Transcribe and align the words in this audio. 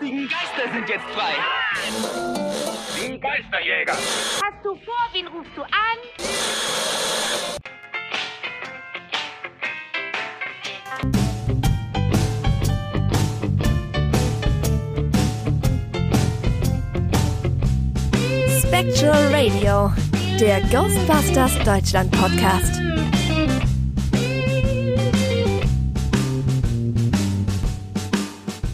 lustigen 0.00 0.28
Geister 0.28 0.72
sind 0.72 0.88
jetzt 0.88 1.04
frei. 1.14 1.34
Die 2.96 3.20
Geisterjäger. 3.20 3.92
Hast 3.92 4.64
du 4.64 4.74
vor, 4.76 5.08
wen 5.12 5.26
rufst 5.28 5.56
du 5.56 5.62
an? 5.62 5.70
Spectral 18.62 19.34
Radio, 19.34 19.92
der 20.38 20.60
Ghostbusters 20.70 21.58
Deutschland 21.64 22.10
Podcast. 22.12 22.80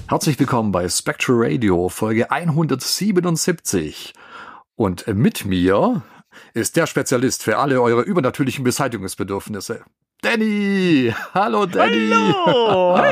Herzlich 0.08 0.38
willkommen 0.38 0.70
bei 0.70 0.88
Spectral 0.88 1.36
Radio, 1.40 1.88
Folge 1.88 2.30
177. 2.30 4.14
Und 4.76 5.04
mit 5.08 5.44
mir 5.44 6.02
ist 6.54 6.76
der 6.76 6.86
Spezialist 6.86 7.42
für 7.42 7.58
alle 7.58 7.82
eure 7.82 8.02
übernatürlichen 8.02 8.62
Beseitigungsbedürfnisse. 8.62 9.82
Danny! 10.22 11.12
Hallo 11.34 11.66
Danny! 11.66 12.10
Hallo! 12.10 12.96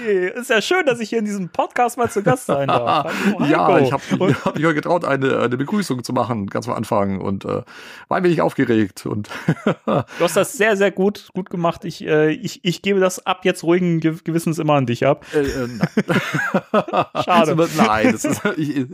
Hey! 0.00 0.28
Ist 0.34 0.50
ja 0.50 0.60
schön, 0.62 0.84
dass 0.86 0.98
ich 0.98 1.10
hier 1.10 1.18
in 1.18 1.24
diesem 1.24 1.50
Podcast 1.50 1.96
mal 1.98 2.10
zu 2.10 2.22
Gast 2.22 2.46
sein 2.46 2.68
darf. 2.68 3.12
Hallo, 3.38 3.44
ja, 3.46 3.78
ich 3.78 3.92
habe 3.92 4.02
hab 4.44 4.54
mich 4.56 4.74
getraut, 4.74 5.04
eine, 5.04 5.38
eine 5.40 5.56
Begrüßung 5.56 6.02
zu 6.02 6.12
machen, 6.12 6.46
ganz 6.46 6.66
am 6.68 6.74
Anfang 6.74 7.20
und 7.20 7.44
äh, 7.44 7.62
war 8.08 8.16
ein 8.18 8.24
wenig 8.24 8.40
aufgeregt. 8.40 9.04
Und 9.06 9.28
Du 9.86 10.04
hast 10.20 10.36
das 10.36 10.54
sehr, 10.54 10.76
sehr 10.76 10.90
gut, 10.90 11.28
gut 11.34 11.50
gemacht. 11.50 11.84
Ich, 11.84 12.04
äh, 12.06 12.30
ich, 12.32 12.60
ich 12.64 12.82
gebe 12.82 12.98
das 12.98 13.24
ab 13.26 13.44
jetzt 13.44 13.62
ruhigen 13.62 14.00
Ge- 14.00 14.16
Gewissens 14.24 14.58
immer 14.58 14.74
an 14.74 14.86
dich 14.86 15.06
ab. 15.06 15.24
äh, 15.34 15.40
äh, 15.40 15.68
nein. 15.68 16.20
Schade. 17.24 17.52
Es 17.62 17.70
ist 17.70 17.76
immer- 17.78 17.86
Nein, 17.86 18.12
das 18.12 18.24
ist, 18.24 18.42
ich, 18.56 18.76
ich, 18.76 18.86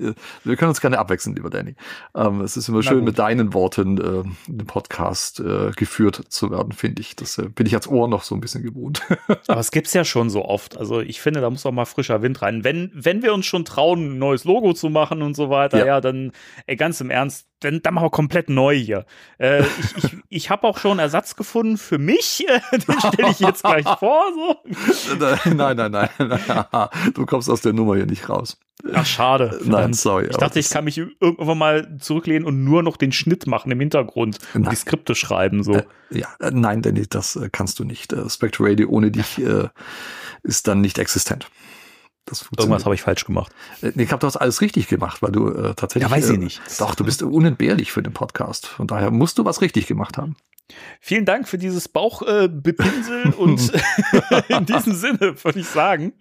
wir 0.44 0.56
können 0.56 0.70
uns 0.70 0.80
gerne 0.80 0.98
abwechseln, 0.98 1.34
lieber 1.36 1.50
Danny. 1.50 1.76
Ähm, 2.14 2.40
es 2.40 2.56
ist 2.56 2.68
immer 2.68 2.82
schön, 2.82 2.98
gut. 2.98 3.04
mit 3.06 3.18
deinen 3.18 3.54
Worten 3.54 3.98
äh, 3.98 4.50
in 4.50 4.58
den 4.58 4.66
Podcast 4.66 5.40
äh, 5.40 5.70
geführt 5.76 6.20
zu 6.28 6.50
werden, 6.50 6.72
finde 6.72 7.00
ich. 7.00 7.14
Das 7.16 7.38
äh, 7.38 7.48
bin 7.56 7.66
ich 7.66 7.74
als 7.74 7.88
Ohr 7.88 8.06
noch 8.06 8.22
so 8.22 8.34
ein 8.36 8.40
bisschen 8.40 8.62
gewohnt. 8.62 9.02
Aber 9.48 9.60
es 9.60 9.72
gibt's 9.72 9.92
ja 9.94 10.04
schon 10.04 10.30
so 10.30 10.44
oft. 10.44 10.76
Also 10.76 11.00
ich 11.00 11.20
finde, 11.20 11.40
da 11.40 11.50
muss 11.50 11.66
auch 11.66 11.72
mal 11.72 11.86
frischer 11.86 12.22
Wind 12.22 12.40
rein. 12.42 12.62
Wenn, 12.62 12.90
wenn 12.94 13.22
wir 13.22 13.34
uns 13.34 13.46
schon 13.46 13.64
trauen, 13.64 14.12
ein 14.12 14.18
neues 14.18 14.44
Logo 14.44 14.72
zu 14.74 14.90
machen 14.90 15.22
und 15.22 15.34
so 15.34 15.50
weiter, 15.50 15.78
Ja. 15.78 15.86
ja, 15.86 16.00
dann, 16.00 16.32
ey, 16.66 16.76
ganz 16.76 17.00
im 17.00 17.10
Ernst, 17.10 17.48
dann, 17.60 17.80
dann 17.82 17.94
machen 17.94 18.04
wir 18.04 18.10
komplett 18.10 18.50
neu 18.50 18.76
hier. 18.76 19.06
Äh, 19.38 19.62
ich 19.62 20.04
ich, 20.04 20.16
ich 20.28 20.50
habe 20.50 20.66
auch 20.66 20.78
schon 20.78 20.92
einen 20.92 21.00
Ersatz 21.00 21.36
gefunden 21.36 21.78
für 21.78 21.98
mich. 21.98 22.44
Äh, 22.48 22.78
Den 22.78 23.00
stelle 23.00 23.30
ich 23.30 23.40
jetzt 23.40 23.62
gleich 23.62 23.86
vor. 23.98 24.24
So. 24.34 25.16
nein, 25.54 25.76
nein, 25.76 25.90
nein, 25.90 26.10
nein. 26.18 26.88
Du 27.14 27.24
kommst 27.26 27.48
aus 27.48 27.62
der 27.62 27.72
Nummer 27.72 27.96
hier 27.96 28.06
nicht 28.06 28.28
raus. 28.28 28.58
Ach, 28.92 29.06
schade. 29.06 29.58
Nein, 29.64 29.94
sorry. 29.94 30.26
Ich 30.30 30.36
dachte, 30.36 30.58
ich 30.58 30.68
kann 30.68 30.84
mich 30.84 30.98
irgendwann 30.98 31.58
mal 31.58 31.96
zurücklehnen 31.98 32.46
und 32.46 32.62
nur 32.62 32.82
noch 32.82 32.96
den 32.96 33.10
Schnitt 33.10 33.46
machen 33.46 33.72
im 33.72 33.80
Hintergrund 33.80 34.38
und 34.54 34.62
Nein. 34.62 34.70
die 34.70 34.76
Skripte 34.76 35.14
schreiben. 35.14 35.62
So. 35.62 35.76
Äh, 35.76 35.84
ja, 36.10 36.28
äh, 36.40 36.50
nein, 36.52 36.82
Danny, 36.82 37.06
das 37.08 37.36
äh, 37.36 37.48
kannst 37.50 37.78
du 37.78 37.84
nicht. 37.84 38.12
Äh, 38.12 38.28
Spectre 38.28 38.64
Radio 38.64 38.88
ohne 38.90 39.10
dich 39.10 39.40
ist 40.42 40.68
dann 40.68 40.80
nicht 40.80 40.98
existent. 40.98 41.48
Das 42.26 42.42
Irgendwas 42.42 42.58
funktioniert. 42.58 42.84
habe 42.84 42.94
ich 42.96 43.02
falsch 43.02 43.24
gemacht. 43.24 43.52
Äh, 43.82 43.88
ich 43.88 44.08
glaube, 44.08 44.18
du 44.18 44.26
hast 44.26 44.36
alles 44.36 44.60
richtig 44.60 44.88
gemacht, 44.88 45.22
weil 45.22 45.32
du 45.32 45.48
äh, 45.48 45.74
tatsächlich. 45.74 46.10
Ja, 46.10 46.16
weiß 46.16 46.30
ich 46.30 46.36
äh, 46.36 46.38
nicht. 46.38 46.60
Doch, 46.78 46.94
du 46.94 47.04
bist 47.04 47.22
unentbehrlich 47.22 47.92
für 47.92 48.02
den 48.02 48.12
Podcast. 48.12 48.66
Von 48.66 48.86
daher 48.86 49.10
musst 49.10 49.38
du 49.38 49.44
was 49.44 49.60
richtig 49.60 49.86
gemacht 49.86 50.18
haben. 50.18 50.36
Vielen 51.00 51.24
Dank 51.24 51.46
für 51.48 51.58
dieses 51.58 51.88
Bauchbepinseln 51.88 53.32
äh, 53.32 53.36
und 53.36 53.72
in 54.48 54.66
diesem 54.66 54.94
Sinne 54.94 55.36
würde 55.44 55.60
ich 55.60 55.68
sagen, 55.68 56.12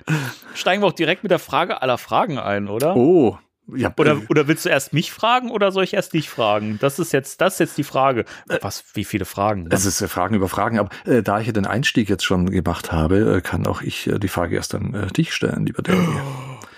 steigen 0.54 0.84
wir 0.84 0.88
auch 0.88 0.94
direkt 0.94 1.24
mit 1.24 1.32
der 1.32 1.40
Frage 1.40 1.82
aller 1.82 1.98
Fragen 1.98 2.38
ein, 2.38 2.68
oder? 2.68 2.96
Oh, 2.96 3.40
ja. 3.74 3.94
Oder, 3.98 4.14
äh, 4.14 4.26
oder 4.30 4.48
willst 4.48 4.66
du 4.66 4.70
erst 4.70 4.94
mich 4.94 5.12
fragen 5.12 5.52
oder 5.52 5.72
soll 5.72 5.84
ich 5.84 5.94
erst 5.94 6.14
dich 6.14 6.30
fragen? 6.30 6.78
Das 6.80 7.00
ist 7.00 7.14
jetzt, 7.14 7.42
das 7.42 7.54
ist 7.54 7.60
jetzt 7.60 7.78
die 7.78 7.84
Frage. 7.84 8.26
Was, 8.62 8.84
wie 8.94 9.06
viele 9.06 9.26
Fragen? 9.26 9.64
ne? 9.64 9.70
es 9.72 9.86
ist 9.86 10.02
äh, 10.02 10.08
Fragen 10.08 10.36
über 10.36 10.50
Fragen, 10.50 10.80
aber 10.80 10.90
äh, 11.06 11.24
da 11.24 11.40
ich 11.40 11.48
ja 11.48 11.54
den 11.54 11.66
Einstieg 11.66 12.10
jetzt 12.10 12.24
schon 12.24 12.50
gemacht 12.50 12.92
habe, 12.92 13.38
äh, 13.38 13.42
kann 13.42 13.66
auch 13.68 13.82
ich 13.82 14.08
äh, 14.08 14.20
die 14.20 14.28
Frage 14.28 14.56
erst 14.56 14.76
an 14.76 14.94
äh, 14.94 15.08
dich 15.08 15.34
stellen, 15.34 15.66
lieber 15.66 15.82
Danny. 15.82 16.08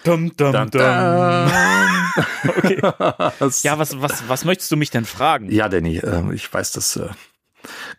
Dum, 0.04 0.32
dum, 0.38 0.54
Dum, 0.54 0.70
dum. 0.70 0.82
Okay. 2.58 2.80
Ja, 3.64 3.78
was, 3.78 4.00
was, 4.02 4.30
was 4.30 4.46
möchtest 4.46 4.72
du 4.72 4.78
mich 4.78 4.90
denn 4.90 5.04
fragen? 5.04 5.52
Ja, 5.52 5.68
Danny, 5.68 5.98
äh, 5.98 6.34
ich 6.34 6.52
weiß, 6.52 6.72
das 6.72 6.96
äh, 6.96 7.10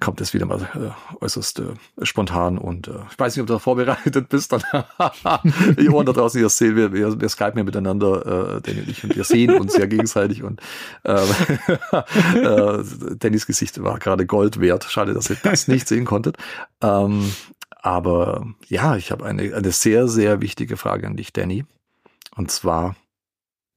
kommt 0.00 0.20
jetzt 0.20 0.34
wieder 0.34 0.46
mal 0.46 0.62
äh, 0.74 1.24
äußerst 1.24 1.60
äh, 1.60 1.74
spontan 2.02 2.58
und 2.58 2.88
äh, 2.88 2.92
ich 3.10 3.18
weiß 3.18 3.34
nicht, 3.36 3.42
ob 3.42 3.46
du 3.48 3.54
da 3.54 3.58
vorbereitet 3.58 4.28
bist. 4.28 4.52
Dann 4.52 4.62
die 5.78 5.88
Ohren 5.88 6.06
da 6.06 6.12
draußen, 6.12 6.40
ihr 6.40 6.48
sehen, 6.48 6.76
wir, 6.76 6.92
wir, 6.92 7.20
wir 7.20 7.28
skypen 7.28 7.58
ja 7.58 7.64
miteinander, 7.64 8.56
äh, 8.56 8.60
Danny 8.60 8.80
und 8.80 8.88
ich, 8.88 9.04
und 9.04 9.16
wir 9.16 9.24
sehen 9.24 9.52
uns 9.58 9.76
ja 9.76 9.86
gegenseitig 9.86 10.42
und 10.42 10.60
äh, 11.04 11.20
äh, 12.34 12.84
Dannys 13.18 13.46
Gesicht 13.46 13.82
war 13.82 13.98
gerade 13.98 14.26
Gold 14.26 14.60
wert. 14.60 14.84
Schade, 14.84 15.14
dass 15.14 15.30
ihr 15.30 15.36
das 15.42 15.68
nicht 15.68 15.88
sehen 15.88 16.04
konntet. 16.04 16.36
Ähm, 16.82 17.32
aber 17.80 18.46
ja, 18.68 18.96
ich 18.96 19.10
habe 19.10 19.24
eine, 19.26 19.54
eine 19.54 19.72
sehr, 19.72 20.08
sehr 20.08 20.40
wichtige 20.40 20.76
Frage 20.76 21.06
an 21.06 21.16
dich, 21.16 21.32
Danny. 21.32 21.64
Und 22.36 22.50
zwar, 22.50 22.96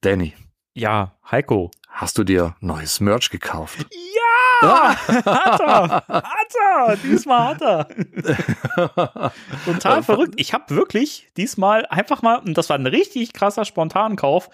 Danny, 0.00 0.34
Ja, 0.74 1.16
Heiko. 1.30 1.70
hast 1.88 2.18
du 2.18 2.24
dir 2.24 2.56
neues 2.60 3.00
Merch 3.00 3.30
gekauft? 3.30 3.86
Ja! 3.90 4.21
Hat 4.62 5.60
er! 5.60 6.04
Hat 6.08 6.54
er! 6.88 6.96
Diesmal 6.96 7.54
hat 7.54 7.62
er! 7.62 9.32
Total 9.64 10.02
verrückt. 10.02 10.34
Ich 10.36 10.52
habe 10.54 10.74
wirklich 10.74 11.28
diesmal 11.36 11.86
einfach 11.86 12.22
mal, 12.22 12.36
und 12.38 12.56
das 12.56 12.68
war 12.70 12.78
ein 12.78 12.86
richtig 12.86 13.32
krasser 13.32 13.64
Spontankauf, 13.64 14.48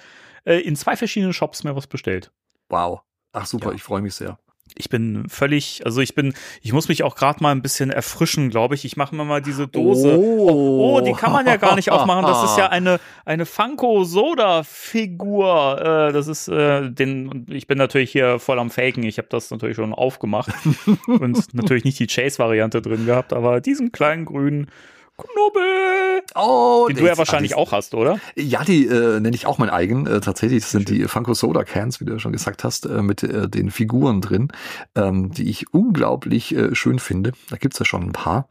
äh, 0.44 0.60
in 0.60 0.76
zwei 0.76 0.96
verschiedenen 0.96 1.32
Shops 1.32 1.64
mir 1.64 1.76
was 1.76 1.86
bestellt. 1.86 2.30
Wow. 2.69 3.00
Ach 3.32 3.46
super, 3.46 3.70
Ja. 3.70 3.74
ich 3.74 3.82
freue 3.82 4.00
mich 4.02 4.14
sehr. 4.14 4.38
Ich 4.77 4.89
bin 4.89 5.29
völlig, 5.29 5.83
also 5.84 6.01
ich 6.01 6.15
bin, 6.15 6.34
ich 6.62 6.73
muss 6.73 6.89
mich 6.89 7.03
auch 7.03 7.17
gerade 7.17 7.43
mal 7.43 7.53
ein 7.53 7.62
bisschen 7.62 7.91
erfrischen, 7.91 8.51
glaube 8.51 8.75
ich. 8.75 8.84
Ich 8.84 8.97
mache 8.97 9.15
mir 9.15 9.25
mal 9.25 9.43
diese 9.43 9.67
Dose. 9.67 10.19
Oh. 10.19 10.97
Oh, 10.97 11.01
die 11.01 11.12
kann 11.12 11.33
man 11.33 11.47
ja 11.47 11.56
gar 11.56 11.75
nicht 11.75 11.91
aufmachen. 11.91 12.25
Das 12.25 12.51
ist 12.51 12.59
ja 12.59 12.69
eine, 12.69 13.01
eine 13.25 13.47
Funko 13.47 14.05
Soda 14.05 14.62
Figur. 14.62 15.81
Äh, 15.81 16.12
das 16.12 16.29
ist 16.29 16.49
äh, 16.49 16.91
den, 16.91 17.47
ich 17.49 17.67
bin 17.67 17.79
natürlich 17.79 18.12
hier 18.12 18.39
voll 18.39 18.59
am 18.59 18.71
Faken. 18.71 19.03
Ich 19.03 19.19
habe 19.19 19.29
das 19.31 19.51
natürlich 19.51 19.77
schon 19.77 19.93
aufgemacht 19.93 20.51
und 21.06 21.55
natürlich 21.55 21.85
nicht 21.85 21.99
die 21.99 22.06
Chase-Variante 22.06 22.83
drin 22.83 23.06
gehabt, 23.06 23.33
aber 23.33 23.61
diesen 23.61 23.93
kleinen 23.93 24.25
grünen 24.25 24.71
Knubbel, 25.19 26.23
Oh, 26.34 26.87
den 26.89 26.97
du 26.97 27.06
ja 27.06 27.19
wahrscheinlich 27.19 27.55
auch 27.55 27.73
hast, 27.73 27.95
oder? 27.95 28.21
Ja, 28.37 28.62
die 28.65 28.87
äh, 28.87 29.21
nenne 29.21 29.34
ich 29.34 29.47
auch 29.47 29.59
mein 29.59 29.71
eigen. 29.71 30.06
Äh, 30.06 30.21
tatsächlich, 30.21 30.62
das 30.62 30.71
sind 30.71 30.89
die 30.89 31.05
Funko 31.05 31.34
Soda 31.34 31.65
Cans, 31.65 32.01
wie 32.01 32.05
du 32.05 32.12
ja 32.12 32.19
schon 32.19 32.33
gesagt 32.33 32.65
hast, 32.65 32.87
äh, 32.87 33.03
mit 33.03 33.23
äh, 33.23 33.49
den 33.49 33.71
Figuren 33.71 34.21
drin, 34.21 34.49
ähm, 34.95 35.33
die 35.33 35.49
ich 35.51 35.73
unglaublich 35.75 36.55
äh, 36.55 36.75
schön 36.75 36.99
finde. 36.99 37.33
Da 37.51 37.56
gibt's 37.56 37.79
ja 37.79 37.84
schon 37.84 38.03
ein 38.05 38.12
paar. 38.12 38.47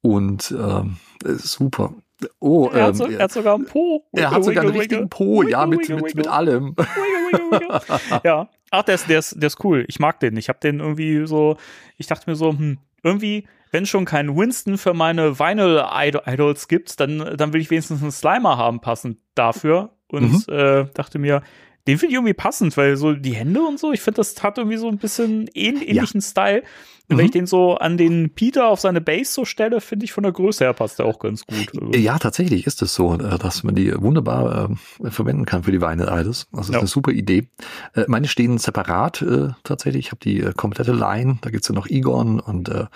Und 0.00 0.54
ähm, 0.58 0.96
äh, 1.24 1.32
super. 1.34 1.92
Oh, 2.40 2.70
Er 2.72 2.84
hat, 2.84 2.88
ähm, 2.90 2.94
so, 2.94 3.06
er 3.06 3.24
hat 3.24 3.32
sogar 3.32 3.54
einen 3.56 3.66
Po. 3.66 4.02
er 4.12 4.30
hat 4.30 4.42
sogar 4.44 4.62
einen 4.62 4.72
Wiggle, 4.72 4.80
richtigen 4.80 5.02
wiggle. 5.02 5.08
Po, 5.08 5.42
ja, 5.42 5.66
Wiggle, 5.66 5.66
mit, 5.66 5.80
wiggle, 5.80 5.96
mit, 5.96 6.04
wiggle. 6.06 6.16
mit 6.22 6.28
allem. 6.28 6.76
Wiggle, 6.76 7.50
wiggle, 7.50 7.80
wiggle. 7.90 8.20
ja. 8.24 8.48
Ach, 8.70 8.82
der 8.82 8.94
ist, 8.94 9.08
der, 9.08 9.18
ist, 9.18 9.34
der 9.40 9.46
ist 9.48 9.62
cool. 9.64 9.84
Ich 9.88 9.98
mag 9.98 10.18
den. 10.20 10.36
Ich 10.36 10.48
habe 10.48 10.58
den 10.60 10.80
irgendwie 10.80 11.26
so, 11.26 11.56
ich 11.98 12.06
dachte 12.06 12.28
mir 12.30 12.36
so, 12.36 12.50
hm, 12.52 12.78
irgendwie, 13.02 13.46
wenn 13.70 13.86
schon 13.86 14.04
kein 14.04 14.36
Winston 14.36 14.78
für 14.78 14.94
meine 14.94 15.38
Vinyl-Idols 15.38 16.68
gibt, 16.68 17.00
dann, 17.00 17.36
dann 17.36 17.52
will 17.52 17.60
ich 17.60 17.70
wenigstens 17.70 18.02
einen 18.02 18.12
Slimer 18.12 18.56
haben, 18.56 18.80
passend 18.80 19.18
dafür. 19.34 19.90
Und 20.08 20.48
äh, 20.48 20.86
dachte 20.94 21.18
mir, 21.18 21.42
den 21.86 21.98
finde 21.98 22.10
ich 22.12 22.14
irgendwie 22.14 22.34
passend, 22.34 22.76
weil 22.76 22.96
so 22.96 23.12
die 23.12 23.34
Hände 23.34 23.60
und 23.62 23.78
so, 23.78 23.92
ich 23.92 24.00
finde, 24.00 24.16
das 24.16 24.42
hat 24.42 24.58
irgendwie 24.58 24.76
so 24.76 24.88
ein 24.88 24.98
bisschen 24.98 25.48
ähn 25.54 25.80
ähnlichen 25.80 26.20
Style. 26.20 26.62
Und 27.08 27.18
wenn 27.18 27.24
Mhm. 27.24 27.24
ich 27.26 27.30
den 27.30 27.46
so 27.46 27.76
an 27.76 27.96
den 27.96 28.30
Peter 28.34 28.66
auf 28.66 28.80
seine 28.80 29.00
Base 29.00 29.30
so 29.32 29.44
stelle, 29.44 29.80
finde 29.80 30.04
ich 30.04 30.12
von 30.12 30.24
der 30.24 30.32
Größe 30.32 30.64
her 30.64 30.72
passt 30.72 30.98
der 30.98 31.06
auch 31.06 31.20
ganz 31.20 31.46
gut. 31.46 31.70
Also, 31.80 31.92
Ja, 31.96 32.18
tatsächlich 32.18 32.66
ist 32.66 32.82
es 32.82 32.94
so, 32.94 33.14
äh, 33.14 33.38
dass 33.38 33.62
man 33.62 33.76
die 33.76 33.94
wunderbar 34.02 34.70
äh, 35.04 35.10
verwenden 35.12 35.44
kann 35.44 35.62
für 35.62 35.70
die 35.70 35.80
Vinyl 35.80 36.08
Idols. 36.10 36.48
Also 36.50 36.58
das 36.58 36.68
ist 36.68 36.72
Ja. 36.74 36.78
eine 36.80 36.88
super 36.88 37.12
Idee. 37.12 37.46
Äh, 37.94 38.06
meine 38.08 38.26
stehen 38.26 38.58
separat 38.58 39.22
äh, 39.22 39.50
tatsächlich. 39.62 40.06
Ich 40.06 40.10
habe 40.10 40.18
die 40.24 40.40
äh, 40.40 40.52
komplette 40.52 40.92
Line. 40.92 41.38
Da 41.42 41.50
gibt's 41.50 41.68
ja 41.68 41.76
noch 41.76 41.86
Egon 41.86 42.40
und 42.40 42.68
äh, 42.70 42.86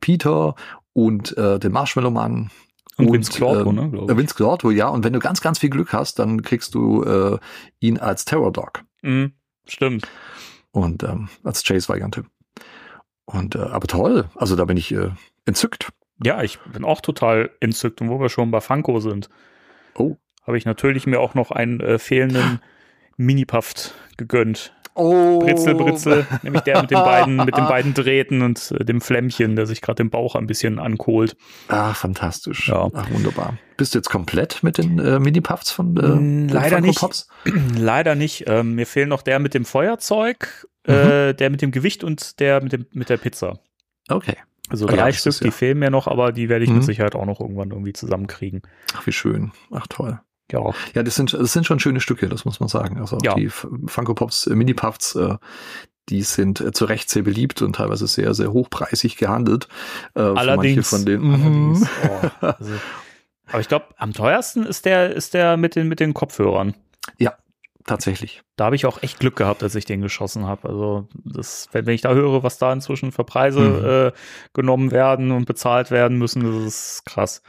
Peter 0.00 0.56
und 0.92 1.36
den 1.36 1.72
Marshmallow 1.72 2.10
Mann. 2.98 3.06
Und 3.08 3.12
Vince 3.14 3.32
Clorto, 3.32 3.70
ähm, 3.70 3.74
ne, 3.90 3.90
ich. 4.04 4.08
äh, 4.10 4.16
Vince 4.16 4.34
Clorto, 4.34 4.70
ja. 4.70 4.88
Und 4.88 5.04
wenn 5.04 5.12
du 5.12 5.18
ganz, 5.18 5.40
ganz 5.40 5.58
viel 5.58 5.70
Glück 5.70 5.92
hast, 5.92 6.18
dann 6.18 6.42
kriegst 6.42 6.74
du 6.74 7.02
äh, 7.04 7.38
ihn 7.80 7.98
als 7.98 8.24
Terror 8.24 8.52
Dog 8.52 8.84
Mhm, 9.02 9.32
stimmt. 9.66 10.06
und 10.70 11.02
ähm, 11.02 11.28
als 11.42 11.62
Chase-Variante. 11.64 12.24
Und 13.26 13.54
äh, 13.54 13.58
aber 13.60 13.86
toll. 13.86 14.26
Also 14.34 14.54
da 14.56 14.64
bin 14.64 14.76
ich 14.76 14.92
äh, 14.92 15.10
entzückt. 15.46 15.90
Ja, 16.22 16.42
ich 16.42 16.58
bin 16.72 16.84
auch 16.84 17.00
total 17.00 17.50
entzückt. 17.60 18.00
Und 18.00 18.08
wo 18.10 18.20
wir 18.20 18.28
schon 18.28 18.50
bei 18.50 18.60
Funko 18.60 19.00
sind, 19.00 19.28
Oh. 19.94 20.16
habe 20.46 20.56
ich 20.58 20.64
natürlich 20.64 21.06
mir 21.06 21.20
auch 21.20 21.34
noch 21.34 21.50
einen 21.50 21.80
äh, 21.80 21.98
fehlenden 21.98 22.60
Minipuff 23.16 23.92
gegönnt. 24.16 24.74
Oh. 24.94 25.40
Britzel, 25.40 25.74
Britzel, 25.74 26.26
nämlich 26.42 26.62
der 26.62 26.80
mit 26.80 26.90
den 26.90 26.98
beiden, 26.98 27.36
mit 27.36 27.56
den 27.56 27.66
beiden 27.66 27.94
Drähten 27.94 28.42
und 28.42 28.70
äh, 28.78 28.84
dem 28.84 29.00
Flämmchen, 29.00 29.56
der 29.56 29.66
sich 29.66 29.80
gerade 29.82 29.96
den 29.96 30.10
Bauch 30.10 30.36
ein 30.36 30.46
bisschen 30.46 30.78
ankohlt. 30.78 31.36
Ah, 31.68 31.94
fantastisch. 31.94 32.68
Ja. 32.68 32.88
Ach, 32.94 33.10
wunderbar. 33.10 33.58
Bist 33.76 33.94
du 33.94 33.98
jetzt 33.98 34.08
komplett 34.10 34.62
mit 34.62 34.78
den 34.78 34.98
äh, 35.00 35.18
Mini-Puffs 35.18 35.72
von 35.72 35.96
äh, 35.96 36.52
leider 36.52 36.80
nicht. 36.80 37.00
Pops? 37.00 37.28
Leider 37.76 38.14
nicht. 38.14 38.44
Ähm, 38.46 38.74
mir 38.76 38.86
fehlen 38.86 39.08
noch 39.08 39.22
der 39.22 39.38
mit 39.40 39.54
dem 39.54 39.64
Feuerzeug, 39.64 40.66
Mhm. 40.86 40.92
äh, 40.92 41.32
der 41.32 41.48
mit 41.50 41.62
dem 41.62 41.70
Gewicht 41.72 42.04
und 42.04 42.38
der 42.40 42.62
mit, 42.62 42.72
dem, 42.72 42.86
mit 42.92 43.08
der 43.08 43.16
Pizza. 43.16 43.58
Okay. 44.08 44.36
Also 44.68 44.86
ja, 44.86 44.94
drei 44.94 45.06
das 45.10 45.20
Stück, 45.20 45.30
ist 45.30 45.40
ja- 45.40 45.44
die 45.46 45.50
fehlen 45.50 45.78
mir 45.78 45.90
noch, 45.90 46.06
aber 46.06 46.30
die 46.30 46.48
werde 46.50 46.64
ich 46.64 46.70
Mhm. 46.70 46.76
mit 46.76 46.84
Sicherheit 46.84 47.14
auch 47.14 47.24
noch 47.26 47.40
irgendwann 47.40 47.70
irgendwie 47.70 47.94
zusammenkriegen. 47.94 48.60
Ach, 48.94 49.06
wie 49.06 49.12
schön. 49.12 49.52
Ach, 49.72 49.86
toll. 49.88 50.20
Ja. 50.52 50.60
Ja, 50.94 51.02
das 51.02 51.14
sind, 51.14 51.32
das 51.32 51.52
sind 51.52 51.64
schon 51.66 51.80
schöne 51.80 52.00
Stücke, 52.00 52.28
das 52.28 52.44
muss 52.44 52.60
man 52.60 52.68
sagen. 52.68 52.98
Also 53.00 53.16
auch 53.16 53.22
Ja. 53.22 53.34
die 53.34 53.48
Funko 53.48 54.14
Pops 54.14 54.46
äh, 54.46 54.54
Mini 54.54 54.74
Puffs, 54.74 55.14
äh, 55.14 55.36
die 56.10 56.22
sind 56.22 56.60
äh, 56.60 56.72
zu 56.72 56.84
Recht 56.84 57.08
sehr 57.08 57.22
beliebt 57.22 57.62
und 57.62 57.76
teilweise 57.76 58.06
sehr, 58.06 58.34
sehr 58.34 58.52
hochpreisig 58.52 59.16
gehandelt. 59.16 59.68
Äh, 60.14 60.20
Allerdings. 60.20 60.88
von 60.90 61.06
den. 61.06 61.24
Allerdings. 61.32 61.80
Mhm. 61.80 61.88
Oh, 62.42 62.46
also, 62.46 62.72
aber 63.46 63.60
ich 63.60 63.68
glaube, 63.68 63.86
am 63.96 64.12
teuersten 64.12 64.64
ist 64.66 64.84
der, 64.84 65.14
ist 65.14 65.32
der 65.34 65.56
mit 65.56 65.76
den, 65.76 65.88
mit 65.88 66.00
den 66.00 66.12
Kopfhörern. 66.14 66.74
Tatsächlich. 67.86 68.40
Da 68.56 68.64
habe 68.64 68.76
ich 68.76 68.86
auch 68.86 69.02
echt 69.02 69.20
Glück 69.20 69.36
gehabt, 69.36 69.62
als 69.62 69.74
ich 69.74 69.84
den 69.84 70.00
geschossen 70.00 70.46
habe. 70.46 70.70
Also, 70.70 71.06
das, 71.22 71.68
wenn, 71.72 71.86
ich 71.88 72.00
da 72.00 72.14
höre, 72.14 72.42
was 72.42 72.56
da 72.56 72.72
inzwischen 72.72 73.12
für 73.12 73.24
Preise 73.24 73.60
Mhm. 73.60 73.84
äh, 73.84 74.12
genommen 74.54 74.90
werden 74.90 75.30
und 75.32 75.44
bezahlt 75.44 75.90
werden 75.90 76.16
müssen, 76.16 76.42
das 76.44 76.64
ist 76.64 77.02
krass. 77.04 77.42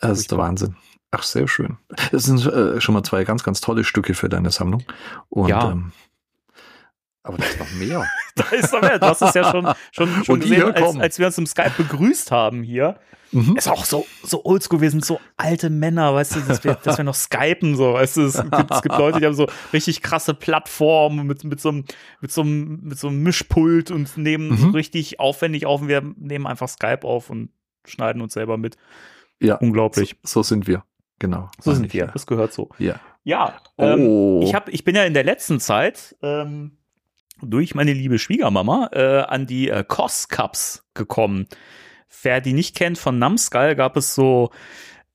Das 0.00 0.18
ist 0.18 0.32
der. 0.32 0.38
Wahnsinn. 0.38 0.74
Ach, 1.12 1.22
sehr 1.22 1.48
schön. 1.48 1.76
Das 2.12 2.24
sind 2.24 2.44
äh, 2.46 2.80
schon 2.80 2.94
mal 2.94 3.02
zwei 3.02 3.24
ganz, 3.24 3.42
ganz 3.42 3.60
tolle 3.60 3.84
Stücke 3.84 4.14
für 4.14 4.28
deine 4.28 4.50
Sammlung. 4.50 4.84
Und, 5.28 5.48
Ja. 5.48 5.72
Ähm, 5.72 5.92
aber 7.22 7.36
da 7.36 7.44
ist 7.44 7.58
noch 7.58 7.70
mehr. 7.72 8.06
Da 8.36 8.44
ist 8.56 8.72
noch 8.72 8.80
mehr. 8.80 8.98
Du 8.98 9.06
hast 9.06 9.20
es 9.22 9.34
ja 9.34 9.50
schon, 9.50 9.68
schon, 9.90 10.24
schon 10.24 10.40
gesehen, 10.40 10.72
als, 10.72 10.96
als 10.96 11.18
wir 11.18 11.26
uns 11.26 11.36
im 11.36 11.46
Skype 11.46 11.72
begrüßt 11.76 12.30
haben 12.30 12.62
hier. 12.62 12.98
Mhm. 13.32 13.56
Ist 13.56 13.68
auch 13.68 13.84
so, 13.84 14.06
so 14.22 14.44
oldschool, 14.44 14.80
wir 14.80 14.90
sind 14.90 15.04
so 15.04 15.20
alte 15.36 15.68
Männer, 15.68 16.14
weißt 16.14 16.36
du, 16.36 16.40
dass 16.40 16.64
wir, 16.64 16.74
dass 16.76 16.96
wir 16.96 17.04
noch 17.04 17.14
skypen, 17.14 17.76
so, 17.76 17.94
weißt 17.94 18.16
du, 18.16 18.22
es 18.22 18.40
gibt, 18.50 18.70
es 18.70 18.82
gibt 18.82 18.96
Leute, 18.96 19.18
die 19.20 19.26
haben 19.26 19.34
so 19.34 19.46
richtig 19.72 20.00
krasse 20.02 20.32
Plattformen 20.32 21.26
mit, 21.26 21.44
mit 21.44 21.60
so 21.60 21.68
einem, 21.70 21.84
mit 22.20 22.30
so 22.32 22.40
einem, 22.42 22.80
mit 22.84 22.98
so 22.98 23.08
einem 23.08 23.22
Mischpult 23.22 23.90
und 23.90 24.16
nehmen 24.16 24.56
so 24.56 24.66
Mhm. 24.68 24.74
richtig 24.74 25.18
aufwendig 25.20 25.66
auf 25.66 25.82
und 25.82 25.88
wir 25.88 26.02
nehmen 26.16 26.46
einfach 26.46 26.68
Skype 26.68 27.02
auf 27.04 27.30
und 27.30 27.50
schneiden 27.84 28.22
uns 28.22 28.32
selber 28.32 28.56
mit. 28.56 28.76
Ja, 29.40 29.56
Unglaublich. 29.56 30.16
So, 30.22 30.42
so 30.42 30.48
sind 30.48 30.66
wir. 30.66 30.84
Genau. 31.20 31.48
So 31.60 31.72
sind 31.74 31.92
wir. 31.92 32.06
Ja. 32.06 32.10
Das 32.10 32.26
gehört 32.26 32.52
so. 32.52 32.70
ja. 32.78 32.98
Ja, 33.22 33.60
ähm, 33.76 34.00
Oh. 34.06 34.40
ich, 34.42 34.54
hab, 34.54 34.70
ich 34.70 34.82
bin 34.82 34.96
ja 34.96 35.04
in 35.04 35.12
der 35.12 35.24
letzten 35.24 35.60
Zeit 35.60 36.16
ähm, 36.22 36.78
durch 37.42 37.74
meine 37.74 37.92
liebe 37.92 38.18
Schwiegermama 38.18 38.88
äh, 38.92 39.20
an 39.20 39.46
die 39.46 39.68
äh, 39.68 39.84
Cos 39.86 40.28
Cups 40.28 40.88
gekommen. 40.94 41.46
Wer 42.22 42.40
die 42.40 42.54
nicht 42.54 42.74
kennt, 42.74 42.96
von 42.96 43.18
Numskull 43.18 43.74
gab 43.74 43.98
es 43.98 44.14
so, 44.14 44.50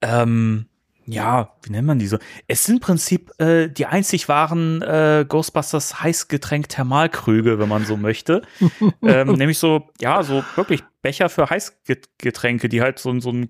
ähm, 0.02 0.68
ja, 1.08 1.56
wie 1.64 1.72
nennt 1.72 1.88
man 1.88 1.98
die 2.00 2.06
so? 2.08 2.18
Es 2.48 2.64
sind 2.64 2.76
im 2.76 2.82
Prinzip 2.82 3.32
äh, 3.40 3.70
die 3.70 3.88
einzig 3.88 4.30
wahren 4.30 4.82
äh, 4.84 5.26
Ghostbusters 5.28 6.02
Heißgetränk 6.02 6.70
Thermalkrüge, 6.70 7.58
wenn 7.60 7.70
man 7.70 7.86
so 7.86 7.98
möchte. 7.98 8.44
ähm, 9.02 9.34
nämlich 9.34 9.58
so, 9.58 9.90
ja, 10.00 10.22
so 10.22 10.44
wirklich 10.56 10.84
Becher 11.02 11.30
für 11.30 11.50
Heißgetränke, 11.50 12.70
die 12.70 12.82
halt 12.82 13.00
so, 13.00 13.20
so 13.20 13.30
ein 13.32 13.50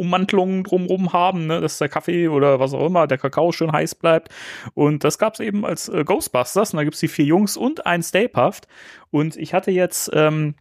Gummi-Ummantelung 0.00 0.64
drumrum 0.64 1.12
haben, 1.12 1.46
ne, 1.46 1.60
dass 1.60 1.78
der 1.78 1.88
Kaffee 1.88 2.28
oder 2.28 2.58
was 2.58 2.74
auch 2.74 2.86
immer, 2.86 3.06
der 3.06 3.18
Kakao 3.18 3.52
schön 3.52 3.72
heiß 3.72 3.94
bleibt. 3.94 4.28
Und 4.74 5.04
das 5.04 5.18
gab's 5.18 5.40
eben 5.40 5.64
als 5.64 5.88
äh, 5.88 6.04
Ghostbusters. 6.04 6.72
Und 6.72 6.78
da 6.78 6.84
gibt's 6.84 7.00
die 7.00 7.08
vier 7.08 7.26
Jungs 7.26 7.56
und 7.56 7.86
ein 7.86 8.02
Stay 8.02 8.28
Puft. 8.28 8.66
Und 9.10 9.36
ich 9.36 9.54
hatte 9.54 9.70
jetzt 9.70 10.10
ähm, 10.14 10.54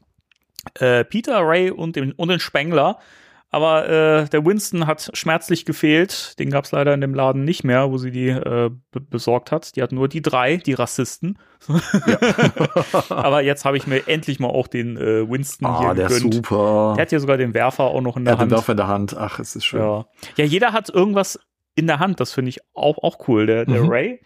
äh, 0.75 1.03
Peter, 1.03 1.39
Ray 1.41 1.71
und 1.71 1.95
den, 1.95 2.11
und 2.13 2.29
den 2.29 2.39
Spengler. 2.39 2.99
Aber 3.51 3.89
äh, 3.89 4.29
der 4.29 4.45
Winston 4.45 4.85
hat 4.85 5.09
schmerzlich 5.13 5.65
gefehlt. 5.65 6.37
Den 6.37 6.51
gab's 6.51 6.71
leider 6.71 6.93
in 6.93 7.01
dem 7.01 7.15
Laden 7.15 7.43
nicht 7.45 7.63
mehr, 7.63 7.89
wo 7.91 7.97
sie 7.97 8.11
die 8.11 8.27
äh, 8.29 8.69
be 8.91 9.01
besorgt 9.01 9.51
hat. 9.51 9.75
Die 9.75 9.81
hat 9.81 9.91
nur 9.91 10.07
die 10.07 10.21
drei, 10.21 10.57
die 10.57 10.73
Rassisten. 10.73 11.39
Aber 13.09 13.41
jetzt 13.41 13.65
habe 13.65 13.77
ich 13.77 13.87
mir 13.87 14.07
endlich 14.07 14.39
mal 14.39 14.49
auch 14.49 14.67
den 14.67 14.97
äh, 14.97 15.29
Winston 15.29 15.65
Ah, 15.67 15.79
hier 15.79 15.93
der 15.95 16.07
gegönnt. 16.09 16.33
super. 16.35 16.93
Der 16.95 17.01
hat 17.03 17.11
ja 17.11 17.19
sogar 17.19 17.37
den 17.37 17.53
Werfer 17.53 17.85
auch 17.85 18.01
noch 18.01 18.17
in 18.17 18.25
Der 18.25 18.35
der 18.35 18.39
hat 18.39 18.45
den 18.47 18.51
Hand. 18.51 18.59
Werfer 18.59 18.71
in 18.73 18.77
der 18.77 18.87
Hand. 18.87 19.17
Ach, 19.17 19.39
es 19.39 19.55
ist 19.55 19.65
schön. 19.65 19.81
Ja. 19.81 20.05
ja, 20.37 20.45
jeder 20.45 20.71
hat 20.73 20.89
irgendwas 20.89 21.39
in 21.75 21.87
der 21.87 21.99
Hand. 21.99 22.19
Das 22.19 22.33
finde 22.33 22.49
ich 22.49 22.59
auch, 22.73 22.97
auch 23.03 23.27
cool. 23.27 23.45
Der, 23.45 23.65
der 23.65 23.83
Mhm. 23.83 23.89
Ray. 23.89 24.21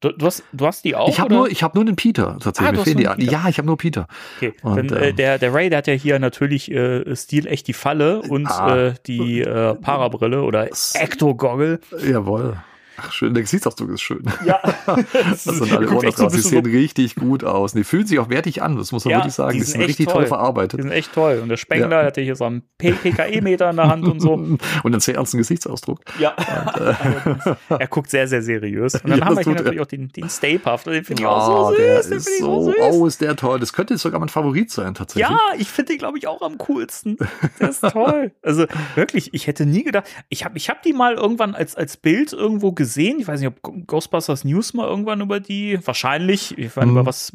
Du, 0.00 0.10
du, 0.12 0.26
hast, 0.26 0.44
du 0.52 0.64
hast 0.64 0.84
die 0.84 0.94
auch? 0.94 1.08
Ich 1.08 1.18
habe 1.18 1.34
nur, 1.34 1.50
ich 1.50 1.62
habe 1.64 1.76
nur 1.76 1.84
den 1.84 1.96
Peter 1.96 2.36
Ah, 2.36 2.38
tatsächlich. 2.40 2.70
du 2.72 2.78
Mir 2.78 2.84
fehlen 2.84 2.96
die 2.98 3.24
Peter. 3.26 3.32
Ja, 3.32 3.48
ich 3.48 3.58
habe 3.58 3.66
nur 3.66 3.76
Peter. 3.76 4.06
Okay, 4.36 4.52
Und, 4.62 4.90
dann, 4.92 4.98
äh, 5.02 5.08
ähm, 5.08 5.16
der, 5.16 5.38
der 5.38 5.52
Ray, 5.52 5.70
der 5.70 5.78
hat 5.78 5.86
ja 5.88 5.92
hier 5.94 6.18
natürlich 6.20 6.70
äh, 6.70 7.16
Stil 7.16 7.46
echt 7.48 7.66
die 7.66 7.72
Falle 7.72 8.22
und 8.22 8.46
Ah. 8.46 8.76
äh, 8.88 8.94
die 9.06 9.40
äh, 9.40 9.74
Parabrille 9.74 10.42
oder 10.42 10.68
Ecto-Goggle. 10.94 11.80
Jawohl. 12.08 12.56
Ach, 13.00 13.12
schön. 13.12 13.32
Der 13.34 13.42
Gesichtsausdruck 13.42 13.90
ist 13.90 14.00
schön. 14.02 14.24
Ja, 14.44 14.60
Das 15.12 15.44
sind 15.44 15.72
alle 15.72 15.88
Ohren 15.90 16.10
draus. 16.10 16.32
Die 16.32 16.40
sehen 16.40 16.66
richtig 16.66 17.14
gut 17.14 17.44
aus. 17.44 17.72
Die 17.72 17.84
fühlen 17.84 18.06
sich 18.06 18.18
auch 18.18 18.28
wertig 18.28 18.60
an, 18.62 18.76
das 18.76 18.90
muss 18.92 19.04
man 19.04 19.12
Ja, 19.12 19.18
wirklich 19.18 19.34
sagen. 19.34 19.52
die 19.52 19.58
Die, 19.58 19.64
sind 19.64 19.72
sind 19.72 19.80
echt 19.82 19.88
richtig 19.90 20.06
toll. 20.06 20.14
toll 20.14 20.22
Die 20.24 20.28
verarbeitet. 20.28 20.82
sind 20.82 20.90
echt 20.90 21.12
toll. 21.12 21.38
Und 21.42 21.48
der 21.48 21.56
Spengler, 21.56 21.84
Ja. 21.90 21.98
der 21.98 22.06
hat 22.06 22.16
ja 22.16 22.22
hier 22.24 22.36
so 22.36 22.44
einen 22.44 22.62
PKE-Meter 22.78 23.70
in 23.70 23.76
der 23.76 23.88
Hand 23.88 24.06
und 24.06 24.20
so. 24.20 24.32
Und 24.38 24.60
einen 24.84 25.00
sehr 25.00 25.14
ernsten 25.16 25.38
Gesichtsausdruck. 25.38 26.00
Ja. 26.18 26.34
Allerdings. 26.36 27.44
er 27.68 27.86
guckt 27.88 28.10
sehr, 28.10 28.28
sehr 28.28 28.42
seriös. 28.42 28.94
Und 28.96 29.10
dann 29.10 29.18
Ja, 29.20 29.24
haben 29.26 29.36
wir 29.36 29.42
hier 29.44 29.54
natürlich 29.54 29.76
er. 29.78 29.82
auch 29.82 29.86
den, 29.86 30.08
den 30.08 30.28
Stay 30.28 30.58
Puft. 30.58 30.86
Den 30.86 31.04
finde 31.04 31.22
ich 31.22 31.28
Ah, 31.28 31.32
auch 31.32 31.70
so 31.70 31.76
süß. 31.76 31.78
Den 31.78 31.96
ist 31.98 32.06
finde 32.06 32.22
ich 32.32 32.38
so, 32.40 32.62
so 32.64 32.70
süß. 32.72 32.76
oh, 32.92 33.06
ist 33.06 33.20
der 33.20 33.36
toll. 33.36 33.60
Das 33.60 33.72
könnte 33.72 33.94
jetzt 33.94 34.02
sogar 34.02 34.20
mein 34.20 34.28
Favorit 34.28 34.70
sein, 34.70 34.94
tatsächlich. 34.94 35.28
Ja, 35.30 35.38
ich 35.58 35.68
finde 35.68 35.92
den, 35.92 35.98
glaube 35.98 36.18
ich, 36.18 36.26
auch 36.26 36.42
am 36.42 36.58
coolsten. 36.58 37.16
Der 37.60 37.70
ist 37.70 37.80
toll. 37.82 38.32
Also 38.42 38.66
wirklich, 38.94 39.34
ich 39.34 39.46
hätte 39.46 39.66
nie 39.66 39.84
gedacht, 39.84 40.04
ich 40.28 40.44
habe 40.44 40.56
ich 40.56 40.68
hab 40.68 40.82
die 40.82 40.92
mal 40.92 41.14
irgendwann 41.14 41.54
als, 41.54 41.74
als 41.74 41.96
Bild 41.96 42.32
irgendwo 42.32 42.72
gesehen. 42.72 42.87
Ich 42.96 43.28
weiß 43.28 43.40
nicht, 43.40 43.48
ob 43.48 43.86
Ghostbusters 43.86 44.44
News 44.44 44.74
mal 44.74 44.86
irgendwann 44.88 45.20
über 45.20 45.40
die, 45.40 45.78
wahrscheinlich, 45.86 46.56
ich 46.58 46.74
meine, 46.76 46.90
Mhm. 46.92 46.96
über 46.98 47.06
was 47.06 47.32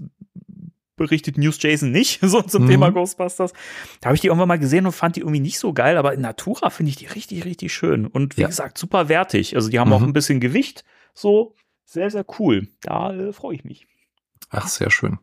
berichtet 0.96 1.38
News 1.38 1.58
Jason 1.62 1.92
nicht, 1.92 2.20
so 2.22 2.42
zum 2.42 2.64
Mhm. 2.64 2.68
Thema 2.68 2.90
Ghostbusters. 2.92 3.54
Da 4.02 4.08
habe 4.08 4.16
ich 4.16 4.22
die 4.22 4.28
irgendwann 4.28 4.48
mal 4.48 4.60
gesehen 4.60 4.86
und 4.86 4.92
fand 4.92 5.16
die 5.16 5.22
irgendwie 5.22 5.40
nicht 5.40 5.60
so 5.60 5.74
geil, 5.74 5.98
aber 5.98 6.14
in 6.14 6.22
Natura 6.22 6.70
finde 6.70 6.92
ich 6.92 6.96
die 6.98 7.08
richtig, 7.08 7.46
richtig 7.46 7.74
schön. 7.74 8.06
Und 8.06 8.38
wie 8.38 8.42
Ja. 8.42 8.48
gesagt, 8.48 8.78
super 8.78 9.10
wertig. 9.10 9.56
Also 9.56 9.70
die 9.70 9.80
haben 9.80 9.92
auch 9.92 10.02
Mhm. 10.02 10.08
ein 10.08 10.14
bisschen 10.14 10.40
Gewicht. 10.40 10.84
So, 11.14 11.56
sehr, 11.86 12.10
sehr 12.12 12.26
cool. 12.40 12.68
Da 12.82 13.14
äh, 13.14 13.34
freue 13.34 13.56
ich 13.56 13.64
mich. 13.66 13.88
Ach, 14.50 14.68
sehr 14.68 14.92
schön. 14.92 15.18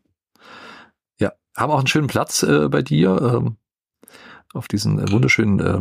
Ja, 1.18 1.32
haben 1.56 1.70
auch 1.72 1.78
einen 1.78 1.86
schönen 1.86 2.06
Platz 2.08 2.42
äh, 2.42 2.68
bei 2.68 2.82
dir 2.82 3.20
ähm, 3.36 3.56
auf 4.52 4.66
diesen 4.66 4.98
äh, 4.98 5.10
wunderschönen, 5.10 5.60
äh, 5.60 5.80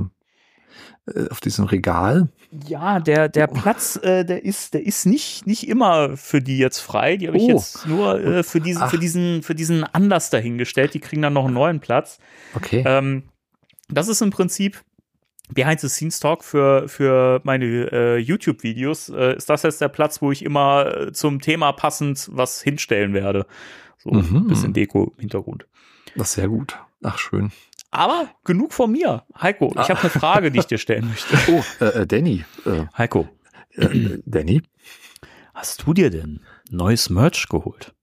auf 1.29 1.39
diesem 1.39 1.65
Regal. 1.65 2.29
Ja, 2.67 2.99
der, 2.99 3.29
der 3.29 3.49
Oh. 3.49 3.53
Platz, 3.53 3.97
äh, 4.01 4.23
der 4.25 4.43
ist, 4.43 4.73
der 4.73 4.85
ist 4.85 5.05
nicht, 5.05 5.45
nicht 5.47 5.67
immer 5.67 6.17
für 6.17 6.41
die 6.41 6.57
jetzt 6.57 6.79
frei. 6.79 7.17
Die 7.17 7.27
habe 7.27 7.37
ich 7.37 7.43
Oh. 7.43 7.49
jetzt 7.49 7.85
nur 7.87 8.19
äh, 8.19 8.43
für 8.43 8.59
diesen, 8.61 8.81
Ach. 8.83 8.89
für 8.89 8.97
diesen, 8.99 9.43
für 9.43 9.55
diesen 9.55 9.83
Anlass 9.83 10.29
dahingestellt. 10.29 10.93
Die 10.93 10.99
kriegen 10.99 11.21
dann 11.21 11.33
noch 11.33 11.45
einen 11.45 11.53
neuen 11.53 11.79
Platz. 11.79 12.19
Okay. 12.55 12.83
Ähm, 12.85 13.23
das 13.89 14.07
ist 14.07 14.21
im 14.21 14.29
Prinzip 14.31 14.81
Behind 15.51 15.79
the 15.79 15.89
Scenes 15.89 16.19
Talk 16.19 16.43
für, 16.43 16.87
für 16.87 17.41
meine 17.43 17.65
äh, 17.91 18.17
YouTube-Videos. 18.17 19.09
Äh, 19.09 19.35
ist 19.35 19.49
das 19.49 19.63
jetzt 19.63 19.81
der 19.81 19.87
Platz, 19.89 20.21
wo 20.21 20.31
ich 20.31 20.43
immer 20.45 20.95
äh, 21.07 21.11
zum 21.11 21.41
Thema 21.41 21.71
passend 21.71 22.29
was 22.31 22.61
hinstellen 22.61 23.13
werde? 23.13 23.45
So 23.97 24.11
Mhm. 24.11 24.35
ein 24.37 24.47
bisschen 24.47 24.73
Deko 24.73 25.11
im 25.15 25.21
Hintergrund. 25.21 25.65
Das 26.15 26.29
ist 26.29 26.33
sehr 26.35 26.47
gut. 26.47 26.77
Ach, 27.03 27.17
schön. 27.17 27.51
Aber 27.91 28.29
genug 28.43 28.73
von 28.73 28.91
mir. 28.91 29.25
Heiko, 29.41 29.71
ich 29.79 29.89
habe 29.89 29.99
eine 30.01 30.09
Frage, 30.09 30.51
die 30.51 30.59
ich 30.59 30.67
dir 30.67 30.77
stellen 30.77 31.07
möchte. 31.09 31.37
Oh, 31.51 31.63
äh, 31.83 32.01
äh, 32.01 32.07
Danny. 32.07 32.45
Äh, 32.65 32.85
Heiko, 32.97 33.27
äh, 33.71 34.19
Danny, 34.25 34.61
hast 35.55 35.85
du 35.85 35.93
dir 35.93 36.09
denn 36.09 36.41
neues 36.69 37.09
Merch 37.09 37.47
geholt? 37.49 37.93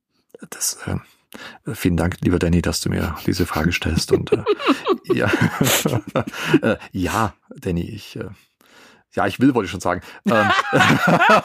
das, 0.51 0.79
äh, 0.87 1.75
vielen 1.75 1.97
Dank, 1.97 2.17
lieber 2.21 2.39
Danny, 2.39 2.63
dass 2.63 2.81
du 2.81 2.91
mir 2.91 3.15
diese 3.27 3.47
Frage 3.47 3.73
stellst. 3.73 4.13
Und 4.13 4.33
äh, 4.33 4.45
ja, 5.15 5.31
äh, 6.63 6.77
ja, 6.93 7.35
Danny, 7.55 7.89
ich, 7.89 8.17
äh, 8.17 8.29
ja, 9.13 9.27
ich 9.27 9.41
will, 9.41 9.55
wollte 9.55 9.65
ich 9.67 9.71
schon 9.71 9.81
sagen. 9.81 10.03
Ähm, 10.27 10.51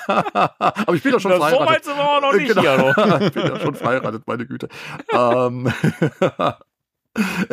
aber 0.07 0.93
ich 0.93 1.03
bin 1.03 1.11
doch 1.13 1.21
schon 1.21 1.31
Na, 1.31 1.37
so 1.37 1.43
verheiratet. 1.43 1.69
weit 1.69 1.85
sind 1.85 1.95
wir 1.95 2.03
auch 2.09 2.21
noch 2.21 2.33
nicht 2.33 2.47
Genau. 2.55 2.93
hier. 2.93 3.21
Ich 3.27 3.33
bin 3.33 3.45
ja 3.47 3.59
schon 3.59 3.75
verheiratet, 3.75 4.23
meine 4.27 4.45
Güte. 4.45 4.67
ähm, 5.13 5.71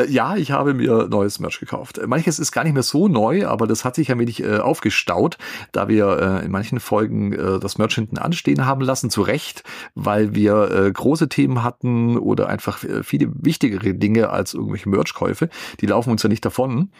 ja, 0.08 0.36
ich 0.36 0.52
habe 0.52 0.72
mir 0.72 1.08
neues 1.08 1.40
Merch 1.40 1.58
gekauft. 1.58 2.00
Manches 2.06 2.38
ist 2.38 2.52
gar 2.52 2.62
nicht 2.62 2.74
mehr 2.74 2.84
so 2.84 3.08
neu, 3.08 3.46
aber 3.46 3.66
das 3.66 3.84
hat 3.84 3.96
sich 3.96 4.10
ein 4.12 4.18
wenig 4.18 4.42
äh, 4.42 4.58
aufgestaut, 4.58 5.36
da 5.72 5.88
wir 5.88 6.40
äh, 6.42 6.44
in 6.44 6.52
manchen 6.52 6.78
Folgen 6.78 7.32
äh, 7.32 7.58
das 7.58 7.76
Merch 7.76 7.96
hinten 7.96 8.18
anstehen 8.18 8.66
haben 8.66 8.82
lassen, 8.82 9.10
zu 9.10 9.22
Recht, 9.22 9.64
weil 9.94 10.34
wir 10.34 10.70
äh, 10.70 10.92
große 10.92 11.28
Themen 11.28 11.64
hatten 11.64 12.16
oder 12.18 12.48
einfach 12.48 12.84
äh, 12.84 13.02
viele 13.02 13.32
wichtigere 13.34 13.94
Dinge 13.94 14.30
als 14.30 14.54
irgendwelche 14.54 14.88
Merchkäufe. 14.88 15.48
Die 15.80 15.86
laufen 15.86 16.10
uns 16.10 16.22
ja 16.22 16.28
nicht 16.28 16.44
davon. 16.44 16.92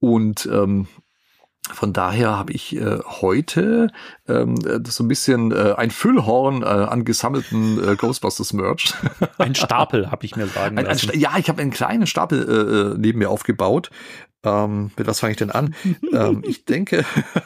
Und 0.00 0.48
ähm, 0.52 0.88
von 1.70 1.92
daher 1.92 2.36
habe 2.36 2.52
ich 2.52 2.76
äh, 2.76 2.98
heute 3.04 3.88
ähm, 4.28 4.56
so 4.84 5.04
ein 5.04 5.08
bisschen 5.08 5.52
äh, 5.52 5.74
ein 5.76 5.90
Füllhorn 5.90 6.62
äh, 6.62 6.66
an 6.66 7.04
gesammelten 7.04 7.92
äh, 7.92 7.94
Ghostbusters 7.94 8.52
Merch. 8.52 8.94
Ein 9.38 9.54
Stapel, 9.54 10.10
habe 10.10 10.24
ich 10.24 10.34
mir 10.34 10.48
sagen 10.48 10.76
Ein, 10.76 10.86
ein, 10.86 10.92
lassen. 10.92 11.18
Ja, 11.18 11.38
ich 11.38 11.48
habe 11.48 11.62
einen 11.62 11.70
kleinen 11.70 12.08
Stapel 12.08 12.42
äh, 12.42 12.94
äh, 12.94 12.98
neben 12.98 13.20
mir 13.20 13.30
aufgebaut. 13.30 13.90
Ähm, 14.44 14.90
mit 14.96 15.06
was 15.06 15.20
fange 15.20 15.32
ich 15.32 15.36
denn 15.36 15.52
an? 15.52 15.74
ähm, 16.12 16.42
ich 16.44 16.64
denke, 16.64 17.04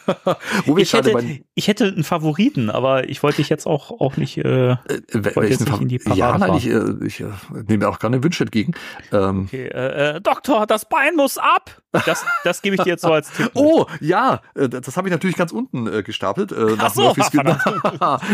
wo 0.64 0.78
Ich 0.78 0.94
hätte, 0.94 1.12
bei 1.12 1.42
ich 1.54 1.68
hätte 1.68 1.84
einen 1.86 2.04
Favoriten, 2.04 2.70
aber 2.70 3.08
ich 3.08 3.22
wollte 3.22 3.38
dich 3.38 3.50
jetzt 3.50 3.66
auch, 3.66 3.90
auch 3.90 4.16
nicht. 4.16 4.38
Äh, 4.38 4.70
äh, 4.70 4.76
wollte 5.12 5.50
jetzt 5.50 5.68
nicht 5.68 5.80
in 5.80 5.88
die 5.88 5.98
Parade 5.98 6.18
Ja, 6.18 6.38
nein, 6.38 6.54
ich, 6.54 6.66
äh, 6.66 7.06
ich 7.06 7.20
äh, 7.20 7.26
nehme 7.68 7.86
auch 7.88 7.98
gerne 7.98 8.22
Wünsche 8.22 8.44
entgegen. 8.44 8.72
Ähm, 9.12 9.44
okay, 9.46 9.66
äh, 9.66 10.16
äh, 10.16 10.20
Doktor, 10.22 10.66
das 10.66 10.88
Bein 10.88 11.16
muss 11.16 11.36
ab. 11.36 11.82
Das, 11.92 12.24
das 12.44 12.62
gebe 12.62 12.76
ich 12.76 12.82
dir 12.82 12.90
jetzt 12.90 13.02
so 13.02 13.12
als 13.12 13.30
Tipp. 13.32 13.50
Oh, 13.54 13.86
ja, 14.00 14.42
äh, 14.54 14.68
das 14.68 14.96
habe 14.96 15.08
ich 15.08 15.12
natürlich 15.12 15.36
ganz 15.36 15.52
unten 15.52 15.86
äh, 15.86 16.02
gestapelt. 16.02 16.52
Äh, 16.52 16.76
nach, 16.76 16.94
so, 16.94 17.02
Murphys 17.02 17.30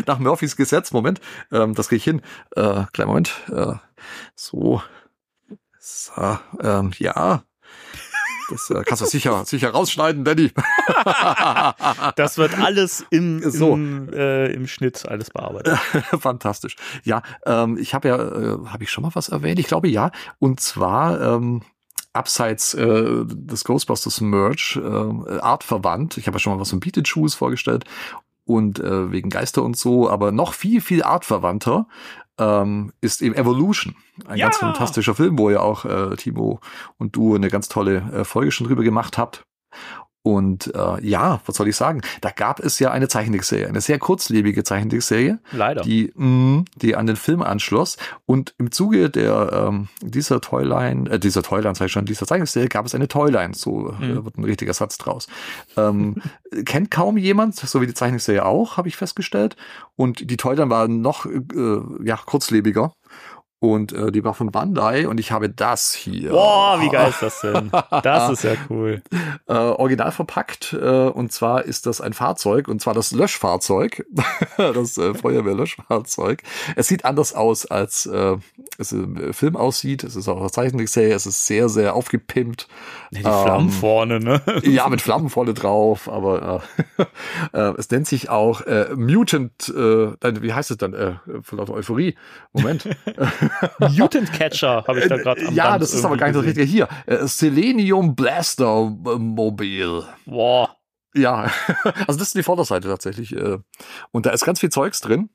nach 0.07 0.19
Murphys 0.19 0.57
Gesetz. 0.57 0.92
Moment, 0.92 1.21
ähm, 1.50 1.75
das 1.75 1.88
kriege 1.88 1.99
ich 1.99 2.04
hin. 2.04 2.23
Äh, 2.57 2.85
kleinen 2.92 3.09
Moment. 3.09 3.33
Äh, 3.50 3.75
so. 4.35 4.83
so 5.78 6.38
ähm, 6.61 6.92
ja. 6.99 7.42
Das 8.52 8.71
äh, 8.71 8.82
kannst 8.85 9.02
du 9.02 9.06
sicher, 9.06 9.44
sicher 9.44 9.71
rausschneiden, 9.71 10.25
Danny. 10.25 10.52
Das 12.16 12.38
wird 12.38 12.59
alles 12.59 13.04
im, 13.11 13.50
So. 13.50 13.75
im, 13.75 14.12
äh, 14.12 14.47
im 14.52 14.66
Schnitt 14.66 15.09
alles 15.09 15.30
bearbeitet. 15.30 15.78
Fantastisch. 16.21 16.76
Ja, 17.04 17.23
ähm, 17.47 17.78
ich 17.78 17.94
habe 17.94 18.09
ja, 18.09 18.16
äh, 18.16 18.66
habe 18.66 18.85
ich 18.85 18.90
schon 18.90 19.02
mal 19.02 19.11
was 19.14 19.28
erwähnt? 19.28 19.59
Ich 19.59 19.66
glaube 19.66 19.88
ja. 19.88 20.11
Und 20.38 20.61
zwar 20.61 21.21
ähm, 21.21 21.62
abseits 22.12 22.75
äh, 22.75 23.25
des 23.25 23.64
Ghostbusters 23.64 24.21
Merch, 24.21 24.76
äh, 24.76 25.38
artverwandt. 25.38 26.18
Ich 26.18 26.26
habe 26.26 26.37
ja 26.37 26.38
schon 26.40 26.54
mal 26.54 26.61
was 26.61 26.71
von 26.71 26.80
Beated 26.80 27.09
Shoes 27.09 27.35
vorgestellt 27.35 27.85
und 28.44 28.80
äh, 28.80 29.12
wegen 29.12 29.30
Geister 29.30 29.62
und 29.62 29.76
so, 29.76 30.11
aber 30.11 30.32
noch 30.32 30.52
viel, 30.54 30.80
viel 30.80 31.02
artverwandter 31.02 31.87
ähm, 32.39 32.93
ist 33.01 33.23
eben 33.23 33.35
Evolution. 33.35 33.95
Ein 34.27 34.39
Ja! 34.39 34.47
ganz 34.47 34.59
fantastischer 34.59 35.15
Film, 35.15 35.39
wo 35.39 35.51
ihr 35.51 35.62
auch 35.62 35.85
äh, 35.85 36.17
Timo 36.17 36.61
und 36.99 37.15
du 37.17 37.35
eine 37.35 37.49
ganz 37.49 37.69
tolle 37.69 37.97
äh, 38.12 38.25
Folge 38.25 38.51
schon 38.53 38.67
drüber 38.67 38.83
gemacht 38.83 39.19
habt. 39.19 39.45
Und 40.25 40.73
äh, 40.75 41.05
ja, 41.05 41.41
was 41.47 41.57
soll 41.57 41.67
ich 41.69 41.75
sagen? 41.75 42.00
Da 42.21 42.31
gab 42.31 42.61
es 42.61 42.79
ja 42.79 42.93
eine 42.93 43.09
Zeichentrickserie, 43.09 43.67
eine 43.69 43.81
sehr 43.81 43.99
kurzlebige 43.99 44.62
Zeichentrickserie, 44.62 45.38
Leider. 45.50 45.83
die, 45.83 46.12
mh, 46.14 46.64
die 46.76 46.95
an 46.95 47.07
den 47.07 47.17
Film 47.17 47.43
anschloss. 47.43 47.97
Und 48.25 48.55
im 48.59 48.71
Zuge 48.71 49.11
der 49.11 49.50
ähm, 49.69 49.88
dieser 50.00 50.41
Toyline, 50.41 51.11
äh, 51.11 51.19
dieser 51.19 51.43
Toyline, 51.43 51.75
sag 51.75 51.87
ich 51.87 51.93
schon, 51.93 52.05
dieser 52.05 52.26
Zeichentrickserie 52.26 52.69
gab 52.69 52.87
es 52.87 52.95
eine 52.95 53.09
Toyline. 53.09 53.55
So 53.55 53.91
äh, 53.91 53.93
Mhm. 54.05 54.25
wird 54.25 54.38
ein 54.38 54.45
richtiger 54.45 54.73
Satz 54.75 54.97
draus. 54.99 55.26
Ähm, 55.76 56.17
kennt 56.64 56.91
kaum 56.93 57.17
jemand, 57.19 57.57
so 57.57 57.81
wie 57.81 57.87
die 57.87 57.95
Zeichentrickserie 57.95 58.45
auch, 58.45 58.76
habe 58.76 58.87
ich 58.88 58.97
festgestellt. 58.97 59.57
Und 59.97 60.31
die 60.31 60.37
Toyline 60.37 60.71
war 60.71 60.87
noch 60.88 61.26
äh, 61.26 61.41
ja 62.05 62.17
kurzlebiger. 62.17 62.93
Und 63.62 63.92
äh, 63.92 64.11
die 64.11 64.25
war 64.25 64.35
von 64.35 64.50
Bandai 64.50 65.07
und 65.07 65.21
ich 65.21 65.31
habe 65.31 65.49
das 65.49 65.95
hier. 65.95 66.31
Boah, 66.31 66.81
wie 66.81 66.88
geil 66.88 67.11
ist 67.11 67.23
das 67.23 67.40
denn? 67.42 67.71
Das 68.02 68.28
ist 68.33 68.42
ja 68.42 68.54
cool. 68.69 69.02
äh, 69.47 69.52
original 69.52 70.11
verpackt. 70.11 70.73
Äh, 70.73 71.07
und 71.07 71.31
zwar 71.31 71.64
ist 71.64 71.87
das 71.87 72.00
ein 72.00 72.12
Fahrzeug, 72.12 72.66
und 72.66 72.83
zwar 72.83 72.92
das 72.92 73.12
Löschfahrzeug, 73.12 74.04
das 74.57 74.99
äh, 74.99 75.14
Feuerwehrlöschfahrzeug. 75.14 76.42
Es 76.75 76.88
sieht 76.88 77.04
anders 77.04 77.35
aus, 77.35 77.64
als 77.64 78.04
äh, 78.07 78.37
es 78.78 78.90
im 78.90 79.33
Film 79.33 79.54
aussieht. 79.54 80.02
Es 80.02 80.16
ist 80.16 80.26
auch 80.26 80.40
eine 80.40 80.50
Zeichentrickserie. 80.50 81.14
Es 81.14 81.26
ist 81.26 81.47
sehr, 81.47 81.69
sehr 81.69 81.95
aufgepimpt. 81.95 82.66
Die 83.12 83.21
Flammen 83.21 83.66
Ähm, 83.69 83.71
vorne, 83.71 84.19
ne? 84.19 84.42
Ja, 84.64 84.88
mit 84.88 85.00
Flammen 85.00 85.31
vorne 85.31 85.54
drauf, 85.54 86.09
aber 86.09 86.64
äh, 86.99 87.04
äh, 87.57 87.75
es 87.78 87.88
nennt 87.90 88.09
sich 88.09 88.28
auch 88.28 88.62
äh, 88.62 88.88
Mutant, 88.97 89.69
äh, 89.69 90.42
wie 90.42 90.52
heißt 90.52 90.73
es 90.73 90.78
dann? 90.78 90.95
Äh, 90.95 91.12
von 91.42 91.59
lauter 91.59 91.75
Euphorie. 91.75 92.16
Moment. 92.52 92.88
Mutant 93.99 94.32
Catcher 94.32 94.85
habe 94.87 95.00
ich 95.00 95.09
da 95.09 95.16
gerade 95.16 95.47
am 95.47 95.54
ja, 95.54 95.71
Band 95.71 95.82
das 95.82 95.92
ist 95.94 96.04
aber 96.04 96.16
gar 96.16 96.26
nicht 96.26 96.37
das. 96.37 96.44
Richtige 96.44 96.64
hier. 96.66 96.88
Äh, 97.06 97.26
Selenium 97.26 98.14
Blaster 98.14 98.85
Mobil. 98.87 100.02
Boah. 100.26 100.76
Ja, 101.14 101.42
also 102.06 102.18
das 102.18 102.28
ist 102.28 102.35
die 102.37 102.42
Vorderseite 102.42 102.88
tatsächlich. 102.88 103.37
äh, 103.37 103.59
Und 104.12 104.26
da 104.26 104.30
ist 104.30 104.44
ganz 104.44 104.61
viel 104.61 104.71
Zeugs 104.71 105.00
drin. 105.00 105.28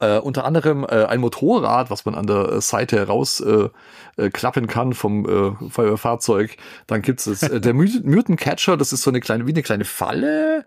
Äh, 0.00 0.18
unter 0.18 0.44
anderem 0.44 0.84
äh, 0.84 1.04
ein 1.04 1.20
Motorrad, 1.20 1.88
was 1.90 2.04
man 2.04 2.14
an 2.16 2.26
der 2.26 2.48
äh, 2.50 2.60
Seite 2.60 3.06
raus 3.06 3.38
äh, 3.40 3.68
äh, 4.16 4.30
kann 4.30 4.94
vom 4.94 5.26
äh, 5.26 5.68
Feuerwehrfahrzeug. 5.70 6.56
Dann 6.88 7.02
gibt's 7.02 7.26
es 7.26 7.42
äh, 7.44 7.60
der 7.60 7.72
Mut- 7.72 8.04
Mutant 8.04 8.40
Catcher, 8.40 8.76
das 8.76 8.92
ist 8.92 9.02
so 9.02 9.10
eine 9.10 9.20
kleine, 9.20 9.46
wie 9.46 9.52
eine 9.52 9.62
kleine 9.62 9.84
Falle. 9.84 10.66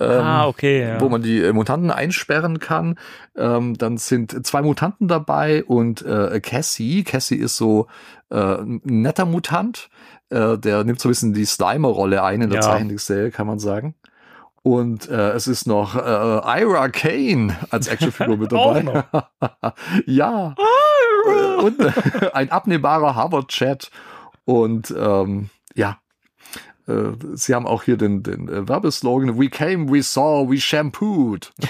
Ähm, 0.00 0.20
ah, 0.22 0.46
okay. 0.46 0.82
Ja. 0.82 1.00
wo 1.00 1.08
man 1.08 1.22
die 1.22 1.42
äh, 1.42 1.52
Mutanten 1.52 1.90
einsperren 1.90 2.58
kann. 2.58 2.98
Ähm, 3.36 3.76
dann 3.76 3.98
sind 3.98 4.46
zwei 4.46 4.62
Mutanten 4.62 5.06
dabei 5.08 5.64
und 5.64 6.02
äh, 6.02 6.40
Cassie. 6.40 7.04
Cassie 7.04 7.36
ist 7.36 7.56
so 7.56 7.88
äh, 8.30 8.36
ein 8.36 8.80
netter 8.84 9.26
Mutant. 9.26 9.90
Äh, 10.30 10.56
der 10.56 10.84
nimmt 10.84 10.98
so 11.00 11.08
ein 11.08 11.10
bisschen 11.10 11.34
die 11.34 11.44
Slimer-Rolle 11.44 12.22
ein 12.22 12.40
in 12.40 12.48
der 12.50 12.60
Ja. 12.60 12.62
Zeichentrickserie, 12.62 13.30
kann 13.30 13.46
man 13.46 13.58
sagen. 13.58 13.94
Und 14.62 15.08
äh, 15.10 15.32
es 15.32 15.46
ist 15.48 15.66
noch 15.66 15.96
äh, 15.96 15.98
Ira 16.62 16.88
Kane 16.88 17.56
als 17.70 17.88
Actionfigur 17.88 18.36
mit 18.36 18.52
dabei. 18.52 19.04
ja. 20.06 20.54
Äh, 21.26 21.62
und 21.62 21.80
äh, 21.80 21.92
ein 22.32 22.50
abnehmbarer 22.50 23.14
Harvard-Chat. 23.14 23.90
Und 24.44 24.94
ähm, 24.96 25.50
ja, 25.74 25.98
sie 27.34 27.54
haben 27.54 27.66
auch 27.66 27.82
hier 27.82 27.96
den, 27.96 28.22
den 28.22 28.48
äh, 28.48 28.68
Werbeslogan 28.68 29.38
We 29.38 29.48
came, 29.48 29.90
we 29.92 30.02
saw, 30.02 30.48
we 30.48 30.58
shampooed 30.58 31.52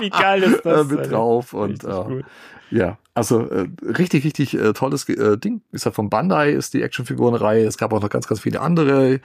wie 0.00 0.10
geil 0.10 0.42
ist 0.42 0.64
äh, 0.64 0.70
das? 0.70 0.86
mit 0.88 0.98
Alter? 1.00 1.10
drauf. 1.10 1.52
Und 1.52 1.84
äh, 1.84 2.22
ja, 2.70 2.98
also 3.14 3.48
äh, 3.48 3.66
richtig, 3.82 4.24
richtig 4.24 4.54
äh, 4.54 4.72
tolles 4.74 5.08
äh, 5.08 5.38
Ding. 5.38 5.62
Ist 5.72 5.86
ja 5.86 5.90
von 5.90 6.10
Bandai, 6.10 6.50
ist 6.52 6.74
die 6.74 6.82
Actionfigurenreihe. 6.82 7.64
Es 7.66 7.78
gab 7.78 7.92
auch 7.92 8.00
noch 8.02 8.10
ganz, 8.10 8.28
ganz 8.28 8.40
viele 8.40 8.60
andere 8.60 9.20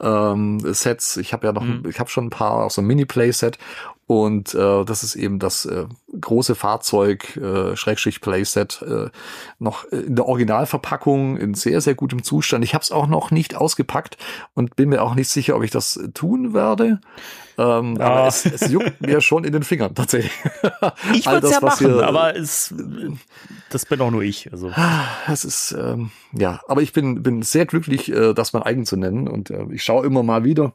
ähm, 0.00 0.58
Sets. 0.74 1.16
Ich 1.16 1.32
habe 1.32 1.46
ja 1.46 1.52
noch, 1.52 1.62
Mhm. 1.62 1.84
ich 1.88 2.00
habe 2.00 2.10
schon 2.10 2.26
ein 2.26 2.30
paar, 2.30 2.64
auch 2.64 2.70
so 2.70 2.82
ein 2.82 2.86
Mini-Playset. 2.86 3.56
Und 4.08 4.54
äh, 4.54 4.84
das 4.86 5.02
ist 5.04 5.16
eben 5.16 5.38
das 5.38 5.66
äh, 5.66 5.84
große 6.18 6.54
Fahrzeug, 6.54 7.36
äh, 7.36 7.76
Schrägstrich 7.76 8.22
Playset, 8.22 8.80
äh, 8.80 9.10
noch 9.58 9.84
in 9.84 10.16
der 10.16 10.24
Originalverpackung 10.24 11.36
in 11.36 11.52
sehr, 11.52 11.82
sehr 11.82 11.94
gutem 11.94 12.22
Zustand. 12.22 12.64
Ich 12.64 12.72
habe 12.72 12.82
es 12.82 12.90
auch 12.90 13.06
noch 13.06 13.30
nicht 13.30 13.54
ausgepackt 13.54 14.16
und 14.54 14.76
bin 14.76 14.88
mir 14.88 15.02
auch 15.02 15.14
nicht 15.14 15.28
sicher, 15.28 15.54
ob 15.56 15.62
ich 15.62 15.70
das 15.70 16.00
tun 16.14 16.54
werde. 16.54 17.00
Ähm, 17.58 17.96
Ja. 17.98 18.06
Aber 18.06 18.26
es, 18.28 18.46
es 18.46 18.70
juckt 18.70 18.98
mir 19.02 19.20
schon 19.20 19.44
in 19.44 19.52
den 19.52 19.62
Fingern 19.62 19.94
tatsächlich. 19.94 20.32
Ich 21.12 21.26
würde 21.26 21.46
es 21.46 21.52
ja 21.52 21.60
machen, 21.60 21.86
hier- 21.88 22.06
aber 22.06 22.34
es, 22.34 22.72
das 23.68 23.84
bin 23.84 24.00
auch 24.00 24.10
nur 24.10 24.22
ich. 24.22 24.50
Also. 24.50 24.72
Es 25.30 25.44
ist, 25.44 25.72
ähm, 25.78 26.12
ja, 26.32 26.62
aber 26.66 26.80
ich 26.80 26.94
bin, 26.94 27.22
bin 27.22 27.42
sehr 27.42 27.66
glücklich, 27.66 28.10
äh, 28.10 28.32
das 28.32 28.54
mein 28.54 28.62
eigen 28.62 28.86
zu 28.86 28.96
nennen. 28.96 29.28
Und 29.28 29.50
äh, 29.50 29.66
ich 29.70 29.84
schaue 29.84 30.06
immer 30.06 30.22
mal 30.22 30.44
wieder, 30.44 30.72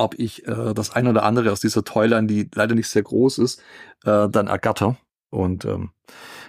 ob 0.00 0.18
ich 0.18 0.46
äh, 0.46 0.74
das 0.74 0.90
eine 0.90 1.10
oder 1.10 1.22
andere 1.22 1.52
aus 1.52 1.60
dieser 1.60 1.84
Toyline, 1.84 2.26
die 2.26 2.48
leider 2.54 2.74
nicht 2.74 2.88
sehr 2.88 3.02
groß 3.02 3.38
ist, 3.38 3.60
äh, 4.04 4.28
dann 4.28 4.46
ergatter. 4.46 4.96
Und 5.30 5.64
ähm, 5.64 5.90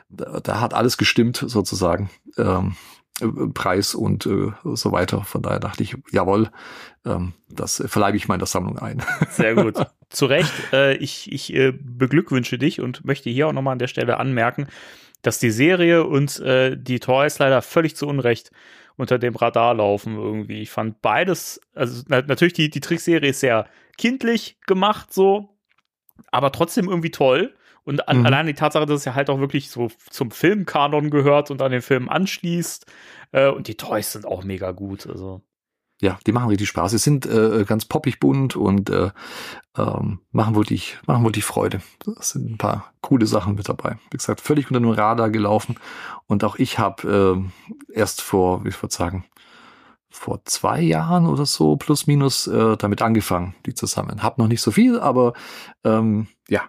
da, 0.10 0.39
da 0.39 0.60
hat 0.60 0.74
alles 0.74 0.98
gestimmt, 0.98 1.43
sozusagen. 1.46 2.10
Ähm, 2.38 2.75
äh, 3.22 3.27
Preis 3.53 3.93
und 3.93 4.25
äh, 4.25 4.51
so 4.63 4.91
weiter. 4.91 5.24
Von 5.24 5.41
daher 5.41 5.60
dachte 5.60 5.84
ich, 5.84 5.96
jawohl, 6.12 6.50
ähm, 7.05 7.34
das 7.50 7.84
verleibe 7.86 8.17
ich 8.17 8.27
meiner 8.27 8.46
Sammlung 8.46 8.79
ein. 8.79 9.03
Sehr 9.29 9.55
gut. 9.55 9.75
Zu 10.10 10.25
Recht. 10.25 10.51
Äh, 10.74 10.96
ich 10.98 11.31
ich 11.31 11.53
äh, 11.53 11.72
beglückwünsche 11.72 12.58
dich 12.58 12.81
und 12.81 13.05
möchte 13.05 13.29
hier 13.29 13.48
auch 13.48 13.53
nochmal 13.53 13.74
an 13.74 13.79
der 13.79 13.88
Stelle 13.88 14.17
anmerken, 14.17 14.67
dass 15.22 15.39
die 15.39 15.51
Serie 15.51 16.05
und 16.05 16.39
äh, 16.39 16.75
die 16.77 17.00
Toys 17.00 17.39
leider 17.39 17.62
völlig 17.62 17.96
zu 17.96 18.08
Unrecht 18.08 18.51
unter 19.01 19.20
dem 19.20 19.36
Radar 19.36 19.74
laufen 19.74 20.15
irgendwie. 20.15 20.62
Ich 20.62 20.70
fand 20.70 21.01
beides, 21.01 21.60
also 21.75 22.03
na, 22.08 22.22
natürlich 22.22 22.53
die, 22.53 22.70
die 22.70 22.79
Trickserie 22.79 23.29
ist 23.29 23.41
sehr 23.41 23.67
kindlich 23.98 24.58
gemacht 24.67 25.12
so, 25.13 25.58
aber 26.31 26.51
trotzdem 26.51 26.88
irgendwie 26.88 27.12
toll. 27.12 27.53
Und 27.84 28.08
an, 28.08 28.20
Mhm. 28.20 28.25
allein 28.27 28.46
die 28.46 28.53
Tatsache, 28.53 28.86
dass 28.86 29.00
es 29.00 29.05
ja 29.05 29.15
halt 29.15 29.29
auch 29.31 29.39
wirklich 29.39 29.70
so 29.72 29.89
zum 30.10 30.29
Filmkanon 30.29 31.10
gehört 31.10 31.50
und 31.50 31.62
an 31.63 31.72
den 31.72 31.81
Film 31.81 32.10
anschließt. 32.10 32.86
Äh, 33.31 33.50
und 33.50 33.67
die 33.67 33.75
Toys 33.75 34.12
sind 34.13 34.25
auch 34.25 34.43
mega 34.43 34.72
gut. 34.72 35.08
Also 35.08 35.41
ja, 36.01 36.17
die 36.25 36.31
machen 36.31 36.50
richtig 36.50 36.67
Spaß. 36.67 36.91
Sie 36.91 36.98
sind 36.98 37.27
äh, 37.27 37.63
ganz 37.65 37.86
poppig 37.86 38.20
bunt 38.20 38.55
und 38.55 38.89
äh, 38.89 39.12
ähm, 39.77 40.20
machen 40.31 40.55
wirklich, 40.55 40.98
machen 41.05 41.24
wirklich 41.24 41.46
Freude. 41.46 41.81
Das 42.03 42.31
sind 42.31 42.50
ein 42.50 42.58
paar 42.58 42.91
coole 43.01 43.27
Sachen 43.27 43.53
mit 43.53 43.70
dabei. 43.70 43.98
Wie 44.10 44.17
gesagt, 44.17 44.41
völlig 44.41 44.67
unter 44.72 44.79
dem 44.79 44.89
Radar 44.89 45.29
gelaufen. 45.29 45.75
Und 46.25 46.43
auch 46.43 46.55
ich 46.55 46.79
habe 46.79 47.46
äh, 47.88 47.93
erst 47.93 48.22
vor, 48.22 48.65
wie 48.65 48.70
ich 48.70 48.81
würde 48.81 48.96
sagen, 48.96 49.25
vor 50.10 50.43
zwei 50.43 50.81
Jahren 50.81 51.27
oder 51.27 51.46
so 51.46 51.77
plus 51.77 52.08
minus 52.08 52.48
äh, 52.48 52.77
damit 52.77 53.03
angefangen, 53.03 53.53
die 53.67 53.75
zu 53.75 53.86
sammeln. 53.86 54.24
Hab 54.24 54.39
noch 54.39 54.48
nicht 54.48 54.62
so 54.62 54.72
viel, 54.72 55.00
aber 55.00 55.34
ähm, 55.84 56.27
ja, 56.50 56.63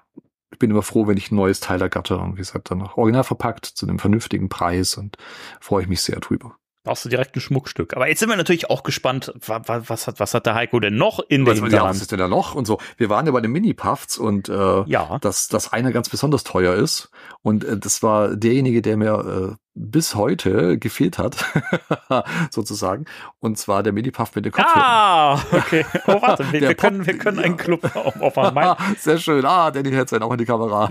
ich 0.52 0.58
bin 0.58 0.70
immer 0.70 0.82
froh, 0.82 1.06
wenn 1.06 1.16
ich 1.16 1.32
ein 1.32 1.36
neues 1.36 1.60
Teil 1.60 1.80
ergatter 1.80 2.22
und 2.22 2.34
wie 2.34 2.40
gesagt 2.40 2.70
dann 2.70 2.78
noch 2.78 2.98
original 2.98 3.24
verpackt 3.24 3.64
zu 3.64 3.86
einem 3.86 3.98
vernünftigen 3.98 4.50
Preis 4.50 4.96
und 4.98 5.16
freue 5.58 5.82
ich 5.82 5.88
mich 5.88 6.02
sehr 6.02 6.20
drüber. 6.20 6.56
Brauchst 6.84 7.04
du 7.04 7.08
direkt 7.08 7.36
ein 7.36 7.40
Schmuckstück. 7.40 7.94
Aber 7.94 8.08
jetzt 8.08 8.18
sind 8.18 8.28
wir 8.28 8.36
natürlich 8.36 8.68
auch 8.68 8.82
gespannt, 8.82 9.32
wa- 9.46 9.62
wa- 9.66 9.82
was 9.86 10.08
hat, 10.08 10.18
was 10.18 10.34
hat 10.34 10.46
der 10.46 10.54
Heiko 10.56 10.80
denn 10.80 10.96
noch 10.96 11.20
in 11.28 11.46
Was, 11.46 11.60
dem 11.60 11.68
ja, 11.70 11.84
was 11.84 12.00
ist 12.00 12.10
denn 12.10 12.18
da 12.18 12.26
noch? 12.26 12.56
Und 12.56 12.66
so. 12.66 12.78
Wir 12.96 13.08
waren 13.08 13.24
ja 13.26 13.30
bei 13.32 13.40
den 13.40 13.52
Mini-Puffs 13.52 14.18
und 14.18 14.48
äh, 14.48 14.82
Ja. 14.86 15.18
dass 15.20 15.46
das 15.46 15.72
eine 15.72 15.92
ganz 15.92 16.08
besonders 16.08 16.42
teuer 16.42 16.74
ist. 16.74 17.10
Und 17.42 17.64
äh, 17.64 17.78
das 17.78 18.02
war 18.02 18.34
derjenige, 18.34 18.82
der 18.82 18.96
mir 18.96 19.52
äh, 19.52 19.61
bis 19.74 20.14
heute 20.14 20.78
gefehlt 20.78 21.16
hat, 21.18 21.44
sozusagen. 22.50 23.06
Und 23.40 23.56
zwar 23.58 23.82
der 23.82 23.92
Mini-Puff 23.92 24.34
mit 24.34 24.44
dem 24.44 24.52
Kopfhörer. 24.52 24.84
Ah, 24.84 25.34
okay. 25.52 25.84
Oh, 26.06 26.20
warte, 26.20 26.50
wir, 26.52 26.60
wir, 26.60 26.74
können, 26.74 27.06
wir 27.06 27.16
können 27.16 27.38
einen 27.38 27.56
Club 27.56 27.84
auf- 27.96 28.20
aufmachen. 28.20 28.54
Mein, 28.54 28.76
Sehr 28.98 29.18
schön. 29.18 29.44
Ah, 29.46 29.70
Danny 29.70 29.90
hält 29.90 30.08
sein 30.10 30.22
auch 30.22 30.32
in 30.32 30.38
die 30.38 30.44
Kamera. 30.44 30.88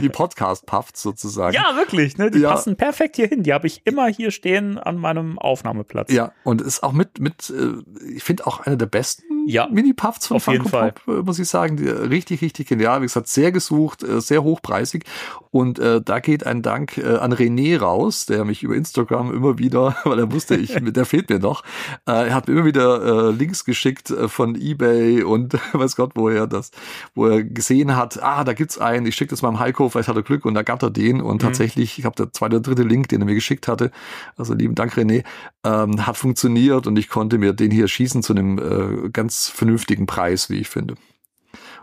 die 0.00 0.08
Podcast-Puffs 0.08 1.00
sozusagen. 1.02 1.54
ja, 1.54 1.74
wirklich, 1.76 2.18
ne? 2.18 2.30
Die 2.30 2.40
Ja. 2.40 2.50
passen 2.50 2.76
perfekt 2.76 3.16
hier 3.16 3.28
hin. 3.28 3.42
Die 3.44 3.52
habe 3.52 3.66
ich 3.66 3.82
immer 3.86 4.08
hier 4.08 4.30
stehen 4.30 4.78
an 4.78 4.96
meinem 4.98 5.38
Aufnahmeplatz. 5.38 6.12
Ja, 6.12 6.32
und 6.44 6.60
ist 6.60 6.82
auch 6.82 6.92
mit, 6.92 7.18
mit 7.20 7.50
äh, 7.50 7.74
ich 8.14 8.22
finde 8.24 8.46
auch 8.46 8.60
einer 8.60 8.76
der 8.76 8.86
besten 8.86 9.31
Ja, 9.46 9.68
Mini-Puffs 9.70 10.26
von 10.26 10.36
auf 10.36 10.46
jeden 10.46 10.68
Funko 10.68 10.92
Pop, 10.92 11.08
äh, 11.08 11.22
muss 11.22 11.38
ich 11.38 11.48
sagen. 11.48 11.78
Äh, 11.84 11.90
richtig, 11.90 12.42
richtig 12.42 12.68
genial. 12.68 13.00
Wie 13.00 13.06
gesagt, 13.06 13.28
sehr 13.28 13.52
gesucht, 13.52 14.02
äh, 14.02 14.20
sehr 14.20 14.42
hochpreisig. 14.42 15.04
Und 15.50 15.78
äh, 15.78 16.00
da 16.00 16.20
geht 16.20 16.46
ein 16.46 16.62
Dank 16.62 16.96
äh, 16.96 17.16
an 17.16 17.32
René 17.32 17.78
raus, 17.78 18.26
der 18.26 18.44
mich 18.44 18.62
über 18.62 18.74
Instagram 18.74 19.34
immer 19.34 19.58
wieder, 19.58 19.96
weil 20.04 20.18
er 20.18 20.32
wusste, 20.32 20.56
ich, 20.56 20.74
der 20.80 21.04
fehlt 21.04 21.28
mir 21.28 21.38
noch, 21.38 21.62
äh, 22.06 22.28
er 22.28 22.34
hat 22.34 22.48
mir 22.48 22.54
immer 22.54 22.64
wieder 22.64 23.28
äh, 23.28 23.32
Links 23.32 23.64
geschickt 23.64 24.12
von 24.28 24.54
Ebay 24.54 25.22
und 25.22 25.54
weiß 25.72 25.96
Gott, 25.96 26.12
wo 26.14 26.28
er 26.28 26.46
das, 26.46 26.70
wo 27.14 27.26
er 27.26 27.42
gesehen 27.42 27.96
hat, 27.96 28.22
ah, 28.22 28.44
da 28.44 28.54
gibt's 28.54 28.78
einen, 28.78 29.06
ich 29.06 29.14
schicke 29.14 29.30
das 29.30 29.42
mal 29.42 29.50
im 29.50 29.58
Heiko, 29.58 29.88
vielleicht 29.88 30.08
hat 30.08 30.16
er 30.16 30.22
Glück 30.22 30.44
und 30.44 30.54
da 30.54 30.62
gab 30.62 30.82
er 30.82 30.90
den 30.90 31.20
und 31.20 31.42
tatsächlich, 31.42 31.98
ich 31.98 32.04
habe 32.04 32.16
der 32.16 32.32
zweite 32.32 32.56
oder 32.56 32.62
dritte 32.62 32.82
Link, 32.82 33.08
den 33.08 33.20
er 33.20 33.26
mir 33.26 33.34
geschickt 33.34 33.68
hatte, 33.68 33.90
also 34.36 34.54
lieben 34.54 34.74
Dank 34.74 34.94
René, 34.94 35.24
ähm, 35.64 36.06
hat 36.06 36.16
funktioniert 36.16 36.86
und 36.86 36.98
ich 36.98 37.08
konnte 37.08 37.38
mir 37.38 37.52
den 37.52 37.70
hier 37.70 37.88
schießen 37.88 38.22
zu 38.22 38.32
einem 38.32 38.58
äh, 38.58 39.10
ganz 39.10 39.31
vernünftigen 39.48 40.06
Preis, 40.06 40.50
wie 40.50 40.58
ich 40.60 40.68
finde. 40.68 40.94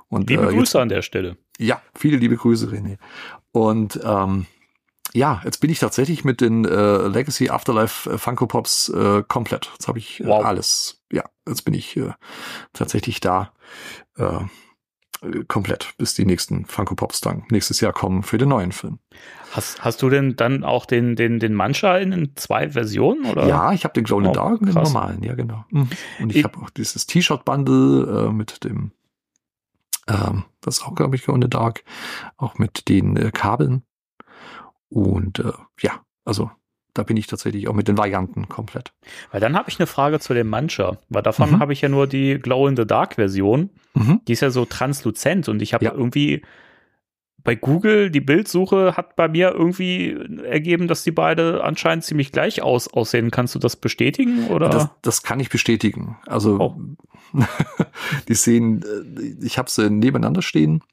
Und, 0.07 0.29
Liebe 0.29 0.43
äh, 0.43 0.45
jetzt- 0.47 0.55
Grüße 0.55 0.81
an 0.81 0.89
der 0.89 1.01
Stelle. 1.01 1.37
ja, 1.59 1.81
viele 1.95 2.17
liebe 2.17 2.35
Grüße, 2.35 2.67
René. 2.67 2.97
Und 3.51 3.99
ähm, 4.03 4.45
ja, 5.13 5.41
jetzt 5.43 5.59
bin 5.59 5.69
ich 5.71 5.79
tatsächlich 5.79 6.23
mit 6.23 6.39
den 6.41 6.65
äh, 6.65 7.07
Legacy 7.07 7.49
Afterlife 7.49 8.09
äh, 8.11 8.17
Funko 8.17 8.45
Pops 8.47 8.89
äh, 8.89 9.23
komplett. 9.27 9.69
Jetzt 9.73 9.87
habe 9.87 9.97
ich 9.99 10.19
äh, 10.19 10.25
Wow. 10.27 10.45
alles. 10.45 11.01
Ja, 11.11 11.23
jetzt 11.47 11.63
bin 11.65 11.73
ich 11.73 11.97
äh, 11.97 12.13
tatsächlich 12.73 13.19
da 13.19 13.51
äh, 14.17 14.39
komplett, 15.47 15.93
bis 15.97 16.13
die 16.13 16.25
nächsten 16.25 16.65
Funko 16.65 16.95
Pops 16.95 17.21
dann 17.21 17.43
nächstes 17.49 17.81
Jahr 17.81 17.91
kommen 17.93 18.23
für 18.23 18.37
den 18.37 18.49
neuen 18.49 18.71
Film. 18.71 18.99
Hast, 19.51 19.83
hast 19.83 20.01
du 20.01 20.09
denn 20.09 20.35
dann 20.35 20.63
auch 20.63 20.85
den, 20.85 21.15
den, 21.15 21.39
den 21.39 21.53
Mancha 21.53 21.97
in, 21.97 22.11
in 22.11 22.35
zwei 22.35 22.69
Versionen? 22.69 23.25
Oder? 23.25 23.47
Ja, 23.47 23.71
ich 23.73 23.83
habe 23.83 23.93
den 23.93 24.03
Glow 24.03 24.19
in 24.19 24.25
the 24.25 24.29
Oh, 24.29 24.33
Dark 24.33 24.61
und 24.61 24.67
den 24.67 24.75
normalen, 24.75 25.23
ja 25.23 25.33
genau. 25.35 25.65
Mhm. 25.69 25.89
Und 26.19 26.29
ich 26.31 26.37
Ich- 26.37 26.43
habe 26.43 26.57
auch 26.59 26.69
dieses 26.69 27.05
T-Shirt-Bundle 27.07 28.27
äh, 28.27 28.31
mit 28.31 28.63
dem, 28.63 28.91
ähm, 30.07 30.43
das 30.61 30.77
ist 30.77 30.83
auch, 30.85 30.95
glaube 30.95 31.15
ich, 31.15 31.23
Glow 31.23 31.35
in 31.35 31.41
the 31.41 31.49
Dark, 31.49 31.83
auch 32.37 32.57
mit 32.57 32.89
den 32.89 33.17
äh, 33.17 33.31
Kabeln. 33.31 33.83
Und 34.89 35.39
äh, 35.39 35.51
ja, 35.81 35.93
also 36.25 36.51
da 36.93 37.03
bin 37.03 37.17
ich 37.17 37.27
tatsächlich 37.27 37.67
auch 37.67 37.73
mit 37.75 37.87
den 37.87 37.97
Varianten 37.97 38.49
komplett. 38.49 38.91
Weil 39.31 39.39
dann 39.39 39.55
habe 39.55 39.69
ich 39.69 39.79
eine 39.79 39.87
Frage 39.87 40.19
zu 40.19 40.33
dem 40.33 40.47
Mancha. 40.49 40.97
Weil 41.09 41.21
davon 41.21 41.51
Mhm. 41.51 41.59
habe 41.59 41.73
ich 41.73 41.81
ja 41.81 41.89
nur 41.89 42.07
die 42.07 42.39
Glow-in-the-Dark-Version. 42.39 43.69
Mhm. 43.93 44.21
Die 44.27 44.33
ist 44.33 44.41
ja 44.41 44.49
so 44.49 44.65
transluzent 44.65 45.47
und 45.47 45.61
ich 45.61 45.73
habe 45.73 45.85
Ja. 45.85 45.91
irgendwie 45.93 46.43
bei 47.49 47.55
Google 47.55 48.11
die 48.11 48.21
Bildsuche 48.21 48.95
hat 48.95 49.15
bei 49.15 49.27
mir 49.27 49.55
irgendwie 49.55 50.15
ergeben, 50.43 50.87
dass 50.87 51.01
die 51.03 51.09
beide 51.09 51.63
anscheinend 51.63 52.03
ziemlich 52.03 52.31
gleich 52.31 52.61
aus, 52.61 52.87
aussehen. 52.87 53.31
Kannst 53.31 53.55
du 53.55 53.59
das 53.59 53.75
bestätigen 53.75 54.49
oder? 54.49 54.69
Das, 54.69 54.89
das 55.01 55.23
kann 55.23 55.39
ich 55.39 55.49
bestätigen. 55.49 56.19
Also 56.27 56.59
Oh. 56.59 56.75
die 58.27 58.35
sehen, 58.35 58.83
äh, 58.83 59.43
ich 59.43 59.57
habe 59.57 59.67
sie 59.67 59.89
nebeneinander 59.89 60.43
stehen 60.43 60.83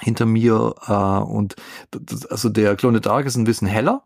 hinter 0.00 0.26
mir 0.26 0.74
äh, 0.88 0.92
und 0.92 1.54
das, 1.92 2.26
also 2.26 2.48
der 2.48 2.76
the 2.76 3.00
Dark 3.00 3.26
ist 3.26 3.36
ein 3.36 3.44
bisschen 3.44 3.68
heller, 3.68 4.02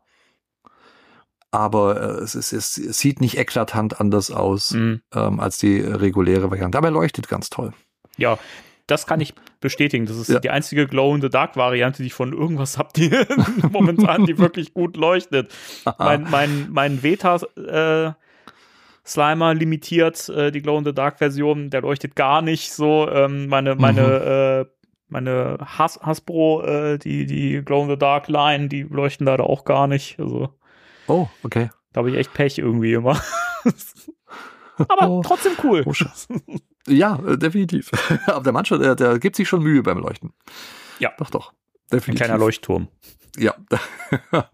aber 1.50 1.98
äh, 1.98 2.22
es, 2.22 2.34
ist, 2.34 2.52
es 2.52 2.74
sieht 2.74 3.22
nicht 3.22 3.38
eklatant 3.38 4.02
anders 4.02 4.30
aus 4.30 4.72
Hm, 4.72 5.00
ähm, 5.14 5.40
als 5.40 5.56
die 5.56 5.80
reguläre 5.80 6.50
Variante. 6.50 6.76
Aber 6.76 6.88
er 6.88 6.92
leuchtet 6.92 7.26
ganz 7.26 7.48
toll. 7.48 7.72
ja, 8.18 8.38
das 8.86 9.06
kann 9.06 9.20
ich 9.20 9.34
bestätigen. 9.60 10.06
Das 10.06 10.16
ist 10.16 10.28
Ja. 10.28 10.40
die 10.40 10.50
einzige 10.50 10.86
Glow-in-the-Dark-Variante, 10.86 12.02
die 12.02 12.08
ich 12.08 12.14
von 12.14 12.32
irgendwas 12.32 12.76
habe, 12.78 12.90
die 12.96 13.10
momentan, 13.72 14.26
die 14.26 14.38
wirklich 14.38 14.74
gut 14.74 14.96
leuchtet. 14.96 15.52
mein, 15.98 16.26
mein, 16.30 16.68
mein 16.70 17.02
Veta 17.02 17.36
äh, 17.56 18.12
Slimer 19.06 19.54
limitiert 19.54 20.28
äh, 20.30 20.50
die 20.50 20.62
Glow 20.62 20.78
in 20.78 20.84
the 20.84 20.94
Dark 20.94 21.18
Version, 21.18 21.70
der 21.70 21.82
leuchtet 21.82 22.16
gar 22.16 22.40
nicht 22.42 22.72
so. 22.72 23.08
Ähm, 23.10 23.48
meine 23.48 23.74
meine 23.74 24.00
äh, 24.00 24.70
meine 25.08 25.58
Has 25.60 26.00
Hasbro 26.02 26.62
äh, 26.64 26.98
die 26.98 27.26
die 27.26 27.62
Glow 27.62 27.82
in 27.84 27.90
the 27.90 27.98
Dark 27.98 28.28
Line, 28.28 28.68
die 28.68 28.82
leuchten 28.82 29.26
leider 29.26 29.44
auch 29.44 29.64
gar 29.64 29.86
nicht. 29.88 30.18
Also 30.18 30.54
Oh, 31.06 31.28
okay. 31.42 31.68
da 31.92 31.98
habe 31.98 32.10
ich 32.10 32.16
echt 32.16 32.32
Pech 32.32 32.56
irgendwie 32.58 32.94
immer. 32.94 33.20
Aber 34.88 35.08
Oh. 35.10 35.22
trotzdem 35.22 35.52
cool. 35.62 35.82
Oh. 35.86 35.92
Ja, 36.86 37.18
äh, 37.26 37.38
definitiv. 37.38 37.90
Aber 38.26 38.42
der 38.42 38.52
Mann, 38.52 38.64
der, 38.70 38.94
der 38.94 39.18
gibt 39.18 39.36
sich 39.36 39.48
schon 39.48 39.62
Mühe 39.62 39.82
beim 39.82 39.98
Leuchten. 39.98 40.32
Ja. 40.98 41.12
Doch, 41.18 41.30
doch. 41.30 41.52
Ein 41.52 41.98
Definitiv. 41.98 42.26
kleiner 42.26 42.38
Leuchtturm. 42.38 42.88
Ja. 43.36 43.54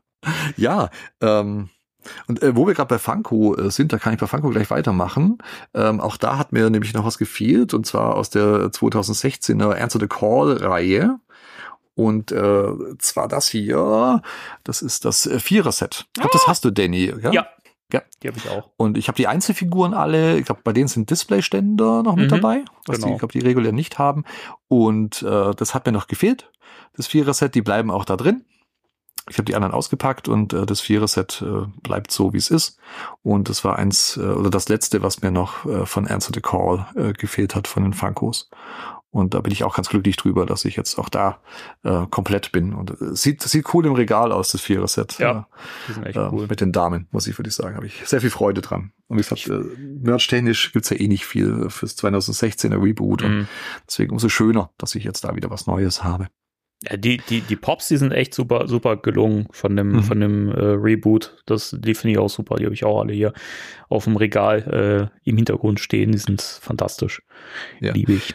ja, 0.56 0.90
ähm, 1.20 1.70
und 2.26 2.42
äh, 2.42 2.56
wo 2.56 2.66
wir 2.66 2.74
gerade 2.74 2.88
bei 2.88 2.98
Funko 2.98 3.56
äh, 3.56 3.70
sind, 3.70 3.92
da 3.92 3.98
kann 3.98 4.14
ich 4.14 4.20
bei 4.20 4.26
Funko 4.26 4.48
gleich 4.50 4.70
weitermachen. 4.70 5.38
Ähm, 5.74 6.00
auch 6.00 6.16
da 6.16 6.38
hat 6.38 6.52
mir 6.52 6.70
nämlich 6.70 6.94
noch 6.94 7.04
was 7.04 7.18
gefehlt, 7.18 7.74
und 7.74 7.86
zwar 7.86 8.16
aus 8.16 8.30
der 8.30 8.70
2016er 8.70 9.74
Answer 9.74 10.00
the 10.00 10.06
Call-Reihe. 10.06 11.18
Und 11.94 12.32
äh, 12.32 12.96
zwar 12.98 13.28
das 13.28 13.48
hier, 13.48 14.22
das 14.64 14.80
ist 14.80 15.04
das 15.04 15.28
Vierer-Set. 15.38 16.06
Ich 16.06 16.22
glaube, 16.22 16.30
das 16.32 16.46
hast 16.46 16.64
du, 16.64 16.70
Danny. 16.70 17.12
Ja. 17.22 17.32
Ja. 17.32 17.46
Ja. 17.92 18.02
Die 18.22 18.28
habe 18.28 18.38
ich 18.38 18.48
auch. 18.48 18.70
Und 18.76 18.98
ich 18.98 19.08
habe 19.08 19.16
die 19.16 19.26
Einzelfiguren 19.26 19.94
alle, 19.94 20.38
ich 20.38 20.44
glaube, 20.44 20.60
bei 20.64 20.72
denen 20.72 20.88
sind 20.88 21.10
Displayständer 21.10 22.02
noch 22.02 22.16
mit 22.16 22.30
Mhm, 22.30 22.40
dabei, 22.40 22.64
was 22.86 22.98
die, 22.98 23.02
genau. 23.02 23.14
ich 23.14 23.18
glaube, 23.18 23.32
die 23.32 23.40
regulär 23.40 23.72
nicht 23.72 23.98
haben. 23.98 24.24
Und 24.68 25.22
äh, 25.22 25.54
das 25.54 25.74
hat 25.74 25.86
mir 25.86 25.92
noch 25.92 26.06
gefehlt, 26.06 26.50
das 26.96 27.06
Vierer-Set, 27.06 27.54
die 27.54 27.62
bleiben 27.62 27.90
auch 27.90 28.04
da 28.04 28.16
drin. 28.16 28.44
Ich 29.28 29.36
habe 29.36 29.44
die 29.44 29.54
anderen 29.54 29.74
ausgepackt 29.74 30.28
und 30.28 30.52
äh, 30.52 30.66
das 30.66 30.80
Vierer-Set 30.80 31.42
äh, 31.42 31.66
bleibt 31.82 32.10
so, 32.10 32.32
wie 32.32 32.38
es 32.38 32.50
ist. 32.50 32.78
Und 33.22 33.48
das 33.48 33.64
war 33.64 33.78
eins, 33.78 34.16
äh, 34.16 34.20
oder 34.20 34.50
das 34.50 34.68
letzte, 34.68 35.02
was 35.02 35.22
mir 35.22 35.30
noch 35.30 35.64
äh, 35.66 35.86
von 35.86 36.08
Answer 36.08 36.32
the 36.34 36.40
Call 36.40 36.86
äh, 36.96 37.12
gefehlt 37.12 37.54
hat, 37.54 37.68
von 37.68 37.84
den 37.84 37.92
Funkos. 37.92 38.50
Und 39.12 39.34
da 39.34 39.40
bin 39.40 39.52
ich 39.52 39.64
auch 39.64 39.74
ganz 39.74 39.88
glücklich 39.88 40.16
drüber, 40.16 40.46
dass 40.46 40.64
ich 40.64 40.76
jetzt 40.76 40.96
auch 40.98 41.08
da 41.08 41.40
äh, 41.82 42.06
komplett 42.10 42.52
bin. 42.52 42.72
Und 42.74 42.92
äh, 42.92 43.14
sieht, 43.16 43.42
sieht 43.42 43.74
cool 43.74 43.84
im 43.86 43.94
Regal 43.94 44.30
aus, 44.30 44.52
das 44.52 44.60
Vierer-Set. 44.60 45.18
Ja, 45.18 45.48
Die 45.88 45.92
sind 45.94 46.06
echt 46.06 46.16
äh, 46.16 46.28
cool. 46.30 46.46
mit 46.48 46.60
den 46.60 46.70
Damen, 46.70 47.08
muss 47.10 47.26
ich 47.26 47.36
wirklich 47.36 47.54
sagen. 47.56 47.74
Habe 47.74 47.86
ich 47.86 48.02
sehr 48.06 48.20
viel 48.20 48.30
Freude 48.30 48.60
dran. 48.60 48.92
Und 49.08 49.16
wie 49.18 49.22
gesagt, 49.22 49.48
äh, 49.48 49.64
merch-technisch 50.00 50.72
gibt's 50.72 50.90
ja 50.90 50.96
eh 50.96 51.08
nicht 51.08 51.24
viel 51.26 51.68
fürs 51.70 51.96
2016er 51.98 52.80
Reboot. 52.80 53.22
Und 53.24 53.36
Mhm. 53.38 53.48
deswegen 53.86 54.12
umso 54.12 54.28
schöner, 54.28 54.70
dass 54.78 54.94
ich 54.94 55.02
jetzt 55.02 55.24
da 55.24 55.34
wieder 55.34 55.50
was 55.50 55.66
Neues 55.66 56.04
habe. 56.04 56.28
Ja, 56.88 56.96
die, 56.96 57.18
die, 57.28 57.40
die 57.42 57.56
Pops, 57.56 57.88
die 57.88 57.96
sind 57.96 58.12
echt 58.12 58.32
super, 58.32 58.68
super 58.68 58.96
gelungen 58.96 59.48
von 59.50 59.74
dem, 59.76 59.88
Mhm. 59.96 60.02
von 60.04 60.20
dem 60.20 60.48
äh, 60.50 60.54
Reboot. 60.60 61.36
Das, 61.46 61.76
die 61.78 61.94
finde 61.96 62.12
ich 62.12 62.18
auch 62.18 62.30
super. 62.30 62.56
Die 62.56 62.64
habe 62.64 62.74
ich 62.74 62.84
auch 62.84 63.00
alle 63.00 63.12
hier 63.12 63.32
auf 63.88 64.04
dem 64.04 64.14
Regal 64.16 65.10
äh, 65.24 65.28
im 65.28 65.36
Hintergrund 65.36 65.80
stehen. 65.80 66.12
Die 66.12 66.18
sind 66.18 66.40
fantastisch. 66.40 67.22
Ja. 67.80 67.92
Liebe 67.92 68.12
ich. 68.12 68.34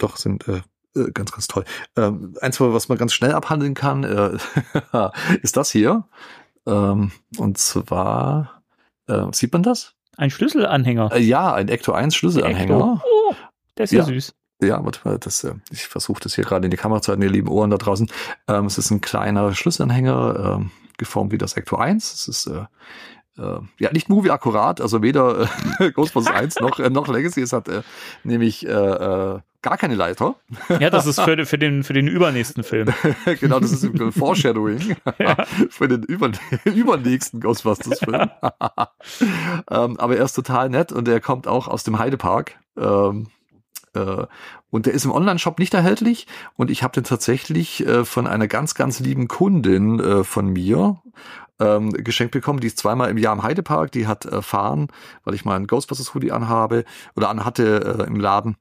Doch, 0.00 0.16
sind 0.16 0.48
äh, 0.48 0.62
äh, 0.96 1.10
ganz, 1.12 1.30
ganz 1.32 1.46
toll. 1.46 1.64
Ähm, 1.96 2.34
eins, 2.40 2.60
was 2.60 2.88
man 2.88 2.98
ganz 2.98 3.12
schnell 3.12 3.32
abhandeln 3.32 3.74
kann, 3.74 4.04
äh, 4.04 4.36
ist 5.42 5.56
das 5.56 5.70
hier. 5.70 6.04
Ähm, 6.66 7.12
und 7.38 7.58
zwar, 7.58 8.62
äh, 9.06 9.26
sieht 9.32 9.52
man 9.52 9.62
das? 9.62 9.94
Ein 10.16 10.30
Schlüsselanhänger. 10.30 11.10
Äh, 11.12 11.20
ja, 11.20 11.54
ein 11.54 11.68
Ecto 11.68 11.92
1 11.92 12.14
Schlüsselanhänger. 12.14 13.02
Oh, 13.04 13.34
der 13.78 13.84
ist 13.84 13.92
ja, 13.92 14.00
Ja. 14.00 14.04
süß. 14.06 14.34
Ja, 14.62 14.84
warte 14.84 15.00
mal, 15.04 15.18
das, 15.18 15.42
äh, 15.44 15.54
ich 15.70 15.86
versuche 15.86 16.20
das 16.22 16.34
hier 16.34 16.44
gerade 16.44 16.66
in 16.66 16.70
die 16.70 16.76
Kamera 16.76 17.00
zu 17.00 17.10
halten, 17.10 17.22
ihr 17.22 17.30
lieben 17.30 17.48
Ohren 17.48 17.70
da 17.70 17.78
draußen. 17.78 18.10
Ähm, 18.46 18.66
es 18.66 18.76
ist 18.76 18.90
ein 18.90 19.00
kleiner 19.00 19.54
Schlüsselanhänger, 19.54 20.58
ähm, 20.58 20.70
geformt 20.98 21.32
wie 21.32 21.38
das 21.38 21.54
Ecto 21.56 21.76
1. 21.76 22.12
Es 22.12 22.28
ist 22.28 22.46
äh, 22.46 22.66
ja 23.78 23.90
nicht 23.92 24.10
movie 24.10 24.30
akkurat, 24.30 24.82
also 24.82 25.00
weder 25.00 25.48
äh, 25.78 25.90
Ghostbusters 25.92 26.34
1 26.34 26.60
noch, 26.60 26.78
äh, 26.78 26.90
noch 26.90 27.08
Legacy. 27.08 27.40
Es 27.40 27.54
hat 27.54 27.68
äh, 27.68 27.80
nämlich 28.22 28.66
äh, 28.66 29.38
gar 29.62 29.76
keine 29.76 29.94
Leiter. 29.94 30.36
Ja, 30.80 30.90
das 30.90 31.06
ist 31.06 31.20
für, 31.20 31.44
für, 31.46 31.58
den, 31.58 31.84
für 31.84 31.92
den 31.92 32.06
übernächsten 32.06 32.64
Film. 32.64 32.88
genau, 33.40 33.60
das 33.60 33.72
ist 33.72 33.84
ein 33.84 34.12
Foreshadowing 34.12 34.96
für 35.70 35.88
den 35.88 36.02
über, 36.02 36.30
übernächsten 36.64 37.40
Ghostbusters-Film. 37.40 38.30
ähm, 39.70 40.00
aber 40.00 40.16
er 40.16 40.24
ist 40.24 40.34
total 40.34 40.70
nett 40.70 40.92
und 40.92 41.08
er 41.08 41.20
kommt 41.20 41.46
auch 41.46 41.68
aus 41.68 41.84
dem 41.84 41.98
Heidepark. 41.98 42.58
Ähm, 42.76 43.28
äh, 43.94 44.26
und 44.70 44.86
der 44.86 44.94
ist 44.94 45.04
im 45.04 45.10
Online-Shop 45.10 45.58
nicht 45.58 45.74
erhältlich. 45.74 46.26
Und 46.56 46.70
ich 46.70 46.82
habe 46.82 46.94
den 46.94 47.04
tatsächlich 47.04 47.86
äh, 47.86 48.04
von 48.04 48.26
einer 48.26 48.48
ganz, 48.48 48.74
ganz 48.74 49.00
lieben 49.00 49.28
Kundin 49.28 49.98
äh, 50.00 50.24
von 50.24 50.46
mir 50.46 51.00
ähm, 51.60 51.92
geschenkt 51.92 52.32
bekommen. 52.32 52.60
Die 52.60 52.66
ist 52.66 52.78
zweimal 52.78 53.10
im 53.10 53.18
Jahr 53.18 53.34
im 53.34 53.42
Heidepark. 53.42 53.92
Die 53.92 54.06
hat 54.06 54.24
erfahren, 54.24 54.88
weil 55.24 55.34
ich 55.34 55.44
mal 55.44 55.56
einen 55.56 55.66
Ghostbusters 55.66 56.14
Hoodie 56.14 56.32
anhabe 56.32 56.84
oder 57.14 57.28
anhatte 57.28 57.98
äh, 58.00 58.06
im 58.06 58.16
Laden, 58.16 58.56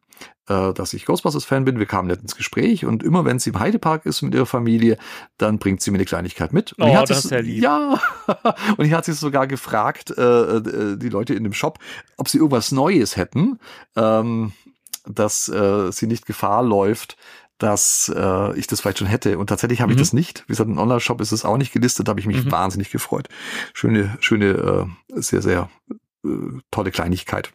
äh, 0.47 0.73
dass 0.73 0.93
ich 0.93 1.05
Ghostbusters-Fan 1.05 1.65
bin. 1.65 1.79
Wir 1.79 1.85
kamen 1.85 2.07
nett 2.07 2.21
ins 2.21 2.35
Gespräch 2.35 2.85
und 2.85 3.03
immer 3.03 3.25
wenn 3.25 3.39
sie 3.39 3.51
im 3.51 3.59
Heidepark 3.59 4.05
ist 4.05 4.21
mit 4.21 4.35
ihrer 4.35 4.45
Familie, 4.45 4.97
dann 5.38 5.57
bringt 5.59 5.81
sie 5.81 5.91
mir 5.91 5.97
eine 5.97 6.05
Kleinigkeit 6.05 6.53
mit. 6.53 6.73
Und 6.73 6.83
Oh, 6.83 6.88
die 6.88 6.97
hat 6.97 7.09
das 7.09 7.25
ist 7.25 7.31
ja 7.31 7.39
lieb. 7.39 7.63
Ja, 7.63 7.99
und 8.77 8.85
ich 8.85 8.93
hat 8.93 9.05
sich 9.05 9.15
sogar 9.15 9.47
gefragt, 9.47 10.12
äh, 10.17 10.57
äh, 10.57 10.97
die 10.97 11.09
Leute 11.09 11.33
in 11.33 11.43
dem 11.43 11.53
Shop, 11.53 11.79
ob 12.17 12.27
sie 12.27 12.38
irgendwas 12.38 12.71
Neues 12.71 13.15
hätten, 13.15 13.59
ähm, 13.95 14.51
dass 15.05 15.47
äh, 15.47 15.91
sie 15.91 16.07
nicht 16.07 16.25
Gefahr 16.25 16.63
läuft, 16.63 17.17
dass 17.59 18.11
äh, 18.15 18.57
ich 18.57 18.67
das 18.67 18.81
vielleicht 18.81 18.97
schon 18.99 19.07
hätte. 19.07 19.37
Und 19.37 19.47
tatsächlich 19.47 19.81
habe 19.81 19.91
Mhm. 19.91 19.97
ich 19.97 20.01
das 20.01 20.13
nicht. 20.13 20.43
Wie 20.47 20.53
gesagt, 20.53 20.69
im 20.69 20.77
Online-Shop 20.77 21.21
ist 21.21 21.31
es 21.31 21.45
auch 21.45 21.57
nicht 21.57 21.71
gelistet, 21.71 22.07
da 22.07 22.11
habe 22.11 22.19
ich 22.19 22.25
mich 22.25 22.45
Mhm. 22.45 22.51
wahnsinnig 22.51 22.89
gefreut. 22.89 23.27
Schöne, 23.73 24.17
schöne, 24.21 24.87
äh, 25.15 25.21
sehr, 25.21 25.41
sehr 25.41 25.69
äh, 26.25 26.29
tolle 26.71 26.91
Kleinigkeit. 26.91 27.51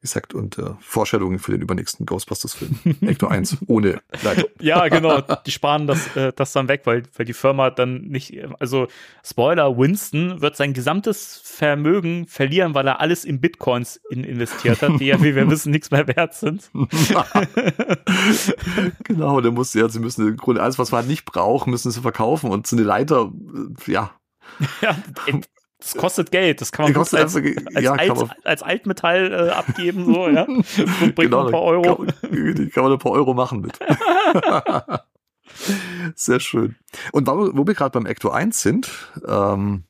Gesagt, 0.00 0.34
und 0.34 0.58
äh, 0.58 0.70
Vorstellungen 0.80 1.38
für 1.38 1.52
den 1.52 1.62
übernächsten 1.62 2.06
Ghostbusters-Film. 2.06 2.78
Ecto 3.02 3.26
1, 3.26 3.58
ohne 3.66 4.00
Leitung. 4.22 4.50
Ja, 4.60 4.88
genau. 4.88 5.20
Die 5.46 5.50
sparen 5.50 5.86
das, 5.86 6.16
äh, 6.16 6.32
das 6.34 6.52
dann 6.52 6.68
weg, 6.68 6.82
weil, 6.84 7.02
weil 7.16 7.26
die 7.26 7.32
Firma 7.32 7.70
dann 7.70 8.02
nicht, 8.02 8.38
also 8.60 8.88
Spoiler, 9.24 9.76
Winston 9.76 10.40
wird 10.40 10.56
sein 10.56 10.72
gesamtes 10.72 11.40
Vermögen 11.42 12.26
verlieren, 12.26 12.74
weil 12.74 12.86
er 12.86 13.00
alles 13.00 13.24
in 13.24 13.40
Bitcoins 13.40 14.00
in, 14.10 14.24
investiert 14.24 14.82
hat, 14.82 15.00
die 15.00 15.06
ja, 15.06 15.22
wie 15.22 15.34
wir 15.34 15.48
wissen, 15.50 15.70
nichts 15.70 15.90
mehr 15.90 16.06
wert 16.08 16.34
sind. 16.34 16.70
genau, 19.04 19.40
da 19.40 19.50
muss 19.50 19.74
ja, 19.74 19.88
sie 19.88 20.00
müssen 20.00 20.28
im 20.28 20.36
Grunde 20.36 20.62
alles, 20.62 20.78
was 20.78 20.92
man 20.92 21.06
nicht 21.06 21.24
braucht, 21.24 21.66
müssen 21.66 21.90
sie 21.90 22.00
verkaufen 22.00 22.50
und 22.50 22.66
so 22.66 22.76
eine 22.76 22.84
Leiter, 22.84 23.32
äh, 23.86 23.92
ja, 23.92 24.12
Ja, 24.80 24.96
das 25.80 25.94
kostet 25.94 26.30
Geld. 26.30 26.60
Das 26.60 26.72
kann 26.72 26.84
man 26.86 26.94
kostet 26.94 27.20
als, 27.20 27.36
einfach- 27.36 27.62
als, 27.74 27.84
ja, 27.84 27.92
als, 27.92 28.08
man- 28.20 28.32
als 28.44 28.62
Altmetall 28.62 29.32
äh, 29.32 29.50
abgeben, 29.50 30.04
so, 30.06 30.28
ja. 30.28 30.42
Und 31.02 31.14
bringt 31.14 31.30
noch 31.30 31.46
ein 31.46 31.52
paar 31.52 31.62
Euro. 31.62 32.04
Kann, 32.20 32.70
kann 32.72 32.82
man 32.84 32.92
ein 32.92 32.98
paar 32.98 33.12
Euro 33.12 33.34
machen 33.34 33.60
mit. 33.60 33.78
Sehr 36.14 36.40
schön. 36.40 36.76
Und 37.12 37.26
wo, 37.26 37.50
wo 37.56 37.66
wir 37.66 37.74
gerade 37.74 37.90
beim 37.92 38.06
Ecto 38.06 38.30
1 38.30 38.60
sind, 38.60 38.90
ähm, 39.26 39.84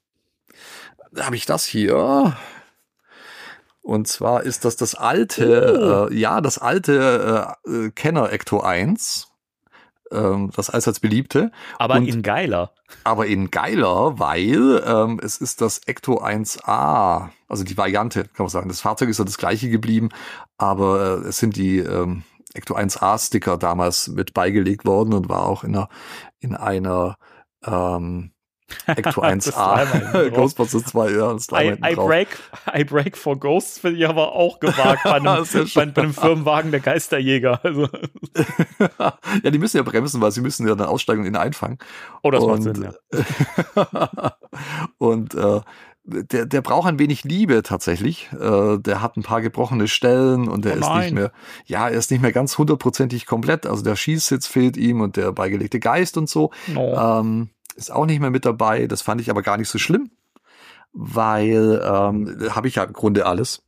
habe 1.18 1.36
ich 1.36 1.46
das 1.46 1.64
hier. 1.64 2.36
Und 3.82 4.06
zwar 4.06 4.42
ist 4.42 4.64
das 4.64 4.76
das 4.76 4.94
alte, 4.94 6.08
äh, 6.10 6.14
ja, 6.14 6.40
das 6.40 6.58
alte 6.58 7.56
äh, 7.66 7.70
äh, 7.86 7.90
Kenner 7.90 8.30
Ecto 8.32 8.60
1. 8.60 9.28
Ähm, 10.12 10.50
das 10.56 10.70
allseits 10.70 11.00
beliebte. 11.00 11.50
Aber 11.78 11.96
Und- 11.96 12.06
in 12.08 12.22
geiler. 12.22 12.72
aber 13.04 13.26
in 13.26 13.50
geiler, 13.50 14.18
weil 14.18 14.82
ähm, 14.86 15.20
es 15.22 15.36
ist 15.38 15.60
das 15.60 15.80
Ecto 15.86 16.20
1A, 16.22 17.28
also 17.48 17.64
die 17.64 17.76
Variante, 17.76 18.24
kann 18.24 18.44
man 18.44 18.48
sagen. 18.48 18.68
Das 18.68 18.80
Fahrzeug 18.80 19.08
ist 19.10 19.18
ja 19.18 19.24
das 19.24 19.38
gleiche 19.38 19.68
geblieben, 19.68 20.08
aber 20.56 21.20
äh, 21.24 21.28
es 21.28 21.38
sind 21.38 21.56
die 21.56 21.78
ähm, 21.78 22.22
Ecto 22.54 22.74
1A 22.74 23.18
Sticker 23.18 23.58
damals 23.58 24.08
mit 24.08 24.32
beigelegt 24.34 24.86
worden 24.86 25.12
und 25.12 25.28
war 25.28 25.46
auch 25.46 25.64
in 25.64 25.74
einer 25.76 25.88
in 26.40 26.54
einer 26.56 27.16
ähm, 27.66 28.30
Ecto 28.86 29.20
Das 29.22 29.46
ist 29.46 29.56
1A 29.56 29.84
dreimal 29.84 30.12
drauf. 30.30 30.34
Ghostbusters 30.34 30.84
2, 30.84 31.10
ja, 31.10 31.32
das 31.32 31.48
I, 31.52 31.72
I, 31.84 31.94
break, 31.94 32.28
I 32.74 32.84
break 32.84 33.16
for 33.16 33.38
Ghosts 33.38 33.78
finde 33.78 33.98
ich 33.98 34.08
aber 34.08 34.32
auch 34.32 34.60
gewagt 34.60 35.02
bei 35.04 35.12
einem, 35.14 35.44
Sehr 35.44 35.64
bei, 35.74 35.82
einem 35.82 36.12
Firmenwagen 36.14 36.70
der 36.70 36.80
Geisterjäger. 36.80 37.60
Also, 37.64 37.88
ja, 39.42 39.50
die 39.50 39.58
müssen 39.58 39.76
ja 39.78 39.82
bremsen, 39.82 40.20
weil 40.20 40.32
sie 40.32 40.40
müssen 40.40 40.66
ja 40.68 40.74
dann 40.74 40.88
aussteigen 40.88 41.20
und 41.20 41.26
ihn 41.26 41.36
einfangen. 41.36 41.78
oh, 42.22 42.30
das 42.30 42.44
macht 42.44 42.58
Und- 42.58 42.62
Sinn, 42.76 42.82
ja. 42.82 44.32
und 44.98 45.34
äh, 45.34 45.60
der, 46.10 46.46
der 46.46 46.62
braucht 46.62 46.88
ein 46.88 46.98
wenig 46.98 47.24
Liebe 47.24 47.62
tatsächlich. 47.62 48.30
Äh, 48.32 48.78
der 48.78 49.02
hat 49.02 49.16
ein 49.16 49.22
paar 49.22 49.42
gebrochene 49.42 49.88
Stellen 49.88 50.48
und 50.48 50.64
der 50.64 50.76
Oh 50.76 50.80
ist 50.80 50.94
nicht 51.04 51.14
mehr, 51.14 51.32
ja, 51.66 51.88
er 51.88 51.98
ist 51.98 52.10
nicht 52.10 52.22
mehr 52.22 52.32
ganz 52.32 52.56
hundertprozentig 52.56 53.26
komplett. 53.26 53.66
Also 53.66 53.82
der 53.84 53.94
Schießsitz 53.96 54.46
fehlt 54.46 54.76
ihm 54.78 55.00
und 55.02 55.16
der 55.16 55.32
beigelegte 55.32 55.80
Geist 55.80 56.16
und 56.16 56.28
so. 56.28 56.50
Oh. 56.74 56.96
Ähm, 56.96 57.50
ist 57.78 57.90
auch 57.92 58.06
nicht 58.06 58.20
mehr 58.20 58.30
mit 58.30 58.44
dabei. 58.44 58.86
Das 58.86 59.02
fand 59.02 59.20
ich 59.20 59.30
aber 59.30 59.42
gar 59.42 59.56
nicht 59.56 59.68
so 59.68 59.78
schlimm, 59.78 60.10
weil 60.92 61.80
ähm, 61.84 62.54
habe 62.54 62.68
ich 62.68 62.74
ja 62.76 62.84
im 62.84 62.92
Grunde 62.92 63.24
alles. 63.26 63.62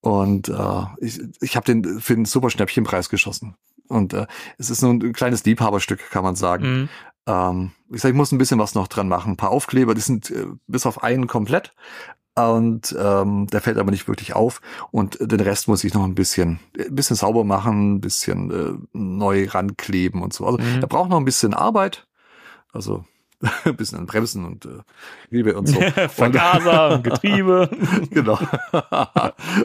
Und 0.00 0.48
äh, 0.48 0.82
ich, 1.00 1.20
ich 1.40 1.56
habe 1.56 1.66
den 1.66 2.00
für 2.00 2.12
einen 2.14 2.26
super 2.26 2.50
Schnäppchenpreis 2.50 3.08
geschossen. 3.08 3.56
Und 3.88 4.12
äh, 4.12 4.26
es 4.58 4.70
ist 4.70 4.80
so 4.80 4.90
ein 4.90 5.12
kleines 5.12 5.44
Liebhaberstück, 5.44 6.10
kann 6.10 6.24
man 6.24 6.36
sagen. 6.36 6.64
Mhm. 6.64 6.88
Ähm, 7.26 7.70
ich 7.92 8.00
sag, 8.00 8.10
ich 8.10 8.14
muss 8.16 8.32
ein 8.32 8.38
bisschen 8.38 8.58
was 8.58 8.74
noch 8.74 8.88
dran 8.88 9.08
machen. 9.08 9.32
Ein 9.32 9.36
paar 9.36 9.50
Aufkleber, 9.50 9.94
die 9.94 10.00
sind 10.00 10.30
äh, 10.30 10.46
bis 10.66 10.86
auf 10.86 11.02
einen 11.02 11.26
komplett. 11.26 11.72
Und 12.38 12.94
ähm, 12.98 13.46
der 13.46 13.62
fällt 13.62 13.78
aber 13.78 13.90
nicht 13.90 14.08
wirklich 14.08 14.34
auf. 14.34 14.60
Und 14.90 15.18
den 15.20 15.40
Rest 15.40 15.68
muss 15.68 15.84
ich 15.84 15.94
noch 15.94 16.04
ein 16.04 16.14
bisschen, 16.14 16.60
ein 16.78 16.94
bisschen 16.94 17.16
sauber 17.16 17.44
machen, 17.44 17.94
ein 17.94 18.00
bisschen 18.00 18.50
äh, 18.50 18.78
neu 18.92 19.46
rankleben 19.48 20.22
und 20.22 20.34
so. 20.34 20.44
Also 20.46 20.58
Mhm. 20.58 20.82
er 20.82 20.86
braucht 20.88 21.08
noch 21.10 21.16
ein 21.18 21.24
bisschen 21.24 21.54
Arbeit. 21.54 22.06
Also 22.76 23.04
ein 23.66 23.76
bisschen 23.76 23.98
an 23.98 24.06
Bremsen 24.06 24.46
und 24.46 24.64
äh, 24.64 24.78
Liebe 25.28 25.58
und 25.58 25.66
so. 25.66 25.78
Vergaser, 26.08 27.00
Getriebe. 27.02 27.68
genau. 28.10 28.38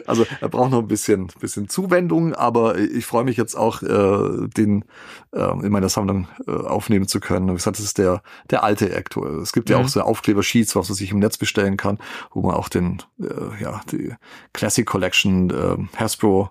also 0.06 0.26
er 0.42 0.48
braucht 0.50 0.72
noch 0.72 0.80
ein 0.80 0.88
bisschen, 0.88 1.28
bisschen 1.40 1.70
Zuwendung, 1.70 2.34
aber 2.34 2.76
ich 2.78 3.06
freue 3.06 3.24
mich 3.24 3.38
jetzt 3.38 3.54
auch, 3.54 3.82
äh, 3.82 4.46
den 4.48 4.84
äh, 5.32 5.64
in 5.64 5.72
meiner 5.72 5.88
Sammlung 5.88 6.28
äh, 6.46 6.50
aufnehmen 6.50 7.08
zu 7.08 7.18
können. 7.18 7.48
Wie 7.48 7.54
gesagt, 7.54 7.78
das 7.78 7.84
ist 7.86 7.96
der, 7.96 8.22
der 8.50 8.62
alte 8.62 8.94
Ecto. 8.94 9.26
Es 9.40 9.54
gibt 9.54 9.70
ja 9.70 9.78
Mhm. 9.78 9.84
auch 9.84 9.88
so 9.88 10.02
Aufkleber-Sheets, 10.02 10.76
was 10.76 10.90
man 10.90 10.96
sich 10.96 11.10
im 11.10 11.18
Netz 11.18 11.38
bestellen 11.38 11.78
kann, 11.78 11.98
wo 12.32 12.42
man 12.42 12.54
auch 12.54 12.68
den, 12.68 13.02
äh, 13.22 13.62
ja, 13.62 13.80
die 13.90 14.14
Classic 14.52 14.84
Collection 14.86 15.48
äh, 15.48 15.98
Hasbro 15.98 16.50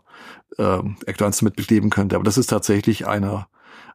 äh, 0.57 0.79
Ecto 1.05 1.23
1 1.25 1.43
mit 1.43 1.55
bekleben 1.55 1.91
könnte. 1.91 2.15
Aber 2.15 2.25
das 2.25 2.39
ist 2.39 2.47
tatsächlich 2.47 3.05
einer, 3.05 3.47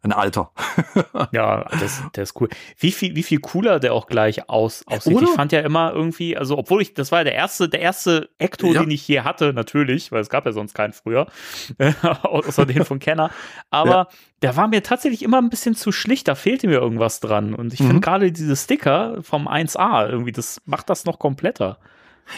ein 0.07 0.13
alter. 0.13 0.51
Ja, 1.33 1.65
das, 1.81 2.03
der 2.15 2.23
ist 2.25 2.39
cool. 2.41 2.49
Wie 2.79 2.93
viel, 2.93 3.17
wie 3.17 3.23
viel 3.23 3.41
cooler 3.41 3.81
der 3.81 3.93
auch 3.95 4.07
gleich 4.07 4.49
aus, 4.49 4.83
aussieht. 4.87 5.17
Oder? 5.17 5.25
Ich 5.25 5.31
fand 5.31 5.51
ja 5.53 5.61
immer 5.61 5.93
irgendwie, 5.93 6.37
also 6.37 6.57
obwohl 6.59 6.83
ich, 6.83 6.95
das 6.95 7.11
war 7.13 7.25
der 7.25 7.35
erste, 7.35 7.69
der 7.69 7.81
erste 7.81 8.29
Ecto, 8.39 8.73
Ja. 8.73 8.81
den 8.83 8.91
ich 8.91 9.07
je 9.09 9.21
hatte, 9.21 9.53
natürlich, 9.53 10.13
weil 10.13 10.21
es 10.21 10.29
gab 10.29 10.47
ja 10.47 10.53
sonst 10.53 10.75
keinen 10.75 10.93
früher, 10.93 11.27
außer 12.23 12.67
den 12.67 12.85
von 12.85 12.99
Kenner. 12.99 13.31
Aber 13.71 13.91
Ja. 13.91 14.09
der 14.43 14.57
war 14.57 14.69
mir 14.69 14.83
tatsächlich 14.83 15.23
immer 15.23 15.39
ein 15.39 15.51
bisschen 15.51 15.75
zu 15.75 15.91
schlicht, 15.93 16.29
da 16.29 16.35
fehlte 16.35 16.67
mir 16.69 16.79
irgendwas 16.81 17.21
dran. 17.21 17.55
Und 17.55 17.73
ich 17.75 17.81
Mhm. 17.81 17.87
finde 17.87 18.01
gerade 18.01 18.33
diese 18.33 18.57
Sticker 18.57 19.19
vom 19.23 19.49
1A 19.49 20.09
irgendwie, 20.09 20.33
das 20.33 20.61
macht 20.67 20.91
das 20.91 21.05
noch 21.05 21.19
kompletter. 21.19 21.79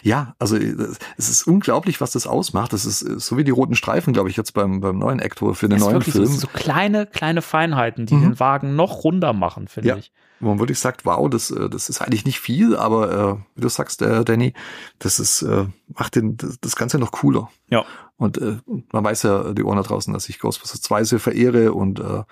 Ja, 0.02 0.34
also 0.38 0.56
äh, 0.56 0.74
es 1.16 1.28
ist 1.28 1.46
unglaublich, 1.46 2.00
was 2.00 2.10
das 2.12 2.26
ausmacht. 2.26 2.72
Das 2.72 2.84
ist 2.84 3.02
äh, 3.02 3.18
so 3.18 3.36
wie 3.36 3.44
die 3.44 3.50
roten 3.50 3.74
Streifen, 3.74 4.12
glaube 4.12 4.28
ich, 4.30 4.36
jetzt 4.36 4.52
beim, 4.52 4.80
beim 4.80 4.98
neuen 4.98 5.18
Ecto 5.18 5.54
für 5.54 5.68
den 5.68 5.78
neuen 5.80 5.94
wirklich 5.94 6.14
so, 6.14 6.24
Film. 6.24 6.36
so 6.36 6.46
kleine, 6.48 7.06
kleine 7.06 7.42
Feinheiten, 7.42 8.06
die 8.06 8.14
Mhm. 8.14 8.22
den 8.22 8.40
Wagen 8.40 8.76
noch 8.76 9.04
runder 9.04 9.32
machen, 9.32 9.68
finde 9.68 9.88
Ja. 9.90 9.96
ich. 9.96 10.12
wo 10.40 10.50
man 10.50 10.60
wirklich 10.60 10.78
sagt, 10.78 11.04
wow, 11.04 11.28
das, 11.28 11.50
äh, 11.50 11.68
das 11.68 11.88
ist 11.88 12.00
eigentlich 12.00 12.24
nicht 12.24 12.38
viel, 12.38 12.76
aber 12.76 13.10
äh, 13.40 13.56
wie 13.56 13.60
du 13.62 13.68
sagst, 13.68 14.02
äh, 14.02 14.24
Danny, 14.24 14.54
das 15.00 15.18
ist, 15.18 15.42
äh, 15.42 15.66
macht 15.88 16.14
den, 16.14 16.36
das, 16.36 16.60
das 16.60 16.76
Ganze 16.76 17.00
noch 17.00 17.10
cooler. 17.10 17.50
Ja. 17.70 17.84
Und 18.18 18.38
äh, 18.38 18.58
man 18.92 19.02
weiß 19.02 19.24
ja, 19.24 19.52
die 19.52 19.64
Ohren 19.64 19.78
da 19.78 19.82
draußen, 19.82 20.12
dass 20.14 20.28
ich 20.28 20.38
Ghostbusters 20.38 20.80
2 20.82 21.02
sehr 21.02 21.18
verehre 21.18 21.72
und 21.72 21.98
äh, 21.98 22.22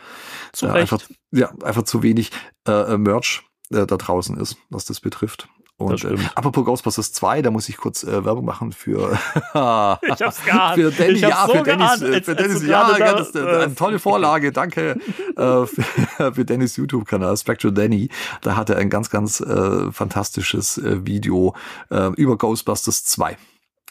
Zu 0.52 0.66
äh, 0.66 0.70
einfach, 0.70 1.00
ja, 1.32 1.50
einfach 1.64 1.82
zu 1.82 2.04
wenig 2.04 2.30
äh, 2.68 2.96
Merch 2.96 3.42
äh, 3.70 3.86
da 3.86 3.96
draußen 3.96 4.36
ist, 4.36 4.56
was 4.70 4.84
das 4.84 5.00
betrifft. 5.00 5.48
Und 5.78 6.04
äh, 6.04 6.16
apropos 6.34 6.64
Ghostbusters 6.64 7.12
2, 7.12 7.42
da 7.42 7.50
muss 7.50 7.68
ich 7.68 7.76
kurz 7.76 8.02
äh, 8.02 8.24
Werbung 8.24 8.46
machen 8.46 8.72
für 8.72 9.12
Ich 9.52 10.22
hab's 10.22 10.42
geahnt. 10.42 10.76
für 10.76 10.90
Danny, 10.90 11.12
Ich 11.12 11.20
ja, 11.20 11.46
so 11.46 11.52
für 11.52 11.62
Dennis, 11.64 12.00
äh, 12.00 12.22
für 12.22 12.34
Dennis, 12.34 12.62
ja, 12.62 12.96
ja, 12.96 13.12
das 13.12 13.34
äh, 13.34 13.40
eine 13.40 13.74
tolle 13.74 13.98
Vorlage, 13.98 14.52
danke 14.52 14.98
äh, 15.36 15.66
für, 15.66 15.66
für 16.32 16.44
Dennis 16.46 16.76
YouTube-Kanal 16.76 17.36
Spectral 17.36 17.74
Danny. 17.74 18.08
Da 18.40 18.56
hat 18.56 18.70
er 18.70 18.78
ein 18.78 18.88
ganz, 18.88 19.10
ganz 19.10 19.40
äh, 19.40 19.92
fantastisches 19.92 20.78
äh, 20.78 21.04
Video 21.06 21.54
äh, 21.90 22.10
über 22.14 22.38
Ghostbusters 22.38 23.04
2 23.04 23.36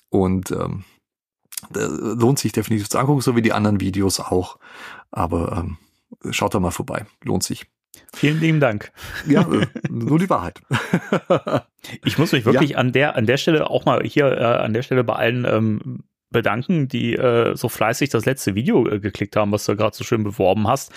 und 0.09 0.49
ähm, 0.49 0.85
lohnt 1.71 2.39
sich 2.39 2.51
definitiv 2.51 2.89
zu 2.89 2.97
angucken, 2.97 3.21
so 3.21 3.35
wie 3.35 3.43
die 3.43 3.53
anderen 3.53 3.79
Videos 3.79 4.19
auch. 4.19 4.57
Aber 5.11 5.57
ähm, 5.57 5.77
schaut 6.31 6.55
da 6.55 6.59
mal 6.59 6.71
vorbei, 6.71 7.05
lohnt 7.23 7.43
sich. 7.43 7.67
Vielen 8.13 8.39
lieben 8.39 8.59
Dank. 8.59 8.91
Ja, 9.27 9.41
äh, 9.51 9.67
nur 9.89 10.19
die 10.19 10.29
Wahrheit. 10.29 10.61
Ich 12.03 12.17
muss 12.17 12.31
mich 12.31 12.45
wirklich 12.45 12.77
an 12.77 12.91
der 12.93 13.15
an 13.15 13.27
der 13.27 13.37
Stelle 13.37 13.69
auch 13.69 13.85
mal 13.85 14.01
hier 14.03 14.25
äh, 14.25 14.43
an 14.43 14.73
der 14.73 14.81
Stelle 14.81 15.03
bei 15.03 15.13
allen 15.13 15.45
ähm, 15.45 16.03
bedanken, 16.31 16.87
die 16.87 17.13
äh, 17.15 17.55
so 17.55 17.69
fleißig 17.69 18.09
das 18.09 18.25
letzte 18.25 18.55
Video 18.55 18.87
äh, 18.89 18.99
geklickt 18.99 19.35
haben, 19.35 19.51
was 19.51 19.65
du 19.65 19.75
gerade 19.75 19.95
so 19.95 20.03
schön 20.03 20.23
beworben 20.23 20.67
hast. 20.67 20.91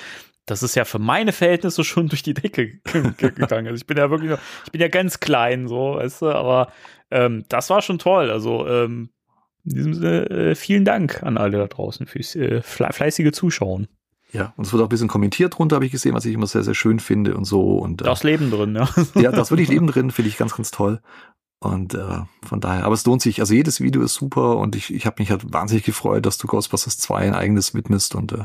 Das 0.46 0.62
ist 0.62 0.74
ja 0.76 0.86
für 0.86 0.98
meine 0.98 1.32
Verhältnisse 1.32 1.84
schon 1.84 2.08
durch 2.08 2.22
die 2.22 2.32
Decke 2.32 2.68
ge- 2.84 3.12
ge- 3.18 3.32
gegangen. 3.32 3.66
Also 3.66 3.76
ich 3.82 3.86
bin 3.86 3.98
ja 3.98 4.08
wirklich, 4.10 4.30
noch, 4.30 4.38
ich 4.64 4.72
bin 4.72 4.80
ja 4.80 4.88
ganz 4.88 5.20
klein, 5.20 5.68
so, 5.68 5.96
weißt 5.96 6.22
du, 6.22 6.28
aber 6.30 6.72
ähm, 7.10 7.44
das 7.50 7.68
war 7.68 7.82
schon 7.82 7.98
toll. 7.98 8.30
Also 8.30 8.66
ähm, 8.66 9.10
in 9.66 9.74
diesem 9.74 9.92
Sinne, 9.94 10.30
äh, 10.30 10.54
vielen 10.54 10.86
Dank 10.86 11.22
an 11.22 11.36
alle 11.36 11.58
da 11.58 11.66
draußen 11.66 12.06
fürs 12.06 12.34
äh, 12.34 12.62
fle 12.62 12.88
fleißige 12.90 13.32
Zuschauen. 13.32 13.88
Ja, 14.32 14.52
und 14.56 14.66
es 14.66 14.72
wird 14.72 14.82
auch 14.82 14.86
ein 14.86 14.90
bisschen 14.90 15.08
kommentiert 15.08 15.56
drunter, 15.56 15.76
habe 15.76 15.86
ich 15.86 15.92
gesehen, 15.92 16.14
was 16.14 16.24
ich 16.26 16.34
immer 16.34 16.46
sehr, 16.46 16.62
sehr 16.62 16.74
schön 16.74 17.00
finde 17.00 17.36
und 17.36 17.44
so. 17.44 17.78
Und, 17.78 18.02
äh, 18.02 18.04
Da 18.04 18.12
ist 18.12 18.24
Leben 18.24 18.50
drin, 18.50 18.74
ja. 18.74 18.88
ja, 19.20 19.30
das 19.32 19.50
würde 19.50 19.62
ich 19.62 19.68
Leben 19.68 19.86
drin, 19.86 20.10
finde 20.10 20.28
ich 20.28 20.36
ganz, 20.36 20.54
ganz 20.54 20.70
toll. 20.70 21.00
Und 21.60 21.94
äh, 21.94 22.20
von 22.42 22.60
daher, 22.60 22.84
aber 22.84 22.94
es 22.94 23.04
lohnt 23.04 23.22
sich, 23.22 23.40
also 23.40 23.52
jedes 23.52 23.80
Video 23.80 24.02
ist 24.02 24.14
super 24.14 24.58
und 24.58 24.76
ich, 24.76 24.94
ich 24.94 25.06
habe 25.06 25.16
mich 25.18 25.30
halt 25.30 25.52
wahnsinnig 25.52 25.84
gefreut, 25.84 26.24
dass 26.24 26.38
du 26.38 26.46
Ghostbusters 26.46 26.98
2 26.98 27.18
ein 27.18 27.34
eigenes 27.34 27.74
widmest 27.74 28.14
und 28.14 28.32
äh, 28.32 28.44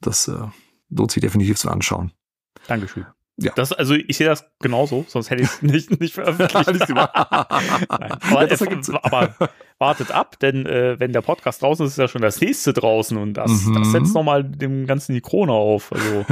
das 0.00 0.26
äh, 0.26 0.48
lohnt 0.90 1.12
sich 1.12 1.20
definitiv 1.20 1.58
zu 1.58 1.70
anschauen. 1.70 2.12
Dankeschön. 2.66 3.06
Ja. 3.38 3.52
Das, 3.54 3.72
also 3.72 3.94
ich 3.94 4.16
sehe 4.16 4.26
das 4.28 4.46
genauso, 4.60 5.04
sonst 5.08 5.28
hätte 5.30 5.42
ich 5.42 5.48
es 5.48 5.62
nicht, 5.90 6.00
nicht 6.00 6.14
veröffentlicht. 6.14 6.90
Aber, 6.90 8.18
Ja, 8.30 8.42
äh, 8.42 8.98
aber 9.02 9.34
wartet 9.78 10.10
ab, 10.10 10.38
denn 10.40 10.64
äh, 10.66 10.98
wenn 10.98 11.12
der 11.12 11.20
Podcast 11.20 11.60
draußen 11.60 11.84
ist, 11.84 11.92
ist 11.92 11.98
ja 11.98 12.08
schon 12.08 12.22
das 12.22 12.40
nächste 12.40 12.72
draußen 12.72 13.16
und 13.18 13.34
das, 13.34 13.50
Mhm. 13.66 13.74
das 13.74 13.92
setzt 13.92 14.14
nochmal 14.14 14.42
dem 14.42 14.86
Ganzen 14.86 15.12
die 15.14 15.20
Krone 15.20 15.52
auf. 15.52 15.92
Also 15.92 16.24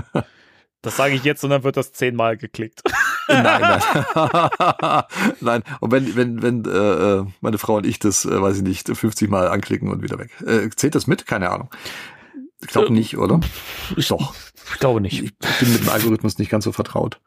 das 0.80 0.96
sage 0.96 1.14
ich 1.14 1.24
jetzt 1.24 1.44
und 1.44 1.50
dann 1.50 1.62
wird 1.62 1.76
das 1.76 1.92
zehnmal 1.92 2.36
geklickt. 2.38 2.82
Nein, 3.28 3.42
nein. 3.42 3.80
nein. 5.40 5.62
Und 5.80 5.92
wenn, 5.92 6.16
wenn, 6.16 6.42
wenn 6.42 6.64
äh, 6.64 7.18
äh, 7.20 7.24
meine 7.40 7.58
Frau 7.58 7.76
und 7.76 7.86
ich 7.86 7.98
das, 7.98 8.24
äh, 8.24 8.40
weiß 8.40 8.58
ich 8.58 8.62
nicht, 8.62 8.88
50 8.88 9.28
Mal 9.30 9.48
anklicken 9.48 9.88
und 9.90 10.02
wieder 10.02 10.18
weg. 10.18 10.30
Äh, 10.46 10.68
zählt 10.70 10.94
das 10.94 11.06
mit? 11.06 11.26
Keine 11.26 11.50
Ahnung. 11.50 11.70
Ich 12.62 12.68
glaube 12.68 12.88
Ähm, 12.88 12.94
nicht, 12.94 13.16
oder? 13.18 13.40
Ich, 13.96 14.08
Doch. 14.08 14.34
Ich 14.72 14.78
glaube 14.80 15.00
nicht. 15.00 15.22
Ich 15.22 15.58
bin 15.60 15.72
mit 15.72 15.82
dem 15.82 15.88
Algorithmus 15.90 16.38
nicht 16.38 16.50
ganz 16.50 16.64
so 16.64 16.72
vertraut. 16.72 17.20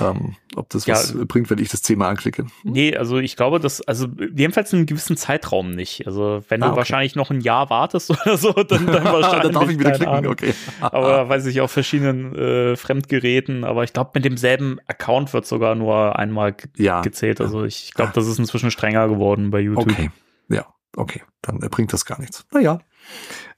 Ähm, 0.00 0.34
ob 0.56 0.68
das 0.70 0.84
Ja. 0.86 0.94
was 0.94 1.14
bringt, 1.26 1.48
wenn 1.50 1.58
ich 1.58 1.68
das 1.68 1.82
zehnmal 1.82 2.08
anklicke. 2.10 2.46
Nee, 2.64 2.96
also 2.96 3.18
ich 3.18 3.36
glaube, 3.36 3.60
dass, 3.60 3.80
also 3.82 4.08
jedenfalls 4.34 4.72
in 4.72 4.78
einem 4.80 4.86
gewissen 4.86 5.16
Zeitraum 5.16 5.70
nicht. 5.74 6.06
Also 6.06 6.42
wenn 6.48 6.62
Ah, 6.62 6.66
du 6.66 6.72
okay. 6.72 6.78
wahrscheinlich 6.78 7.14
noch 7.14 7.30
ein 7.30 7.40
Jahr 7.40 7.70
wartest 7.70 8.10
oder 8.26 8.36
so, 8.36 8.52
dann, 8.52 8.86
dann 8.86 9.04
wahrscheinlich. 9.04 9.42
Dann 9.42 9.52
darf 9.52 9.70
ich 9.70 9.78
wieder 9.78 9.92
klicken, 9.92 10.12
Ahnung. 10.12 10.32
okay. 10.32 10.54
Aber 10.80 11.28
weiß 11.28 11.46
ich, 11.46 11.60
auf 11.60 11.70
verschiedenen 11.70 12.34
äh, 12.36 12.76
Fremdgeräten, 12.76 13.64
aber 13.64 13.84
ich 13.84 13.92
glaube, 13.92 14.10
mit 14.14 14.24
demselben 14.24 14.78
Account 14.86 15.32
wird 15.32 15.46
sogar 15.46 15.74
nur 15.74 16.18
einmal 16.18 16.54
Ja. 16.76 17.00
gezählt. 17.02 17.40
Also 17.40 17.64
ich 17.64 17.92
glaube, 17.94 18.12
das 18.14 18.26
ist 18.26 18.38
inzwischen 18.38 18.70
strenger 18.70 19.08
geworden 19.08 19.50
bei 19.50 19.60
YouTube. 19.60 19.90
Okay. 19.90 20.10
Ja, 20.48 20.66
okay. 20.96 21.22
Dann 21.42 21.62
äh, 21.62 21.68
bringt 21.68 21.92
das 21.92 22.04
gar 22.04 22.20
nichts. 22.20 22.44
Naja. 22.52 22.80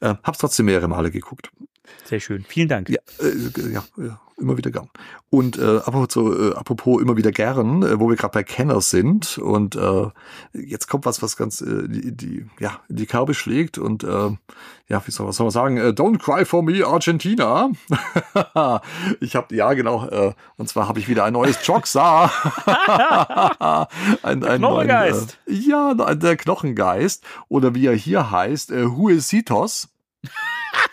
Äh, 0.00 0.14
hab's 0.22 0.38
trotzdem 0.38 0.66
mehrere 0.66 0.88
Male 0.88 1.10
geguckt. 1.10 1.50
Sehr 2.04 2.20
schön. 2.20 2.44
Vielen 2.46 2.68
Dank. 2.68 2.88
Ja, 2.88 2.98
äh, 3.20 3.72
ja, 3.72 3.84
ja, 3.96 4.20
immer 4.36 4.56
wieder 4.56 4.70
gern. 4.70 4.88
Und 5.30 5.58
äh, 5.58 5.78
apropos, 5.78 6.16
äh, 6.16 6.54
apropos 6.54 7.00
immer 7.00 7.16
wieder 7.16 7.32
gern, 7.32 7.82
äh, 7.82 7.98
wo 7.98 8.08
wir 8.08 8.16
gerade 8.16 8.32
bei 8.32 8.42
Kenner 8.42 8.80
sind 8.80 9.38
und 9.38 9.76
äh, 9.76 10.06
jetzt 10.52 10.88
kommt 10.88 11.06
was, 11.06 11.22
was 11.22 11.36
ganz 11.36 11.60
äh, 11.60 11.88
die, 11.88 12.16
die, 12.16 12.46
ja, 12.60 12.80
die 12.88 13.06
Kerbe 13.06 13.34
schlägt 13.34 13.78
und 13.78 14.04
äh, 14.04 14.30
ja, 14.88 15.02
wie 15.06 15.10
soll, 15.10 15.26
was 15.26 15.36
soll 15.36 15.46
man 15.46 15.50
sagen? 15.50 15.76
Äh, 15.76 15.88
Don't 15.88 16.18
cry 16.18 16.44
for 16.44 16.62
me, 16.62 16.86
Argentina. 16.86 17.70
ich 19.20 19.34
habe 19.36 19.54
ja 19.54 19.72
genau, 19.72 20.06
äh, 20.08 20.34
und 20.56 20.68
zwar 20.68 20.88
habe 20.88 20.98
ich 20.98 21.08
wieder 21.08 21.24
ein 21.24 21.32
neues 21.32 21.66
Joxa. 21.66 22.30
ein, 24.22 24.44
ein 24.44 24.58
Knochengeist. 24.58 25.38
Neuen, 25.46 25.60
äh, 25.62 25.68
ja, 25.68 26.14
der 26.14 26.36
Knochengeist 26.36 27.24
oder 27.48 27.74
wie 27.74 27.86
er 27.86 27.94
hier 27.94 28.30
heißt, 28.30 28.72
äh, 28.72 28.84
Huesitos. 28.86 29.88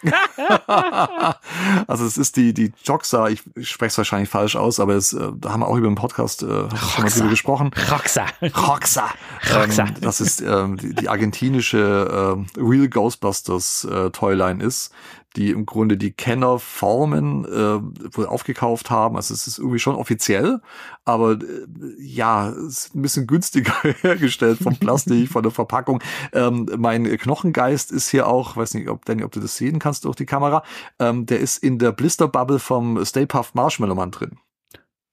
also 1.88 2.06
es 2.06 2.18
ist 2.18 2.36
die, 2.36 2.54
die 2.54 2.74
Joxa, 2.84 3.30
ich, 3.30 3.44
ich 3.56 3.70
spreche 3.70 3.90
es 3.90 3.98
wahrscheinlich 3.98 4.30
falsch 4.30 4.56
aus, 4.56 4.80
aber 4.80 4.96
es, 4.96 5.14
äh, 5.14 5.32
da 5.36 5.52
haben 5.52 5.62
wir 5.62 5.68
auch 5.68 5.78
über 5.78 5.88
den 5.88 5.96
Podcast 5.96 6.44
äh, 6.44 6.46
schon 6.46 7.04
mal 7.04 7.10
drüber 7.10 7.30
gesprochen. 7.30 7.72
Roxa. 7.92 8.26
Roxa. 8.42 9.10
Roxa. 9.54 9.84
Ähm, 9.84 9.94
das 10.02 10.22
ist 10.22 10.42
ähm, 10.42 10.78
die, 10.78 10.94
die 10.94 11.10
argentinische 11.10 12.36
ähm, 12.36 12.48
Real 12.58 12.88
Ghostbusters 12.88 13.86
äh, 13.86 14.10
Toyline 14.12 14.64
ist, 14.64 14.92
die 15.36 15.52
im 15.52 15.65
Grunde 15.65 15.98
die 15.98 16.12
Kenner 16.12 16.60
Formen 16.60 17.46
äh, 17.46 18.15
wohl 18.15 18.26
aufgekauft 18.26 18.89
haben. 18.89 19.15
Also 19.15 19.34
es 19.34 19.48
ist 19.48 19.60
irgendwie 19.60 19.80
schon 19.80 19.96
offiziell, 19.96 20.62
aber 21.06 21.34
äh, 21.34 21.65
ja, 22.00 22.50
es 22.50 22.86
ist 22.86 22.96
ein 22.96 23.02
bisschen 23.02 23.28
günstiger 23.28 23.74
hergestellt 24.02 24.60
vom 24.62 24.76
Plastik, 24.78 25.30
von 25.30 25.44
der 25.44 25.52
Verpackung. 25.52 26.02
Ähm, 26.34 26.70
mein 26.78 27.06
Knochengeist 27.06 27.91
ist 27.91 28.10
hier 28.10 28.28
auch, 28.28 28.58
weiß 28.58 28.74
nicht, 28.74 28.89
ob 28.89 29.06
Danny, 29.06 29.24
ob 29.24 29.32
du 29.32 29.39
das 29.39 29.56
sehen 29.56 29.80
kannst 29.80 30.06
durch 30.06 30.15
die 30.15 30.26
Kamera, 30.26 30.63
ähm, 31.00 31.26
der 31.26 31.39
ist 31.39 31.58
in 31.58 31.80
der 31.80 31.91
Blister 31.91 32.28
Bubble 32.28 32.60
vom 32.60 33.04
Stay 33.06 33.26
Puft 33.26 33.56
Marshmallow 33.56 33.96
Man 33.96 34.12
drin. 34.12 34.38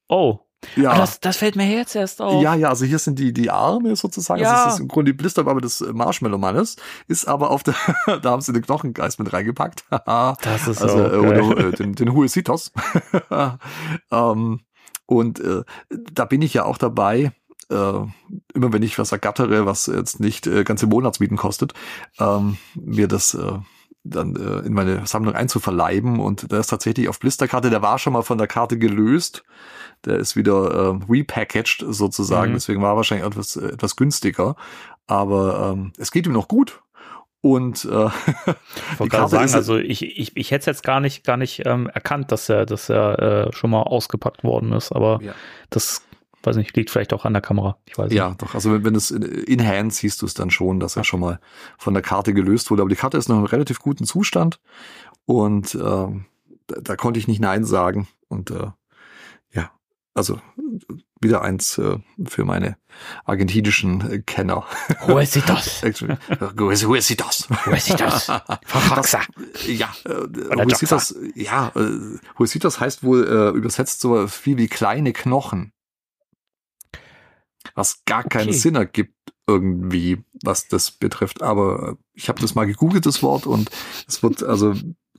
Oh. 0.09 0.47
Ja. 0.77 0.90
Ah, 0.90 0.99
das, 0.99 1.21
das 1.21 1.37
fällt 1.37 1.57
mir 1.57 1.66
jetzt 1.66 1.94
erst 1.94 2.21
auf. 2.21 2.42
Ja, 2.42 2.55
ja, 2.55 2.68
also 2.68 2.85
hier 2.85 2.99
sind 2.99 3.18
die, 3.18 3.33
die 3.33 3.51
Arme 3.51 3.94
sozusagen. 3.94 4.40
Ja. 4.40 4.53
Also 4.53 4.68
es 4.68 4.75
ist 4.75 4.81
im 4.81 4.88
Grunde 4.88 5.12
die 5.12 5.16
Blisterbabbe 5.16 5.61
des 5.61 5.81
äh, 5.81 5.92
Marshmallow-Mannes, 5.92 6.77
ist 7.07 7.29
aber 7.29 7.51
auf 7.51 7.62
der, 7.62 7.75
da 8.23 8.31
haben 8.31 8.42
sie 8.42 8.53
den 8.53 8.62
Knochengeist 8.62 9.18
mit 9.18 9.33
reingepackt. 9.33 9.85
Das 10.42 10.66
ist 10.68 10.83
also, 10.83 11.05
auch 11.05 11.12
äh, 11.12 11.16
oder, 11.16 11.68
äh, 11.68 11.73
den, 11.73 11.94
den 11.94 12.12
Huesitos. 12.12 12.73
ähm, 14.11 14.61
und 15.07 15.40
äh, 15.40 15.62
da 15.90 16.25
bin 16.25 16.42
ich 16.42 16.55
ja 16.55 16.64
auch 16.64 16.79
dabei, 16.79 17.33
äh, 17.71 17.75
immer 18.55 18.73
wenn 18.73 18.83
ich 18.83 18.99
was 18.99 19.12
ergattere, 19.12 19.66
was 19.66 19.87
jetzt 19.87 20.21
nicht 20.21 20.47
äh, 20.47 20.64
ganze 20.64 20.87
Monatsmieten 20.87 21.37
kostet, 21.37 21.75
ähm, 22.18 22.59
mir 22.75 23.09
das 23.09 23.35
äh, 23.35 23.59
dann 24.05 24.37
äh, 24.37 24.66
in 24.66 24.73
meine 24.73 25.07
Sammlung 25.07 25.35
einzuverleiben. 25.35 26.21
Und 26.21 26.51
der 26.51 26.61
ist 26.61 26.68
tatsächlich 26.68 27.09
auf 27.09 27.21
Blisterkarte, 27.21 27.71
der 27.71 27.83
war 27.83 27.99
schon 27.99 28.12
mal 28.12 28.23
von 28.23 28.38
der 28.38 28.47
Karte 28.47 28.79
gelöst. 28.79 29.44
Der 30.04 30.16
ist 30.16 30.37
wieder 30.37 30.70
äh, 31.00 31.04
repackaged 31.12 31.84
sozusagen, 31.88 32.50
Mhm. 32.52 32.54
deswegen 32.56 32.82
war 32.82 32.92
er 32.92 32.96
wahrscheinlich 32.96 33.26
etwas, 33.26 33.56
äh, 33.56 33.66
etwas 33.68 33.96
günstiger. 33.96 34.56
Aber 35.06 35.72
ähm, 35.72 35.92
es 35.98 36.11
geht 36.12 36.26
ihm 36.26 36.32
noch 36.32 36.48
gut. 36.48 36.80
Und 37.40 37.84
äh, 37.84 38.08
Ich 39.00 39.11
gerade 39.11 39.28
sagen, 39.28 39.54
also 39.54 39.76
ich, 39.76 40.02
ich, 40.02 40.37
ich 40.37 40.50
hätte 40.50 40.61
es 40.62 40.66
jetzt 40.66 40.82
gar 40.82 40.98
nicht, 41.00 41.24
gar 41.24 41.37
nicht 41.37 41.62
ähm, 41.66 41.88
erkannt, 41.88 42.32
dass 42.32 42.48
er, 42.48 42.66
dass 42.66 42.88
er 42.88 43.46
äh, 43.48 43.52
schon 43.52 43.70
mal 43.70 43.82
ausgepackt 43.82 44.42
worden 44.44 44.72
ist, 44.72 44.90
aber 44.92 45.20
Ja. 45.22 45.32
das, 45.70 46.02
weiß 46.42 46.56
nicht, 46.56 46.76
liegt 46.76 46.90
vielleicht 46.90 47.12
auch 47.12 47.24
an 47.24 47.32
der 47.34 47.42
Kamera. 47.42 47.78
Ich 47.87 47.96
weiß 47.96 48.12
Ja, 48.12 48.30
nicht. 48.30 48.42
doch. 48.42 48.54
Also 48.54 48.72
wenn, 48.72 48.84
wenn 48.84 48.94
es 48.96 49.11
in, 49.12 49.22
in 49.22 49.64
Hand 49.66 49.94
siehst 49.94 50.20
du 50.22 50.26
es 50.26 50.34
dann 50.34 50.50
schon, 50.50 50.80
dass 50.80 50.96
er 50.96 51.04
schon 51.04 51.20
mal 51.20 51.38
von 51.78 51.94
der 51.94 52.02
Karte 52.02 52.34
gelöst 52.34 52.70
wurde. 52.70 52.82
Aber 52.82 52.90
die 52.90 52.96
Karte 52.96 53.16
ist 53.18 53.28
noch 53.28 53.38
in 53.38 53.46
relativ 53.46 53.78
guten 53.78 54.04
Zustand 54.04 54.58
und 55.24 55.74
ähm, 55.76 56.24
da, 56.66 56.80
da 56.80 56.96
konnte 56.96 57.20
ich 57.20 57.28
nicht 57.28 57.40
Nein 57.40 57.64
sagen. 57.64 58.08
Und 58.28 58.50
äh, 58.50 58.66
also 60.18 60.40
wieder 61.20 61.42
eins 61.42 61.78
äh, 61.78 61.98
für 62.26 62.44
meine 62.44 62.76
argentinischen 63.24 64.00
äh, 64.11 64.18
Kenner. 64.18 64.66
Das? 65.46 65.83
Das? 67.16 67.46
Sie 67.85 67.96
das? 67.96 68.24
Frau 68.24 68.94
Roxa. 68.94 69.20
Ja, 69.66 69.90
äh, 70.04 70.11
Oder 70.11 70.64
Huesitas, 70.64 71.14
ja, 71.35 71.72
äh, 71.74 72.18
Huesitas 72.38 72.81
heißt 72.81 73.02
wohl 73.02 73.26
äh, 73.26 73.57
übersetzt 73.57 74.00
so 74.00 74.26
viel 74.26 74.59
wie 74.59 74.68
kleine 74.68 75.12
Knochen. 75.12 75.72
Was 77.74 78.04
gar 78.04 78.24
keinen 78.24 78.48
Okay. 78.48 78.59
Sinn 78.59 78.74
ergibt 78.74 79.14
irgendwie, 79.46 80.24
was 80.42 80.68
das 80.68 80.90
betrifft. 80.90 81.42
Aber 81.42 81.96
ich 82.12 82.28
habe 82.28 82.40
das 82.40 82.54
mal 82.54 82.66
gegoogelt, 82.66 83.07
das 83.07 83.22
Wort, 83.22 83.46
und 83.46 83.70
es 84.07 84.22
wird 84.22 84.42
also 84.42 84.74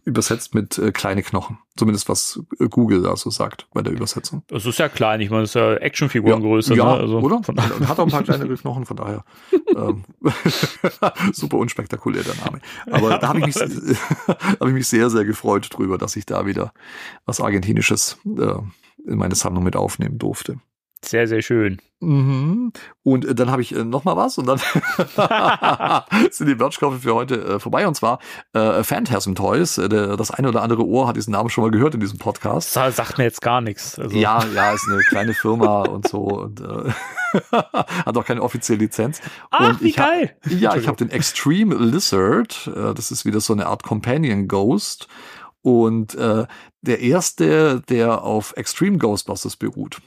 übersetzt 0.10 0.54
mit 0.54 0.78
äh, 0.78 0.92
kleine 0.92 1.24
Knochen. 1.24 1.60
Zumindest 1.78 2.10
was 2.10 2.42
äh, 2.60 2.68
Google 2.68 3.02
da 3.02 3.16
so 3.16 3.30
sagt 3.30 3.68
bei 3.74 3.82
der 3.82 3.94
Übersetzung. 3.94 4.44
Es 4.52 4.66
ist 4.66 4.80
ja 4.80 4.90
klein, 4.90 5.22
ich 5.22 5.30
meine, 5.30 5.44
es 5.44 5.52
ist 5.52 5.54
ja 5.56 5.76
Actionfigurengröße. 5.76 6.76
ja, 6.76 6.86
ne? 6.86 7.02
also 7.02 7.20
oder? 7.20 7.42
Von, 7.44 7.58
Und 7.58 7.88
hat 7.88 8.00
auch 8.00 8.06
ein 8.06 8.12
paar 8.12 8.24
kleinere 8.24 8.56
Knochen, 8.56 8.86
von 8.86 8.98
daher. 8.98 9.24
ähm, 9.76 10.04
super 11.34 11.58
unspektakulär 11.58 12.24
der 12.24 12.36
Name. 12.44 12.60
Aber 12.92 13.18
da 13.18 13.30
habe 13.30 13.40
ich, 13.40 13.46
mich, 13.46 13.56
hab 14.28 14.68
ich 14.68 14.74
mich 14.74 14.88
sehr, 14.88 15.10
sehr 15.10 15.26
gefreut 15.26 15.70
drüber, 15.72 15.98
dass 15.98 16.16
ich 16.16 16.26
da 16.26 16.46
wieder 16.46 16.74
was 17.26 17.40
Argentinisches 17.40 18.18
äh, 18.26 18.56
in 19.06 19.18
meine 19.18 19.36
Sammlung 19.36 19.64
mit 19.64 19.76
aufnehmen 19.76 20.18
durfte. 20.18 20.60
Sehr, 21.04 21.28
sehr 21.28 21.42
schön. 21.42 21.80
Mhm. 22.02 22.72
Und 23.04 23.26
äh, 23.26 23.36
dann 23.36 23.52
habe 23.52 23.62
ich 23.62 23.76
äh, 23.76 23.84
noch 23.84 24.04
mal 24.06 24.16
was 24.16 24.38
und 24.38 24.46
dann 24.48 24.60
sind 26.32 26.48
die 26.48 26.56
Merchkaufe 26.56 27.00
für 27.00 27.14
heute 27.14 27.36
äh, 27.44 27.60
vorbei 27.60 27.88
und 27.88 27.96
zwar 27.96 28.20
äh, 28.54 28.84
Phantasm 28.84 29.34
Toys. 29.34 29.78
Äh, 29.78 29.90
der, 29.90 30.18
das 30.18 30.32
eine 30.32 30.50
oder 30.50 30.62
andere 30.62 30.86
Ohr 30.86 31.08
hat 31.08 31.16
diesen 31.18 31.32
Namen 31.32 31.50
schon 31.50 31.64
mal 31.64 31.72
gehört 31.72 31.94
in 31.96 32.00
diesem 32.00 32.18
Podcast. 32.20 32.76
Das 32.76 32.96
sagt 32.96 33.18
mir 33.18 33.26
jetzt 33.26 33.42
gar 33.42 33.62
nichts. 33.62 34.00
Also, 34.00 34.16
Ja, 34.18 34.44
ja, 34.56 34.72
ist 34.74 34.88
eine 34.90 35.02
kleine 35.04 35.34
Firma 35.34 35.82
und 35.90 36.08
so 36.08 36.20
und 36.20 36.62
äh, 36.62 36.92
hat 37.52 38.18
auch 38.18 38.26
keine 38.26 38.42
offizielle 38.42 38.80
Lizenz. 38.80 39.22
Ach, 39.52 39.72
und 39.72 39.82
wie 39.82 39.90
ich 39.90 40.00
hab- 40.00 40.08
geil. 40.10 40.36
Ja, 40.48 40.76
ich 40.76 40.88
habe 40.88 40.98
den 40.98 41.10
Extreme 41.10 41.76
Lizard. 41.76 42.68
Äh, 42.74 42.94
das 42.94 43.12
ist 43.12 43.26
wieder 43.26 43.42
so 43.42 43.54
eine 43.54 43.68
Art 43.68 43.84
Companion 43.84 44.48
Ghost. 44.48 45.08
Und 45.62 46.16
der 46.18 47.00
erste, 47.02 47.82
der 47.90 48.24
auf 48.24 48.54
Extreme 48.56 48.98
Ghostbusters 48.98 49.58
beruht. 49.58 50.00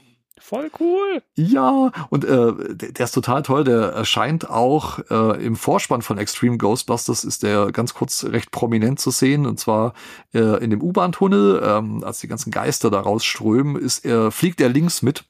Voll 0.45 0.69
cool. 0.81 1.23
Ja, 1.35 1.89
und 2.09 2.25
äh, 2.25 2.51
der, 2.75 2.91
der 2.91 3.05
ist 3.05 3.13
total 3.13 3.43
toll. 3.43 3.63
Der 3.63 3.93
erscheint 3.93 4.49
auch 4.49 4.99
äh, 5.09 5.41
im 5.41 5.55
Vorspann 5.55 6.01
von 6.01 6.17
Extreme 6.17 6.57
Ghostbusters, 6.57 7.23
ist 7.23 7.43
der 7.43 7.71
ganz 7.71 7.93
kurz 7.93 8.25
recht 8.25 8.51
prominent 8.51 8.99
zu 8.99 9.09
sehen. 9.09 9.45
Und 9.45 9.57
zwar 9.57 9.93
äh, 10.33 10.61
in 10.61 10.69
dem 10.69 10.81
U-Bahn-Tunnel, 10.81 11.63
ähm, 11.65 12.03
als 12.03 12.19
die 12.19 12.27
ganzen 12.27 12.51
Geister 12.51 12.91
da 12.91 12.99
rausströmen, 12.99 13.77
ist 13.77 14.03
er, 14.03 14.31
fliegt 14.31 14.59
er 14.59 14.67
links 14.67 15.01
mit, 15.01 15.23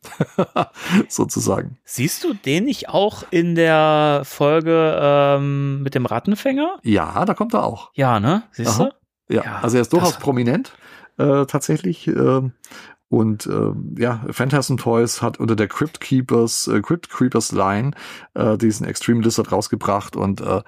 sozusagen. 1.07 1.77
Siehst 1.85 2.23
du 2.23 2.33
den 2.33 2.65
nicht 2.65 2.89
auch 2.89 3.23
in 3.29 3.53
der 3.53 4.21
Folge 4.25 4.97
ähm, 4.99 5.83
mit 5.83 5.93
dem 5.93 6.07
Rattenfänger? 6.07 6.79
Ja, 6.81 7.23
da 7.25 7.35
kommt 7.35 7.53
er 7.53 7.63
auch. 7.65 7.91
Ja, 7.93 8.19
ne? 8.19 8.43
Siehst 8.51 8.79
Aha. 8.79 8.89
du? 9.29 9.35
Ja, 9.35 9.43
Ja, 9.45 9.59
also 9.61 9.77
er 9.77 9.81
ist 9.81 9.93
durchaus 9.93 10.17
prominent 10.17 10.73
äh, 11.17 11.45
tatsächlich. 11.45 12.07
ähm, 12.07 12.53
und 13.13 13.45
äh, 13.45 13.71
ja, 14.01 14.25
Phantasm 14.31 14.77
Toys 14.77 15.21
hat 15.21 15.39
unter 15.39 15.55
der 15.55 15.67
Crypt 15.67 15.99
Keepers, 15.99 16.67
äh, 16.67 16.81
Crypt 16.81 17.11
Creepers 17.11 17.51
Line 17.51 17.91
äh, 18.33 18.57
diesen 18.57 18.87
Extreme 18.87 19.21
Lizard 19.21 19.51
rausgebracht 19.51 20.15
und 20.15 20.41
äh, 20.41 20.63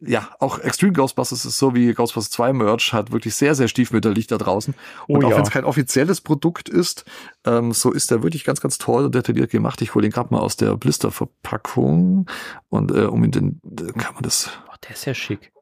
ja, 0.00 0.30
auch 0.38 0.58
Extreme 0.58 0.94
Ghostbusters 0.94 1.44
ist 1.44 1.58
so 1.58 1.74
wie 1.74 1.92
Ghostbusters 1.92 2.30
2 2.30 2.54
Merch, 2.54 2.94
hat 2.94 3.12
wirklich 3.12 3.34
sehr, 3.34 3.54
sehr 3.54 3.68
stiefmütterlich 3.68 4.26
da 4.26 4.38
draußen. 4.38 4.74
Oh 5.06 5.16
und 5.16 5.24
auch 5.26 5.32
ja. 5.32 5.36
wenn 5.36 5.42
es 5.42 5.50
kein 5.50 5.64
offizielles 5.66 6.22
Produkt 6.22 6.70
ist, 6.70 7.04
ähm, 7.44 7.72
so 7.72 7.92
ist 7.92 8.10
der 8.10 8.22
wirklich 8.22 8.44
ganz, 8.44 8.62
ganz 8.62 8.78
toll 8.78 9.04
und 9.04 9.14
detailliert 9.14 9.50
gemacht. 9.50 9.82
Ich 9.82 9.94
hole 9.94 10.06
ihn 10.06 10.12
gerade 10.12 10.32
mal 10.32 10.40
aus 10.40 10.56
der 10.56 10.78
Blisterverpackung 10.78 12.24
und 12.70 12.90
äh, 12.90 13.02
um 13.04 13.22
ihn 13.22 13.32
den, 13.32 13.60
kann 13.98 14.14
man 14.14 14.22
das 14.22 14.48
Oh, 14.66 14.76
der 14.82 14.92
ist 14.92 15.04
ja 15.04 15.12
schick. 15.12 15.52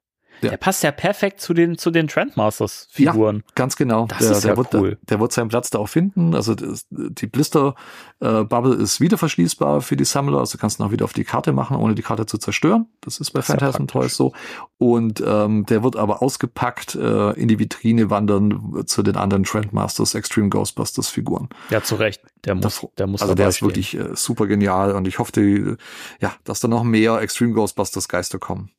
Ja. 0.40 0.51
Der 0.51 0.57
passt 0.57 0.83
ja 0.83 0.90
perfekt 0.92 1.40
zu 1.40 1.55
den, 1.55 1.79
zu 1.79 1.90
den 1.90 2.07
Trendmasters-Figuren. 2.09 3.42
Ganz 3.55 3.77
genau. 3.77 4.07
Das 4.07 4.18
der, 4.18 4.31
ist 4.33 4.44
der 4.44 4.51
ja 4.53 4.57
wird, 4.57 4.74
cool. 4.74 4.90
Der, 4.90 4.98
der 5.11 5.20
wird 5.20 5.33
seinen 5.33 5.48
Platz 5.48 5.70
da 5.70 5.79
auch 5.79 5.88
finden. 5.88 6.35
Also 6.35 6.55
das, 6.55 6.87
die 6.90 7.27
Blister-Bubble 7.27 8.74
ist 8.74 9.01
wieder 9.01 9.18
verschließbar 9.18 9.81
für 9.81 9.96
die 9.96 10.05
Sammler. 10.05 10.38
Also 10.38 10.59
kannst 10.59 10.81
du 10.81 10.85
auch 10.85 10.90
wieder 10.90 11.05
auf 11.05 11.12
die 11.12 11.24
Karte 11.24 11.53
machen, 11.53 11.77
ohne 11.77 11.94
die 11.94 12.03
Karte 12.03 12.27
zu 12.27 12.38
zerstören. 12.38 12.87
Das 13.01 13.18
ist 13.18 13.31
bei 13.33 13.40
ist 13.40 13.48
ja 13.48 13.55
Phantasm 13.57 13.87
praktisch. 13.87 13.92
Toys 13.92 14.16
so. 14.16 14.33
Und 14.79 15.22
ähm, 15.27 15.66
der 15.66 15.83
wird 15.83 15.96
aber 15.96 16.22
ausgepackt 16.22 16.94
äh, 16.94 17.31
in 17.33 17.48
die 17.48 17.59
Vitrine 17.59 18.11
wandern 18.11 18.85
zu 18.87 19.03
den 19.03 19.16
anderen 19.16 19.44
Trendmasters 19.44 20.14
Extreme 20.14 20.48
Ghostbusters 20.51 21.09
Figuren. 21.09 21.48
Ja, 21.70 21.83
zu 21.83 21.96
Recht. 21.96 22.22
Der 22.44 22.55
muss, 22.55 22.62
Das- 22.62 22.87
der 22.96 23.07
muss 23.07 23.22
Also 23.22 23.35
der 23.35 23.48
ist 23.48 23.57
stehen. 23.57 23.68
wirklich 23.68 23.96
äh, 23.98 24.11
super 24.14 24.46
genial 24.46 24.92
und 24.92 25.09
ich 25.09 25.18
hoffe, 25.18 25.33
die, 25.33 25.74
ja, 26.20 26.33
dass 26.44 26.61
da 26.61 26.68
noch 26.68 26.85
mehr 26.85 27.20
Extreme 27.20 27.53
Ghostbusters 27.55 28.09
Geister 28.09 28.38
kommen. 28.38 28.70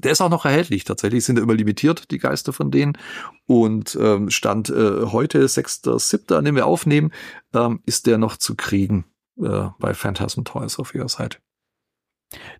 Der 0.00 0.12
ist 0.12 0.20
auch 0.20 0.30
noch 0.30 0.44
erhältlich. 0.44 0.84
Tatsächlich 0.84 1.24
sind 1.24 1.36
ja 1.36 1.42
immer 1.42 1.54
limitiert, 1.54 2.10
die 2.10 2.18
Geister 2.18 2.52
von 2.52 2.70
denen. 2.70 2.96
Und 3.46 3.96
ähm, 4.00 4.30
Stand 4.30 4.70
äh, 4.70 5.06
heute, 5.06 5.44
6.7., 5.44 6.34
an 6.34 6.44
dem 6.44 6.56
wir 6.56 6.66
aufnehmen, 6.66 7.12
ähm, 7.54 7.80
ist 7.86 8.06
der 8.06 8.18
noch 8.18 8.36
zu 8.36 8.54
kriegen 8.54 9.04
äh, 9.40 9.68
bei 9.78 9.94
Phantasm 9.94 10.44
Toys 10.44 10.78
auf 10.78 10.94
ihrer 10.94 11.08
Seite. 11.08 11.38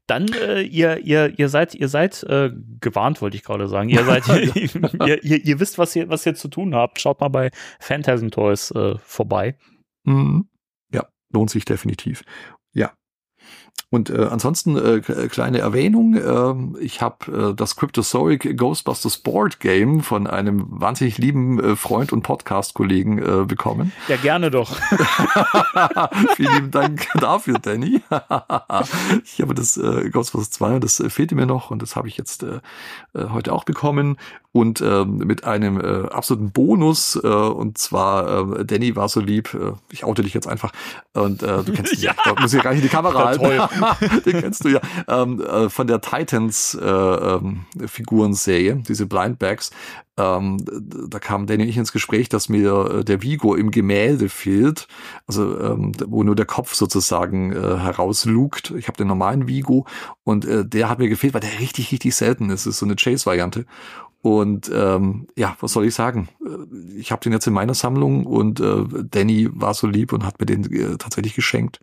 Dann, 0.07 0.33
äh, 0.33 0.62
ihr, 0.62 0.98
ihr, 0.98 1.38
ihr 1.38 1.48
seid, 1.48 1.74
ihr 1.74 1.88
seid 1.88 2.24
äh, 2.24 2.50
gewarnt, 2.81 3.22
wollte 3.22 3.37
ich 3.37 3.44
gerade 3.44 3.68
sagen. 3.68 3.88
Ihr 3.88 4.05
seid, 4.05 4.26
ihr, 5.07 5.22
ihr, 5.22 5.44
ihr 5.44 5.61
wisst, 5.61 5.79
was 5.79 5.94
ihr, 5.94 6.09
was 6.09 6.26
ihr 6.26 6.35
zu 6.35 6.48
tun 6.48 6.74
habt. 6.74 7.00
Schaut 7.00 7.20
mal 7.20 7.29
bei 7.29 7.50
Phantasm 7.79 8.29
Toys 8.29 8.70
äh, 8.72 8.96
vorbei. 8.98 9.57
Mhm. 10.05 10.48
Ja, 10.92 11.07
lohnt 11.31 11.50
sich 11.50 11.64
definitiv. 11.64 12.24
Und 13.88 14.11
äh, 14.11 14.27
ansonsten 14.31 14.77
äh, 14.77 15.01
k- 15.01 15.29
kleine 15.29 15.59
Erwähnung, 15.59 16.14
ähm, 16.14 16.77
ich 16.81 17.01
habe 17.03 17.51
äh, 17.51 17.55
das 17.55 17.75
Cryptozoic 17.77 18.57
Ghostbusters 18.57 19.19
Board 19.19 19.59
Game 19.61 20.01
von 20.01 20.27
einem 20.27 20.66
wahnsinnig 20.69 21.19
lieben 21.19 21.59
äh, 21.59 21.77
Freund 21.77 22.12
und 22.12 22.23
Podcast-Kollegen 22.23 23.19
äh, 23.19 23.45
bekommen. 23.47 23.93
Ja, 24.09 24.16
gerne 24.16 24.51
doch. 24.51 24.77
Vielen 26.37 26.55
lieben 26.55 26.71
Dank 26.71 27.07
dafür, 27.21 27.59
Danny. 27.61 28.03
ich 29.25 29.40
habe 29.40 29.55
das 29.55 29.77
äh, 29.77 30.11
Ghostbusters 30.11 30.51
2, 30.51 30.79
das 30.79 31.01
äh, 31.01 31.11
fehlte 31.11 31.35
mir 31.35 31.47
noch 31.47 31.71
und 31.71 31.83
das 31.83 31.97
habe 31.97 32.09
ich 32.09 32.16
jetzt 32.16 32.43
äh, 32.43 32.61
äh, 33.14 33.29
heute 33.31 33.53
auch 33.53 33.64
bekommen 33.64 34.16
und 34.52 34.80
ähm, 34.80 35.18
mit 35.18 35.44
einem 35.44 35.80
äh, 35.80 36.08
absoluten 36.08 36.50
Bonus 36.50 37.18
äh, 37.22 37.26
und 37.28 37.78
zwar 37.78 38.58
äh, 38.58 38.64
Danny 38.64 38.96
war 38.96 39.08
so 39.08 39.20
lieb, 39.20 39.54
äh, 39.54 39.72
ich 39.92 40.04
oute 40.04 40.22
dich 40.22 40.34
jetzt 40.34 40.48
einfach 40.48 40.72
und 41.12 41.42
äh, 41.42 41.62
du 41.62 41.72
kennst 41.72 41.94
ihn 41.94 42.00
ja, 42.02 42.14
da 42.24 42.34
muss 42.40 42.52
ich 42.52 42.62
gar 42.62 42.70
nicht 42.70 42.80
in 42.80 42.88
die 42.88 42.92
Kamera 42.92 43.32
Ja, 43.32 43.70
halten. 43.70 44.22
Den 44.24 44.40
kennst 44.40 44.64
du 44.64 44.70
ja 44.70 44.80
ähm, 45.06 45.40
äh, 45.40 45.68
von 45.68 45.86
der 45.86 46.00
Titans 46.00 46.74
äh, 46.74 46.84
ähm, 46.84 47.66
Figurenserie, 47.86 48.82
diese 48.88 49.06
Blindbags. 49.06 49.70
Ähm, 50.16 50.58
da 51.08 51.18
kam 51.18 51.46
Danny 51.46 51.62
und 51.62 51.68
ich 51.68 51.78
ins 51.78 51.92
Gespräch, 51.92 52.28
dass 52.28 52.48
mir 52.48 52.90
äh, 52.90 53.04
der 53.04 53.22
Vigo 53.22 53.54
im 53.54 53.70
Gemälde 53.70 54.28
fehlt, 54.28 54.86
also 55.26 55.58
ähm, 55.60 55.92
wo 56.06 56.22
nur 56.24 56.34
der 56.34 56.46
Kopf 56.46 56.74
sozusagen 56.74 57.52
äh, 57.52 57.78
herauslugt. 57.78 58.74
Ich 58.76 58.88
habe 58.88 58.98
den 58.98 59.06
normalen 59.06 59.48
Vigo 59.48 59.86
und 60.24 60.44
äh, 60.44 60.66
der 60.66 60.90
hat 60.90 60.98
mir 60.98 61.08
gefehlt, 61.08 61.32
weil 61.32 61.40
der 61.40 61.60
richtig, 61.60 61.92
richtig 61.92 62.14
selten 62.14 62.50
ist. 62.50 62.66
Das 62.66 62.74
ist 62.74 62.78
so 62.80 62.86
eine 62.86 62.96
Chase-Variante. 62.96 63.64
Und 64.22 64.70
ähm, 64.74 65.28
ja, 65.37 65.56
was 65.61 65.72
soll 65.72 65.87
ich 65.87 65.94
sagen? 65.94 66.28
Ich 66.96 67.11
habe 67.11 67.22
den 67.22 67.33
jetzt 67.33 67.46
in 67.46 67.54
meiner 67.54 67.74
Sammlung 67.74 68.26
und 68.26 68.61
äh, 68.61 68.85
Danny 69.11 69.48
war 69.52 69.72
so 69.72 69.87
lieb 69.87 70.12
und 70.12 70.24
hat 70.24 70.38
mir 70.38 70.46
den 70.46 70.70
äh, 70.70 70.98
tatsächlich 70.98 71.35
geschenkt. 71.35 71.80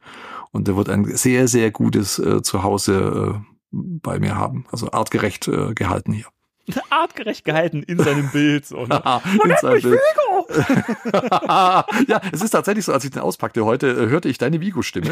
Und 0.51 0.67
der 0.67 0.77
wird 0.77 0.89
ein 0.89 1.05
sehr, 1.05 1.47
sehr 1.47 1.71
gutes 1.71 2.19
äh, 2.19 2.41
Zuhause 2.43 3.39
äh, 3.41 3.55
bei 3.71 4.19
mir 4.19 4.35
haben. 4.35 4.65
Also 4.71 4.91
artgerecht 4.91 5.47
äh, 5.47 5.73
gehalten 5.73 6.13
hier. 6.13 6.27
Artgerecht 6.89 7.43
gehalten 7.43 7.81
in 7.83 7.97
seinem 7.97 8.29
Bild. 8.29 8.65
So, 8.65 8.85
ne? 8.85 9.01
In 9.43 9.55
seinem 9.59 9.81
Bild. 9.81 9.99
ja, 12.07 12.21
es 12.31 12.41
ist 12.41 12.51
tatsächlich 12.51 12.85
so, 12.85 12.93
als 12.93 13.03
ich 13.03 13.11
den 13.11 13.21
auspackte 13.21 13.65
heute, 13.65 13.87
äh, 13.87 14.07
hörte 14.07 14.29
ich 14.29 14.37
deine 14.37 14.61
Vigo-Stimme. 14.61 15.09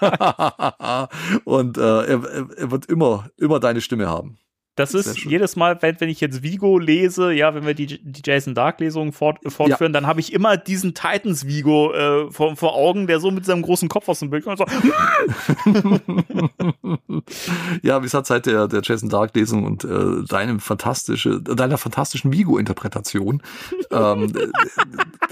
ähm, 0.00 1.06
und 1.44 1.78
äh, 1.78 1.80
er, 1.80 2.24
er 2.56 2.70
wird 2.70 2.86
immer, 2.86 3.30
immer 3.36 3.60
deine 3.60 3.80
Stimme 3.80 4.08
haben. 4.08 4.38
Das 4.76 4.94
ist 4.94 5.24
jedes 5.24 5.56
Mal, 5.56 5.82
wenn, 5.82 6.00
wenn 6.00 6.08
ich 6.08 6.20
jetzt 6.20 6.42
Vigo 6.42 6.78
lese, 6.78 7.32
ja, 7.32 7.54
wenn 7.54 7.66
wir 7.66 7.74
die, 7.74 8.00
die 8.02 8.22
Jason 8.24 8.54
Dark-Lesungen 8.54 9.12
fort, 9.12 9.38
fortführen, 9.46 9.92
dann 9.92 10.06
habe 10.06 10.20
ich 10.20 10.32
immer 10.32 10.56
diesen 10.56 10.94
Titans 10.94 11.46
Vigo 11.46 11.92
äh, 11.92 12.30
vor, 12.30 12.56
vor 12.56 12.74
Augen, 12.74 13.06
der 13.06 13.20
so 13.20 13.30
mit 13.30 13.44
seinem 13.44 13.62
großen 13.62 13.88
Kopf 13.88 14.08
aus 14.08 14.20
dem 14.20 14.30
Bild 14.30 14.44
kommt. 14.44 14.58
So, 14.58 14.64
ja, 17.82 17.98
wie 17.98 18.04
gesagt, 18.04 18.26
seit 18.26 18.46
der, 18.46 18.68
der 18.68 18.80
Jason 18.82 19.08
Dark 19.08 19.34
Lesung 19.34 19.64
und 19.64 19.84
äh, 19.84 20.24
deinem 20.26 20.60
fantastische, 20.60 21.42
deiner 21.42 21.76
fantastischen 21.76 22.32
Vigo-Interpretation, 22.32 23.42
ähm, 23.90 24.32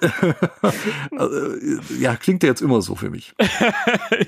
äh, 0.01 0.33
ja, 2.01 2.17
klingt 2.17 2.43
der 2.43 2.51
jetzt 2.51 2.61
immer 2.61 2.83
so 2.83 2.97
für 2.97 3.11
mich. 3.11 3.35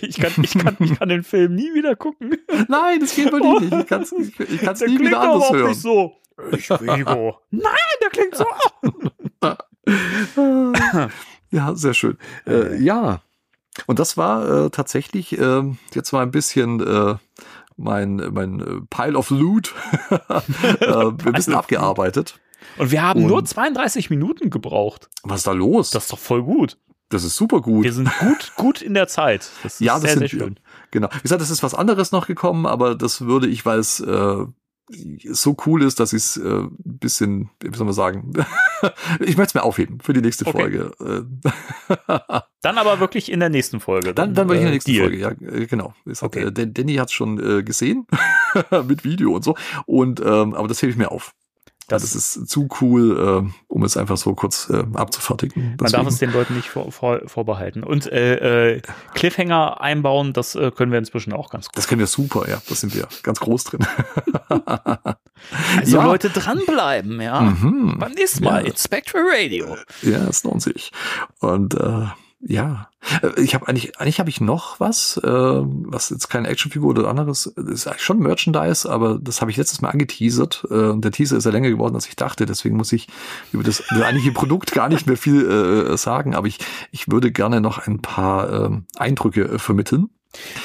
ich, 0.01 0.19
kann, 0.19 0.33
ich, 0.43 0.55
kann, 0.57 0.77
ich 0.79 0.99
kann 0.99 1.09
den 1.09 1.25
Film 1.25 1.55
nie 1.57 1.75
wieder 1.75 1.97
gucken. 1.97 2.37
Nein, 2.69 3.01
das 3.01 3.17
geht 3.17 3.33
wirklich 3.33 3.71
nicht. 3.71 3.73
Ich 3.83 3.87
kann 3.87 4.03
es 4.03 4.13
ich, 4.13 4.39
ich 4.39 4.61
kann's 4.61 4.81
nie 4.81 5.00
klingt 5.01 5.17
auch 5.17 5.53
hören. 5.53 5.69
nicht 5.69 5.81
so. 5.81 6.13
Ich 6.53 6.71
Vigo. 6.71 7.39
Nein, 7.51 7.97
der 8.03 8.11
klingt 8.11 8.35
so. 8.37 8.47
Ja, 11.53 11.75
sehr 11.75 11.95
schön. 11.95 12.17
Äh, 12.47 12.77
ja, 12.81 13.23
und 13.87 13.99
das 13.99 14.17
war 14.17 14.67
äh, 14.67 14.71
tatsächlich 14.71 15.37
äh, 15.37 15.63
jetzt 15.95 16.13
mal 16.13 16.23
ein 16.23 16.31
bisschen 16.31 16.81
äh, 16.87 17.17
mein, 17.77 18.17
mein 18.33 18.61
äh, 18.61 18.81
Pile 18.89 19.19
of 19.19 19.31
Loot 19.31 19.75
äh, 20.11 20.95
ein 20.95 21.17
bisschen 21.17 21.55
of 21.55 21.61
abgearbeitet. 21.61 22.39
Und 22.79 22.93
wir 22.93 23.03
haben 23.03 23.23
Und- 23.25 23.31
nur 23.31 23.45
32 23.45 24.11
Minuten 24.11 24.51
gebraucht. 24.51 25.09
Was 25.25 25.39
ist 25.41 25.47
da 25.49 25.53
los? 25.53 25.91
Das 25.91 26.05
ist 26.05 26.13
doch 26.13 26.19
voll 26.21 26.43
gut. 26.45 26.79
das 27.09 27.25
ist 27.25 27.35
super 27.35 27.61
gut. 27.61 27.83
Wir 27.83 27.93
sind 27.93 28.09
gut, 28.21 28.53
gut 28.55 28.81
in 28.83 28.95
der 28.95 29.09
Zeit. 29.09 29.51
Das 29.65 29.75
ist 29.75 29.81
Ja, 29.81 29.95
das 29.95 30.03
sehr, 30.03 30.11
sind 30.13 30.21
sehr 30.21 30.29
schön. 30.29 30.61
Genau. 30.93 31.09
Wie 31.13 31.23
gesagt, 31.23 31.43
es 31.43 31.51
ist 31.51 31.65
was 31.65 31.75
anderes 31.75 32.13
noch 32.13 32.29
gekommen, 32.29 32.67
aber 32.67 32.95
das 32.95 33.23
würde 33.23 33.49
ich, 33.49 33.67
weil 33.67 33.81
es 33.81 33.99
äh, 33.99 34.45
so 35.33 35.57
cool 35.67 35.83
ist, 35.83 36.01
dass 36.01 36.13
ich 36.13 36.19
es 36.23 36.37
äh, 36.37 36.49
ein 36.49 36.71
bisschen, 36.81 37.51
wie 37.63 37.77
soll 37.77 37.85
man 37.85 37.95
sagen, 37.95 38.33
ich 39.21 39.37
möchte 39.37 39.43
es 39.51 39.55
mir 39.55 39.63
aufheben 39.63 39.99
für 40.01 40.13
die 40.13 40.21
nächste 40.21 40.47
Okay. 40.47 40.59
Folge. 40.59 40.93
Äh, 41.01 42.01
Dann 42.63 42.79
aber 42.79 43.01
wirklich 43.01 43.31
in 43.31 43.41
der 43.41 43.49
nächsten 43.49 43.81
Folge. 43.81 44.13
Dann, 44.15 44.35
dann 44.35 44.49
war 44.49 44.55
ich 44.55 44.61
in 44.61 44.67
der 44.67 44.73
äh, 44.73 44.75
nächsten 44.75 44.91
Deal. 44.93 45.03
Folge, 45.05 45.19
ja, 45.19 45.31
äh, 45.31 45.67
genau. 45.67 45.95
Hat, 46.07 46.23
Okay. 46.23 46.45
äh, 46.45 46.53
Dan- 46.53 46.75
Danny 46.75 46.95
hat 46.97 47.11
schon 47.13 47.39
äh, 47.59 47.63
gesehen 47.63 48.07
mit 48.87 49.05
Video 49.05 49.35
und 49.35 49.45
so. 49.45 49.55
Und 49.87 50.21
ähm, 50.21 50.55
aber 50.55 50.69
das 50.69 50.83
hebe 50.83 50.91
ich 50.93 50.99
mir 50.99 51.11
auf. 51.11 51.33
Das, 51.91 52.03
Das- 52.03 52.13
das 52.13 52.37
ist 52.37 52.49
zu 52.49 52.69
cool, 52.81 53.45
äh, 53.47 53.53
um 53.69 53.85
es 53.85 53.97
einfach 53.97 54.17
so 54.17 54.35
kurz 54.35 54.71
äh, 54.71 54.85
abzufertigen. 54.95 55.77
Man 55.81 55.91
darf 55.91 55.91
Deswegen- 55.91 56.09
es 56.09 56.19
den 56.19 56.33
Leuten 56.33 56.55
nicht 56.57 56.69
vor, 56.69 56.91
vor, 56.93 57.21
vorbehalten. 57.27 57.83
Und 57.85 58.07
äh, 58.11 58.75
äh, 58.77 58.83
Cliffhanger 59.15 59.81
einbauen, 59.81 60.33
das 60.33 60.55
äh, 60.55 60.71
können 60.71 60.93
wir 60.93 60.99
inzwischen 60.99 61.33
auch 61.33 61.51
ganz 61.51 61.67
gut. 61.67 61.77
das 61.77 61.87
können 61.89 61.99
wir 62.01 62.07
super, 62.07 62.49
ja. 62.49 62.61
Da 62.69 62.75
sind 62.75 62.95
wir 62.95 63.07
ganz 63.23 63.41
groß 63.41 63.65
drin. 63.65 63.87
Also 65.79 65.97
ja. 65.97 66.05
Leute 66.05 66.31
dranbleiben, 66.31 67.21
ja. 67.21 67.41
Mhm. 67.41 67.97
Beim 67.99 68.13
nächsten 68.13 68.45
Mal 68.45 68.63
Ja. 68.65 68.71
in 68.71 68.77
Spectral 68.77 69.23
Radio. 69.31 69.77
Ja, 70.03 70.27
es 70.29 70.45
lohnt 70.45 70.63
sich. 70.63 70.93
Und 71.41 71.75
äh, 71.75 72.07
ja, 72.41 72.91
Äh, 73.23 73.41
ich 73.41 73.55
habe 73.55 73.69
eigentlich, 73.69 73.99
eigentlich 73.99 74.21
habe 74.21 74.31
ich 74.31 74.41
noch 74.41 74.81
was, 74.81 75.19
äh, 75.23 75.29
was 75.29 76.11
jetzt 76.11 76.29
keine 76.29 76.49
Actionfigur 76.49 76.91
oder 76.91 77.09
anderes, 77.09 77.53
das 77.57 77.67
ist 77.67 77.87
eigentlich 77.87 78.03
schon 78.03 78.19
Merchandise, 78.19 78.91
aber 78.91 79.19
das 79.21 79.41
habe 79.41 79.51
ich 79.51 79.57
letztes 79.57 79.81
Mal 79.81 79.91
angeteasert. 79.91 80.67
Äh, 80.71 80.75
und 80.75 81.05
der 81.05 81.13
Teaser 81.13 81.37
ist 81.37 81.45
ja 81.45 81.51
länger 81.51 81.71
geworden, 81.71 81.95
als 81.95 82.07
ich 82.07 82.17
dachte. 82.17 82.47
Deswegen 82.47 82.77
muss 82.77 82.93
ich 82.93 83.09
über 83.53 83.63
das, 83.63 83.83
das 83.89 84.03
eigentliche 84.03 84.33
Produkt 84.33 84.73
gar 84.73 84.89
nicht 84.89 85.07
mehr 85.07 85.17
viel 85.17 85.49
äh, 85.51 85.97
sagen. 85.97 86.35
Aber 86.35 86.47
ich, 86.47 86.59
ich 86.91 87.11
würde 87.11 87.33
gerne 87.33 87.61
noch 87.61 87.87
ein 87.87 88.01
paar 88.01 88.53
ähm, 88.53 88.87
Eindrücke 88.97 89.43
äh, 89.43 89.59
vermitteln. 89.59 90.11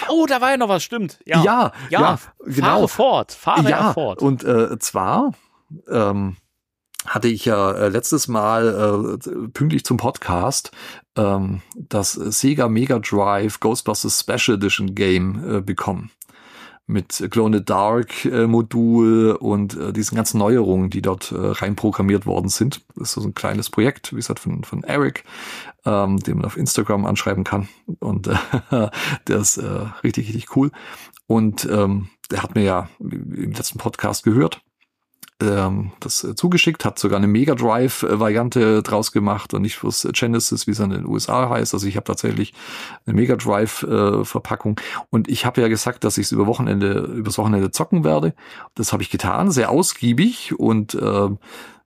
Oh, 0.09 0.25
da 0.27 0.41
war 0.41 0.51
ja 0.51 0.57
noch 0.57 0.69
was, 0.69 0.83
stimmt. 0.83 1.19
Ja, 1.25 1.41
ja, 1.43 1.71
ja, 1.89 2.01
ja, 2.01 2.19
genau. 2.45 2.67
fahre 2.67 2.87
fort, 2.87 3.31
fahre 3.31 3.69
ja, 3.69 3.93
fort. 3.93 4.21
und 4.21 4.43
äh, 4.43 4.77
zwar 4.77 5.33
ähm, 5.89 6.35
hatte 7.07 7.27
ich 7.29 7.45
ja 7.45 7.71
äh, 7.71 7.89
letztes 7.89 8.27
Mal 8.27 9.17
äh, 9.17 9.47
pünktlich 9.49 9.83
zum 9.83 9.97
Podcast 9.97 10.71
ähm, 11.15 11.61
das 11.75 12.13
Sega 12.13 12.67
Mega 12.67 12.99
Drive 12.99 13.59
Ghostbusters 13.59 14.19
Special 14.19 14.57
Edition 14.57 14.95
Game 14.95 15.57
äh, 15.57 15.61
bekommen. 15.61 16.11
mit 16.87 17.19
in 17.19 17.53
the 17.53 17.65
Dark 17.65 18.25
äh, 18.25 18.45
Modul 18.45 19.35
und 19.39 19.75
äh, 19.75 19.91
diesen 19.91 20.15
ganzen 20.15 20.37
Neuerungen, 20.37 20.89
die 20.89 21.01
dort 21.01 21.31
äh, 21.31 21.35
reinprogrammiert 21.35 22.25
worden 22.25 22.49
sind. 22.49 22.85
Das 22.95 23.09
ist 23.09 23.23
so 23.23 23.27
ein 23.27 23.33
kleines 23.33 23.69
Projekt, 23.69 24.11
wie 24.11 24.17
gesagt, 24.17 24.39
von, 24.39 24.63
von 24.63 24.83
Eric, 24.83 25.23
ähm, 25.85 26.19
den 26.19 26.37
man 26.37 26.45
auf 26.45 26.57
Instagram 26.57 27.05
anschreiben 27.05 27.43
kann. 27.43 27.67
Und 27.99 28.27
äh, 28.27 28.35
der 29.27 29.37
ist 29.37 29.57
äh, 29.57 29.87
richtig, 30.03 30.27
richtig 30.27 30.55
cool. 30.55 30.71
Und 31.27 31.65
ähm, 31.65 32.09
der 32.29 32.43
hat 32.43 32.53
mir 32.53 32.63
ja 32.63 32.89
im 32.99 33.53
letzten 33.53 33.79
Podcast 33.79 34.23
gehört 34.23 34.61
ähm, 35.41 35.91
das 35.99 36.23
äh, 36.23 36.35
zugeschickt, 36.35 36.85
hat 36.85 36.97
sogar 36.97 37.17
eine 37.17 37.27
Mega 37.27 37.55
Drive-Variante 37.55 38.81
draus 38.81 39.11
gemacht 39.11 39.53
und 39.53 39.63
nicht 39.63 39.75
fürs 39.75 40.07
Genesis, 40.13 40.65
wie 40.65 40.71
es 40.71 40.79
in 40.79 40.91
den 40.91 41.05
USA 41.05 41.49
heißt. 41.49 41.73
Also 41.73 41.87
ich 41.87 41.97
habe 41.97 42.05
tatsächlich 42.05 42.53
eine 43.05 43.15
Mega 43.15 43.35
Drive-Verpackung 43.35 44.79
und 45.09 45.27
ich 45.27 45.45
habe 45.45 45.61
ja 45.61 45.67
gesagt, 45.67 46.03
dass 46.05 46.17
ich 46.17 46.27
es 46.27 46.31
über 46.31 46.47
Wochenende, 46.47 46.99
übers 46.99 47.37
Wochenende 47.37 47.71
zocken 47.71 48.03
werde. 48.03 48.33
Das 48.75 48.93
habe 48.93 49.03
ich 49.03 49.09
getan, 49.09 49.51
sehr 49.51 49.71
ausgiebig 49.71 50.57
und 50.57 50.93
äh, 50.95 51.29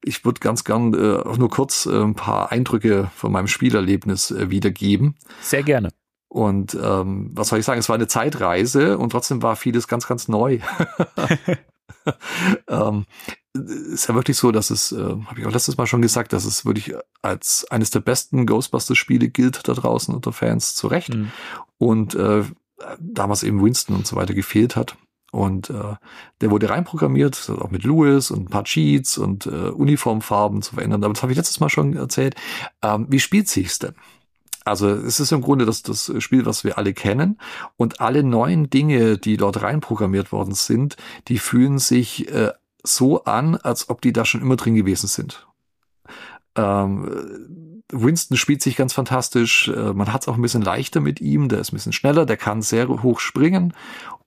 ich 0.04 0.24
würde 0.24 0.40
ganz 0.40 0.64
gern 0.64 0.94
äh, 0.94 1.18
auch 1.18 1.38
nur 1.38 1.50
kurz 1.50 1.88
äh, 1.88 2.02
ein 2.02 2.16
paar 2.16 2.52
Eindrücke 2.52 3.10
von 3.16 3.32
meinem 3.32 3.48
Spielerlebnis 3.48 4.30
äh, 4.32 4.52
wiedergeben. 4.52 5.16
Sehr 5.42 5.64
gerne. 5.64 5.90
Und 6.28 6.78
ähm, 6.80 7.32
was 7.34 7.48
soll 7.48 7.58
ich 7.58 7.66
sagen, 7.66 7.80
es 7.80 7.90
war 7.90 7.96
eine 7.96 8.08
Zeitreise 8.08 9.00
und 9.00 9.10
trotzdem 9.10 9.42
war 9.42 9.56
vieles 9.56 9.88
ganz, 9.88 10.08
ganz 10.08 10.28
neu. 10.28 10.60
ähm, 12.68 13.06
ist 13.54 14.08
ja 14.08 14.16
wirklich 14.16 14.38
so, 14.38 14.52
dass 14.52 14.70
es, 14.70 14.92
äh, 14.92 14.98
habe 14.98 15.40
ich 15.40 15.46
auch 15.46 15.52
letztes 15.52 15.78
Mal 15.78 15.88
schon 15.88 16.02
gesagt, 16.02 16.34
dass 16.34 16.46
es 16.46 16.66
wirklich 16.66 16.94
als 17.22 17.66
eines 17.70 17.90
der 17.90 18.00
besten 18.00 18.46
Ghostbusters-Spiele 18.46 19.30
gilt 19.30 19.68
da 19.68 19.74
draußen 19.74 20.14
unter 20.14 20.32
Fans 20.32 20.76
zu 20.76 20.88
Recht. 20.88 21.14
Mhm. 21.14 21.32
Und 21.78 22.16
äh, 22.16 22.44
damals 23.00 23.44
eben 23.44 23.64
Winston 23.64 23.96
und 23.96 24.08
so 24.08 24.16
weiter 24.16 24.34
gefehlt 24.34 24.76
hat. 24.76 24.96
Und 25.32 25.70
äh, 25.70 25.96
der 26.42 26.50
wurde 26.50 26.70
reinprogrammiert, 26.70 27.52
auch 27.60 27.70
mit 27.70 27.84
Lewis 27.84 28.32
und 28.32 28.46
ein 28.46 28.50
paar 28.50 28.64
Cheats 28.64 29.18
und 29.18 29.46
äh, 29.46 29.70
Uniformfarben 29.70 30.62
zu 30.62 30.76
verändern. 30.76 31.04
Aber 31.04 31.14
das 31.14 31.22
habe 31.22 31.32
ich 31.32 31.38
letztes 31.38 31.60
Mal 31.60 31.70
schon 31.70 31.96
erzählt. 31.96 32.36
Ähm, 32.82 33.08
wie 33.10 33.20
spielt 33.20 33.48
sich's 33.48 33.80
denn? 33.80 33.94
Also 34.66 34.90
es 34.90 35.20
ist 35.20 35.32
im 35.32 35.42
Grunde 35.42 35.66
das, 35.66 35.84
das 35.84 36.12
Spiel, 36.20 36.46
was 36.46 36.64
wir 36.64 36.78
alle 36.78 36.94
kennen. 36.94 37.40
Und 37.78 38.02
alle 38.02 38.24
neuen 38.24 38.70
Dinge, 38.70 39.18
die 39.18 39.38
dort 39.38 39.62
reinprogrammiert 39.62 40.32
worden 40.32 40.54
sind, 40.54 40.98
die 41.28 41.38
fühlen 41.38 41.80
sich 41.80 42.32
äh, 42.32 42.52
so 42.84 43.24
an, 43.24 43.56
als 43.56 43.90
ob 43.90 44.02
die 44.02 44.14
da 44.14 44.26
schon 44.26 44.42
immer 44.42 44.56
drin 44.56 44.76
gewesen 44.76 45.08
sind. 45.08 45.48
Ähm, 46.56 47.84
Winston 47.92 48.38
spielt 48.38 48.62
sich 48.62 48.76
ganz 48.76 48.94
fantastisch. 48.94 49.68
Äh, 49.70 49.94
man 49.94 50.14
hat 50.14 50.22
es 50.22 50.28
auch 50.28 50.36
ein 50.36 50.42
bisschen 50.42 50.62
leichter 50.62 51.02
mit 51.02 51.22
ihm. 51.22 51.50
Der 51.50 51.60
ist 51.60 51.72
ein 51.72 51.76
bisschen 51.76 51.94
schneller. 51.94 52.26
Der 52.26 52.38
kann 52.38 52.62
sehr 52.62 52.88
hoch 52.88 53.20
springen. 53.20 53.74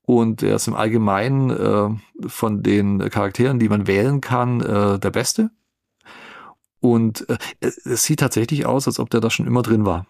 Und 0.04 0.42
er 0.42 0.56
ist 0.56 0.66
im 0.66 0.74
Allgemeinen 0.74 1.50
äh, 1.50 2.28
von 2.28 2.62
den 2.62 2.98
Charakteren, 3.10 3.58
die 3.58 3.68
man 3.68 3.86
wählen 3.86 4.20
kann, 4.20 4.60
äh, 4.60 4.98
der 4.98 5.10
Beste. 5.10 5.50
Und 6.80 7.28
äh, 7.28 7.38
es 7.60 8.02
sieht 8.02 8.20
tatsächlich 8.20 8.66
aus, 8.66 8.88
als 8.88 8.98
ob 8.98 9.10
der 9.10 9.20
da 9.20 9.30
schon 9.30 9.46
immer 9.46 9.62
drin 9.62 9.84
war. 9.84 10.06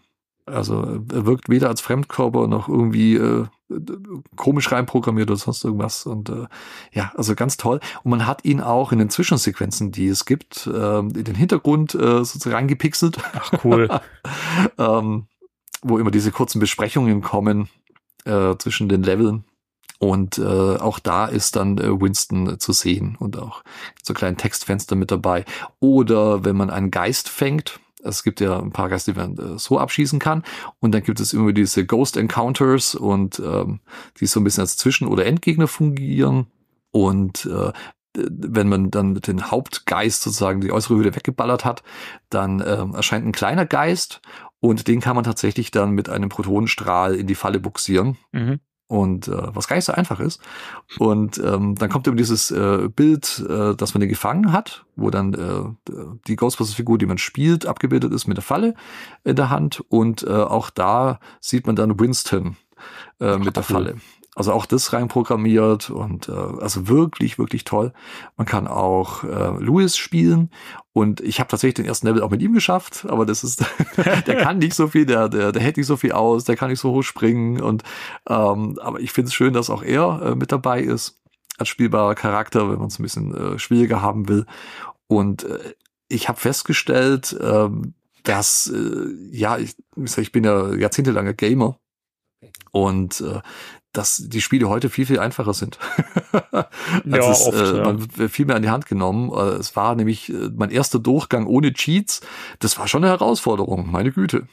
Also 0.46 1.02
er 1.12 1.26
wirkt 1.26 1.48
weder 1.50 1.68
als 1.68 1.82
Fremdkörper 1.82 2.48
noch 2.48 2.68
irgendwie 2.68 3.16
äh, 3.16 3.46
komisch 4.36 4.70
reinprogrammiert 4.72 5.30
oder 5.30 5.38
sonst 5.38 5.64
irgendwas. 5.64 6.06
Und 6.06 6.28
äh, 6.28 6.46
ja, 6.92 7.12
also 7.16 7.34
ganz 7.34 7.56
toll. 7.56 7.80
Und 8.02 8.10
man 8.10 8.26
hat 8.26 8.44
ihn 8.44 8.60
auch 8.60 8.92
in 8.92 8.98
den 8.98 9.10
Zwischensequenzen, 9.10 9.92
die 9.92 10.08
es 10.08 10.24
gibt, 10.24 10.66
äh, 10.66 10.98
in 10.98 11.24
den 11.24 11.34
Hintergrund 11.34 11.94
äh, 11.94 12.24
sozusagen 12.24 12.54
reingepixelt. 12.54 13.18
Ach 13.34 13.52
cool. 13.64 13.88
ähm, 14.78 15.26
wo 15.82 15.98
immer 15.98 16.10
diese 16.10 16.30
kurzen 16.30 16.60
Besprechungen 16.60 17.22
kommen 17.22 17.68
äh, 18.24 18.56
zwischen 18.56 18.88
den 18.88 19.02
Leveln. 19.02 19.44
Und 19.98 20.38
äh, 20.38 20.42
auch 20.42 20.98
da 20.98 21.26
ist 21.26 21.54
dann 21.54 21.78
äh, 21.78 22.00
Winston 22.00 22.58
zu 22.58 22.72
sehen 22.72 23.16
und 23.20 23.38
auch 23.38 23.62
so 24.02 24.14
kleinen 24.14 24.36
Textfenster 24.36 24.96
mit 24.96 25.12
dabei. 25.12 25.44
Oder 25.78 26.44
wenn 26.44 26.56
man 26.56 26.70
einen 26.70 26.90
Geist 26.90 27.28
fängt, 27.28 27.78
es 28.02 28.22
gibt 28.22 28.40
ja 28.40 28.58
ein 28.58 28.72
paar 28.72 28.88
Geister, 28.88 29.12
die 29.12 29.18
man 29.18 29.38
äh, 29.38 29.58
so 29.58 29.78
abschießen 29.78 30.18
kann. 30.18 30.42
Und 30.80 30.92
dann 30.92 31.02
gibt 31.02 31.20
es 31.20 31.32
immer 31.32 31.52
diese 31.52 31.86
Ghost 31.86 32.16
Encounters 32.16 32.94
und 32.94 33.40
ähm, 33.40 33.80
die 34.20 34.26
so 34.26 34.40
ein 34.40 34.44
bisschen 34.44 34.62
als 34.62 34.76
Zwischen- 34.76 35.08
oder 35.08 35.26
Endgegner 35.26 35.68
fungieren. 35.68 36.46
Und 36.90 37.46
äh, 37.46 37.72
wenn 38.14 38.68
man 38.68 38.90
dann 38.90 39.12
mit 39.12 39.26
den 39.26 39.50
Hauptgeist 39.50 40.22
sozusagen 40.22 40.60
die 40.60 40.72
äußere 40.72 40.96
Hülle 40.96 41.14
weggeballert 41.14 41.64
hat, 41.64 41.82
dann 42.28 42.60
äh, 42.60 42.84
erscheint 42.94 43.26
ein 43.26 43.32
kleiner 43.32 43.64
Geist 43.64 44.20
und 44.60 44.86
den 44.86 45.00
kann 45.00 45.16
man 45.16 45.24
tatsächlich 45.24 45.70
dann 45.70 45.92
mit 45.92 46.08
einem 46.10 46.28
Protonenstrahl 46.28 47.14
in 47.14 47.26
die 47.26 47.34
Falle 47.34 47.58
buxieren. 47.58 48.18
Mhm 48.32 48.60
und 48.92 49.26
äh, 49.26 49.54
was 49.54 49.68
gar 49.68 49.76
nicht 49.76 49.86
so 49.86 49.92
einfach 49.94 50.20
ist. 50.20 50.38
Und 50.98 51.38
ähm, 51.38 51.76
dann 51.76 51.88
kommt 51.88 52.06
eben 52.06 52.18
dieses 52.18 52.50
äh, 52.50 52.90
Bild, 52.94 53.42
äh, 53.48 53.74
dass 53.74 53.94
man 53.94 54.02
den 54.02 54.10
gefangen 54.10 54.52
hat, 54.52 54.84
wo 54.96 55.08
dann 55.08 55.32
äh, 55.32 55.92
die 56.26 56.36
Ghostbusters-Figur, 56.36 56.98
die 56.98 57.06
man 57.06 57.16
spielt, 57.16 57.64
abgebildet 57.64 58.12
ist 58.12 58.26
mit 58.28 58.36
der 58.36 58.44
Falle 58.44 58.74
in 59.24 59.34
der 59.34 59.48
Hand. 59.48 59.82
Und 59.88 60.24
äh, 60.24 60.30
auch 60.30 60.68
da 60.68 61.20
sieht 61.40 61.66
man 61.66 61.74
dann 61.74 61.98
Winston 61.98 62.56
äh, 63.18 63.38
mit 63.38 63.56
der 63.56 63.62
Falle. 63.62 63.96
Also 64.34 64.52
auch 64.52 64.64
das 64.64 64.94
reinprogrammiert 64.94 65.90
und 65.90 66.28
äh, 66.30 66.32
also 66.32 66.88
wirklich, 66.88 67.38
wirklich 67.38 67.64
toll. 67.64 67.92
Man 68.38 68.46
kann 68.46 68.66
auch 68.66 69.24
äh, 69.24 69.58
Louis 69.58 69.96
spielen 69.96 70.50
und 70.94 71.20
ich 71.20 71.38
habe 71.38 71.48
tatsächlich 71.50 71.74
den 71.74 71.84
ersten 71.84 72.06
Level 72.06 72.22
auch 72.22 72.30
mit 72.30 72.40
ihm 72.40 72.54
geschafft, 72.54 73.04
aber 73.06 73.26
das 73.26 73.44
ist, 73.44 73.62
der 74.26 74.36
kann 74.36 74.56
nicht 74.56 74.74
so 74.74 74.88
viel, 74.88 75.04
der, 75.04 75.28
der, 75.28 75.52
der 75.52 75.60
hält 75.60 75.76
nicht 75.76 75.86
so 75.86 75.98
viel 75.98 76.12
aus, 76.12 76.44
der 76.44 76.56
kann 76.56 76.70
nicht 76.70 76.80
so 76.80 76.92
hoch 76.92 77.02
springen 77.02 77.60
und 77.60 77.82
ähm, 78.26 78.78
aber 78.80 79.00
ich 79.00 79.12
finde 79.12 79.28
es 79.28 79.34
schön, 79.34 79.52
dass 79.52 79.68
auch 79.68 79.82
er 79.82 80.22
äh, 80.22 80.34
mit 80.34 80.50
dabei 80.50 80.80
ist 80.80 81.20
als 81.58 81.68
spielbarer 81.68 82.14
Charakter, 82.14 82.70
wenn 82.70 82.78
man 82.78 82.88
es 82.88 82.98
ein 82.98 83.02
bisschen 83.02 83.34
äh, 83.34 83.58
schwieriger 83.58 84.00
haben 84.00 84.28
will. 84.28 84.46
Und 85.06 85.44
äh, 85.44 85.74
ich 86.08 86.28
habe 86.28 86.40
festgestellt, 86.40 87.32
äh, 87.34 87.68
dass 88.22 88.68
äh, 88.68 89.06
ja, 89.30 89.58
ich, 89.58 89.76
ich 89.96 90.32
bin 90.32 90.44
ja 90.44 90.74
jahrzehntelanger 90.74 91.34
Gamer 91.34 91.78
und 92.70 93.20
äh, 93.20 93.40
dass 93.92 94.22
die 94.26 94.40
Spiele 94.40 94.68
heute 94.68 94.88
viel, 94.88 95.06
viel 95.06 95.18
einfacher 95.18 95.52
sind. 95.52 95.78
ja, 96.52 97.30
es, 97.30 97.46
oft, 97.46 97.58
äh, 97.58 97.82
man 97.82 98.16
wird 98.16 98.30
viel 98.30 98.46
mehr 98.46 98.56
an 98.56 98.62
die 98.62 98.70
Hand 98.70 98.86
genommen. 98.86 99.30
Äh, 99.32 99.56
es 99.56 99.76
war 99.76 99.94
nämlich 99.94 100.30
äh, 100.30 100.50
mein 100.54 100.70
erster 100.70 100.98
Durchgang 100.98 101.46
ohne 101.46 101.72
Cheats. 101.72 102.22
Das 102.58 102.78
war 102.78 102.88
schon 102.88 103.04
eine 103.04 103.12
Herausforderung, 103.12 103.90
meine 103.90 104.12
Güte. 104.12 104.48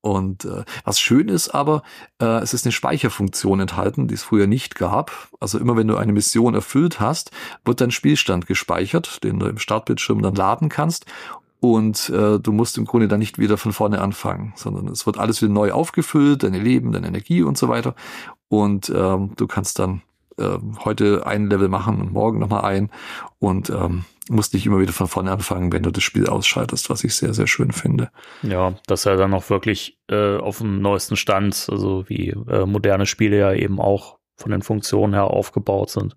Und 0.00 0.44
äh, 0.44 0.64
was 0.84 1.00
schön 1.00 1.28
ist 1.28 1.48
aber, 1.48 1.82
äh, 2.20 2.26
es 2.42 2.52
ist 2.52 2.66
eine 2.66 2.72
Speicherfunktion 2.72 3.60
enthalten, 3.60 4.06
die 4.06 4.14
es 4.14 4.22
früher 4.22 4.46
nicht 4.46 4.74
gab. 4.74 5.30
Also 5.40 5.58
immer 5.58 5.78
wenn 5.78 5.88
du 5.88 5.96
eine 5.96 6.12
Mission 6.12 6.54
erfüllt 6.54 7.00
hast, 7.00 7.30
wird 7.64 7.80
dein 7.80 7.90
Spielstand 7.90 8.46
gespeichert, 8.46 9.24
den 9.24 9.38
du 9.38 9.46
im 9.46 9.56
Startbildschirm 9.58 10.20
dann 10.20 10.34
laden 10.34 10.68
kannst 10.68 11.06
und 11.72 12.10
äh, 12.10 12.38
du 12.38 12.52
musst 12.52 12.76
im 12.76 12.84
Grunde 12.84 13.08
dann 13.08 13.20
nicht 13.20 13.38
wieder 13.38 13.56
von 13.56 13.72
vorne 13.72 14.02
anfangen, 14.02 14.52
sondern 14.54 14.86
es 14.88 15.06
wird 15.06 15.16
alles 15.16 15.40
wieder 15.40 15.52
neu 15.52 15.72
aufgefüllt, 15.72 16.42
deine 16.42 16.58
Leben, 16.58 16.92
deine 16.92 17.06
Energie 17.06 17.42
und 17.42 17.56
so 17.56 17.70
weiter. 17.70 17.94
Und 18.48 18.92
ähm, 18.94 19.32
du 19.36 19.46
kannst 19.46 19.78
dann 19.78 20.02
äh, 20.36 20.58
heute 20.84 21.26
ein 21.26 21.48
Level 21.48 21.68
machen 21.68 22.02
und 22.02 22.12
morgen 22.12 22.38
nochmal 22.38 22.66
ein 22.66 22.90
und 23.38 23.70
ähm, 23.70 24.04
musst 24.28 24.52
nicht 24.52 24.66
immer 24.66 24.78
wieder 24.78 24.92
von 24.92 25.08
vorne 25.08 25.32
anfangen, 25.32 25.72
wenn 25.72 25.82
du 25.82 25.90
das 25.90 26.02
Spiel 26.02 26.26
ausschaltest, 26.26 26.90
was 26.90 27.02
ich 27.02 27.14
sehr, 27.14 27.32
sehr 27.32 27.46
schön 27.46 27.72
finde. 27.72 28.10
Ja, 28.42 28.74
dass 28.86 29.06
er 29.06 29.16
dann 29.16 29.32
auch 29.32 29.48
wirklich 29.48 29.98
äh, 30.10 30.36
auf 30.36 30.58
dem 30.58 30.82
neuesten 30.82 31.16
Stand, 31.16 31.66
also 31.70 32.04
wie 32.08 32.28
äh, 32.28 32.66
moderne 32.66 33.06
Spiele 33.06 33.38
ja 33.38 33.54
eben 33.54 33.80
auch 33.80 34.18
von 34.36 34.52
den 34.52 34.60
Funktionen 34.60 35.14
her 35.14 35.28
aufgebaut 35.28 35.88
sind. 35.88 36.14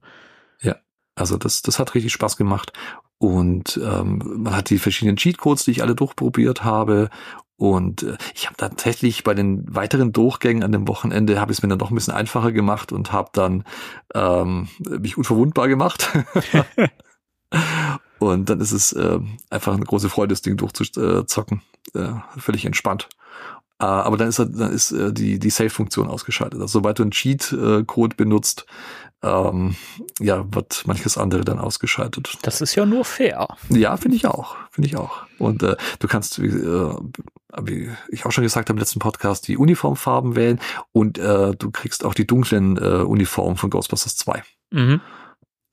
Ja, 0.61 0.75
also 1.15 1.37
das, 1.37 1.61
das 1.61 1.79
hat 1.79 1.95
richtig 1.95 2.11
Spaß 2.11 2.35
gemacht. 2.35 2.73
Und 3.19 3.79
ähm, 3.83 4.21
man 4.37 4.55
hat 4.55 4.69
die 4.69 4.77
verschiedenen 4.77 5.17
Cheatcodes, 5.17 5.65
die 5.65 5.71
ich 5.71 5.81
alle 5.81 5.95
durchprobiert 5.95 6.63
habe. 6.63 7.09
Und 7.57 8.03
äh, 8.03 8.17
ich 8.35 8.45
habe 8.45 8.57
tatsächlich 8.57 9.23
bei 9.23 9.33
den 9.33 9.63
weiteren 9.73 10.11
Durchgängen 10.11 10.63
an 10.63 10.71
dem 10.71 10.87
Wochenende 10.87 11.41
habe 11.41 11.51
ich 11.51 11.57
es 11.57 11.63
mir 11.63 11.69
dann 11.69 11.79
doch 11.79 11.89
ein 11.89 11.95
bisschen 11.95 12.13
einfacher 12.13 12.51
gemacht 12.51 12.91
und 12.91 13.11
habe 13.11 13.29
dann 13.33 13.63
ähm, 14.13 14.67
mich 14.79 15.17
unverwundbar 15.17 15.67
gemacht. 15.67 16.11
und 18.19 18.49
dann 18.49 18.61
ist 18.61 18.73
es 18.73 18.93
äh, 18.93 19.19
einfach 19.49 19.73
eine 19.73 19.85
große 19.85 20.09
Freude, 20.09 20.33
das 20.33 20.43
Ding 20.43 20.55
durchzuzocken. 20.55 21.63
Äh, 21.95 22.13
völlig 22.37 22.65
entspannt. 22.65 23.09
Äh, 23.79 23.85
aber 23.85 24.17
dann 24.17 24.27
ist, 24.27 24.39
dann 24.39 24.71
ist 24.71 24.91
äh, 24.91 25.11
die, 25.11 25.39
die 25.39 25.49
Save-Funktion 25.49 26.07
ausgeschaltet. 26.07 26.61
Also 26.61 26.73
sobald 26.73 26.99
du 26.99 27.03
einen 27.03 27.11
Cheat-Code 27.11 28.15
benutzt, 28.15 28.67
ähm, 29.23 29.75
ja, 30.19 30.45
wird 30.53 30.83
manches 30.85 31.17
andere 31.17 31.43
dann 31.43 31.59
ausgeschaltet. 31.59 32.37
Das 32.43 32.61
ist 32.61 32.75
ja 32.75 32.85
nur 32.85 33.03
fair. 33.03 33.47
Ja, 33.69 33.97
finde 33.97 34.17
ich 34.17 34.27
auch. 34.27 34.55
Finde 34.71 34.87
ich 34.87 34.97
auch. 34.97 35.23
Und 35.39 35.63
äh, 35.63 35.75
du 35.99 36.07
kannst, 36.07 36.41
wie, 36.41 36.47
äh, 36.47 36.95
wie 37.61 37.89
ich 38.09 38.25
auch 38.25 38.31
schon 38.31 38.43
gesagt 38.43 38.69
habe 38.69 38.77
im 38.77 38.79
letzten 38.79 38.99
Podcast, 38.99 39.47
die 39.47 39.57
Uniformfarben 39.57 40.35
wählen 40.35 40.59
und 40.91 41.17
äh, 41.17 41.55
du 41.55 41.71
kriegst 41.71 42.05
auch 42.05 42.13
die 42.13 42.27
dunklen 42.27 42.77
äh, 42.77 43.03
Uniformen 43.03 43.57
von 43.57 43.69
Ghostbusters 43.69 44.17
2. 44.17 44.43
Mhm. 44.71 45.01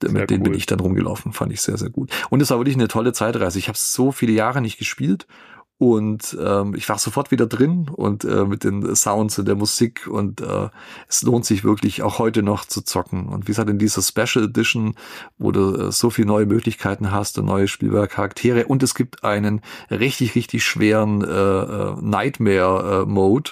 Mit 0.03 0.29
denen 0.29 0.41
cool. 0.41 0.49
bin 0.49 0.53
ich 0.59 0.65
dann 0.65 0.79
rumgelaufen, 0.79 1.31
fand 1.31 1.53
ich 1.53 1.61
sehr, 1.61 1.77
sehr 1.77 1.89
gut. 1.89 2.11
Und 2.29 2.41
es 2.41 2.49
war 2.49 2.59
wirklich 2.59 2.75
eine 2.75 2.89
tolle 2.89 3.13
Zeitreise. 3.13 3.59
Ich 3.59 3.69
habe 3.69 3.77
so 3.77 4.11
viele 4.11 4.33
Jahre 4.33 4.61
nicht 4.61 4.77
gespielt 4.77 5.25
Und 5.77 6.37
ähm, 6.39 6.73
ich 6.73 6.87
war 6.87 6.97
sofort 6.97 7.31
wieder 7.31 7.47
drin 7.47 7.89
und 7.93 8.23
äh, 8.23 8.45
mit 8.45 8.63
den 8.63 8.95
Sounds 8.95 9.37
und 9.37 9.45
der 9.45 9.55
Musik 9.55 10.07
und 10.07 10.39
äh, 10.39 10.69
es 11.09 11.21
lohnt 11.21 11.45
sich 11.45 11.65
wirklich 11.65 12.01
auch 12.01 12.17
heute 12.17 12.43
noch 12.43 12.63
zu 12.63 12.81
zocken. 12.81 13.27
Und 13.27 13.43
wie 13.43 13.51
gesagt, 13.51 13.69
in 13.69 13.77
dieser 13.77 14.01
Special 14.01 14.45
Edition, 14.45 14.95
wo 15.37 15.51
du 15.51 15.75
äh, 15.75 15.91
so 15.91 16.09
viele 16.09 16.29
neue 16.29 16.45
Möglichkeiten 16.45 17.11
hast 17.11 17.37
und 17.39 17.45
neue 17.45 17.67
spielbare 17.67 18.07
Charaktere 18.07 18.67
und 18.67 18.83
es 18.83 18.95
gibt 18.95 19.25
einen 19.25 19.59
richtig, 19.91 20.35
richtig 20.35 20.63
schweren 20.63 21.21
äh, 21.21 21.27
äh 21.27 21.95
Nightmare-Mode, 21.99 23.51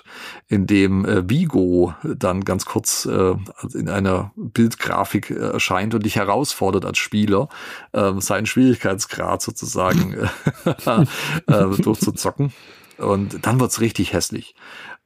äh, 0.49 0.55
in 0.55 0.65
dem 0.65 1.03
äh, 1.03 1.29
Vigo 1.29 1.93
dann 2.05 2.45
ganz 2.45 2.63
kurz 2.63 3.05
äh, 3.05 3.35
in 3.73 3.89
einer 3.89 4.31
Bildgrafik 4.37 5.29
äh, 5.29 5.33
erscheint 5.33 5.93
und 5.93 6.05
dich 6.05 6.15
herausfordert 6.15 6.85
als 6.85 6.99
Spieler, 6.99 7.49
äh, 7.91 8.13
seinen 8.19 8.45
Schwierigkeitsgrad 8.45 9.41
sozusagen 9.41 10.13
äh, 10.87 11.05
durchzuziehen 11.81 12.12
zocken. 12.15 12.53
Und 12.97 13.45
dann 13.45 13.59
wird's 13.59 13.81
richtig 13.81 14.13
hässlich. 14.13 14.55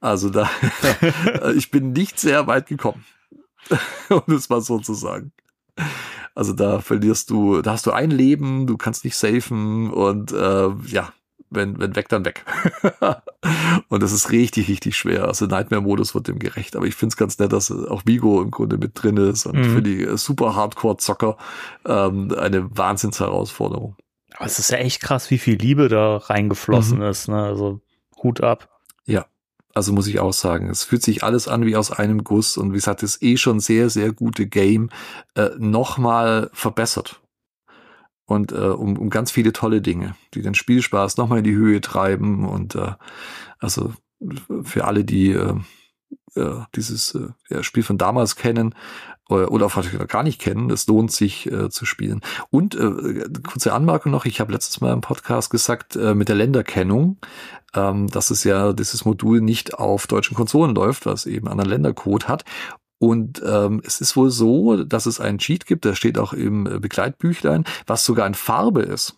Also 0.00 0.30
da, 0.30 0.48
ich 1.56 1.70
bin 1.70 1.92
nicht 1.92 2.20
sehr 2.20 2.46
weit 2.46 2.66
gekommen. 2.66 3.04
um 4.08 4.34
es 4.34 4.48
mal 4.48 4.60
so 4.60 4.78
zu 4.78 4.94
sagen. 4.94 5.32
Also 6.34 6.52
da 6.52 6.80
verlierst 6.80 7.30
du, 7.30 7.62
da 7.62 7.72
hast 7.72 7.86
du 7.86 7.92
ein 7.92 8.10
Leben, 8.10 8.66
du 8.66 8.76
kannst 8.76 9.04
nicht 9.04 9.16
safen 9.16 9.90
und 9.90 10.32
äh, 10.32 10.68
ja, 10.86 11.12
wenn, 11.50 11.78
wenn 11.78 11.96
weg, 11.96 12.08
dann 12.08 12.24
weg. 12.24 12.44
und 13.88 14.02
das 14.02 14.12
ist 14.12 14.30
richtig, 14.30 14.68
richtig 14.68 14.96
schwer. 14.96 15.24
Also 15.26 15.46
Nightmare-Modus 15.46 16.14
wird 16.14 16.28
dem 16.28 16.38
gerecht. 16.38 16.76
Aber 16.76 16.86
ich 16.86 16.94
finde 16.94 17.12
es 17.12 17.16
ganz 17.16 17.38
nett, 17.38 17.52
dass 17.52 17.70
auch 17.70 18.02
Vigo 18.04 18.42
im 18.42 18.50
Grunde 18.50 18.76
mit 18.76 19.02
drin 19.02 19.16
ist 19.16 19.46
und 19.46 19.56
mhm. 19.56 19.74
für 19.74 19.82
die 19.82 20.16
super 20.16 20.54
Hardcore-Zocker 20.54 21.36
ähm, 21.86 22.34
eine 22.38 22.76
Wahnsinnsherausforderung. 22.76 23.96
Aber 24.36 24.46
es 24.46 24.58
ist 24.58 24.70
ja 24.70 24.78
echt 24.78 25.00
krass, 25.00 25.30
wie 25.30 25.38
viel 25.38 25.56
Liebe 25.56 25.88
da 25.88 26.16
reingeflossen 26.16 26.98
mhm. 26.98 27.04
ist. 27.04 27.28
Ne? 27.28 27.42
Also 27.42 27.80
Hut 28.22 28.42
ab. 28.42 28.68
Ja, 29.04 29.26
also 29.74 29.92
muss 29.92 30.06
ich 30.06 30.20
auch 30.20 30.32
sagen, 30.32 30.68
es 30.70 30.84
fühlt 30.84 31.02
sich 31.02 31.22
alles 31.22 31.48
an 31.48 31.64
wie 31.64 31.76
aus 31.76 31.90
einem 31.90 32.24
Guss 32.24 32.56
und 32.56 32.70
wie 32.72 32.76
gesagt, 32.76 33.02
das 33.02 33.22
eh 33.22 33.36
schon 33.36 33.60
sehr, 33.60 33.90
sehr 33.90 34.12
gute 34.12 34.46
Game 34.46 34.90
äh, 35.34 35.50
nochmal 35.58 36.50
verbessert. 36.52 37.20
Und 38.24 38.52
äh, 38.52 38.56
um, 38.56 38.98
um 38.98 39.08
ganz 39.08 39.30
viele 39.30 39.52
tolle 39.52 39.80
Dinge, 39.80 40.14
die 40.34 40.42
den 40.42 40.54
Spielspaß 40.54 41.16
nochmal 41.16 41.38
in 41.38 41.44
die 41.44 41.54
Höhe 41.54 41.80
treiben 41.80 42.46
und 42.46 42.74
äh, 42.74 42.92
also 43.58 43.94
für 44.62 44.84
alle, 44.84 45.04
die 45.04 45.30
äh, 45.30 45.54
äh, 46.34 46.60
dieses 46.74 47.14
äh, 47.48 47.62
Spiel 47.62 47.82
von 47.82 47.98
damals 47.98 48.36
kennen 48.36 48.74
oder 49.28 49.66
auch 49.66 49.70
vielleicht 49.70 50.08
gar 50.08 50.22
nicht 50.22 50.40
kennen, 50.40 50.70
es 50.70 50.86
lohnt 50.86 51.12
sich 51.12 51.50
äh, 51.50 51.68
zu 51.68 51.84
spielen. 51.84 52.20
Und 52.50 52.74
äh, 52.74 53.24
kurze 53.46 53.72
Anmerkung 53.72 54.10
noch, 54.10 54.24
ich 54.24 54.40
habe 54.40 54.52
letztes 54.52 54.80
Mal 54.80 54.92
im 54.92 55.00
Podcast 55.00 55.50
gesagt, 55.50 55.96
äh, 55.96 56.14
mit 56.14 56.28
der 56.28 56.36
Länderkennung, 56.36 57.18
ähm, 57.74 58.08
dass 58.08 58.30
es 58.30 58.44
ja 58.44 58.72
dieses 58.72 59.04
Modul 59.04 59.40
nicht 59.40 59.74
auf 59.74 60.06
deutschen 60.06 60.34
Konsolen 60.34 60.74
läuft, 60.74 61.06
was 61.06 61.26
eben 61.26 61.48
einen 61.48 61.66
Ländercode 61.66 62.28
hat. 62.28 62.44
Und 62.98 63.42
ähm, 63.46 63.80
es 63.84 64.00
ist 64.00 64.16
wohl 64.16 64.30
so, 64.30 64.82
dass 64.82 65.06
es 65.06 65.20
einen 65.20 65.38
Cheat 65.38 65.66
gibt, 65.66 65.84
der 65.84 65.94
steht 65.94 66.18
auch 66.18 66.32
im 66.32 66.64
Begleitbüchlein, 66.64 67.64
was 67.86 68.04
sogar 68.04 68.26
in 68.26 68.34
Farbe 68.34 68.82
ist. 68.82 69.16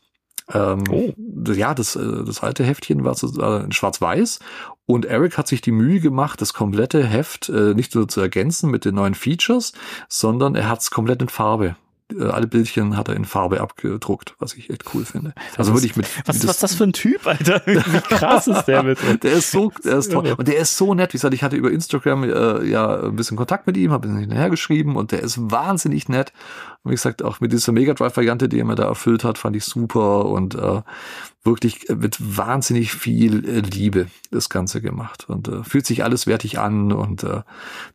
Ähm, 0.52 0.84
oh. 0.90 1.12
Ja, 1.52 1.74
das, 1.74 1.96
äh, 1.96 2.24
das 2.24 2.42
alte 2.42 2.64
Heftchen 2.64 3.04
war 3.04 3.14
so, 3.14 3.40
äh, 3.40 3.64
in 3.64 3.72
schwarz-weiß 3.72 4.40
und 4.86 5.04
Eric 5.04 5.38
hat 5.38 5.48
sich 5.48 5.60
die 5.60 5.72
Mühe 5.72 6.00
gemacht, 6.00 6.40
das 6.40 6.54
komplette 6.54 7.04
Heft 7.04 7.48
äh, 7.48 7.74
nicht 7.74 7.94
nur 7.94 8.08
zu 8.08 8.20
ergänzen 8.20 8.70
mit 8.70 8.84
den 8.84 8.94
neuen 8.96 9.14
Features, 9.14 9.72
sondern 10.08 10.54
er 10.54 10.68
hat 10.68 10.80
es 10.80 10.90
komplett 10.90 11.22
in 11.22 11.28
Farbe 11.28 11.76
alle 12.18 12.46
Bildchen 12.46 12.96
hat 12.96 13.08
er 13.08 13.16
in 13.16 13.24
Farbe 13.24 13.60
abgedruckt, 13.60 14.34
was 14.38 14.54
ich 14.54 14.70
echt 14.70 14.84
cool 14.94 15.04
finde. 15.04 15.34
also 15.56 15.74
würde 15.74 15.86
ich 15.86 15.96
mit 15.96 16.06
was, 16.26 16.36
was 16.42 16.44
ist 16.44 16.62
das 16.62 16.74
für 16.74 16.84
ein 16.84 16.92
Typ, 16.92 17.26
Alter? 17.26 17.62
Wie 17.66 18.00
krass 18.00 18.46
ist 18.46 18.64
der 18.64 18.82
bitte? 18.82 19.18
der 19.22 19.32
ist 19.32 19.50
so, 19.50 19.72
der 19.84 19.98
ist 19.98 20.12
toll 20.12 20.34
und 20.38 20.48
der 20.48 20.58
ist 20.58 20.76
so 20.76 20.94
nett. 20.94 21.12
Wie 21.12 21.16
gesagt, 21.16 21.34
ich 21.34 21.42
hatte 21.42 21.56
über 21.56 21.70
Instagram 21.70 22.24
äh, 22.24 22.64
ja 22.64 23.04
ein 23.04 23.16
bisschen 23.16 23.36
Kontakt 23.36 23.66
mit 23.66 23.76
ihm, 23.76 23.92
habe 23.92 24.08
ihn 24.08 24.16
hinterher 24.16 24.50
geschrieben 24.50 24.96
und 24.96 25.12
der 25.12 25.20
ist 25.20 25.50
wahnsinnig 25.50 26.08
nett. 26.08 26.32
Und 26.82 26.90
wie 26.90 26.94
gesagt, 26.94 27.22
auch 27.22 27.40
mit 27.40 27.52
dieser 27.52 27.72
Mega 27.72 27.94
Drive 27.94 28.16
Variante, 28.16 28.48
die 28.48 28.58
er 28.58 28.64
mir 28.64 28.74
da 28.74 28.84
erfüllt 28.84 29.24
hat, 29.24 29.38
fand 29.38 29.56
ich 29.56 29.64
super 29.64 30.26
und 30.26 30.54
äh, 30.54 30.82
wirklich 31.42 31.86
mit 31.88 32.18
wahnsinnig 32.36 32.92
viel 32.92 33.48
äh, 33.48 33.60
Liebe 33.60 34.06
das 34.30 34.48
Ganze 34.48 34.80
gemacht 34.80 35.28
und 35.28 35.48
äh, 35.48 35.64
fühlt 35.64 35.86
sich 35.86 36.04
alles 36.04 36.26
wertig 36.26 36.58
an 36.58 36.92
und 36.92 37.24
äh, 37.24 37.42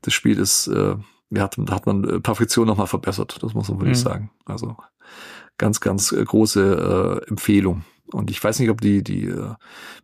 das 0.02 0.14
Spiel 0.14 0.40
ist 0.40 0.68
äh, 0.68 0.96
ja, 1.30 1.44
hat, 1.44 1.58
hat 1.70 1.86
man 1.86 2.04
äh, 2.04 2.20
Perfektion 2.20 2.68
nochmal 2.68 2.88
verbessert, 2.88 3.38
das 3.42 3.54
muss 3.54 3.70
man 3.70 3.80
wirklich 3.80 4.00
mhm. 4.00 4.04
sagen. 4.04 4.32
Also 4.46 4.76
ganz, 5.58 5.80
ganz 5.80 6.12
äh, 6.12 6.24
große 6.24 7.22
äh, 7.26 7.30
Empfehlung. 7.30 7.84
Und 8.12 8.30
ich 8.30 8.44
weiß 8.44 8.60
nicht, 8.60 8.70
ob 8.70 8.82
die, 8.82 9.04
die 9.04 9.26
äh, 9.26 9.56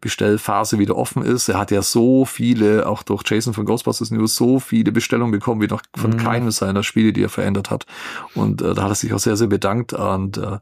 Bestellphase 0.01 0.79
wieder 0.79 0.97
offen 0.97 1.23
ist. 1.23 1.47
Er 1.49 1.59
hat 1.59 1.69
ja 1.69 1.83
so 1.83 2.25
viele, 2.25 2.87
auch 2.87 3.03
durch 3.03 3.23
Jason 3.25 3.53
von 3.53 3.65
Ghostbusters 3.65 4.09
News, 4.09 4.35
so 4.35 4.59
viele 4.59 4.91
Bestellungen 4.91 5.31
bekommen, 5.31 5.61
wie 5.61 5.67
noch 5.67 5.83
von 5.95 6.11
mhm. 6.11 6.17
keinem 6.17 6.51
seiner 6.51 6.81
Spiele, 6.81 7.13
die 7.13 7.23
er 7.23 7.29
verändert 7.29 7.69
hat. 7.69 7.85
Und 8.33 8.61
äh, 8.61 8.73
da 8.73 8.83
hat 8.83 8.91
er 8.91 8.95
sich 8.95 9.13
auch 9.13 9.19
sehr, 9.19 9.37
sehr 9.37 9.47
bedankt. 9.47 9.93
Und 9.93 10.37
äh, 10.37 10.57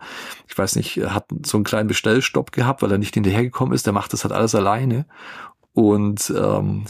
ich 0.47 0.57
weiß 0.57 0.75
nicht, 0.75 0.97
er 0.97 1.13
hat 1.13 1.27
so 1.45 1.57
einen 1.57 1.63
kleinen 1.63 1.87
Bestellstopp 1.87 2.51
gehabt, 2.51 2.81
weil 2.81 2.91
er 2.91 2.97
nicht 2.97 3.13
hinterhergekommen 3.13 3.73
ist. 3.73 3.85
Der 3.85 3.93
macht 3.93 4.11
das 4.11 4.25
halt 4.25 4.33
alles 4.33 4.53
alleine. 4.53 5.05
Und 5.79 6.33
ähm, 6.37 6.83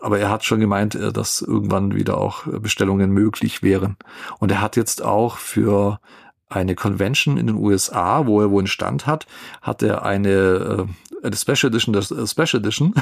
aber 0.00 0.18
er 0.18 0.30
hat 0.30 0.44
schon 0.44 0.60
gemeint, 0.60 0.94
äh, 0.94 1.12
dass 1.12 1.42
irgendwann 1.42 1.94
wieder 1.94 2.16
auch 2.16 2.46
Bestellungen 2.46 3.10
möglich 3.10 3.62
wären. 3.62 3.96
Und 4.38 4.50
er 4.50 4.62
hat 4.62 4.76
jetzt 4.76 5.02
auch 5.02 5.36
für 5.36 6.00
eine 6.48 6.74
Convention 6.74 7.36
in 7.36 7.46
den 7.46 7.56
USA, 7.56 8.26
wo 8.26 8.40
er 8.40 8.50
wohl 8.50 8.62
einen 8.62 8.66
Stand 8.66 9.06
hat, 9.06 9.26
hat 9.60 9.82
er 9.82 10.04
eine, 10.04 10.88
äh, 11.22 11.26
eine 11.26 11.36
Special 11.36 11.70
Edition, 11.70 11.92
das 11.92 12.10
äh, 12.10 12.26
Special 12.26 12.60
Edition, 12.60 12.94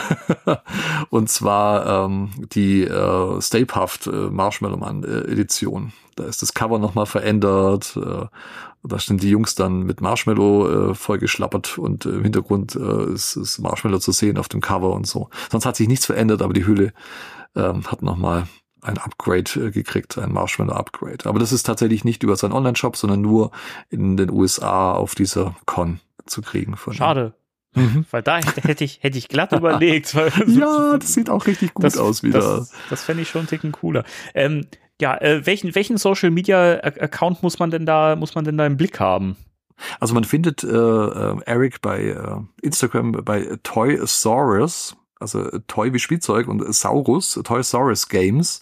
und 1.11 1.29
zwar 1.29 2.05
ähm, 2.05 2.31
die 2.53 2.85
äh, 2.85 3.41
Stay 3.41 3.64
Puft 3.64 4.07
äh, 4.07 4.11
Marshmallow 4.11 4.77
Man 4.77 5.05
Edition. 5.05 5.93
Da 6.16 6.25
ist 6.25 6.43
das 6.43 6.53
Cover 6.53 6.79
nochmal 6.79 7.07
verändert. 7.07 7.97
Äh, 7.97 8.27
da 8.85 8.99
sind 8.99 9.23
die 9.23 9.31
Jungs 9.31 9.55
dann 9.55 9.83
mit 9.83 10.01
Marshmallow 10.01 10.91
äh, 10.91 10.95
vollgeschlappert 10.95 11.79
und 11.79 12.07
im 12.07 12.23
Hintergrund 12.23 12.75
äh, 12.77 13.12
ist, 13.12 13.37
ist 13.37 13.59
Marshmallow 13.59 13.99
zu 13.99 14.12
sehen 14.12 14.39
auf 14.39 14.49
dem 14.49 14.61
Cover 14.61 14.93
und 14.93 15.07
so. 15.07 15.31
Sonst 15.51 15.66
hat 15.66 15.77
sich 15.77 15.89
nichts 15.89 16.07
verändert, 16.07 16.43
aber 16.43 16.55
die 16.55 16.66
Hülle 16.66 16.93
ähm, 17.55 17.85
hat 17.87 18.03
nochmal 18.03 18.47
ein 18.83 18.99
Upgrade 18.99 19.51
äh, 19.57 19.71
gekriegt, 19.71 20.19
ein 20.19 20.33
Marshmallow-Upgrade. 20.33 21.27
Aber 21.27 21.39
das 21.39 21.53
ist 21.53 21.64
tatsächlich 21.64 22.05
nicht 22.05 22.23
über 22.23 22.37
seinen 22.37 22.53
Online-Shop, 22.53 22.97
sondern 22.97 23.21
nur 23.21 23.51
in 23.91 24.16
den 24.16 24.31
USA 24.31 24.93
auf 24.93 25.14
dieser 25.14 25.57
Con 25.66 26.01
zu 26.27 26.43
kriegen. 26.43 26.77
Schade. 26.93 27.35
Mhm. 27.75 28.07
Weil 28.11 28.23
da 28.23 28.39
hätte 28.39 28.85
ich, 28.85 29.03
hätte 29.03 29.19
ich 29.19 29.29
glatt 29.29 29.53
überlegt. 29.53 30.14
ja, 30.47 30.97
das 30.97 31.14
sieht 31.14 31.31
auch 31.31 31.47
richtig 31.47 31.75
gut 31.75 31.85
das, 31.85 31.99
aus 31.99 32.23
wieder. 32.23 32.41
Das, 32.41 32.73
das 32.91 33.03
fände 33.03 33.23
ich 33.23 33.29
schon 33.29 33.41
einen 33.41 33.49
Ticken 33.49 33.73
cooler. 33.73 34.05
Ähm, 34.35 34.66
ja, 35.01 35.16
äh, 35.21 35.47
welchen, 35.47 35.75
welchen 35.75 35.97
Social 35.97 36.31
Media 36.31 36.81
Account 36.81 37.43
muss 37.43 37.59
man 37.59 37.71
denn 37.71 37.87
da, 37.87 38.16
muss 38.16 38.35
man 38.35 38.45
denn 38.45 38.59
da 38.59 38.66
im 38.66 38.77
Blick 38.77 38.99
haben? 38.99 39.37
Also 40.01 40.12
man 40.14 40.25
findet 40.25 40.64
äh, 40.64 40.69
äh 40.69 41.37
Eric 41.47 41.81
bei 41.83 42.03
äh, 42.03 42.41
Instagram 42.62 43.12
bei 43.25 43.59
Toysaurus 43.62 44.97
also 45.21 45.51
Toy 45.66 45.93
wie 45.93 45.99
Spielzeug 45.99 46.49
und 46.49 46.73
Saurus, 46.75 47.41
Toy 47.45 47.62
Saurus 47.62 48.09
Games. 48.09 48.61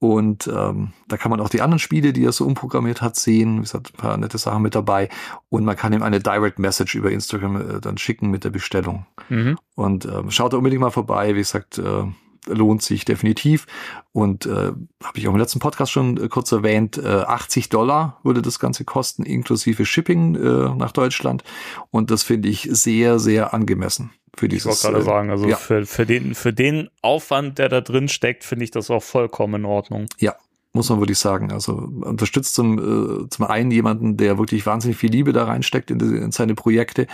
Und 0.00 0.46
ähm, 0.46 0.92
da 1.08 1.16
kann 1.16 1.30
man 1.30 1.40
auch 1.40 1.48
die 1.48 1.60
anderen 1.60 1.80
Spiele, 1.80 2.12
die 2.12 2.24
er 2.24 2.32
so 2.32 2.46
umprogrammiert 2.46 3.02
hat, 3.02 3.16
sehen. 3.16 3.58
Wie 3.58 3.62
gesagt, 3.62 3.92
ein 3.94 3.96
paar 3.96 4.16
nette 4.16 4.38
Sachen 4.38 4.62
mit 4.62 4.74
dabei. 4.74 5.08
Und 5.48 5.64
man 5.64 5.76
kann 5.76 5.92
ihm 5.92 6.02
eine 6.02 6.20
Direct 6.20 6.58
Message 6.58 6.94
über 6.94 7.10
Instagram 7.10 7.56
äh, 7.56 7.80
dann 7.80 7.98
schicken 7.98 8.30
mit 8.30 8.44
der 8.44 8.50
Bestellung. 8.50 9.06
Mhm. 9.28 9.58
Und 9.74 10.04
äh, 10.04 10.30
schaut 10.30 10.52
da 10.52 10.56
unbedingt 10.56 10.82
mal 10.82 10.90
vorbei. 10.90 11.34
Wie 11.34 11.40
gesagt, 11.40 11.78
äh, 11.78 12.04
lohnt 12.46 12.82
sich 12.82 13.04
definitiv. 13.04 13.66
Und 14.12 14.46
äh, 14.46 14.72
habe 15.02 15.18
ich 15.18 15.26
auch 15.26 15.32
im 15.32 15.38
letzten 15.38 15.58
Podcast 15.58 15.90
schon 15.90 16.16
äh, 16.16 16.28
kurz 16.28 16.52
erwähnt, 16.52 16.96
äh, 16.98 17.06
80 17.06 17.68
Dollar 17.68 18.20
würde 18.22 18.40
das 18.40 18.60
Ganze 18.60 18.84
kosten, 18.84 19.24
inklusive 19.24 19.84
Shipping 19.84 20.36
äh, 20.36 20.74
nach 20.76 20.92
Deutschland. 20.92 21.42
Und 21.90 22.12
das 22.12 22.22
finde 22.22 22.48
ich 22.48 22.68
sehr, 22.70 23.18
sehr 23.18 23.52
angemessen 23.52 24.12
für 24.38 24.48
dieses. 24.48 24.78
Ich 24.78 24.84
wollte 24.84 24.98
gerade 24.98 25.02
äh, 25.02 25.04
sagen, 25.04 25.30
also 25.30 25.48
ja. 25.48 25.56
für, 25.56 25.86
für, 25.86 26.06
den, 26.06 26.34
für 26.34 26.52
den 26.52 26.88
Aufwand, 27.02 27.58
der 27.58 27.68
da 27.68 27.80
drin 27.80 28.08
steckt, 28.08 28.44
finde 28.44 28.64
ich 28.64 28.70
das 28.70 28.90
auch 28.90 29.02
vollkommen 29.02 29.62
in 29.62 29.64
Ordnung. 29.64 30.06
Ja, 30.18 30.36
muss 30.72 30.90
man 30.90 31.00
wirklich 31.00 31.18
sagen. 31.18 31.50
Also 31.52 31.72
unterstützt 31.72 32.54
zum, 32.54 32.78
äh, 33.24 33.28
zum 33.28 33.46
einen 33.46 33.70
jemanden, 33.70 34.16
der 34.16 34.38
wirklich 34.38 34.64
wahnsinnig 34.66 34.96
viel 34.96 35.10
Liebe 35.10 35.32
da 35.32 35.44
reinsteckt 35.44 35.90
in, 35.90 35.98
die, 35.98 36.16
in 36.16 36.32
seine 36.32 36.54
Projekte 36.54 37.06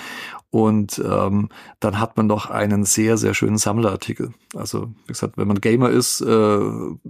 und 0.50 1.02
ähm, 1.04 1.48
dann 1.80 1.98
hat 1.98 2.16
man 2.16 2.28
noch 2.28 2.48
einen 2.48 2.84
sehr, 2.84 3.16
sehr 3.16 3.34
schönen 3.34 3.58
Sammlerartikel. 3.58 4.34
Also 4.54 4.92
wie 5.06 5.12
gesagt, 5.12 5.36
wenn 5.36 5.48
man 5.48 5.60
Gamer 5.60 5.90
ist, 5.90 6.20
äh, 6.20 6.60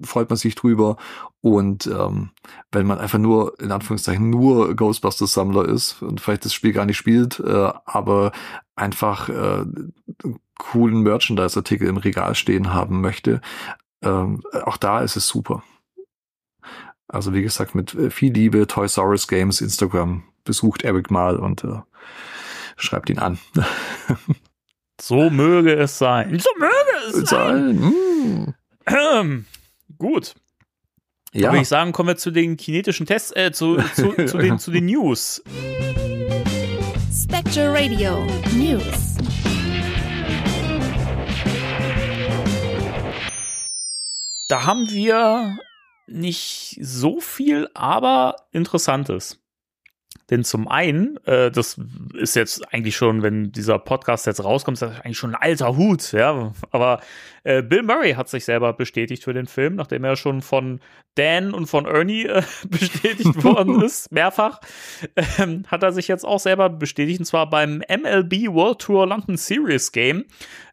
freut 0.03 0.31
man 0.31 0.39
sich 0.39 0.55
drüber 0.55 0.97
und 1.43 1.87
ähm, 1.87 2.31
wenn 2.73 2.87
man 2.87 2.99
einfach 2.99 3.19
nur, 3.19 3.61
in 3.61 3.71
Anführungszeichen, 3.71 4.31
nur 4.31 4.75
Ghostbusters-Sammler 4.75 5.69
ist 5.69 6.01
und 6.01 6.23
vielleicht 6.23 6.47
das 6.47 6.55
Spiel 6.55 6.73
gar 6.73 6.87
nicht 6.87 6.97
spielt, 6.97 7.39
äh, 7.41 7.71
aber 7.85 8.33
einfach 8.77 9.29
äh, 9.29 9.65
coolen 10.59 11.03
Merchandise-Artikel 11.03 11.89
im 11.89 11.97
Regal 11.97 12.35
stehen 12.35 12.73
haben 12.73 13.01
möchte, 13.01 13.41
ähm, 14.03 14.43
auch 14.65 14.77
da 14.77 15.01
ist 15.01 15.17
es 15.17 15.27
super. 15.27 15.63
Also 17.09 17.33
wie 17.33 17.43
gesagt, 17.43 17.75
mit 17.75 17.95
äh, 17.95 18.11
viel 18.11 18.33
Liebe, 18.33 18.67
Toys 18.67 18.97
R 18.97 19.09
Us 19.09 19.29
Games, 19.29 19.61
Instagram, 19.61 20.25
besucht 20.45 20.83
Eric 20.83 21.11
mal 21.11 21.37
und 21.37 21.65
äh, 21.65 21.81
schreibt 22.77 23.11
ihn 23.11 23.19
an. 23.19 23.39
So 25.01 25.29
möge 25.29 25.75
es 25.75 25.99
sein. 25.99 26.39
So 26.39 26.49
möge 26.57 26.75
es 27.09 27.29
sein. 27.29 27.79
Sein. 27.79 27.93
Mm. 28.47 28.55
Ähm, 28.87 29.45
gut. 29.99 30.35
Ja, 31.33 31.51
Würde 31.51 31.63
ich 31.63 31.69
sagen, 31.69 31.91
kommen 31.91 32.11
wir 32.11 32.17
zu 32.17 32.31
den 32.31 32.57
kinetischen 32.57 33.07
Tests, 33.07 33.33
äh, 33.35 33.51
zu, 33.51 33.79
zu, 33.95 34.13
zu, 34.27 34.39
den, 34.39 34.59
zu 34.59 34.71
den 34.71 34.87
News. 34.87 35.43
Spectral 37.25 37.75
Radio 37.75 38.27
News. 38.55 39.17
Da 44.49 44.67
haben 44.67 44.91
wir 44.91 45.57
nicht 46.07 46.79
so 46.83 47.21
viel, 47.21 47.71
aber 47.73 48.37
Interessantes. 48.53 49.41
Denn 50.29 50.45
zum 50.45 50.69
einen, 50.69 51.17
äh, 51.25 51.51
das 51.51 51.81
ist 52.13 52.37
jetzt 52.37 52.73
eigentlich 52.75 52.97
schon, 52.97 53.23
wenn 53.23 53.53
dieser 53.53 53.79
Podcast 53.79 54.27
jetzt 54.27 54.45
rauskommt, 54.45 54.77
ist 54.77 54.83
das 54.83 55.01
eigentlich 55.01 55.19
schon 55.19 55.35
ein 55.35 55.43
alter 55.43 55.77
Hut, 55.77 56.13
ja. 56.13 56.53
Aber 56.71 57.01
äh, 57.45 57.63
Bill 57.63 57.83
Murray 57.83 58.15
hat 58.15 58.29
sich 58.29 58.45
selber 58.45 58.73
bestätigt 58.73 59.23
für 59.23 59.35
den 59.35 59.47
Film, 59.47 59.77
nachdem 59.77 60.03
er 60.05 60.17
schon 60.17 60.43
von 60.43 60.81
Dan 61.15 61.55
und 61.55 61.67
von 61.67 61.87
Ernie 61.87 62.25
äh, 62.25 62.43
bestätigt 62.69 63.45
worden 63.45 63.83
ist, 63.85 64.11
mehrfach, 64.11 64.61
ähm, 65.39 65.65
hat 65.69 65.83
er 65.83 65.93
sich 65.93 66.09
jetzt 66.09 66.25
auch 66.25 66.41
selber 66.41 66.71
bestätigt, 66.71 67.21
und 67.21 67.27
zwar 67.27 67.49
beim 67.49 67.83
MLB 67.89 68.49
World 68.49 68.81
Tour 68.81 69.07
London 69.07 69.37
Series 69.37 69.93
Game 69.93 70.25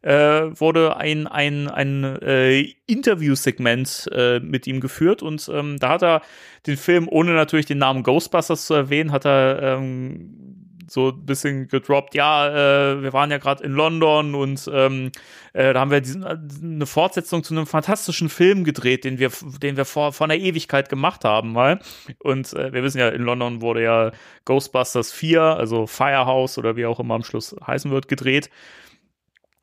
äh, 0.01 0.13
wurde 0.13 0.95
ein, 0.97 1.28
ein, 1.28 1.67
ein 1.67 2.03
äh, 2.22 2.74
Interviewsegment 2.88 4.09
äh, 4.13 4.39
mit 4.39 4.65
ihm 4.65 4.80
geführt 4.80 5.22
und 5.22 5.49
ähm, 5.53 5.78
da 5.78 5.89
hat 5.89 6.03
er 6.03 6.22
den 6.67 6.78
Film, 6.78 7.07
ohne 7.09 7.34
natürlich 7.34 7.65
den 7.65 7.80
Namen 7.80 8.03
Ghostbusters 8.03 8.65
zu 8.65 8.74
erwähnen, 8.74 9.11
hat 9.11 9.26
er 9.26 9.61
ähm, 9.61 10.61
so 10.92 11.10
ein 11.10 11.26
bisschen 11.26 11.68
gedroppt, 11.68 12.16
ja, 12.16 12.50
äh, 12.50 13.02
wir 13.02 13.14
waren 13.14 13.32
ja 13.32 13.38
gerade 13.38 13.64
in 13.64 13.72
London 13.72 14.36
und 14.36 14.70
ähm, 14.74 15.12
äh, 15.54 15.74
da 15.74 15.80
haben 15.80 15.92
wir 15.92 16.02
diesen, 16.02 16.24
eine 16.24 16.86
Fortsetzung 16.86 17.44
zu 17.44 17.54
einem 17.54 17.66
fantastischen 17.66 18.30
Film 18.30 18.64
gedreht, 18.64 19.04
den 19.04 19.20
wir, 19.20 19.32
den 19.62 19.78
wir 19.78 19.86
vor, 19.86 20.14
vor 20.14 20.26
einer 20.26 20.36
Ewigkeit 20.36 20.89
gemacht 20.89 21.24
haben 21.24 21.54
mal. 21.54 21.80
Und 22.20 22.54
äh, 22.54 22.74
wir 22.74 22.84
wissen 22.84 23.00
ja, 23.00 23.10
in 23.10 23.24
London 23.24 23.62
wurde 23.62 23.84
ja 23.84 24.12
Ghostbusters 24.46 25.12
4, 25.12 25.42
also 25.42 25.88
Firehouse 25.88 26.58
oder 26.58 26.76
wie 26.76 26.86
auch 26.86 27.00
immer 27.00 27.16
am 27.16 27.24
Schluss 27.24 27.56
heißen 27.66 27.92
wird, 27.92 28.08
gedreht. 28.08 28.50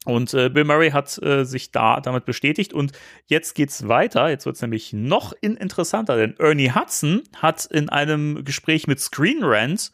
Und 0.04 0.32
äh, 0.32 0.48
Bill 0.48 0.64
Murray 0.64 0.90
hat 0.90 1.20
äh, 1.22 1.44
sich 1.44 1.70
da 1.70 2.00
damit 2.00 2.24
bestätigt. 2.24 2.72
Und 2.72 2.92
jetzt 3.26 3.54
geht's 3.54 3.88
weiter. 3.88 4.30
Jetzt 4.30 4.46
wird's 4.46 4.62
nämlich 4.62 4.94
noch 4.94 5.34
in 5.40 5.56
interessanter, 5.56 6.16
denn 6.16 6.34
Ernie 6.38 6.70
Hudson 6.70 7.22
hat 7.36 7.66
in 7.66 7.90
einem 7.90 8.42
Gespräch 8.44 8.86
mit 8.86 9.00
Screen 9.00 9.40
Rant 9.42 9.92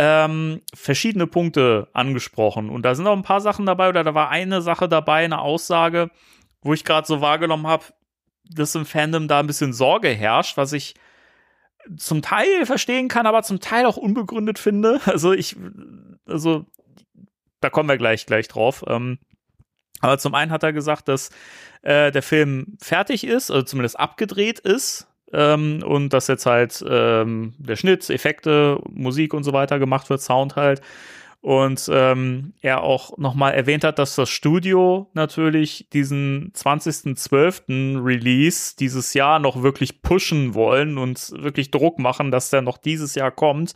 ähm, 0.00 0.62
verschiedene 0.72 1.26
Punkte 1.26 1.88
angesprochen. 1.92 2.70
Und 2.70 2.82
da 2.82 2.94
sind 2.94 3.08
auch 3.08 3.16
ein 3.16 3.24
paar 3.24 3.40
Sachen 3.40 3.66
dabei, 3.66 3.88
oder 3.88 4.04
da 4.04 4.14
war 4.14 4.30
eine 4.30 4.62
Sache 4.62 4.88
dabei, 4.88 5.24
eine 5.24 5.40
Aussage, 5.40 6.10
wo 6.62 6.72
ich 6.72 6.84
gerade 6.84 7.06
so 7.06 7.20
wahrgenommen 7.20 7.66
habe, 7.66 7.84
dass 8.48 8.76
im 8.76 8.86
Fandom 8.86 9.26
da 9.26 9.40
ein 9.40 9.48
bisschen 9.48 9.72
Sorge 9.72 10.08
herrscht, 10.10 10.56
was 10.56 10.72
ich 10.72 10.94
zum 11.96 12.22
Teil 12.22 12.64
verstehen 12.64 13.08
kann, 13.08 13.26
aber 13.26 13.42
zum 13.42 13.58
Teil 13.58 13.86
auch 13.86 13.96
unbegründet 13.96 14.60
finde. 14.60 15.00
Also 15.06 15.32
ich, 15.32 15.56
also 16.26 16.64
da 17.60 17.68
kommen 17.68 17.88
wir 17.88 17.98
gleich 17.98 18.24
gleich 18.24 18.46
drauf. 18.46 18.84
Ähm, 18.86 19.18
aber 20.00 20.18
zum 20.18 20.32
einen 20.36 20.52
hat 20.52 20.62
er 20.62 20.72
gesagt, 20.72 21.08
dass 21.08 21.30
äh, 21.82 22.12
der 22.12 22.22
Film 22.22 22.76
fertig 22.80 23.24
ist, 23.24 23.50
also 23.50 23.64
zumindest 23.64 23.98
abgedreht 23.98 24.60
ist. 24.60 25.07
Ähm, 25.32 25.82
und 25.84 26.12
dass 26.12 26.28
jetzt 26.28 26.46
halt 26.46 26.84
ähm, 26.88 27.54
der 27.58 27.76
Schnitt, 27.76 28.08
Effekte, 28.08 28.80
Musik 28.90 29.34
und 29.34 29.44
so 29.44 29.52
weiter 29.52 29.78
gemacht 29.78 30.08
wird, 30.10 30.20
Sound 30.20 30.56
halt. 30.56 30.80
Und 31.40 31.88
ähm, 31.92 32.52
er 32.62 32.82
auch 32.82 33.16
nochmal 33.16 33.54
erwähnt 33.54 33.84
hat, 33.84 34.00
dass 34.00 34.16
das 34.16 34.28
Studio 34.28 35.08
natürlich 35.14 35.88
diesen 35.92 36.52
20.12. 36.52 38.04
Release 38.04 38.74
dieses 38.76 39.14
Jahr 39.14 39.38
noch 39.38 39.62
wirklich 39.62 40.02
pushen 40.02 40.54
wollen 40.54 40.98
und 40.98 41.32
wirklich 41.36 41.70
Druck 41.70 42.00
machen, 42.00 42.32
dass 42.32 42.50
der 42.50 42.62
noch 42.62 42.76
dieses 42.76 43.14
Jahr 43.14 43.30
kommt. 43.30 43.74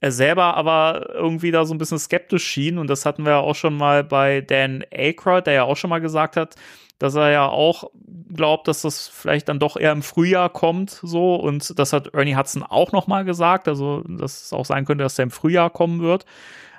Er 0.00 0.12
selber 0.12 0.54
aber 0.56 1.08
irgendwie 1.14 1.50
da 1.50 1.64
so 1.64 1.72
ein 1.72 1.78
bisschen 1.78 1.98
skeptisch 1.98 2.44
schien 2.44 2.76
und 2.76 2.90
das 2.90 3.06
hatten 3.06 3.24
wir 3.24 3.32
ja 3.32 3.38
auch 3.38 3.54
schon 3.54 3.74
mal 3.74 4.04
bei 4.04 4.42
Dan 4.42 4.84
Aykroyd, 4.90 5.46
der 5.46 5.54
ja 5.54 5.64
auch 5.64 5.78
schon 5.78 5.88
mal 5.88 6.00
gesagt 6.00 6.36
hat, 6.36 6.56
dass 7.04 7.14
er 7.14 7.30
ja 7.30 7.46
auch 7.46 7.90
glaubt, 8.32 8.66
dass 8.66 8.80
das 8.80 9.08
vielleicht 9.08 9.50
dann 9.50 9.58
doch 9.58 9.76
eher 9.76 9.92
im 9.92 10.02
Frühjahr 10.02 10.48
kommt, 10.48 10.90
so 11.02 11.36
und 11.36 11.78
das 11.78 11.92
hat 11.92 12.14
Ernie 12.14 12.34
Hudson 12.34 12.62
auch 12.62 12.92
noch 12.92 13.06
mal 13.06 13.24
gesagt, 13.24 13.68
also 13.68 14.02
dass 14.08 14.44
es 14.44 14.52
auch 14.54 14.64
sein 14.64 14.86
könnte, 14.86 15.04
dass 15.04 15.16
der 15.16 15.24
im 15.24 15.30
Frühjahr 15.30 15.68
kommen 15.68 16.00
wird. 16.00 16.24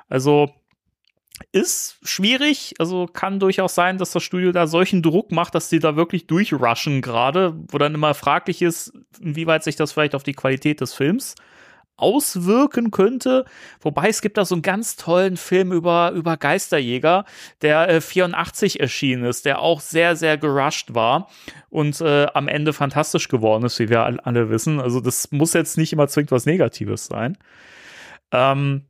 Also 0.10 0.50
ist 1.52 1.98
schwierig, 2.02 2.74
also 2.80 3.06
kann 3.06 3.40
durchaus 3.40 3.76
sein, 3.76 4.00
dass 4.00 4.12
das 4.12 4.24
Studio 4.24 4.52
da 4.52 4.66
solchen 4.66 5.04
Druck 5.04 5.32
macht, 5.32 5.54
dass 5.54 5.70
die 5.70 5.80
da 5.80 5.96
wirklich 5.96 6.26
durchrushen 6.26 7.02
gerade, 7.02 7.56
wo 7.68 7.78
dann 7.78 7.94
immer 7.94 8.16
fraglich 8.16 8.64
ist, 8.64 8.94
inwieweit 9.20 9.64
sich 9.64 9.76
das 9.76 9.92
vielleicht 9.92 10.16
auf 10.16 10.24
die 10.24 10.34
Qualität 10.34 10.82
des 10.82 10.94
Films 10.94 11.36
auswirken 11.98 12.91
könnte. 12.91 13.46
Wobei 13.82 14.10
es 14.10 14.22
gibt 14.22 14.38
da 14.38 14.46
so 14.46 14.56
einen 14.56 14.62
ganz 14.62 14.96
tollen 14.96 15.38
Film 15.38 15.72
über, 15.72 16.12
über 16.12 16.38
Geisterjäger, 16.38 17.26
der 17.62 17.89
äh, 17.89 18.02
84 18.02 18.80
erschienen 18.80 19.26
ist, 19.26 19.46
der 19.46 19.60
auch 19.60 19.80
sehr, 19.80 20.16
sehr 20.16 20.38
gerusht 20.38 20.93
war 20.93 21.30
und 21.70 22.02
äh, 22.02 22.28
am 22.34 22.48
Ende 22.48 22.74
fantastisch 22.74 23.28
geworden 23.28 23.64
ist, 23.64 23.80
wie 23.80 23.89
wir 23.89 24.04
alle 24.26 24.50
wissen. 24.50 24.80
Also 24.80 25.00
das 25.00 25.32
muss 25.32 25.54
jetzt 25.54 25.78
nicht 25.78 25.93
immer 25.93 26.08
zwingend 26.08 26.32
was 26.32 26.46
Negatives 26.46 27.06
sein. 27.06 27.38
Ähm, 28.32 28.86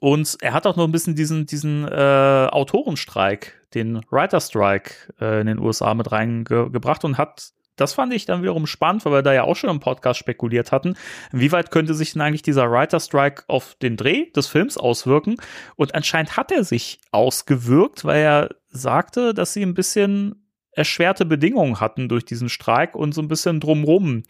und 0.00 0.36
er 0.40 0.52
hat 0.52 0.66
auch 0.66 0.76
noch 0.76 0.84
ein 0.84 0.92
bisschen 0.92 1.14
diesen, 1.14 1.46
diesen 1.46 1.86
äh, 1.86 2.48
Autorenstreik, 2.50 3.60
den 3.74 4.00
Writer 4.10 4.40
Strike 4.40 5.12
äh, 5.20 5.40
in 5.40 5.46
den 5.46 5.58
USA 5.58 5.94
mit 5.94 6.10
reingebracht 6.10 7.04
und 7.04 7.18
hat 7.18 7.50
das 7.76 7.94
fand 7.94 8.12
ich 8.12 8.24
dann 8.24 8.42
wiederum 8.42 8.66
spannend, 8.66 9.04
weil 9.04 9.12
wir 9.12 9.22
da 9.22 9.32
ja 9.32 9.44
auch 9.44 9.56
schon 9.56 9.70
im 9.70 9.80
Podcast 9.80 10.18
spekuliert 10.18 10.72
hatten. 10.72 10.96
Inwieweit 11.32 11.70
könnte 11.70 11.94
sich 11.94 12.12
denn 12.12 12.22
eigentlich 12.22 12.42
dieser 12.42 12.70
Writer 12.70 13.00
Strike 13.00 13.44
auf 13.48 13.76
den 13.76 13.96
Dreh 13.96 14.30
des 14.32 14.46
Films 14.46 14.76
auswirken? 14.76 15.36
Und 15.76 15.94
anscheinend 15.94 16.36
hat 16.36 16.50
er 16.50 16.64
sich 16.64 17.00
ausgewirkt, 17.12 18.04
weil 18.04 18.20
er 18.20 18.48
sagte, 18.68 19.34
dass 19.34 19.52
sie 19.52 19.62
ein 19.62 19.74
bisschen 19.74 20.46
erschwerte 20.72 21.24
Bedingungen 21.24 21.80
hatten 21.80 22.08
durch 22.08 22.24
diesen 22.24 22.48
Streik 22.48 22.94
und 22.94 23.12
so 23.12 23.22
ein 23.22 23.28
bisschen 23.28 23.60
drumrum 23.60 24.22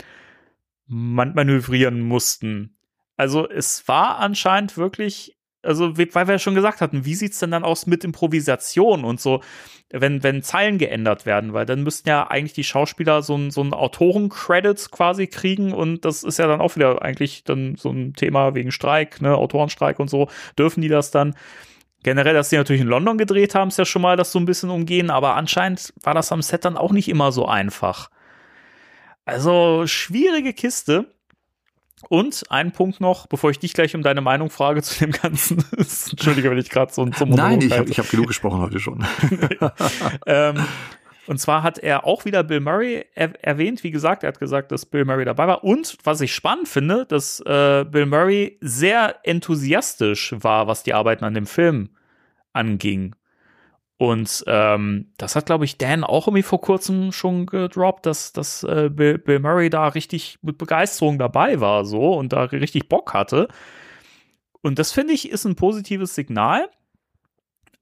manövrieren 0.87 2.01
mussten. 2.01 2.77
Also 3.17 3.49
es 3.49 3.89
war 3.89 4.19
anscheinend 4.19 4.77
wirklich 4.77 5.36
also 5.67 5.97
weil 5.99 6.27
wir 6.27 6.35
ja 6.35 6.39
schon 6.39 6.55
gesagt 6.55 6.81
hatten, 6.81 7.05
wie 7.05 7.15
sieht's 7.15 7.39
denn 7.39 7.51
dann 7.51 7.65
aus 7.65 7.87
mit 7.87 8.05
Improvisation 8.05 9.05
und 9.05 9.21
so, 9.21 9.43
wenn, 9.91 10.23
wenn 10.23 10.43
Zeilen 10.43 10.79
geändert 10.79 11.27
werden, 11.27 11.53
weil 11.53 11.67
dann 11.67 11.83
müssten 11.83 12.09
ja 12.09 12.29
eigentlich 12.29 12.55
die 12.55 12.65
Schauspieler 12.65 13.23
so 13.23 13.37
ein, 13.37 13.51
so 13.51 13.63
Autoren-Credits 13.63 14.91
quasi 14.91 15.27
kriegen 15.27 15.73
und 15.73 16.05
das 16.05 16.23
ist 16.23 16.39
ja 16.39 16.47
dann 16.47 16.61
auch 16.61 16.77
wieder 16.77 17.03
eigentlich 17.03 17.45
dann 17.45 17.77
so 17.77 17.91
ein 17.91 18.15
Thema 18.15 18.55
wegen 18.55 18.73
Streik, 18.73 19.21
ne, 19.21 19.37
Autorenstreik 19.37 19.99
und 19.99 20.09
so, 20.09 20.29
dürfen 20.59 20.81
die 20.81 20.89
das 20.89 21.11
dann? 21.11 21.35
Generell, 22.03 22.35
dass 22.35 22.51
die 22.51 22.57
natürlich 22.57 22.83
in 22.83 22.89
London 22.89 23.19
gedreht 23.19 23.55
haben, 23.55 23.69
ist 23.69 23.79
ja 23.79 23.85
schon 23.85 24.03
mal 24.03 24.17
das 24.17 24.31
so 24.31 24.39
ein 24.39 24.45
bisschen 24.45 24.71
umgehen, 24.71 25.11
aber 25.11 25.35
anscheinend 25.35 25.93
war 26.03 26.15
das 26.15 26.31
am 26.31 26.43
Set 26.43 26.65
dann 26.65 26.77
auch 26.77 26.93
nicht 26.93 27.09
immer 27.09 27.33
so 27.33 27.47
einfach. 27.47 28.11
Also 29.25 29.89
schwierige 29.89 30.53
Kiste. 30.53 31.16
Und 32.09 32.45
ein 32.51 32.73
Punkt 32.73 33.01
noch, 33.01 33.27
bevor 33.27 33.51
ich 33.51 33.59
dich 33.59 33.73
gleich 33.73 33.95
um 33.95 34.03
deine 34.03 34.21
Meinung 34.21 34.51
frage 34.51 34.83
zu 34.83 34.99
dem 34.99 35.13
Ganzen. 35.13 35.65
Entschuldige, 35.77 36.51
wenn 36.51 36.59
ich 36.59 36.69
gerade 36.69 36.93
so 36.93 37.03
ein 37.03 37.13
zum 37.13 37.31
Nein, 37.31 37.61
ich 37.63 37.73
habe 37.73 37.91
hab 37.91 38.11
genug 38.11 38.29
gesprochen 38.29 38.61
heute 38.61 38.79
schon. 38.81 39.05
ähm, 40.27 40.65
und 41.27 41.39
zwar 41.39 41.63
hat 41.63 41.79
er 41.79 42.05
auch 42.05 42.25
wieder 42.25 42.45
Bill 42.45 42.61
Murray 42.61 43.05
er 43.15 43.33
erwähnt. 43.45 43.83
Wie 43.83 43.91
gesagt, 43.91 44.23
er 44.23 44.29
hat 44.29 44.39
gesagt, 44.39 44.73
dass 44.73 44.87
Bill 44.87 45.05
Murray 45.05 45.25
dabei 45.25 45.47
war. 45.47 45.65
Und 45.65 45.97
was 46.05 46.21
ich 46.21 46.35
spannend 46.35 46.69
finde, 46.69 47.07
dass 47.07 47.41
äh, 47.41 47.85
Bill 47.85 48.07
Murray 48.07 48.59
sehr 48.61 49.17
enthusiastisch 49.25 50.35
war, 50.39 50.67
was 50.67 50.83
die 50.83 50.95
Arbeiten 50.95 51.25
an 51.25 51.35
dem 51.35 51.47
Film 51.47 51.91
anging. 52.53 53.15
Und 53.99 54.45
ähm, 54.47 55.13
das 55.17 55.37
hat, 55.37 55.47
glaube 55.47 55.65
ich, 55.65 55.79
Dan 55.79 56.05
auch 56.05 56.27
irgendwie 56.29 56.43
vor 56.43 56.61
kurzem 56.61 57.13
schon 57.13 57.47
gedroppt, 57.47 58.05
dass, 58.05 58.33
dass 58.33 58.63
äh, 58.63 58.91
Bill, 58.93 59.17
Bill 59.19 59.39
Murray 59.39 59.71
da 59.71 59.89
richtig 59.89 60.39
mit 60.43 60.59
Begeisterung 60.59 61.19
dabei 61.19 61.61
war 61.61 61.87
so 61.87 62.15
und 62.15 62.33
da 62.33 62.43
richtig 62.43 62.89
Bock 62.89 63.15
hatte. 63.15 63.49
Und 64.61 64.79
das 64.79 64.93
finde 64.93 65.15
ich 65.15 65.31
ist 65.31 65.47
ein 65.47 65.57
positives 65.57 66.15
Signal. 66.15 66.69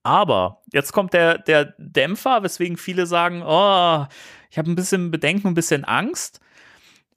Aber 0.04 0.62
jetzt 0.72 0.92
kommt 0.92 1.14
der, 1.14 1.38
der 1.38 1.74
Dämpfer, 1.78 2.42
weswegen 2.42 2.76
viele 2.76 3.06
sagen, 3.06 3.42
oh, 3.42 4.06
ich 4.50 4.58
habe 4.58 4.70
ein 4.70 4.74
bisschen 4.76 5.10
Bedenken, 5.10 5.48
ein 5.48 5.54
bisschen 5.54 5.84
Angst. 5.84 6.40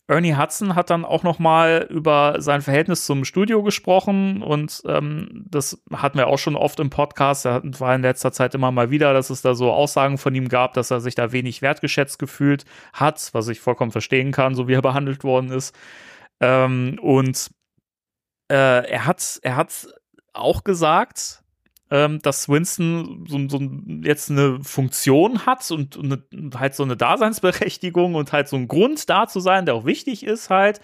Ernie 0.10 0.38
Hudson 0.38 0.76
hat 0.76 0.90
dann 0.90 1.04
auch 1.04 1.24
noch 1.24 1.38
mal 1.38 1.86
über 1.90 2.36
sein 2.40 2.62
Verhältnis 2.62 3.06
zum 3.06 3.26
Studio 3.26 3.62
gesprochen 3.62 4.42
und 4.42 4.82
ähm, 4.86 5.46
das 5.50 5.84
hatten 5.92 6.18
wir 6.18 6.28
auch 6.28 6.40
schon 6.40 6.56
oft 6.56 6.80
im 6.80 6.90
Podcast. 6.90 7.46
Er 7.46 7.62
war 7.64 7.94
in 7.94 8.04
letzter 8.04 8.32
Zeit 8.32 8.56
immer 8.56 8.72
mal 8.72 8.90
wieder, 8.90 9.14
dass 9.14 9.30
es 9.30 9.42
da 9.42 9.54
so 9.54 9.72
Aussagen 9.72 10.18
von 10.18 10.34
ihm 10.34 10.48
gab, 10.48 10.74
dass 10.76 10.92
er 10.92 11.02
sich 11.02 11.16
da 11.16 11.34
wenig 11.34 11.62
wertgeschätzt 11.62 12.20
gefühlt 12.20 12.64
hat, 12.94 13.30
was 13.34 13.50
ich 13.50 13.60
vollkommen 13.60 13.92
verstehen 13.92 14.32
kann, 14.32 14.56
so 14.56 14.70
wie 14.70 14.76
er 14.76 14.82
behandelt 14.88 15.26
worden 15.26 15.52
ist. 15.52 15.76
Ähm, 16.40 16.98
und 17.02 17.52
äh, 18.50 18.90
er 18.90 19.06
hat 19.06 19.40
er 19.44 19.58
hat 19.58 19.88
auch 20.32 20.64
gesagt, 20.64 21.44
ähm, 21.90 22.20
dass 22.22 22.50
Winston 22.50 23.26
so, 23.28 23.48
so 23.48 23.60
jetzt 24.04 24.30
eine 24.30 24.60
Funktion 24.64 25.46
hat 25.46 25.70
und, 25.72 25.96
und 25.96 26.24
halt 26.60 26.76
so 26.76 26.84
eine 26.84 26.98
Daseinsberechtigung 26.98 28.16
und 28.16 28.34
halt 28.34 28.48
so 28.50 28.58
ein 28.58 28.68
Grund 28.68 29.10
da 29.10 29.28
zu 29.28 29.40
sein, 29.40 29.66
der 29.66 29.76
auch 29.76 29.86
wichtig 29.86 30.24
ist 30.26 30.50
halt. 30.50 30.82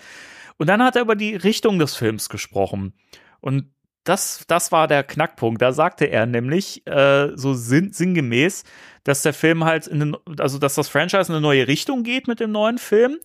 Und 0.57 0.67
dann 0.67 0.81
hat 0.81 0.95
er 0.95 1.01
über 1.01 1.15
die 1.15 1.35
Richtung 1.35 1.79
des 1.79 1.95
Films 1.95 2.29
gesprochen. 2.29 2.93
Und 3.41 3.73
das, 4.03 4.43
das 4.47 4.71
war 4.71 4.87
der 4.87 5.03
Knackpunkt. 5.03 5.61
Da 5.61 5.71
sagte 5.71 6.05
er 6.05 6.25
nämlich 6.25 6.85
äh, 6.87 7.31
so 7.35 7.53
sinn, 7.53 7.93
sinngemäß, 7.93 8.63
dass 9.03 9.21
der 9.21 9.33
Film 9.33 9.63
halt 9.63 9.87
in 9.87 9.99
den, 9.99 10.17
also 10.39 10.59
dass 10.59 10.75
das 10.75 10.89
Franchise 10.89 11.29
in 11.29 11.35
eine 11.35 11.41
neue 11.41 11.67
Richtung 11.67 12.03
geht 12.03 12.27
mit 12.27 12.39
dem 12.39 12.51
neuen 12.51 12.77
Film, 12.77 13.17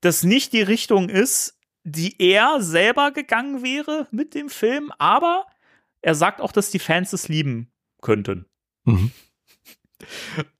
dass 0.00 0.22
nicht 0.22 0.52
die 0.52 0.62
Richtung 0.62 1.08
ist, 1.08 1.58
die 1.84 2.16
er 2.20 2.60
selber 2.60 3.12
gegangen 3.12 3.62
wäre 3.62 4.08
mit 4.10 4.34
dem 4.34 4.48
Film, 4.48 4.90
aber 4.98 5.46
er 6.04 6.14
sagt 6.14 6.40
auch, 6.40 6.52
dass 6.52 6.70
die 6.70 6.78
Fans 6.78 7.12
es 7.12 7.28
lieben 7.28 7.72
könnten. 8.00 8.46
Mhm. 8.84 9.10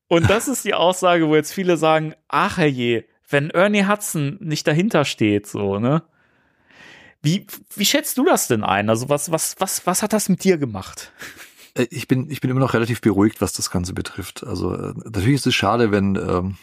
Und 0.08 0.30
das 0.30 0.48
ist 0.48 0.64
die 0.64 0.74
Aussage, 0.74 1.28
wo 1.28 1.36
jetzt 1.36 1.52
viele 1.52 1.76
sagen, 1.76 2.14
ach 2.28 2.56
herrje, 2.56 3.04
wenn 3.28 3.50
Ernie 3.50 3.86
Hudson 3.86 4.38
nicht 4.40 4.66
dahinter 4.66 5.04
steht, 5.04 5.46
so, 5.46 5.78
ne? 5.78 6.02
Wie, 7.22 7.46
wie 7.74 7.86
schätzt 7.86 8.18
du 8.18 8.24
das 8.24 8.48
denn 8.48 8.64
ein? 8.64 8.90
Also 8.90 9.08
was, 9.08 9.30
was, 9.30 9.56
was, 9.58 9.86
was 9.86 10.02
hat 10.02 10.12
das 10.12 10.28
mit 10.28 10.44
dir 10.44 10.58
gemacht? 10.58 11.10
Äh, 11.74 11.86
ich 11.90 12.06
bin, 12.06 12.30
ich 12.30 12.40
bin 12.40 12.50
immer 12.50 12.60
noch 12.60 12.74
relativ 12.74 13.00
beruhigt, 13.00 13.40
was 13.40 13.52
das 13.54 13.70
Ganze 13.70 13.94
betrifft. 13.94 14.44
Also 14.46 14.74
äh, 14.74 14.92
natürlich 15.04 15.36
ist 15.36 15.46
es 15.46 15.54
schade, 15.54 15.90
wenn 15.90 16.16
ähm, 16.16 16.56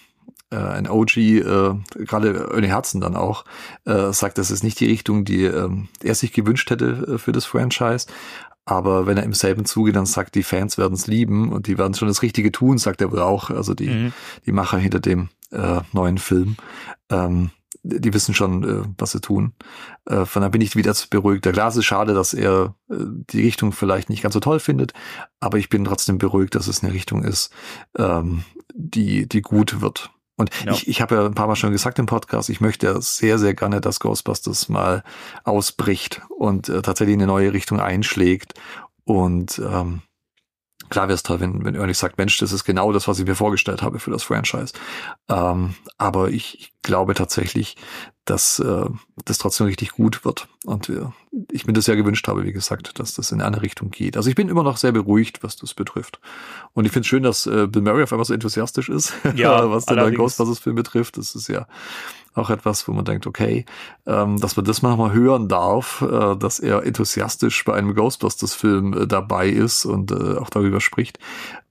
äh, 0.51 0.57
ein 0.57 0.87
OG, 0.87 1.17
äh, 1.17 1.73
gerade 1.95 2.49
Ernie 2.53 2.67
Herzen 2.67 3.01
dann 3.01 3.15
auch, 3.15 3.45
äh, 3.85 4.11
sagt, 4.13 4.37
das 4.37 4.51
ist 4.51 4.63
nicht 4.63 4.79
die 4.79 4.85
Richtung, 4.85 5.25
die 5.25 5.45
ähm, 5.45 5.87
er 6.03 6.15
sich 6.15 6.33
gewünscht 6.33 6.69
hätte 6.69 7.15
äh, 7.15 7.17
für 7.17 7.31
das 7.31 7.45
Franchise. 7.45 8.07
Aber 8.71 9.05
wenn 9.05 9.17
er 9.17 9.23
im 9.23 9.33
selben 9.33 9.65
Zuge 9.65 9.91
dann 9.91 10.05
sagt, 10.05 10.33
die 10.33 10.43
Fans 10.43 10.77
werden 10.77 10.93
es 10.93 11.05
lieben 11.05 11.51
und 11.51 11.67
die 11.67 11.77
werden 11.77 11.93
schon 11.93 12.07
das 12.07 12.21
Richtige 12.21 12.53
tun, 12.53 12.77
sagt 12.77 13.01
er 13.01 13.11
wohl 13.11 13.19
auch, 13.19 13.49
also 13.49 13.73
die, 13.73 13.89
mhm. 13.89 14.13
die 14.45 14.53
Macher 14.53 14.77
hinter 14.77 15.01
dem 15.01 15.27
äh, 15.51 15.81
neuen 15.91 16.17
Film. 16.17 16.55
Ähm, 17.09 17.49
die 17.83 18.13
wissen 18.13 18.33
schon, 18.33 18.63
äh, 18.63 18.83
was 18.97 19.11
sie 19.11 19.19
tun. 19.19 19.51
Äh, 20.05 20.23
von 20.23 20.41
daher 20.41 20.51
bin 20.51 20.61
ich 20.61 20.77
wieder 20.77 20.95
beruhigt. 21.09 21.43
Der 21.43 21.51
Glas 21.51 21.75
ist 21.75 21.83
schade, 21.83 22.13
dass 22.13 22.33
er 22.33 22.75
äh, 22.89 22.95
die 22.97 23.41
Richtung 23.41 23.73
vielleicht 23.73 24.09
nicht 24.09 24.23
ganz 24.23 24.35
so 24.35 24.39
toll 24.39 24.61
findet, 24.61 24.93
aber 25.41 25.57
ich 25.57 25.67
bin 25.67 25.83
trotzdem 25.83 26.17
beruhigt, 26.17 26.55
dass 26.55 26.67
es 26.67 26.81
eine 26.81 26.93
Richtung 26.93 27.25
ist, 27.25 27.51
ähm, 27.97 28.45
die, 28.73 29.27
die 29.27 29.41
gut 29.41 29.81
wird. 29.81 30.11
Und 30.37 30.49
ja. 30.65 30.71
ich, 30.71 30.87
ich 30.87 31.01
habe 31.01 31.15
ja 31.15 31.25
ein 31.25 31.35
paar 31.35 31.47
Mal 31.47 31.55
schon 31.55 31.71
gesagt 31.71 31.99
im 31.99 32.05
Podcast, 32.05 32.49
ich 32.49 32.61
möchte 32.61 33.01
sehr, 33.01 33.37
sehr 33.37 33.53
gerne, 33.53 33.81
dass 33.81 33.99
Ghostbusters 33.99 34.69
mal 34.69 35.03
ausbricht 35.43 36.21
und 36.29 36.69
äh, 36.69 36.81
tatsächlich 36.81 37.15
eine 37.15 37.27
neue 37.27 37.53
Richtung 37.53 37.79
einschlägt. 37.79 38.53
Und 39.03 39.59
ähm, 39.59 40.01
Klar 40.91 41.07
wäre 41.07 41.15
es 41.15 41.23
toll, 41.23 41.39
wenn, 41.39 41.63
wenn 41.63 41.75
Ernie 41.75 41.93
sagt, 41.93 42.17
Mensch, 42.17 42.37
das 42.37 42.51
ist 42.51 42.65
genau 42.65 42.91
das, 42.91 43.07
was 43.07 43.17
ich 43.17 43.25
mir 43.25 43.33
vorgestellt 43.33 43.81
habe 43.81 43.97
für 43.97 44.11
das 44.11 44.23
Franchise. 44.23 44.73
Ähm, 45.29 45.73
aber 45.97 46.29
ich, 46.29 46.59
ich 46.59 46.73
glaube 46.81 47.13
tatsächlich, 47.13 47.77
dass 48.25 48.59
äh, 48.59 48.85
das 49.23 49.37
trotzdem 49.37 49.67
richtig 49.67 49.91
gut 49.91 50.25
wird. 50.25 50.49
Und 50.65 50.89
äh, 50.89 51.05
ich 51.49 51.65
mir 51.65 51.71
das 51.71 51.87
ja 51.87 51.95
gewünscht 51.95 52.27
habe, 52.27 52.43
wie 52.43 52.51
gesagt, 52.51 52.99
dass 52.99 53.15
das 53.15 53.31
in 53.31 53.41
eine 53.41 53.61
Richtung 53.61 53.89
geht. 53.89 54.17
Also 54.17 54.29
ich 54.29 54.35
bin 54.35 54.49
immer 54.49 54.63
noch 54.63 54.75
sehr 54.75 54.91
beruhigt, 54.91 55.43
was 55.43 55.55
das 55.55 55.73
betrifft. 55.73 56.19
Und 56.73 56.83
ich 56.83 56.91
finde 56.91 57.05
es 57.05 57.07
schön, 57.07 57.23
dass 57.23 57.47
äh, 57.47 57.67
Bill 57.67 57.83
Murray 57.83 58.03
auf 58.03 58.11
einmal 58.11 58.25
so 58.25 58.33
enthusiastisch 58.33 58.89
ist, 58.89 59.13
ja, 59.35 59.69
was 59.71 59.85
den 59.85 60.13
Ghostbusters-Film 60.13 60.75
betrifft. 60.75 61.17
Das 61.17 61.35
ist 61.35 61.47
ja 61.47 61.67
auch 62.33 62.49
etwas, 62.49 62.87
wo 62.87 62.93
man 62.93 63.05
denkt, 63.05 63.27
okay, 63.27 63.65
ähm, 64.05 64.39
dass 64.39 64.55
man 64.55 64.65
das 64.65 64.81
mal 64.81 65.11
hören 65.11 65.47
darf, 65.47 66.01
äh, 66.01 66.35
dass 66.35 66.59
er 66.59 66.83
enthusiastisch 66.83 67.63
bei 67.65 67.73
einem 67.73 67.93
Ghostbusters-Film 67.93 68.93
äh, 68.93 69.07
dabei 69.07 69.49
ist 69.49 69.85
und 69.85 70.11
äh, 70.11 70.37
auch 70.37 70.49
darüber 70.49 70.79
spricht. 70.79 71.19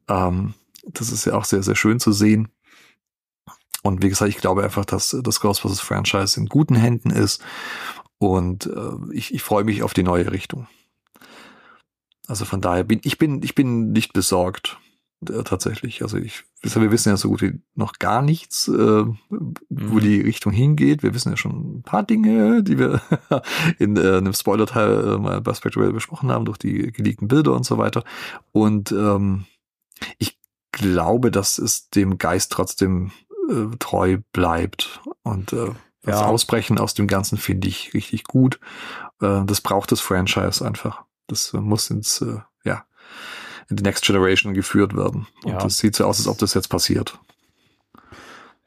Ähm, 0.08 0.54
das 0.84 1.12
ist 1.12 1.24
ja 1.24 1.34
auch 1.34 1.44
sehr, 1.44 1.62
sehr 1.62 1.76
schön 1.76 2.00
zu 2.00 2.12
sehen. 2.12 2.48
Und 3.82 4.02
wie 4.02 4.10
gesagt, 4.10 4.28
ich 4.28 4.38
glaube 4.38 4.62
einfach, 4.62 4.84
dass 4.84 5.16
das 5.22 5.40
Ghostbusters-Franchise 5.40 6.38
in 6.38 6.46
guten 6.46 6.74
Händen 6.74 7.10
ist 7.10 7.42
und 8.18 8.66
äh, 8.66 9.14
ich, 9.14 9.32
ich 9.32 9.42
freue 9.42 9.64
mich 9.64 9.82
auf 9.82 9.94
die 9.94 10.02
neue 10.02 10.30
Richtung. 10.30 10.68
Also 12.26 12.44
von 12.44 12.60
daher 12.60 12.84
bin 12.84 13.00
ich 13.02 13.18
bin 13.18 13.42
ich 13.42 13.54
bin 13.54 13.92
nicht 13.92 14.12
besorgt 14.12 14.78
äh, 15.28 15.42
tatsächlich. 15.44 16.02
Also 16.02 16.16
ich, 16.16 16.44
wir 16.62 16.90
wissen 16.90 17.10
ja 17.10 17.16
so 17.16 17.28
gut 17.28 17.42
wie 17.42 17.60
noch 17.74 17.94
gar 17.98 18.22
nichts, 18.22 18.68
äh, 18.68 19.04
wo 19.08 19.14
mhm. 19.68 20.00
die 20.00 20.20
Richtung 20.20 20.52
hingeht. 20.52 21.02
Wir 21.02 21.14
wissen 21.14 21.30
ja 21.30 21.36
schon 21.36 21.78
ein 21.78 21.82
paar 21.82 22.02
Dinge, 22.02 22.62
die 22.62 22.78
wir 22.78 23.00
in 23.78 23.96
äh, 23.96 24.16
einem 24.16 24.32
Spoiler-Teil 24.32 25.14
äh, 25.14 25.18
mal 25.18 25.40
bei 25.40 25.54
Spectral 25.54 25.92
besprochen 25.92 26.30
haben, 26.30 26.44
durch 26.44 26.58
die 26.58 26.92
geleakten 26.92 27.28
Bilder 27.28 27.52
und 27.54 27.64
so 27.64 27.78
weiter. 27.78 28.04
Und 28.52 28.92
ähm, 28.92 29.44
ich 30.18 30.38
glaube, 30.72 31.30
dass 31.30 31.58
es 31.58 31.90
dem 31.90 32.18
Geist 32.18 32.52
trotzdem 32.52 33.12
äh, 33.48 33.76
treu 33.78 34.18
bleibt. 34.32 35.00
Und 35.22 35.52
äh, 35.52 35.72
das 36.02 36.20
ja. 36.20 36.26
Ausbrechen 36.26 36.78
aus 36.78 36.94
dem 36.94 37.06
Ganzen 37.06 37.36
finde 37.36 37.68
ich 37.68 37.92
richtig 37.92 38.24
gut. 38.24 38.58
Äh, 39.20 39.44
das 39.44 39.60
braucht 39.60 39.92
das 39.92 40.00
Franchise 40.00 40.64
einfach. 40.64 41.04
Das 41.26 41.52
äh, 41.52 41.58
muss 41.58 41.90
ins, 41.90 42.22
äh, 42.22 42.38
ja, 42.64 42.84
in 43.70 43.76
die 43.76 43.82
Next 43.82 44.04
Generation 44.04 44.52
geführt 44.52 44.96
werden. 44.96 45.26
Und 45.44 45.52
ja. 45.52 45.58
das 45.58 45.78
sieht 45.78 45.96
so 45.96 46.04
aus, 46.04 46.18
als 46.18 46.26
ob 46.26 46.38
das 46.38 46.54
jetzt 46.54 46.68
passiert. 46.68 47.18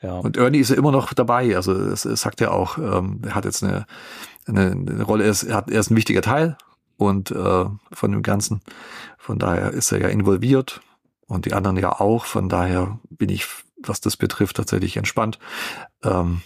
Ja. 0.02 0.18
Und 0.18 0.38
Ernie 0.38 0.60
ist 0.60 0.70
ja 0.70 0.78
immer 0.78 0.92
noch 0.92 1.14
dabei. 1.14 1.56
Also 1.56 1.74
es, 1.74 2.06
es 2.06 2.22
sagt 2.22 2.42
ja 2.42 2.52
auch, 2.52 2.78
ähm, 2.78 3.22
er 3.24 3.36
hat 3.36 3.46
jetzt 3.46 3.64
eine, 3.64 3.86
eine, 4.48 4.72
eine 4.72 5.04
Rolle, 5.04 5.26
er 5.26 5.32
ist, 5.32 5.44
er, 5.44 5.58
hat, 5.58 5.70
er 5.70 5.80
ist 5.80 5.92
ein 5.92 5.96
wichtiger 5.96 6.22
Teil 6.22 6.58
und 6.98 7.32
äh, 7.32 7.66
von 7.92 8.12
dem 8.12 8.24
Ganzen. 8.24 8.62
Von 9.18 9.40
daher 9.40 9.72
ist 9.72 9.92
er 9.92 10.02
ja 10.02 10.08
involviert 10.08 10.82
und 11.28 11.46
die 11.46 11.54
anderen 11.54 11.78
ja 11.78 12.00
auch. 12.00 12.26
Von 12.26 12.50
daher 12.50 13.00
bin 13.10 13.30
ich, 13.30 13.46
was 13.78 14.02
das 14.02 14.18
betrifft, 14.18 14.56
tatsächlich 14.56 14.98
entspannt. 14.98 15.38
Ähm, 16.04 16.42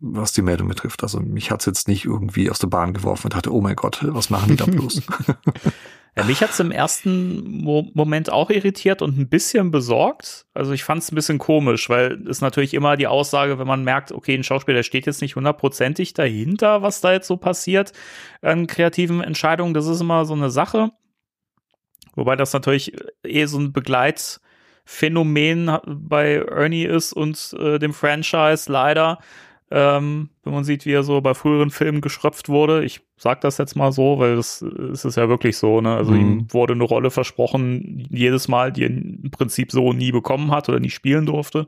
was 0.00 0.32
die 0.32 0.42
Meldung 0.42 0.68
betrifft. 0.68 1.02
Also 1.02 1.18
mich 1.18 1.50
hat's 1.50 1.66
jetzt 1.66 1.88
nicht 1.88 2.04
irgendwie 2.04 2.50
aus 2.50 2.60
der 2.60 2.68
Bahn 2.68 2.94
geworfen 2.94 3.26
und 3.26 3.34
dachte, 3.34 3.52
oh 3.52 3.60
mein 3.60 3.74
Gott, 3.74 3.98
was 4.02 4.30
machen 4.30 4.50
die 4.50 4.56
da 4.56 4.64
bloß? 4.66 5.02
Ja, 6.18 6.24
mich 6.24 6.42
hat's 6.42 6.58
im 6.58 6.72
ersten 6.72 7.62
Mo 7.62 7.86
Moment 7.94 8.32
auch 8.32 8.50
irritiert 8.50 9.02
und 9.02 9.16
ein 9.16 9.28
bisschen 9.28 9.70
besorgt. 9.70 10.46
Also 10.52 10.72
ich 10.72 10.82
fand's 10.82 11.12
ein 11.12 11.14
bisschen 11.14 11.38
komisch, 11.38 11.88
weil 11.88 12.26
es 12.28 12.40
natürlich 12.40 12.74
immer 12.74 12.96
die 12.96 13.06
Aussage, 13.06 13.60
wenn 13.60 13.68
man 13.68 13.84
merkt, 13.84 14.10
okay, 14.10 14.34
ein 14.34 14.42
Schauspieler 14.42 14.82
steht 14.82 15.06
jetzt 15.06 15.22
nicht 15.22 15.36
hundertprozentig 15.36 16.14
dahinter, 16.14 16.82
was 16.82 17.00
da 17.00 17.12
jetzt 17.12 17.28
so 17.28 17.36
passiert 17.36 17.92
an 18.42 18.66
kreativen 18.66 19.20
Entscheidungen. 19.20 19.74
Das 19.74 19.86
ist 19.86 20.00
immer 20.00 20.24
so 20.24 20.34
eine 20.34 20.50
Sache. 20.50 20.90
Wobei 22.16 22.34
das 22.34 22.52
natürlich 22.52 22.96
eh 23.22 23.44
so 23.44 23.60
ein 23.60 23.72
Begleitphänomen 23.72 25.78
bei 25.86 26.44
Ernie 26.50 26.86
ist 26.86 27.12
und 27.12 27.54
äh, 27.60 27.78
dem 27.78 27.94
Franchise 27.94 28.72
leider 28.72 29.20
ähm, 29.70 30.30
wenn 30.44 30.52
man 30.52 30.64
sieht, 30.64 30.86
wie 30.86 30.92
er 30.92 31.02
so 31.02 31.20
bei 31.20 31.34
früheren 31.34 31.70
Filmen 31.70 32.00
geschröpft 32.00 32.48
wurde. 32.48 32.84
Ich 32.84 33.00
sag 33.18 33.42
das 33.42 33.58
jetzt 33.58 33.76
mal 33.76 33.92
so, 33.92 34.18
weil 34.18 34.36
das 34.36 34.62
ist 34.62 35.16
ja 35.16 35.28
wirklich 35.28 35.58
so, 35.58 35.80
ne? 35.80 35.94
Also 35.94 36.12
mhm. 36.12 36.20
ihm 36.20 36.52
wurde 36.52 36.72
eine 36.72 36.84
Rolle 36.84 37.10
versprochen, 37.10 38.06
jedes 38.10 38.48
Mal, 38.48 38.72
die 38.72 38.84
er 38.84 38.90
im 38.90 39.30
Prinzip 39.30 39.70
so 39.70 39.92
nie 39.92 40.10
bekommen 40.10 40.50
hat 40.50 40.68
oder 40.68 40.80
nie 40.80 40.90
spielen 40.90 41.26
durfte. 41.26 41.66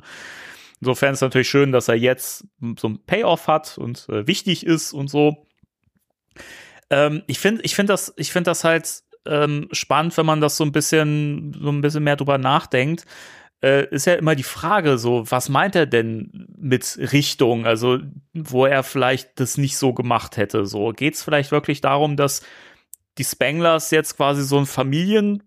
Insofern 0.80 1.12
ist 1.12 1.18
es 1.18 1.22
natürlich 1.22 1.50
schön, 1.50 1.72
dass 1.72 1.88
er 1.88 1.96
jetzt 1.96 2.46
so 2.78 2.88
ein 2.88 3.00
Payoff 3.06 3.48
hat 3.48 3.76
und 3.76 4.08
äh, 4.08 4.26
wichtig 4.26 4.64
ist 4.64 4.94
und 4.94 5.10
so. 5.10 5.46
Ähm, 6.88 7.22
ich 7.26 7.38
finde, 7.38 7.62
ich 7.62 7.74
finde 7.74 7.92
das, 7.92 8.14
ich 8.16 8.32
finde 8.32 8.50
das 8.50 8.64
halt 8.64 9.02
ähm, 9.26 9.68
spannend, 9.72 10.16
wenn 10.16 10.24
man 10.24 10.40
das 10.40 10.56
so 10.56 10.64
ein 10.64 10.72
bisschen, 10.72 11.54
so 11.60 11.68
ein 11.68 11.82
bisschen 11.82 12.04
mehr 12.04 12.16
drüber 12.16 12.38
nachdenkt 12.38 13.04
äh, 13.62 13.86
ist 13.90 14.06
ja 14.06 14.14
immer 14.14 14.34
die 14.34 14.42
Frage 14.42 14.98
so, 14.98 15.30
was 15.30 15.48
meint 15.48 15.74
er 15.74 15.86
denn 15.86 16.48
mit 16.56 16.98
Richtung? 17.12 17.66
Also, 17.66 17.98
wo 18.32 18.66
er 18.66 18.82
vielleicht 18.82 19.38
das 19.40 19.58
nicht 19.58 19.76
so 19.76 19.92
gemacht 19.92 20.36
hätte. 20.36 20.66
So, 20.66 20.90
geht 20.90 21.14
es 21.14 21.22
vielleicht 21.22 21.50
wirklich 21.50 21.80
darum, 21.80 22.16
dass 22.16 22.42
die 23.18 23.24
Spanglers 23.24 23.90
jetzt 23.90 24.16
quasi 24.16 24.42
so 24.42 24.58
ein 24.58 24.66
Familien 24.66 25.42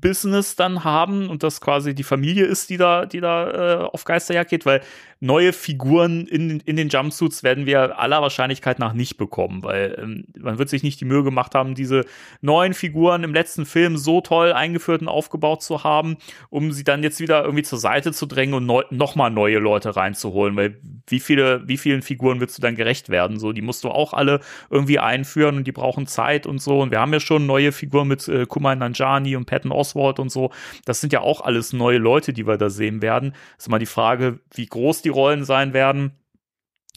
Business 0.00 0.56
dann 0.56 0.84
haben 0.84 1.28
und 1.28 1.42
das 1.42 1.60
quasi 1.60 1.94
die 1.94 2.02
Familie 2.02 2.46
ist, 2.46 2.70
die 2.70 2.78
da, 2.78 3.04
die 3.04 3.20
da 3.20 3.50
äh, 3.50 3.84
auf 3.84 4.04
Geisterjagd 4.04 4.50
geht, 4.50 4.64
weil 4.64 4.80
neue 5.22 5.52
Figuren 5.52 6.26
in, 6.26 6.58
in 6.60 6.74
den 6.74 6.88
Jumpsuits 6.88 7.44
werden 7.44 7.64
wir 7.64 8.00
aller 8.00 8.20
Wahrscheinlichkeit 8.20 8.80
nach 8.80 8.92
nicht 8.92 9.18
bekommen, 9.18 9.62
weil 9.62 9.96
ähm, 10.02 10.24
man 10.36 10.58
wird 10.58 10.68
sich 10.68 10.82
nicht 10.82 11.00
die 11.00 11.04
Mühe 11.04 11.22
gemacht 11.22 11.54
haben, 11.54 11.76
diese 11.76 12.04
neuen 12.40 12.74
Figuren 12.74 13.22
im 13.22 13.32
letzten 13.32 13.64
Film 13.64 13.96
so 13.96 14.20
toll 14.20 14.52
eingeführt 14.52 15.00
und 15.00 15.06
aufgebaut 15.06 15.62
zu 15.62 15.84
haben, 15.84 16.16
um 16.50 16.72
sie 16.72 16.82
dann 16.82 17.04
jetzt 17.04 17.20
wieder 17.20 17.44
irgendwie 17.44 17.62
zur 17.62 17.78
Seite 17.78 18.12
zu 18.12 18.26
drängen 18.26 18.54
und 18.54 18.66
neu, 18.66 18.82
nochmal 18.90 19.30
neue 19.30 19.58
Leute 19.60 19.94
reinzuholen, 19.94 20.56
weil 20.56 20.80
wie 21.06 21.20
viele, 21.20 21.68
wie 21.68 21.78
vielen 21.78 22.02
Figuren 22.02 22.40
willst 22.40 22.58
du 22.58 22.62
dann 22.62 22.74
gerecht 22.74 23.08
werden? 23.08 23.38
So, 23.38 23.52
die 23.52 23.62
musst 23.62 23.84
du 23.84 23.90
auch 23.90 24.14
alle 24.14 24.40
irgendwie 24.70 24.98
einführen 24.98 25.56
und 25.56 25.68
die 25.68 25.72
brauchen 25.72 26.08
Zeit 26.08 26.46
und 26.46 26.60
so. 26.60 26.80
Und 26.80 26.90
wir 26.90 26.98
haben 26.98 27.12
ja 27.12 27.20
schon 27.20 27.46
neue 27.46 27.70
Figuren 27.70 28.08
mit 28.08 28.26
äh, 28.26 28.44
Kumai 28.46 28.74
Nanjani 28.74 29.36
und 29.36 29.44
Patton 29.44 29.70
Oswald 29.70 30.18
und 30.18 30.32
so. 30.32 30.50
Das 30.84 31.00
sind 31.00 31.12
ja 31.12 31.20
auch 31.20 31.42
alles 31.42 31.72
neue 31.72 31.98
Leute, 31.98 32.32
die 32.32 32.46
wir 32.46 32.56
da 32.56 32.70
sehen 32.70 33.02
werden. 33.02 33.34
ist 33.56 33.68
mal 33.68 33.78
die 33.78 33.86
Frage, 33.86 34.40
wie 34.54 34.66
groß 34.66 35.02
die 35.02 35.11
Rollen 35.12 35.44
sein 35.44 35.72
werden. 35.74 36.12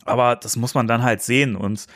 Aber 0.05 0.36
das 0.36 0.55
muss 0.55 0.74
man 0.76 0.88
dann 0.88 1.03
halt 1.03 1.22
sehen. 1.22 1.55
Und 1.55 1.88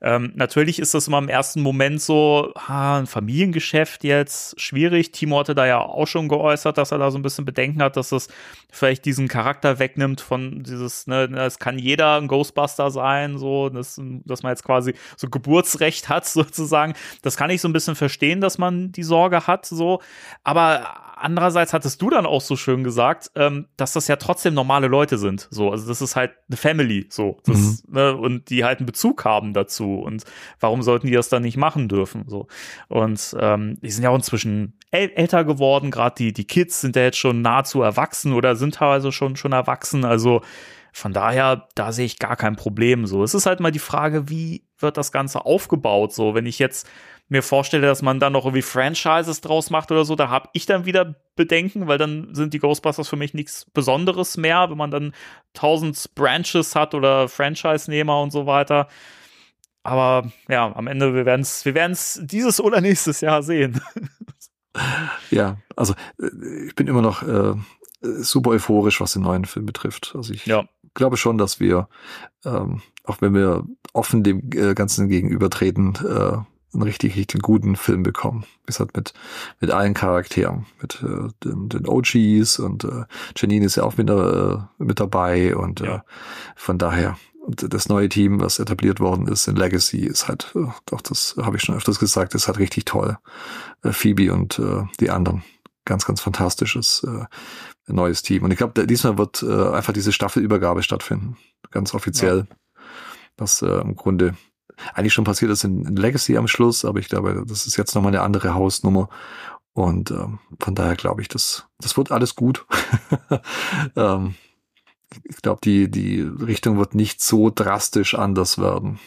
Ähm, 0.00 0.30
natürlich 0.36 0.78
ist 0.78 0.94
das 0.94 1.08
immer 1.08 1.18
im 1.18 1.28
ersten 1.28 1.60
Moment 1.60 2.00
so, 2.00 2.52
ha, 2.56 3.00
ein 3.00 3.08
Familiengeschäft 3.08 4.04
jetzt, 4.04 4.60
schwierig. 4.60 5.10
Timo 5.10 5.40
hatte 5.40 5.56
da 5.56 5.66
ja 5.66 5.80
auch 5.80 6.06
schon 6.06 6.28
geäußert, 6.28 6.78
dass 6.78 6.92
er 6.92 6.98
da 6.98 7.10
so 7.10 7.18
ein 7.18 7.22
bisschen 7.22 7.44
Bedenken 7.44 7.82
hat, 7.82 7.96
dass 7.96 8.10
das 8.10 8.28
vielleicht 8.70 9.04
diesen 9.06 9.26
Charakter 9.26 9.80
wegnimmt 9.80 10.20
von 10.20 10.62
dieses, 10.62 11.08
ne, 11.08 11.24
es 11.38 11.58
kann 11.58 11.80
jeder 11.80 12.16
ein 12.16 12.28
Ghostbuster 12.28 12.92
sein, 12.92 13.38
so, 13.38 13.70
dass, 13.70 14.00
dass 14.24 14.44
man 14.44 14.52
jetzt 14.52 14.62
quasi 14.62 14.94
so 15.16 15.28
Geburtsrecht 15.28 16.08
hat, 16.08 16.26
sozusagen. 16.28 16.94
Das 17.22 17.36
kann 17.36 17.50
ich 17.50 17.60
so 17.60 17.68
ein 17.68 17.72
bisschen 17.72 17.96
verstehen, 17.96 18.40
dass 18.40 18.56
man 18.56 18.92
die 18.92 19.02
Sorge 19.02 19.48
hat, 19.48 19.66
so. 19.66 20.00
Aber 20.44 20.86
andererseits 21.20 21.72
hattest 21.72 22.00
du 22.02 22.10
dann 22.10 22.26
auch 22.26 22.40
so 22.40 22.56
schön 22.56 22.84
gesagt, 22.84 23.30
ähm, 23.34 23.66
dass 23.76 23.92
das 23.92 24.08
ja 24.08 24.16
trotzdem 24.16 24.54
normale 24.54 24.88
Leute 24.88 25.18
sind. 25.18 25.48
So, 25.50 25.70
also 25.70 25.88
das 25.88 26.00
ist 26.00 26.16
halt 26.16 26.32
eine 26.48 26.56
Family, 26.56 27.06
so. 27.10 27.38
Das, 27.44 27.84
mhm. 27.86 27.94
ne, 27.94 28.16
und 28.16 28.50
die 28.50 28.64
halt 28.64 28.78
einen 28.78 28.86
Bezug 28.86 29.24
haben 29.24 29.52
dazu. 29.52 29.94
Und 29.94 30.24
warum 30.60 30.82
sollten 30.82 31.06
die 31.06 31.12
das 31.12 31.28
dann 31.28 31.42
nicht 31.42 31.56
machen 31.56 31.88
dürfen? 31.88 32.24
So. 32.28 32.48
Und 32.88 33.36
ähm, 33.38 33.78
die 33.82 33.90
sind 33.90 34.04
ja 34.04 34.10
auch 34.10 34.16
inzwischen 34.16 34.78
äl 34.90 35.10
älter 35.14 35.44
geworden, 35.44 35.90
gerade 35.90 36.14
die, 36.16 36.32
die 36.32 36.46
Kids 36.46 36.80
sind 36.80 36.96
ja 36.96 37.02
jetzt 37.02 37.18
schon 37.18 37.42
nahezu 37.42 37.82
erwachsen 37.82 38.32
oder 38.32 38.56
sind 38.56 38.76
teilweise 38.76 39.12
schon, 39.12 39.36
schon 39.36 39.52
erwachsen. 39.52 40.04
Also 40.04 40.42
von 40.92 41.12
daher, 41.12 41.68
da 41.74 41.92
sehe 41.92 42.06
ich 42.06 42.18
gar 42.18 42.36
kein 42.36 42.56
Problem. 42.56 43.06
So, 43.06 43.22
es 43.22 43.34
ist 43.34 43.46
halt 43.46 43.60
mal 43.60 43.70
die 43.70 43.78
Frage, 43.78 44.28
wie 44.28 44.64
wird 44.78 44.96
das 44.96 45.12
Ganze 45.12 45.44
aufgebaut? 45.44 46.12
So, 46.12 46.34
wenn 46.34 46.46
ich 46.46 46.58
jetzt 46.58 46.88
mir 47.28 47.42
vorstelle, 47.42 47.86
dass 47.86 48.02
man 48.02 48.20
dann 48.20 48.32
noch 48.32 48.44
irgendwie 48.44 48.62
Franchises 48.62 49.40
draus 49.40 49.70
macht 49.70 49.90
oder 49.92 50.04
so, 50.04 50.16
da 50.16 50.30
habe 50.30 50.48
ich 50.54 50.66
dann 50.66 50.86
wieder 50.86 51.14
Bedenken, 51.36 51.86
weil 51.86 51.98
dann 51.98 52.34
sind 52.34 52.54
die 52.54 52.58
Ghostbusters 52.58 53.08
für 53.08 53.16
mich 53.16 53.34
nichts 53.34 53.66
Besonderes 53.72 54.36
mehr, 54.36 54.70
wenn 54.70 54.78
man 54.78 54.90
dann 54.90 55.12
tausend 55.52 56.14
Branches 56.14 56.74
hat 56.74 56.94
oder 56.94 57.28
Franchise-Nehmer 57.28 58.20
und 58.20 58.30
so 58.30 58.46
weiter. 58.46 58.88
Aber 59.82 60.30
ja, 60.48 60.74
am 60.74 60.86
Ende, 60.86 61.14
wir 61.14 61.26
werden 61.26 61.42
es 61.42 61.64
wir 61.64 61.74
werden's 61.74 62.20
dieses 62.22 62.60
oder 62.60 62.80
nächstes 62.80 63.20
Jahr 63.20 63.42
sehen. 63.42 63.80
Ja, 65.30 65.56
also 65.74 65.94
äh, 66.20 66.66
ich 66.66 66.74
bin 66.76 66.86
immer 66.86 67.02
noch 67.02 67.22
äh, 67.22 67.54
super 68.00 68.50
euphorisch, 68.50 69.00
was 69.00 69.12
den 69.12 69.22
neuen 69.22 69.44
Film 69.44 69.66
betrifft. 69.66 70.12
Also 70.14 70.32
ich 70.32 70.46
ja. 70.46 70.68
glaube 70.94 71.16
schon, 71.16 71.38
dass 71.38 71.58
wir, 71.58 71.88
ähm, 72.44 72.82
auch 73.04 73.20
wenn 73.20 73.34
wir 73.34 73.64
offen 73.92 74.22
dem 74.22 74.50
äh, 74.52 74.74
Ganzen 74.74 75.08
gegenübertreten, 75.08 75.94
äh, 75.96 76.38
einen 76.78 76.88
richtig, 76.88 77.16
richtig 77.16 77.42
guten 77.42 77.76
Film 77.76 78.02
bekommen. 78.02 78.44
Es 78.66 78.80
hat 78.80 78.96
mit, 78.96 79.12
mit 79.60 79.70
allen 79.70 79.94
Charakteren, 79.94 80.66
mit 80.80 81.02
äh, 81.02 81.28
den, 81.44 81.68
den 81.68 81.86
OGs 81.86 82.58
und 82.58 82.84
äh, 82.84 83.04
Janine 83.36 83.66
ist 83.66 83.76
ja 83.76 83.84
auch 83.84 83.96
mit, 83.96 84.08
äh, 84.08 84.56
mit 84.78 85.00
dabei 85.00 85.56
und 85.56 85.80
ja. 85.80 85.96
äh, 85.96 86.00
von 86.56 86.78
daher 86.78 87.16
und 87.48 87.72
das 87.72 87.88
neue 87.88 88.10
Team, 88.10 88.40
was 88.40 88.58
etabliert 88.58 89.00
worden 89.00 89.26
ist 89.26 89.48
in 89.48 89.56
Legacy, 89.56 90.04
ist 90.04 90.28
halt, 90.28 90.52
äh, 90.54 90.66
doch, 90.84 91.00
das 91.00 91.34
habe 91.40 91.56
ich 91.56 91.62
schon 91.62 91.74
öfters 91.74 91.98
gesagt, 91.98 92.34
ist 92.34 92.46
halt 92.46 92.58
richtig 92.58 92.84
toll. 92.84 93.16
Äh, 93.82 93.92
Phoebe 93.92 94.34
und 94.34 94.58
äh, 94.58 94.82
die 95.00 95.08
anderen. 95.08 95.42
Ganz, 95.86 96.04
ganz 96.04 96.20
fantastisches 96.20 97.02
äh, 97.04 97.24
neues 97.86 98.20
Team. 98.20 98.42
Und 98.42 98.50
ich 98.50 98.58
glaube, 98.58 98.86
diesmal 98.86 99.16
wird 99.16 99.42
äh, 99.42 99.70
einfach 99.70 99.94
diese 99.94 100.12
Staffelübergabe 100.12 100.82
stattfinden. 100.82 101.38
Ganz 101.70 101.94
offiziell. 101.94 102.46
Ja. 102.50 102.56
Was 103.38 103.62
äh, 103.62 103.80
im 103.80 103.96
Grunde 103.96 104.34
eigentlich 104.94 105.12
schon 105.12 105.24
passiert 105.24 105.50
ist 105.50 105.64
in, 105.64 105.84
in 105.84 105.96
Legacy 105.96 106.36
am 106.36 106.48
Schluss, 106.48 106.84
aber 106.84 106.98
ich 106.98 107.08
glaube, 107.08 107.44
das 107.46 107.66
ist 107.66 107.76
jetzt 107.76 107.94
nochmal 107.94 108.14
eine 108.14 108.22
andere 108.22 108.54
Hausnummer. 108.54 109.08
Und 109.72 110.10
ähm, 110.10 110.40
von 110.58 110.74
daher 110.74 110.96
glaube 110.96 111.22
ich, 111.22 111.28
das, 111.28 111.66
das 111.78 111.96
wird 111.96 112.10
alles 112.10 112.34
gut. 112.34 112.66
ähm, 113.96 114.34
ich 115.24 115.36
glaube, 115.36 115.60
die, 115.62 115.90
die 115.90 116.20
Richtung 116.20 116.78
wird 116.78 116.94
nicht 116.94 117.22
so 117.22 117.50
drastisch 117.54 118.14
anders 118.14 118.58
werden. 118.58 118.98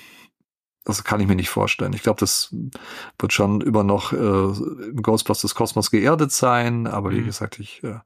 Das 0.83 1.03
kann 1.03 1.19
ich 1.19 1.27
mir 1.27 1.35
nicht 1.35 1.49
vorstellen. 1.49 1.93
Ich 1.93 2.01
glaube, 2.01 2.19
das 2.19 2.55
wird 3.19 3.33
schon 3.33 3.61
immer 3.61 3.83
noch 3.83 4.13
äh, 4.13 4.15
im 4.15 5.01
Ghostbusters 5.01 5.53
Kosmos 5.53 5.91
geerdet 5.91 6.31
sein, 6.31 6.87
aber 6.87 7.11
wie 7.11 7.21
mhm. 7.21 7.25
gesagt, 7.25 7.59
ich, 7.59 7.83
äh, 7.83 7.99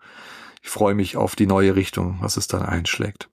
ich 0.61 0.69
freue 0.69 0.95
mich 0.95 1.15
auf 1.15 1.35
die 1.35 1.47
neue 1.47 1.75
Richtung, 1.75 2.17
was 2.19 2.35
es 2.35 2.47
dann 2.47 2.63
einschlägt. 2.63 3.29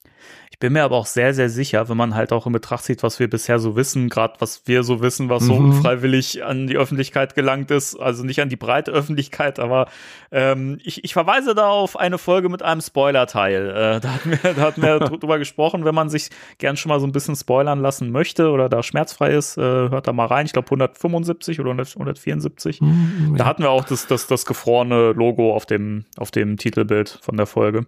Bin 0.62 0.74
mir 0.74 0.84
aber 0.84 0.96
auch 0.96 1.06
sehr, 1.06 1.34
sehr 1.34 1.48
sicher, 1.48 1.88
wenn 1.88 1.96
man 1.96 2.14
halt 2.14 2.32
auch 2.32 2.46
in 2.46 2.52
Betracht 2.52 2.84
zieht, 2.84 3.02
was 3.02 3.18
wir 3.18 3.28
bisher 3.28 3.58
so 3.58 3.74
wissen, 3.74 4.08
gerade 4.08 4.34
was 4.38 4.62
wir 4.66 4.84
so 4.84 5.02
wissen, 5.02 5.28
was 5.28 5.42
so 5.42 5.56
mhm. 5.56 5.72
unfreiwillig 5.72 6.44
an 6.44 6.68
die 6.68 6.76
Öffentlichkeit 6.76 7.34
gelangt 7.34 7.72
ist, 7.72 7.96
also 7.96 8.22
nicht 8.22 8.40
an 8.40 8.48
die 8.48 8.54
breite 8.54 8.92
Öffentlichkeit, 8.92 9.58
aber 9.58 9.88
ähm, 10.30 10.78
ich, 10.84 11.02
ich 11.02 11.14
verweise 11.14 11.56
da 11.56 11.68
auf 11.68 11.98
eine 11.98 12.16
Folge 12.16 12.48
mit 12.48 12.62
einem 12.62 12.80
Spoiler-Teil. 12.80 13.70
Äh, 13.70 14.00
da 14.00 14.14
hatten 14.14 14.30
wir, 14.30 14.54
da 14.54 14.62
hatten 14.62 14.82
wir 14.82 15.00
drüber 15.18 15.40
gesprochen, 15.40 15.84
wenn 15.84 15.96
man 15.96 16.08
sich 16.08 16.30
gern 16.58 16.76
schon 16.76 16.90
mal 16.90 17.00
so 17.00 17.08
ein 17.08 17.12
bisschen 17.12 17.34
spoilern 17.34 17.80
lassen 17.80 18.12
möchte 18.12 18.50
oder 18.52 18.68
da 18.68 18.84
schmerzfrei 18.84 19.32
ist, 19.32 19.58
äh, 19.58 19.62
hört 19.62 20.06
da 20.06 20.12
mal 20.12 20.26
rein. 20.26 20.46
Ich 20.46 20.52
glaube 20.52 20.66
175 20.66 21.58
oder 21.58 21.72
174. 21.72 22.80
Mhm, 22.80 23.30
ja. 23.32 23.38
Da 23.38 23.46
hatten 23.46 23.64
wir 23.64 23.70
auch 23.70 23.84
das, 23.84 24.06
das, 24.06 24.28
das 24.28 24.46
gefrorene 24.46 25.10
Logo 25.10 25.56
auf 25.56 25.66
dem, 25.66 26.04
auf 26.18 26.30
dem 26.30 26.56
Titelbild 26.56 27.18
von 27.20 27.36
der 27.36 27.46
Folge. 27.46 27.84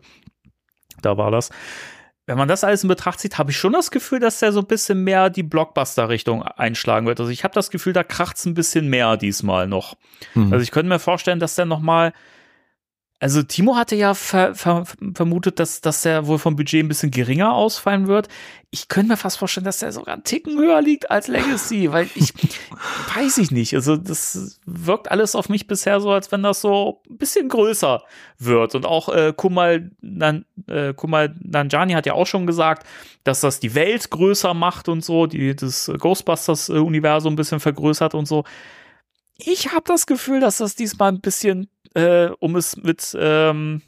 Da 1.02 1.16
war 1.16 1.30
das 1.30 1.50
wenn 2.26 2.38
man 2.38 2.48
das 2.48 2.64
alles 2.64 2.82
in 2.82 2.88
Betracht 2.88 3.20
zieht, 3.20 3.38
habe 3.38 3.50
ich 3.50 3.58
schon 3.58 3.72
das 3.72 3.90
Gefühl, 3.90 4.18
dass 4.18 4.38
der 4.38 4.52
so 4.52 4.60
ein 4.60 4.66
bisschen 4.66 5.04
mehr 5.04 5.28
die 5.28 5.42
Blockbuster-Richtung 5.42 6.42
einschlagen 6.42 7.06
wird. 7.06 7.20
Also 7.20 7.30
ich 7.30 7.44
habe 7.44 7.54
das 7.54 7.70
Gefühl, 7.70 7.92
da 7.92 8.02
kracht's 8.02 8.46
ein 8.46 8.54
bisschen 8.54 8.88
mehr 8.88 9.16
diesmal 9.16 9.68
noch. 9.68 9.96
Mhm. 10.34 10.52
Also 10.52 10.62
ich 10.62 10.70
könnte 10.70 10.88
mir 10.88 10.98
vorstellen, 10.98 11.38
dass 11.38 11.54
der 11.54 11.66
noch 11.66 11.80
mal 11.80 12.12
also 13.20 13.42
Timo 13.42 13.76
hatte 13.76 13.94
ja 13.96 14.12
ver 14.12 14.54
ver 14.54 14.84
vermutet, 15.14 15.58
dass, 15.58 15.80
dass 15.80 16.02
der 16.02 16.26
wohl 16.26 16.38
vom 16.38 16.56
Budget 16.56 16.84
ein 16.84 16.88
bisschen 16.88 17.10
geringer 17.10 17.54
ausfallen 17.54 18.06
wird. 18.06 18.28
Ich 18.70 18.88
könnte 18.88 19.12
mir 19.12 19.16
fast 19.16 19.38
vorstellen, 19.38 19.64
dass 19.64 19.78
der 19.78 19.92
sogar 19.92 20.14
einen 20.14 20.24
Ticken 20.24 20.58
höher 20.58 20.82
liegt 20.82 21.10
als 21.10 21.28
Legacy, 21.28 21.90
weil 21.92 22.10
ich 22.16 22.34
weiß 23.14 23.38
ich 23.38 23.50
nicht. 23.50 23.74
Also 23.74 23.96
das 23.96 24.60
wirkt 24.66 25.10
alles 25.10 25.36
auf 25.36 25.48
mich 25.48 25.66
bisher 25.66 26.00
so, 26.00 26.10
als 26.10 26.32
wenn 26.32 26.42
das 26.42 26.60
so 26.60 27.02
ein 27.08 27.16
bisschen 27.16 27.48
größer 27.48 28.02
wird. 28.38 28.74
Und 28.74 28.84
auch 28.84 29.08
äh, 29.08 29.32
Kumal, 29.34 29.92
Nan, 30.00 30.44
äh, 30.66 30.92
Kumal 30.92 31.34
Nanjani 31.40 31.92
hat 31.92 32.06
ja 32.06 32.14
auch 32.14 32.26
schon 32.26 32.46
gesagt, 32.46 32.86
dass 33.22 33.40
das 33.40 33.60
die 33.60 33.74
Welt 33.74 34.10
größer 34.10 34.54
macht 34.54 34.88
und 34.88 35.04
so, 35.04 35.26
die 35.26 35.54
das 35.54 35.90
Ghostbusters-Universum 35.96 37.34
ein 37.34 37.36
bisschen 37.36 37.60
vergrößert 37.60 38.14
und 38.14 38.26
so. 38.26 38.44
Ich 39.38 39.72
habe 39.72 39.84
das 39.86 40.06
Gefühl, 40.06 40.40
dass 40.40 40.58
das 40.58 40.74
diesmal 40.74 41.10
ein 41.10 41.20
bisschen 41.20 41.68
äh, 41.94 42.28
um 42.40 42.56
es 42.56 42.76
mit, 42.76 43.16
ähm, 43.18 43.82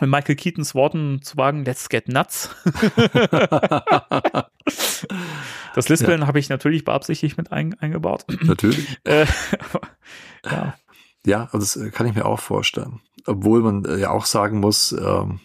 mit 0.00 0.10
Michael 0.10 0.36
Keatons 0.36 0.74
Worten 0.74 1.20
zu 1.22 1.36
wagen, 1.36 1.64
let's 1.64 1.88
get 1.88 2.08
nuts. 2.08 2.50
das 5.74 5.88
Lispeln 5.88 6.20
ja. 6.22 6.26
habe 6.26 6.38
ich 6.38 6.48
natürlich 6.48 6.84
beabsichtigt 6.84 7.36
mit 7.36 7.52
ein, 7.52 7.74
eingebaut. 7.74 8.24
Natürlich. 8.42 8.98
Äh, 9.04 9.26
ja. 10.44 10.74
Ja, 11.24 11.44
also 11.52 11.58
das 11.58 11.76
äh, 11.76 11.90
kann 11.90 12.06
ich 12.06 12.14
mir 12.14 12.24
auch 12.24 12.40
vorstellen. 12.40 13.00
Obwohl 13.26 13.62
man 13.62 13.84
äh, 13.84 13.98
ja 13.98 14.10
auch 14.10 14.24
sagen 14.24 14.58
muss, 14.58 14.92
ähm, 14.92 15.40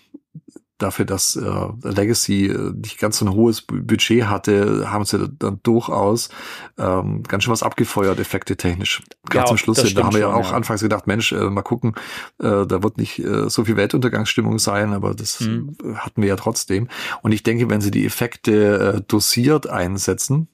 dafür, 0.78 1.06
dass 1.06 1.36
äh, 1.36 1.68
Legacy 1.84 2.48
äh, 2.48 2.74
nicht 2.74 3.00
ganz 3.00 3.18
so 3.18 3.26
ein 3.26 3.34
hohes 3.34 3.62
Budget 3.62 4.26
hatte, 4.26 4.92
haben 4.92 5.06
sie 5.06 5.28
dann 5.40 5.60
durchaus 5.64 6.30
ähm, 6.78 7.24
ganz 7.24 7.44
schön 7.44 7.52
was 7.52 7.64
abgefeuert, 7.64 8.20
effekte 8.20 8.58
technisch. 8.58 9.02
Gerade 9.30 9.46
ja, 9.46 9.48
zum 9.48 9.58
Schluss. 9.58 9.94
Da 9.94 10.04
haben 10.04 10.14
wir 10.14 10.22
ja 10.22 10.34
auch 10.34 10.52
ja. 10.52 10.56
anfangs 10.56 10.82
gedacht, 10.82 11.08
Mensch, 11.08 11.32
äh, 11.32 11.50
mal 11.50 11.62
gucken, 11.62 11.96
äh, 12.40 12.66
da 12.66 12.84
wird 12.84 12.98
nicht 12.98 13.20
äh, 13.20 13.50
so 13.50 13.66
viel 13.66 13.78
Weltuntergangsstimmung 13.78 14.60
sein, 14.60 14.94
aber 14.94 15.14
das 15.14 15.40
mhm. 15.42 15.76
hatten 15.96 16.22
wir 16.22 16.30
ja 16.30 16.36
trotzdem. 16.36 16.88
Und 17.22 17.32
ich 17.32 17.44
denke, 17.44 17.70
wenn 17.70 17.82
sie 17.82 17.92
die 17.92 18.06
Effekte 18.06 18.96
äh, 18.98 19.02
dosiert 19.08 19.68
einsetzen, 19.68 20.48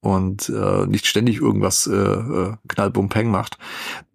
und 0.00 0.48
äh, 0.48 0.86
nicht 0.86 1.06
ständig 1.06 1.40
irgendwas 1.40 1.86
äh, 1.86 1.94
äh, 1.94 2.54
knallbumpeng 2.68 3.30
macht, 3.30 3.58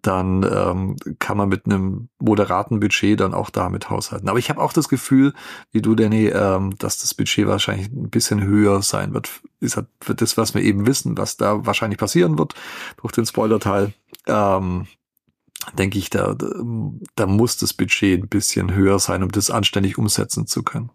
dann 0.02 0.42
ähm, 0.42 0.96
kann 1.18 1.36
man 1.36 1.48
mit 1.48 1.66
einem 1.66 2.08
moderaten 2.18 2.80
Budget 2.80 3.20
dann 3.20 3.34
auch 3.34 3.50
damit 3.50 3.88
haushalten. 3.88 4.28
Aber 4.28 4.38
ich 4.38 4.50
habe 4.50 4.60
auch 4.60 4.72
das 4.72 4.88
Gefühl, 4.88 5.32
wie 5.70 5.82
du, 5.82 5.94
Danny, 5.94 6.26
ähm, 6.26 6.76
dass 6.78 6.98
das 6.98 7.14
Budget 7.14 7.46
wahrscheinlich 7.46 7.88
ein 7.88 8.10
bisschen 8.10 8.42
höher 8.42 8.82
sein 8.82 9.14
wird. 9.14 9.30
Ist 9.60 9.76
halt 9.76 9.86
für 10.00 10.14
das, 10.14 10.36
was 10.36 10.54
wir 10.54 10.62
eben 10.62 10.86
wissen, 10.86 11.16
was 11.16 11.36
da 11.36 11.64
wahrscheinlich 11.64 11.98
passieren 11.98 12.38
wird 12.38 12.54
durch 13.00 13.12
den 13.12 13.26
Spoiler-Teil. 13.26 13.92
Ähm, 14.26 14.86
denke 15.78 15.98
ich, 15.98 16.10
da, 16.10 16.36
da 17.14 17.26
muss 17.26 17.56
das 17.56 17.72
Budget 17.72 18.22
ein 18.22 18.28
bisschen 18.28 18.74
höher 18.74 18.98
sein, 18.98 19.22
um 19.22 19.30
das 19.30 19.50
anständig 19.50 19.98
umsetzen 19.98 20.46
zu 20.46 20.62
können 20.62 20.90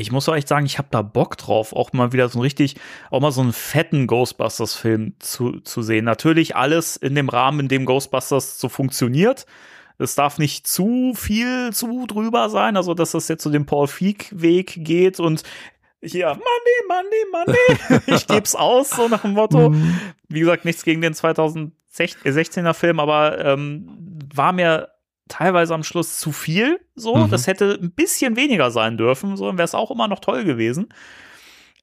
ich 0.00 0.12
muss 0.12 0.28
auch 0.28 0.34
echt 0.34 0.48
sagen, 0.48 0.66
ich 0.66 0.78
habe 0.78 0.88
da 0.90 1.02
Bock 1.02 1.36
drauf, 1.36 1.72
auch 1.72 1.92
mal 1.92 2.12
wieder 2.12 2.28
so 2.28 2.38
ein 2.38 2.42
richtig, 2.42 2.76
auch 3.10 3.20
mal 3.20 3.32
so 3.32 3.40
einen 3.40 3.52
fetten 3.52 4.06
Ghostbusters-Film 4.06 5.14
zu, 5.20 5.60
zu 5.60 5.82
sehen. 5.82 6.04
Natürlich 6.04 6.56
alles 6.56 6.96
in 6.96 7.14
dem 7.14 7.28
Rahmen, 7.28 7.60
in 7.60 7.68
dem 7.68 7.84
Ghostbusters 7.84 8.58
so 8.58 8.68
funktioniert. 8.68 9.46
Es 9.98 10.16
darf 10.16 10.38
nicht 10.38 10.66
zu 10.66 11.14
viel 11.14 11.72
zu 11.72 12.06
drüber 12.06 12.50
sein, 12.50 12.76
also 12.76 12.94
dass 12.94 13.12
das 13.12 13.28
jetzt 13.28 13.44
so 13.44 13.50
den 13.50 13.66
Paul 13.66 13.86
Feig-Weg 13.86 14.84
geht 14.84 15.20
und 15.20 15.44
hier, 16.02 16.26
Money, 16.26 16.40
Money, 16.88 17.24
Money, 17.32 18.02
ich 18.18 18.26
geb's 18.26 18.54
aus, 18.54 18.90
so 18.90 19.08
nach 19.08 19.22
dem 19.22 19.32
Motto. 19.32 19.70
Mhm. 19.70 19.98
Wie 20.28 20.40
gesagt, 20.40 20.64
nichts 20.64 20.84
gegen 20.84 21.00
den 21.00 21.14
2016er 21.14 22.74
Film, 22.74 23.00
aber 23.00 23.42
ähm, 23.42 23.88
war 24.34 24.52
mir 24.52 24.93
teilweise 25.28 25.74
am 25.74 25.82
Schluss 25.82 26.18
zu 26.18 26.32
viel. 26.32 26.80
So, 26.94 27.16
mhm. 27.16 27.30
das 27.30 27.46
hätte 27.46 27.78
ein 27.80 27.92
bisschen 27.92 28.36
weniger 28.36 28.70
sein 28.70 28.96
dürfen. 28.96 29.36
So, 29.36 29.46
wäre 29.46 29.62
es 29.62 29.74
auch 29.74 29.90
immer 29.90 30.08
noch 30.08 30.20
toll 30.20 30.44
gewesen. 30.44 30.88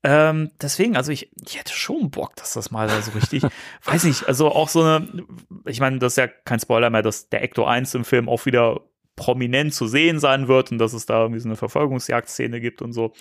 Ähm, 0.03 0.51
deswegen, 0.59 0.97
also 0.97 1.11
ich, 1.11 1.31
ich 1.45 1.59
hätte 1.59 1.73
schon 1.73 2.09
Bock, 2.09 2.35
dass 2.35 2.53
das 2.53 2.71
mal 2.71 2.89
so 3.01 3.11
richtig, 3.11 3.43
weiß 3.83 4.05
nicht, 4.05 4.27
also 4.27 4.49
auch 4.51 4.69
so 4.69 4.81
eine, 4.81 5.25
ich 5.65 5.79
meine, 5.79 5.99
das 5.99 6.13
ist 6.13 6.17
ja 6.17 6.27
kein 6.27 6.59
Spoiler 6.59 6.89
mehr, 6.89 7.03
dass 7.03 7.29
der 7.29 7.43
Ecto 7.43 7.65
1 7.65 7.93
im 7.93 8.05
Film 8.05 8.27
auch 8.27 8.45
wieder 8.45 8.81
prominent 9.15 9.73
zu 9.73 9.85
sehen 9.85 10.19
sein 10.19 10.47
wird 10.47 10.71
und 10.71 10.79
dass 10.79 10.93
es 10.93 11.05
da 11.05 11.21
irgendwie 11.21 11.41
so 11.41 11.47
eine 11.47 11.55
Verfolgungsjagdszene 11.55 12.59
gibt 12.59 12.81
und 12.81 12.93
so 12.93 13.13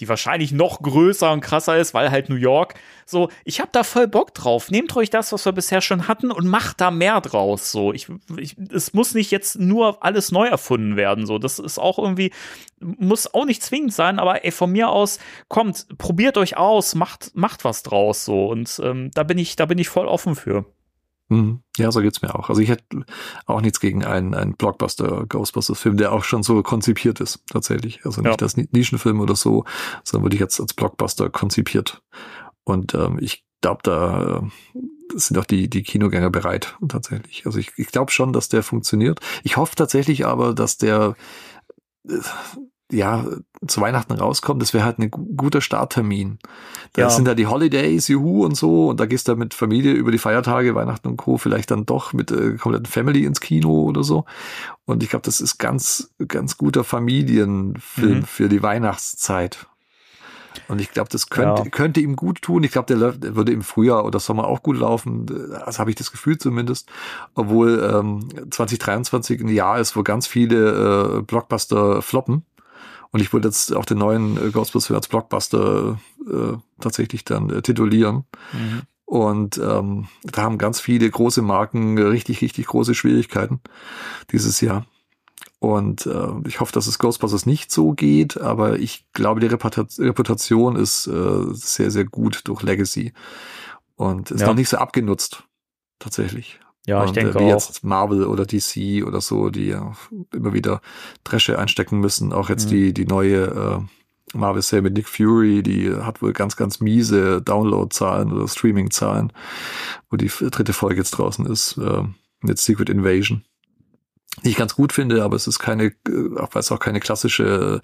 die 0.00 0.08
wahrscheinlich 0.08 0.52
noch 0.52 0.82
größer 0.82 1.32
und 1.32 1.40
krasser 1.40 1.78
ist, 1.78 1.94
weil 1.94 2.10
halt 2.10 2.28
New 2.28 2.36
York. 2.36 2.74
So, 3.06 3.28
ich 3.44 3.60
habe 3.60 3.70
da 3.72 3.84
voll 3.84 4.08
Bock 4.08 4.34
drauf. 4.34 4.70
Nehmt 4.70 4.96
euch 4.96 5.10
das, 5.10 5.32
was 5.32 5.44
wir 5.44 5.52
bisher 5.52 5.80
schon 5.80 6.08
hatten 6.08 6.30
und 6.30 6.46
macht 6.46 6.80
da 6.80 6.90
mehr 6.90 7.20
draus. 7.20 7.70
So, 7.70 7.92
ich, 7.92 8.08
ich, 8.36 8.56
es 8.72 8.94
muss 8.94 9.14
nicht 9.14 9.30
jetzt 9.30 9.58
nur 9.58 10.02
alles 10.02 10.32
neu 10.32 10.46
erfunden 10.46 10.96
werden. 10.96 11.26
So, 11.26 11.38
das 11.38 11.58
ist 11.58 11.78
auch 11.78 11.98
irgendwie, 11.98 12.32
muss 12.80 13.32
auch 13.32 13.44
nicht 13.44 13.62
zwingend 13.62 13.92
sein, 13.92 14.18
aber 14.18 14.44
ey, 14.44 14.50
von 14.50 14.72
mir 14.72 14.88
aus, 14.88 15.18
kommt, 15.48 15.86
probiert 15.98 16.38
euch 16.38 16.56
aus, 16.56 16.94
macht, 16.94 17.32
macht 17.34 17.64
was 17.64 17.82
draus. 17.82 18.24
So, 18.24 18.46
und 18.46 18.80
ähm, 18.82 19.10
da 19.14 19.22
bin 19.22 19.38
ich, 19.38 19.56
da 19.56 19.66
bin 19.66 19.78
ich 19.78 19.88
voll 19.88 20.06
offen 20.06 20.34
für. 20.34 20.64
Mhm. 21.32 21.62
Ja, 21.78 21.90
so 21.90 22.00
geht's 22.02 22.20
mir 22.20 22.34
auch. 22.34 22.50
Also 22.50 22.60
ich 22.60 22.68
hätte 22.68 22.84
auch 23.46 23.62
nichts 23.62 23.80
gegen 23.80 24.04
einen, 24.04 24.34
einen 24.34 24.54
Blockbuster-Ghostbusters-Film, 24.54 25.96
der 25.96 26.12
auch 26.12 26.24
schon 26.24 26.42
so 26.42 26.62
konzipiert 26.62 27.20
ist, 27.20 27.42
tatsächlich. 27.46 28.04
Also 28.04 28.20
nicht 28.20 28.40
ja. 28.40 28.44
als 28.44 28.56
Nischenfilm 28.56 29.18
oder 29.18 29.34
so, 29.34 29.64
sondern 30.04 30.26
würde 30.26 30.36
ich 30.36 30.40
jetzt 30.40 30.60
als 30.60 30.74
Blockbuster 30.74 31.30
konzipiert. 31.30 32.02
Und 32.64 32.92
ähm, 32.94 33.18
ich 33.18 33.46
glaube, 33.62 33.80
da 33.82 34.42
äh, 34.74 34.78
sind 35.14 35.38
auch 35.38 35.46
die, 35.46 35.70
die 35.70 35.82
Kinogänger 35.82 36.28
bereit, 36.28 36.76
tatsächlich. 36.86 37.46
Also 37.46 37.58
ich, 37.58 37.72
ich 37.76 37.86
glaube 37.86 38.12
schon, 38.12 38.34
dass 38.34 38.50
der 38.50 38.62
funktioniert. 38.62 39.20
Ich 39.42 39.56
hoffe 39.56 39.74
tatsächlich 39.74 40.26
aber, 40.26 40.52
dass 40.52 40.76
der 40.76 41.16
äh, 42.06 42.18
ja, 42.92 43.24
zu 43.66 43.80
Weihnachten 43.80 44.12
rauskommt, 44.12 44.60
das 44.60 44.74
wäre 44.74 44.84
halt 44.84 44.98
ein 44.98 45.10
guter 45.10 45.60
Starttermin. 45.60 46.38
Da 46.92 47.02
ja. 47.02 47.10
sind 47.10 47.26
da 47.26 47.34
die 47.34 47.46
Holidays, 47.46 48.08
Juhu 48.08 48.44
und 48.44 48.56
so, 48.56 48.88
und 48.88 49.00
da 49.00 49.06
gehst 49.06 49.28
du 49.28 49.36
mit 49.36 49.54
Familie 49.54 49.92
über 49.92 50.12
die 50.12 50.18
Feiertage, 50.18 50.74
Weihnachten 50.74 51.08
und 51.08 51.16
Co. 51.16 51.38
vielleicht 51.38 51.70
dann 51.70 51.86
doch 51.86 52.12
mit 52.12 52.30
äh, 52.30 52.56
kompletten 52.56 52.86
Family 52.86 53.24
ins 53.24 53.40
Kino 53.40 53.82
oder 53.82 54.04
so. 54.04 54.24
Und 54.84 55.02
ich 55.02 55.10
glaube, 55.10 55.24
das 55.24 55.40
ist 55.40 55.58
ganz, 55.58 56.10
ganz 56.28 56.56
guter 56.58 56.84
Familienfilm 56.84 58.18
mhm. 58.18 58.24
für 58.24 58.48
die 58.48 58.62
Weihnachtszeit. 58.62 59.66
Und 60.68 60.80
ich 60.80 60.90
glaube, 60.90 61.08
das 61.10 61.30
könnte, 61.30 61.62
ja. 61.62 61.68
könnte 61.70 62.00
ihm 62.00 62.16
gut 62.16 62.42
tun. 62.42 62.62
Ich 62.62 62.72
glaube, 62.72 62.94
der, 62.94 63.12
der, 63.12 63.36
würde 63.36 63.52
im 63.52 63.62
Frühjahr 63.62 64.04
oder 64.04 64.20
Sommer 64.20 64.46
auch 64.46 64.62
gut 64.62 64.76
laufen. 64.76 65.26
Das 65.26 65.78
habe 65.78 65.90
ich 65.90 65.96
das 65.96 66.10
Gefühl 66.10 66.38
zumindest. 66.38 66.88
Obwohl 67.34 67.82
ähm, 67.82 68.28
2023 68.50 69.40
ein 69.40 69.48
Jahr 69.48 69.78
ist, 69.78 69.96
wo 69.96 70.02
ganz 70.02 70.26
viele 70.26 71.18
äh, 71.18 71.22
Blockbuster 71.22 72.02
floppen. 72.02 72.44
Und 73.12 73.20
ich 73.20 73.32
wollte 73.32 73.48
jetzt 73.48 73.74
auch 73.74 73.84
den 73.84 73.98
neuen 73.98 74.36
äh, 74.36 74.50
Ghostbusters 74.50 74.96
als 74.96 75.08
Blockbuster 75.08 76.00
äh, 76.26 76.56
tatsächlich 76.80 77.24
dann 77.24 77.50
äh, 77.50 77.62
titulieren. 77.62 78.24
Mhm. 78.52 78.82
Und 79.04 79.58
ähm, 79.58 80.08
da 80.24 80.42
haben 80.42 80.56
ganz 80.56 80.80
viele 80.80 81.08
große 81.08 81.42
Marken 81.42 81.98
richtig, 81.98 82.40
richtig 82.40 82.66
große 82.66 82.94
Schwierigkeiten 82.94 83.60
dieses 84.30 84.62
Jahr. 84.62 84.86
Und 85.58 86.06
äh, 86.06 86.48
ich 86.48 86.60
hoffe, 86.60 86.72
dass 86.72 86.86
es 86.86 86.98
Ghostbusters 86.98 87.44
nicht 87.44 87.70
so 87.70 87.92
geht, 87.92 88.40
aber 88.40 88.78
ich 88.78 89.06
glaube, 89.12 89.40
die 89.40 89.46
Reputation 89.46 90.76
ist 90.76 91.06
äh, 91.06 91.44
sehr, 91.52 91.90
sehr 91.90 92.04
gut 92.04 92.40
durch 92.48 92.62
Legacy 92.62 93.12
und 93.94 94.30
ist 94.30 94.40
ja. 94.40 94.48
noch 94.48 94.54
nicht 94.54 94.70
so 94.70 94.78
abgenutzt, 94.78 95.44
tatsächlich. 95.98 96.58
Ja, 96.86 97.00
und, 97.00 97.06
ich 97.06 97.12
denke 97.12 97.38
äh, 97.38 97.40
wie 97.40 97.44
auch. 97.44 97.50
jetzt 97.50 97.84
Marvel 97.84 98.24
oder 98.24 98.44
DC 98.44 99.04
oder 99.06 99.20
so, 99.20 99.50
die 99.50 99.66
ja 99.66 99.92
immer 100.34 100.52
wieder 100.52 100.80
Dresche 101.24 101.58
einstecken 101.58 102.00
müssen. 102.00 102.32
Auch 102.32 102.48
jetzt 102.48 102.66
mhm. 102.66 102.70
die, 102.70 102.94
die 102.94 103.06
neue 103.06 103.44
äh, 103.44 104.36
Marvel-Serie 104.36 104.82
mit 104.82 104.94
Nick 104.94 105.08
Fury, 105.08 105.62
die 105.62 105.94
hat 105.94 106.22
wohl 106.22 106.32
ganz, 106.32 106.56
ganz 106.56 106.80
miese 106.80 107.42
Download-Zahlen 107.42 108.32
oder 108.32 108.48
Streaming-Zahlen, 108.48 109.32
wo 110.10 110.16
die 110.16 110.28
dritte 110.28 110.72
Folge 110.72 110.96
jetzt 110.96 111.12
draußen 111.12 111.46
ist, 111.46 111.76
äh, 111.78 112.02
mit 112.40 112.58
Secret 112.58 112.88
Invasion. 112.88 113.44
Die 114.44 114.48
ich 114.48 114.56
ganz 114.56 114.74
gut 114.74 114.94
finde, 114.94 115.22
aber 115.22 115.36
es 115.36 115.46
ist 115.46 115.58
keine, 115.58 115.92
äh, 116.08 116.38
auch 116.38 116.54
weil 116.54 116.60
es 116.60 116.72
auch 116.72 116.78
keine 116.78 117.00
klassische, 117.00 117.82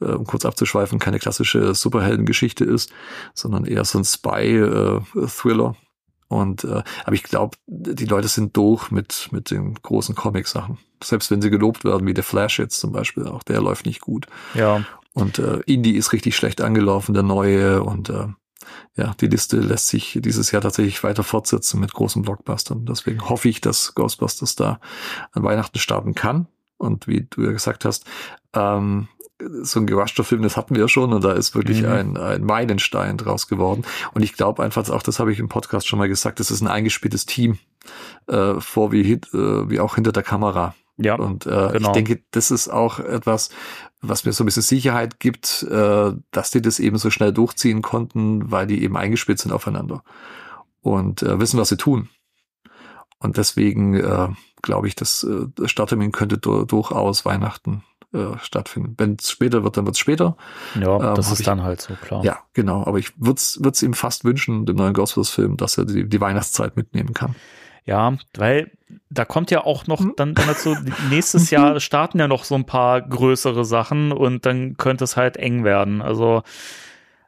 äh, 0.00 0.04
um 0.06 0.24
kurz 0.24 0.46
abzuschweifen, 0.46 0.98
keine 0.98 1.18
klassische 1.18 1.74
Superheldengeschichte 1.74 2.64
ist, 2.64 2.90
sondern 3.34 3.66
eher 3.66 3.84
so 3.84 3.98
ein 3.98 4.04
Spy-Thriller. 4.04 5.76
Äh, 5.76 5.89
und 6.30 6.62
äh, 6.62 6.84
aber 7.04 7.14
ich 7.14 7.24
glaube, 7.24 7.56
die 7.66 8.04
Leute 8.04 8.28
sind 8.28 8.56
durch 8.56 8.92
mit 8.92 9.28
mit 9.32 9.50
den 9.50 9.74
großen 9.74 10.14
Comic-Sachen. 10.14 10.78
Selbst 11.02 11.32
wenn 11.32 11.42
sie 11.42 11.50
gelobt 11.50 11.82
werden, 11.82 12.06
wie 12.06 12.14
der 12.14 12.22
Flash 12.22 12.60
jetzt 12.60 12.78
zum 12.78 12.92
Beispiel, 12.92 13.26
auch 13.26 13.42
der 13.42 13.60
läuft 13.60 13.84
nicht 13.84 14.00
gut. 14.00 14.26
Ja. 14.54 14.84
Und 15.12 15.40
äh, 15.40 15.58
Indie 15.66 15.96
ist 15.96 16.12
richtig 16.12 16.36
schlecht 16.36 16.60
angelaufen, 16.60 17.14
der 17.14 17.24
neue. 17.24 17.82
Und 17.82 18.10
äh, 18.10 18.28
ja, 18.94 19.12
die 19.20 19.26
Liste 19.26 19.56
lässt 19.56 19.88
sich 19.88 20.20
dieses 20.22 20.52
Jahr 20.52 20.62
tatsächlich 20.62 21.02
weiter 21.02 21.24
fortsetzen 21.24 21.80
mit 21.80 21.92
großen 21.92 22.22
Blockbustern. 22.22 22.86
Deswegen 22.86 23.28
hoffe 23.28 23.48
ich, 23.48 23.60
dass 23.60 23.96
Ghostbusters 23.96 24.54
da 24.54 24.78
an 25.32 25.42
Weihnachten 25.42 25.80
starten 25.80 26.14
kann. 26.14 26.46
Und 26.78 27.08
wie 27.08 27.26
du 27.28 27.42
ja 27.42 27.50
gesagt 27.50 27.84
hast, 27.84 28.04
ähm, 28.54 29.08
so 29.62 29.80
ein 29.80 29.86
geruschter 29.86 30.24
Film, 30.24 30.42
das 30.42 30.56
hatten 30.56 30.74
wir 30.74 30.82
ja 30.82 30.88
schon 30.88 31.12
und 31.12 31.24
da 31.24 31.32
ist 31.32 31.54
wirklich 31.54 31.82
mhm. 31.82 31.88
ein, 31.88 32.16
ein 32.16 32.44
Meilenstein 32.44 33.16
draus 33.16 33.48
geworden. 33.48 33.84
Und 34.14 34.22
ich 34.22 34.34
glaube 34.34 34.62
einfach, 34.62 34.88
auch 34.90 35.02
das 35.02 35.18
habe 35.18 35.32
ich 35.32 35.38
im 35.38 35.48
Podcast 35.48 35.86
schon 35.86 35.98
mal 35.98 36.08
gesagt, 36.08 36.40
das 36.40 36.50
ist 36.50 36.60
ein 36.60 36.68
eingespieltes 36.68 37.26
Team, 37.26 37.58
äh, 38.26 38.54
vor 38.60 38.92
wie, 38.92 39.12
äh, 39.12 39.20
wie 39.32 39.80
auch 39.80 39.94
hinter 39.94 40.12
der 40.12 40.22
Kamera. 40.22 40.74
Ja, 40.96 41.14
und 41.14 41.46
äh, 41.46 41.48
genau. 41.48 41.74
ich 41.74 41.88
denke, 41.88 42.22
das 42.30 42.50
ist 42.50 42.68
auch 42.68 42.98
etwas, 43.00 43.48
was 44.02 44.24
mir 44.24 44.32
so 44.32 44.44
ein 44.44 44.46
bisschen 44.46 44.62
Sicherheit 44.62 45.18
gibt, 45.18 45.62
äh, 45.62 46.12
dass 46.30 46.50
die 46.50 46.60
das 46.60 46.78
eben 46.78 46.98
so 46.98 47.10
schnell 47.10 47.32
durchziehen 47.32 47.80
konnten, 47.80 48.50
weil 48.50 48.66
die 48.66 48.82
eben 48.82 48.96
eingespielt 48.96 49.38
sind 49.38 49.52
aufeinander 49.52 50.02
und 50.82 51.22
äh, 51.22 51.40
wissen, 51.40 51.58
was 51.58 51.70
sie 51.70 51.78
tun. 51.78 52.10
Und 53.18 53.36
deswegen 53.38 53.94
äh, 53.94 54.28
glaube 54.62 54.88
ich, 54.88 54.94
dass 54.94 55.24
äh, 55.24 55.46
das 55.54 55.70
Starttermin 55.70 56.12
könnte 56.12 56.38
durchaus 56.38 57.24
Weihnachten 57.24 57.82
äh, 58.12 58.38
stattfinden. 58.40 58.94
Wenn 58.98 59.16
es 59.20 59.30
später 59.30 59.62
wird, 59.62 59.76
dann 59.76 59.86
wird 59.86 59.96
es 59.96 60.00
später. 60.00 60.36
Ja, 60.80 61.10
ähm, 61.10 61.14
das 61.14 61.30
ist 61.30 61.40
ich, 61.40 61.46
dann 61.46 61.62
halt 61.62 61.80
so, 61.80 61.94
klar. 61.94 62.24
Ja, 62.24 62.40
genau. 62.54 62.84
Aber 62.84 62.98
ich 62.98 63.12
würde 63.20 63.38
es 63.38 63.82
ihm 63.82 63.94
fast 63.94 64.24
wünschen, 64.24 64.66
dem 64.66 64.76
neuen 64.76 64.94
Ghostbusters-Film, 64.94 65.56
dass 65.56 65.78
er 65.78 65.84
die, 65.84 66.08
die 66.08 66.20
Weihnachtszeit 66.20 66.76
mitnehmen 66.76 67.14
kann. 67.14 67.34
Ja, 67.84 68.16
weil 68.34 68.70
da 69.08 69.24
kommt 69.24 69.50
ja 69.50 69.64
auch 69.64 69.86
noch 69.86 70.00
dann, 70.16 70.34
dann 70.34 70.46
dazu, 70.46 70.76
nächstes 71.08 71.50
Jahr 71.52 71.80
starten 71.80 72.18
ja 72.18 72.28
noch 72.28 72.44
so 72.44 72.54
ein 72.54 72.66
paar 72.66 73.00
größere 73.00 73.64
Sachen 73.64 74.12
und 74.12 74.46
dann 74.46 74.76
könnte 74.76 75.04
es 75.04 75.16
halt 75.16 75.36
eng 75.36 75.64
werden. 75.64 76.02
Also, 76.02 76.42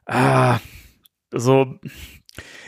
ah, 0.05 0.59
so, 1.31 1.79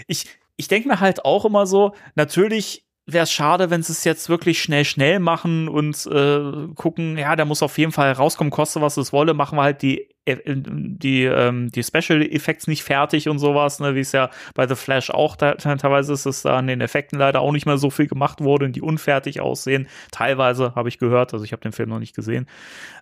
ich, 0.08 0.26
ich 0.56 0.68
denke 0.68 0.88
mir 0.88 1.00
halt 1.00 1.26
auch 1.26 1.46
immer 1.46 1.68
so, 1.68 1.94
natürlich 2.16 2.85
wäre 3.08 3.24
es 3.24 3.32
schade, 3.32 3.70
wenn 3.70 3.84
sie 3.84 3.92
es 3.92 4.04
jetzt 4.04 4.30
wirklich 4.30 4.62
schnell, 4.62 4.84
schnell 4.84 5.20
machen 5.20 5.68
und 5.68 6.08
äh, 6.08 6.68
gucken, 6.74 7.18
ja, 7.18 7.36
der 7.36 7.46
muss 7.46 7.62
auf 7.62 7.78
jeden 7.78 7.92
Fall 7.92 8.12
rauskommen, 8.12 8.50
koste 8.50 8.82
was 8.82 8.98
es 8.98 9.14
wolle, 9.14 9.36
machen 9.36 9.58
wir 9.58 9.64
halt 9.64 9.84
die, 9.84 10.10
äh, 10.26 10.38
die, 10.46 11.24
ähm, 11.24 11.72
die 11.72 11.84
Special 11.84 12.24
Effects 12.24 12.68
nicht 12.68 12.84
fertig 12.84 13.30
und 13.30 13.38
sowas, 13.38 13.80
ne, 13.80 13.94
wie 13.94 14.00
es 14.00 14.12
ja 14.12 14.32
bei 14.56 14.68
The 14.68 14.76
Flash 14.76 15.12
auch 15.12 15.36
da, 15.36 15.54
teilweise 15.54 16.14
ist, 16.14 16.26
dass 16.26 16.42
da 16.42 16.58
an 16.58 16.68
den 16.68 16.82
Effekten 16.82 17.20
leider 17.20 17.42
auch 17.42 17.52
nicht 17.52 17.68
mehr 17.68 17.78
so 17.78 17.92
viel 17.92 18.08
gemacht 18.08 18.42
wurde 18.42 18.66
und 18.66 18.76
die 18.76 18.82
unfertig 18.82 19.40
aussehen. 19.40 19.88
Teilweise 20.12 20.74
habe 20.74 20.90
ich 20.90 20.98
gehört, 20.98 21.34
also 21.34 21.46
ich 21.46 21.52
habe 21.52 21.62
den 21.62 21.74
Film 21.74 21.90
noch 21.90 22.00
nicht 22.00 22.16
gesehen. 22.16 22.48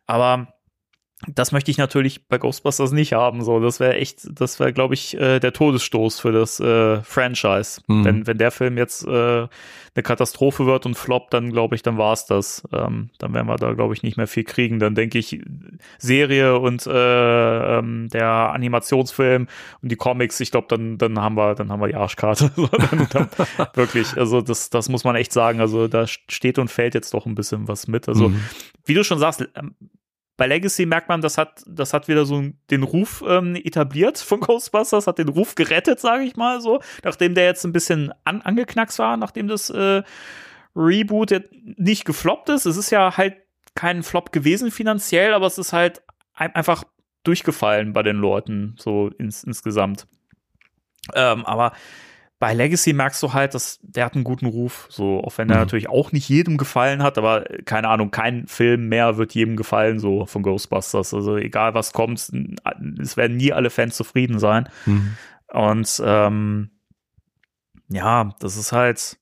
Aber 0.05 0.53
das 1.27 1.51
möchte 1.51 1.71
ich 1.71 1.77
natürlich 1.77 2.27
bei 2.27 2.37
Ghostbusters 2.37 2.91
nicht 2.91 3.13
haben. 3.13 3.43
So, 3.43 3.59
das 3.59 3.79
wäre 3.79 3.95
echt, 3.95 4.27
das 4.39 4.59
wäre, 4.59 4.73
glaube 4.73 4.93
ich, 4.93 5.17
äh, 5.17 5.39
der 5.39 5.53
Todesstoß 5.53 6.19
für 6.19 6.31
das 6.31 6.59
äh, 6.59 7.01
Franchise. 7.03 7.81
Mhm. 7.87 8.05
Wenn, 8.05 8.27
wenn 8.27 8.37
der 8.37 8.51
Film 8.51 8.77
jetzt 8.77 9.05
äh, 9.05 9.47
eine 9.95 10.03
Katastrophe 10.03 10.65
wird 10.65 10.85
und 10.85 10.95
floppt, 10.95 11.33
dann 11.33 11.51
glaube 11.51 11.75
ich, 11.75 11.81
dann 11.81 11.97
war's 11.97 12.25
das. 12.25 12.63
Ähm, 12.73 13.09
dann 13.19 13.33
werden 13.33 13.47
wir 13.47 13.55
da, 13.55 13.73
glaube 13.73 13.93
ich, 13.93 14.03
nicht 14.03 14.17
mehr 14.17 14.27
viel 14.27 14.43
kriegen. 14.43 14.79
Dann 14.79 14.95
denke 14.95 15.19
ich, 15.19 15.39
Serie 15.97 16.59
und 16.59 16.85
äh, 16.87 17.77
ähm, 17.77 18.09
der 18.09 18.27
Animationsfilm 18.27 19.47
und 19.81 19.91
die 19.91 19.95
Comics, 19.95 20.39
ich 20.39 20.51
glaube, 20.51 20.67
dann, 20.69 20.97
dann 20.97 21.19
haben 21.19 21.35
wir, 21.35 21.55
dann 21.55 21.71
haben 21.71 21.79
wir 21.79 21.87
die 21.87 21.95
Arschkarte. 21.95 22.51
dann, 22.55 23.07
dann, 23.11 23.29
wirklich, 23.75 24.17
also 24.17 24.41
das, 24.41 24.69
das 24.69 24.89
muss 24.89 25.03
man 25.03 25.15
echt 25.15 25.31
sagen. 25.31 25.59
Also 25.59 25.87
da 25.87 26.07
steht 26.07 26.59
und 26.59 26.69
fällt 26.69 26.95
jetzt 26.95 27.13
doch 27.13 27.25
ein 27.25 27.35
bisschen 27.35 27.67
was 27.67 27.87
mit. 27.87 28.09
Also, 28.09 28.29
mhm. 28.29 28.41
wie 28.85 28.93
du 28.93 29.03
schon 29.03 29.19
sagst, 29.19 29.47
bei 30.43 30.47
Legacy 30.47 30.85
merkt 30.85 31.07
man, 31.07 31.21
das 31.21 31.37
hat, 31.37 31.63
das 31.65 31.93
hat 31.93 32.09
wieder 32.09 32.25
so 32.25 32.43
den 32.69 32.83
Ruf 32.83 33.23
ähm, 33.25 33.55
etabliert 33.55 34.17
von 34.17 34.41
Ghostbusters, 34.41 35.07
hat 35.07 35.17
den 35.17 35.29
Ruf 35.29 35.55
gerettet, 35.55 36.01
sage 36.01 36.25
ich 36.25 36.35
mal 36.35 36.59
so, 36.59 36.81
nachdem 37.01 37.33
der 37.33 37.45
jetzt 37.45 37.63
ein 37.63 37.71
bisschen 37.71 38.11
an, 38.25 38.41
angeknackst 38.41 38.99
war, 38.99 39.15
nachdem 39.15 39.47
das 39.47 39.69
äh, 39.69 40.03
Reboot 40.75 41.31
jetzt 41.31 41.49
nicht 41.53 42.03
gefloppt 42.03 42.49
ist. 42.49 42.65
Es 42.65 42.75
ist 42.75 42.89
ja 42.89 43.15
halt 43.15 43.37
kein 43.73 44.03
Flop 44.03 44.33
gewesen 44.33 44.69
finanziell, 44.69 45.33
aber 45.33 45.47
es 45.47 45.57
ist 45.57 45.71
halt 45.71 46.01
ein, 46.33 46.53
einfach 46.53 46.83
durchgefallen 47.23 47.93
bei 47.93 48.03
den 48.03 48.17
Leuten, 48.17 48.75
so 48.77 49.11
ins, 49.17 49.45
insgesamt. 49.45 50.07
Ähm, 51.15 51.45
aber 51.45 51.71
bei 52.43 52.53
Legacy 52.53 52.91
merkst 52.91 53.23
du 53.23 53.31
halt, 53.31 53.53
dass 53.53 53.79
der 53.83 54.03
hat 54.03 54.15
einen 54.15 54.25
guten 54.25 54.47
Ruf, 54.47 54.87
so, 54.89 55.21
auch 55.23 55.37
wenn 55.37 55.49
er 55.49 55.55
Mhm. 55.55 55.61
natürlich 55.61 55.87
auch 55.89 56.11
nicht 56.11 56.27
jedem 56.27 56.57
gefallen 56.57 57.01
hat, 57.01 57.17
aber 57.17 57.49
äh, 57.49 57.61
keine 57.63 57.87
Ahnung, 57.87 58.11
kein 58.11 58.47
Film 58.47 58.89
mehr 58.89 59.15
wird 59.15 59.33
jedem 59.33 59.55
gefallen, 59.55 59.97
so 59.97 60.25
von 60.25 60.43
Ghostbusters. 60.43 61.13
Also 61.13 61.37
egal 61.37 61.73
was 61.73 61.93
kommt, 61.93 62.19
es 62.99 63.15
werden 63.15 63.37
nie 63.37 63.53
alle 63.53 63.69
Fans 63.69 63.95
zufrieden 63.95 64.39
sein. 64.39 64.67
Mhm. 64.85 65.15
Und 65.53 66.01
ähm, 66.05 66.71
ja, 67.87 68.35
das 68.41 68.57
ist 68.57 68.73
halt, 68.73 69.17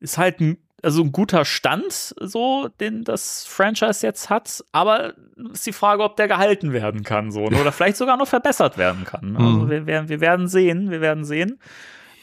ist 0.00 0.18
halt 0.18 0.40
ein, 0.40 0.58
also 0.82 1.04
ein 1.04 1.12
guter 1.12 1.44
Stand, 1.44 1.92
so, 2.18 2.68
den 2.80 3.04
das 3.04 3.44
Franchise 3.44 4.04
jetzt 4.04 4.28
hat, 4.28 4.64
aber 4.72 5.14
ist 5.52 5.66
die 5.66 5.72
Frage, 5.72 6.02
ob 6.02 6.16
der 6.16 6.26
gehalten 6.26 6.72
werden 6.72 7.04
kann, 7.04 7.30
so, 7.30 7.46
ne? 7.48 7.60
oder 7.60 7.70
vielleicht 7.76 7.96
sogar 7.96 8.16
noch 8.16 8.26
verbessert 8.26 8.76
werden 8.76 9.04
kann. 9.04 9.36
Also 9.36 9.60
Mhm. 9.66 9.70
wir, 9.70 9.86
werden, 9.86 10.08
wir 10.08 10.20
werden 10.20 10.48
sehen, 10.48 10.90
wir 10.90 11.00
werden 11.00 11.24
sehen. 11.24 11.60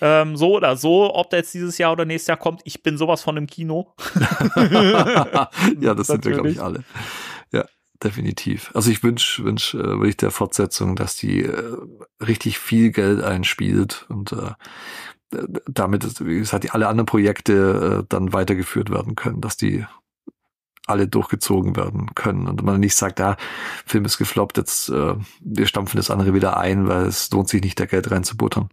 Ähm, 0.02 0.38
so 0.38 0.56
oder 0.56 0.76
so, 0.76 1.14
ob 1.14 1.30
der 1.30 1.40
jetzt 1.40 1.54
dieses 1.54 1.78
Jahr 1.78 1.92
oder 1.92 2.06
nächstes 2.06 2.28
Jahr 2.28 2.38
kommt, 2.38 2.62
ich 2.66 2.84
bin 2.84 2.98
sowas 2.98 3.24
von 3.24 3.38
im 3.38 3.48
Kino. 3.48 3.94
ja, 5.80 5.94
das 5.96 6.08
sind 6.08 6.26
wir, 6.26 6.34
glaube 6.34 6.50
Natürlich. 6.50 6.58
ich, 6.58 6.62
alle. 6.62 6.84
Ja, 7.52 7.66
definitiv. 8.04 8.72
Also 8.74 8.92
ich 8.92 9.04
wünsche 9.04 9.44
wünsch, 9.44 9.74
äh, 9.74 9.78
wirklich 9.78 10.18
der 10.18 10.32
Fortsetzung, 10.32 10.96
dass 10.96 11.16
die 11.16 11.44
äh, 11.44 11.78
richtig 12.22 12.60
viel 12.60 12.92
Geld 12.92 13.24
einspielt 13.24 14.06
und 14.10 14.34
äh, 14.34 14.52
damit, 15.68 16.04
ist, 16.04 16.26
wie 16.26 16.40
gesagt, 16.40 16.64
die 16.64 16.72
alle 16.72 16.88
anderen 16.88 17.06
Projekte 17.06 18.02
äh, 18.02 18.06
dann 18.08 18.34
weitergeführt 18.34 18.90
werden 18.90 19.16
können, 19.16 19.42
dass 19.42 19.58
die 19.58 19.86
alle 20.88 21.08
durchgezogen 21.08 21.76
werden 21.76 22.16
können 22.16 22.48
und 22.48 22.64
man 22.64 22.80
nicht 22.80 22.96
sagt, 22.96 23.20
ah, 23.20 23.36
Film 23.86 24.06
ist 24.06 24.18
gefloppt, 24.18 24.58
jetzt 24.58 24.90
äh, 24.90 25.16
wir 25.42 25.68
stampfen 25.68 25.98
das 25.98 26.10
andere 26.10 26.34
wieder 26.34 26.58
ein, 26.58 26.88
weil 26.88 27.06
es 27.06 27.30
lohnt 27.32 27.50
sich 27.50 27.62
nicht, 27.62 27.80
da 27.80 27.86
Geld 27.86 28.10
reinzubuttern. 28.10 28.70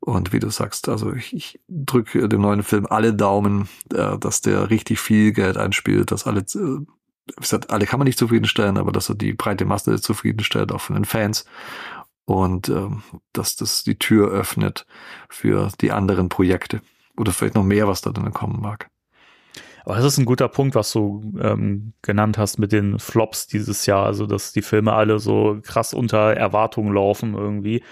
Und 0.00 0.32
wie 0.32 0.38
du 0.40 0.48
sagst, 0.48 0.88
also 0.88 1.12
ich, 1.12 1.34
ich 1.34 1.60
drücke 1.68 2.26
dem 2.28 2.40
neuen 2.40 2.62
Film 2.62 2.86
alle 2.86 3.12
Daumen, 3.12 3.68
äh, 3.94 4.18
dass 4.18 4.40
der 4.40 4.70
richtig 4.70 4.98
viel 4.98 5.32
Geld 5.32 5.58
einspielt, 5.58 6.10
dass 6.10 6.26
alle, 6.26 6.40
äh, 6.40 6.44
wie 6.54 6.86
gesagt, 7.36 7.70
alle 7.70 7.86
kann 7.86 7.98
man 7.98 8.06
nicht 8.06 8.18
zufriedenstellen, 8.18 8.78
aber 8.78 8.92
dass 8.92 9.10
er 9.10 9.14
die 9.14 9.34
breite 9.34 9.66
Masse 9.66 10.00
zufriedenstellt, 10.00 10.72
auch 10.72 10.80
von 10.80 10.96
den 10.96 11.04
Fans. 11.04 11.44
Und 12.24 12.68
ähm, 12.68 13.02
dass 13.32 13.56
das 13.56 13.82
die 13.84 13.98
Tür 13.98 14.30
öffnet 14.30 14.86
für 15.28 15.70
die 15.80 15.92
anderen 15.92 16.28
Projekte. 16.28 16.80
Oder 17.16 17.32
vielleicht 17.32 17.54
noch 17.54 17.64
mehr, 17.64 17.88
was 17.88 18.00
da 18.00 18.10
dann 18.10 18.32
kommen 18.32 18.60
mag. 18.60 18.88
Aber 19.84 19.96
das 19.96 20.04
ist 20.04 20.18
ein 20.18 20.24
guter 20.24 20.48
Punkt, 20.48 20.74
was 20.74 20.92
du 20.92 21.34
ähm, 21.40 21.94
genannt 22.02 22.38
hast 22.38 22.58
mit 22.58 22.72
den 22.72 22.98
Flops 22.98 23.46
dieses 23.46 23.86
Jahr, 23.86 24.06
also 24.06 24.26
dass 24.26 24.52
die 24.52 24.62
Filme 24.62 24.92
alle 24.92 25.18
so 25.18 25.58
krass 25.62 25.94
unter 25.94 26.34
Erwartungen 26.34 26.94
laufen 26.94 27.34
irgendwie. 27.34 27.82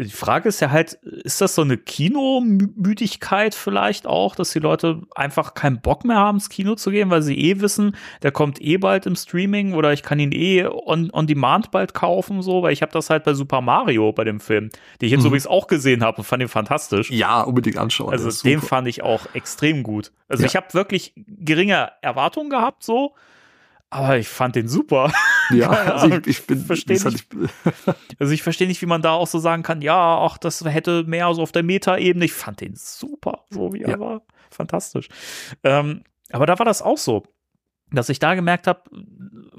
Die 0.00 0.04
Frage 0.10 0.48
ist 0.48 0.60
ja 0.60 0.70
halt, 0.70 0.92
ist 1.02 1.40
das 1.40 1.56
so 1.56 1.62
eine 1.62 1.76
Kinomüdigkeit 1.76 3.52
vielleicht 3.54 4.06
auch, 4.06 4.36
dass 4.36 4.50
die 4.52 4.60
Leute 4.60 5.02
einfach 5.16 5.54
keinen 5.54 5.80
Bock 5.80 6.04
mehr 6.04 6.16
haben, 6.18 6.36
ins 6.36 6.48
Kino 6.48 6.76
zu 6.76 6.90
gehen, 6.92 7.10
weil 7.10 7.22
sie 7.22 7.36
eh 7.36 7.60
wissen, 7.60 7.96
der 8.22 8.30
kommt 8.30 8.60
eh 8.60 8.76
bald 8.76 9.06
im 9.06 9.16
Streaming 9.16 9.74
oder 9.74 9.92
ich 9.92 10.04
kann 10.04 10.20
ihn 10.20 10.30
eh 10.30 10.66
on, 10.66 11.10
on 11.12 11.26
demand 11.26 11.72
bald 11.72 11.94
kaufen, 11.94 12.42
so, 12.42 12.62
weil 12.62 12.72
ich 12.72 12.82
habe 12.82 12.92
das 12.92 13.10
halt 13.10 13.24
bei 13.24 13.34
Super 13.34 13.60
Mario 13.60 14.12
bei 14.12 14.22
dem 14.22 14.38
Film, 14.38 14.70
den 15.00 15.06
ich 15.06 15.10
jetzt 15.10 15.22
Mhm. 15.22 15.26
übrigens 15.26 15.46
auch 15.48 15.66
gesehen 15.66 16.04
habe 16.04 16.18
und 16.18 16.24
fand 16.24 16.42
ihn 16.42 16.48
fantastisch. 16.48 17.10
Ja, 17.10 17.42
unbedingt 17.42 17.76
anschauen. 17.78 18.10
Also 18.12 18.30
den 18.46 18.60
super. 18.60 18.66
fand 18.68 18.86
ich 18.88 19.02
auch 19.02 19.22
extrem 19.34 19.82
gut. 19.82 20.12
Also 20.28 20.44
Ja. 20.44 20.48
ich 20.48 20.54
habe 20.56 20.72
wirklich 20.74 21.12
geringe 21.26 21.90
Erwartungen 22.02 22.50
gehabt, 22.50 22.84
so, 22.84 23.14
aber 23.90 24.16
ich 24.18 24.28
fand 24.28 24.54
den 24.54 24.68
super. 24.68 25.12
Ja, 25.54 25.70
also 25.70 26.08
ich, 26.18 26.26
ich 26.26 26.46
bin, 26.46 26.64
versteh 26.64 26.90
wie 26.90 26.94
gesagt, 26.94 27.14
ich, 27.16 27.94
Also 28.18 28.32
ich 28.32 28.42
verstehe 28.42 28.66
nicht, 28.68 28.82
wie 28.82 28.86
man 28.86 29.02
da 29.02 29.12
auch 29.12 29.26
so 29.26 29.38
sagen 29.38 29.62
kann, 29.62 29.82
ja, 29.82 30.18
ach, 30.18 30.38
das 30.38 30.64
hätte 30.64 31.04
mehr 31.04 31.32
so 31.34 31.42
auf 31.42 31.52
der 31.52 31.62
Meta-Ebene. 31.62 32.24
Ich 32.24 32.32
fand 32.32 32.60
den 32.60 32.74
super, 32.76 33.44
so 33.50 33.72
wie 33.72 33.82
er 33.82 33.90
Ja. 33.90 34.00
war. 34.00 34.22
Fantastisch. 34.50 35.08
Ähm, 35.64 36.02
aber 36.30 36.46
da 36.46 36.58
war 36.58 36.66
das 36.66 36.82
auch 36.82 36.98
so, 36.98 37.24
dass 37.90 38.08
ich 38.08 38.18
da 38.18 38.34
gemerkt 38.34 38.66
habe, 38.66 38.82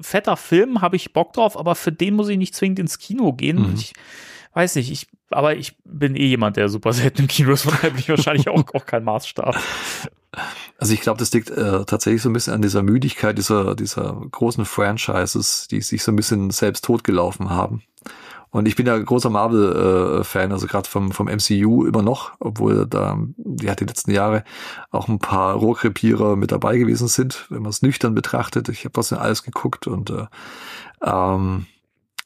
fetter 0.02 0.38
Film, 0.38 0.82
habe 0.82 0.96
ich 0.96 1.14
Bock 1.14 1.34
drauf, 1.34 1.58
aber 1.58 1.76
für 1.76 1.92
den 1.92 2.16
muss 2.16 2.30
ich 2.30 2.38
nicht 2.38 2.56
zwingend 2.56 2.80
ins 2.80 3.00
Kino 3.00 3.34
gehen. 3.34 3.68
Mhm. 3.70 3.74
Ich 3.76 3.94
weiß 4.54 4.76
nicht, 4.76 4.92
ich, 4.92 5.08
aber 5.30 5.56
ich 5.56 5.78
bin 5.84 6.16
eh 6.16 6.26
jemand, 6.26 6.58
der 6.58 6.70
super 6.70 6.94
selten 6.94 7.24
im 7.24 7.28
Kino 7.28 7.52
ist, 7.52 7.64
von 7.64 7.74
daher 7.74 7.92
bin 7.92 8.00
ich 8.00 8.10
wahrscheinlich 8.10 8.48
auch, 8.50 8.64
auch 8.74 8.86
kein 8.86 9.04
Maßstab. 9.04 9.56
Also 10.78 10.94
ich 10.94 11.02
glaube, 11.02 11.20
das 11.20 11.34
liegt 11.34 11.50
äh, 11.50 11.86
tatsächlich 11.86 12.22
so 12.22 12.30
ein 12.30 12.34
bisschen 12.34 12.54
an 12.54 12.62
dieser 12.62 12.84
Müdigkeit 12.84 13.38
dieser, 13.38 13.76
dieser 13.76 14.22
großen 14.32 14.66
Franchises, 14.66 15.68
die 15.68 15.82
sich 15.82 16.04
so 16.04 16.12
ein 16.12 16.16
bisschen 16.16 16.52
selbst 16.52 16.86
totgelaufen 16.86 17.50
haben. 17.50 17.84
Und 18.52 18.68
ich 18.68 18.76
bin 18.76 18.88
ja 18.88 18.98
großer 18.98 19.30
Marvel-Fan, 19.30 20.52
also 20.52 20.66
gerade 20.66 20.90
vom, 20.90 21.12
vom 21.12 21.28
MCU 21.28 21.86
immer 21.86 22.02
noch, 22.02 22.32
obwohl 22.40 22.88
da 22.88 23.20
ja 23.62 23.76
die 23.76 23.86
letzten 23.86 24.12
Jahre 24.12 24.44
auch 24.90 25.08
ein 25.08 25.20
paar 25.20 25.54
Rohrkrepierer 25.54 26.36
mit 26.36 26.52
dabei 26.52 26.78
gewesen 26.78 27.08
sind, 27.08 27.46
wenn 27.50 27.62
man 27.62 27.70
es 27.70 27.84
nüchtern 27.84 28.16
betrachtet. 28.16 28.68
Ich 28.70 28.86
habe 28.86 28.94
trotzdem 28.94 29.20
alles 29.20 29.44
geguckt 29.44 29.86
und 29.86 30.10
äh, 30.10 30.26
ähm, 31.04 31.68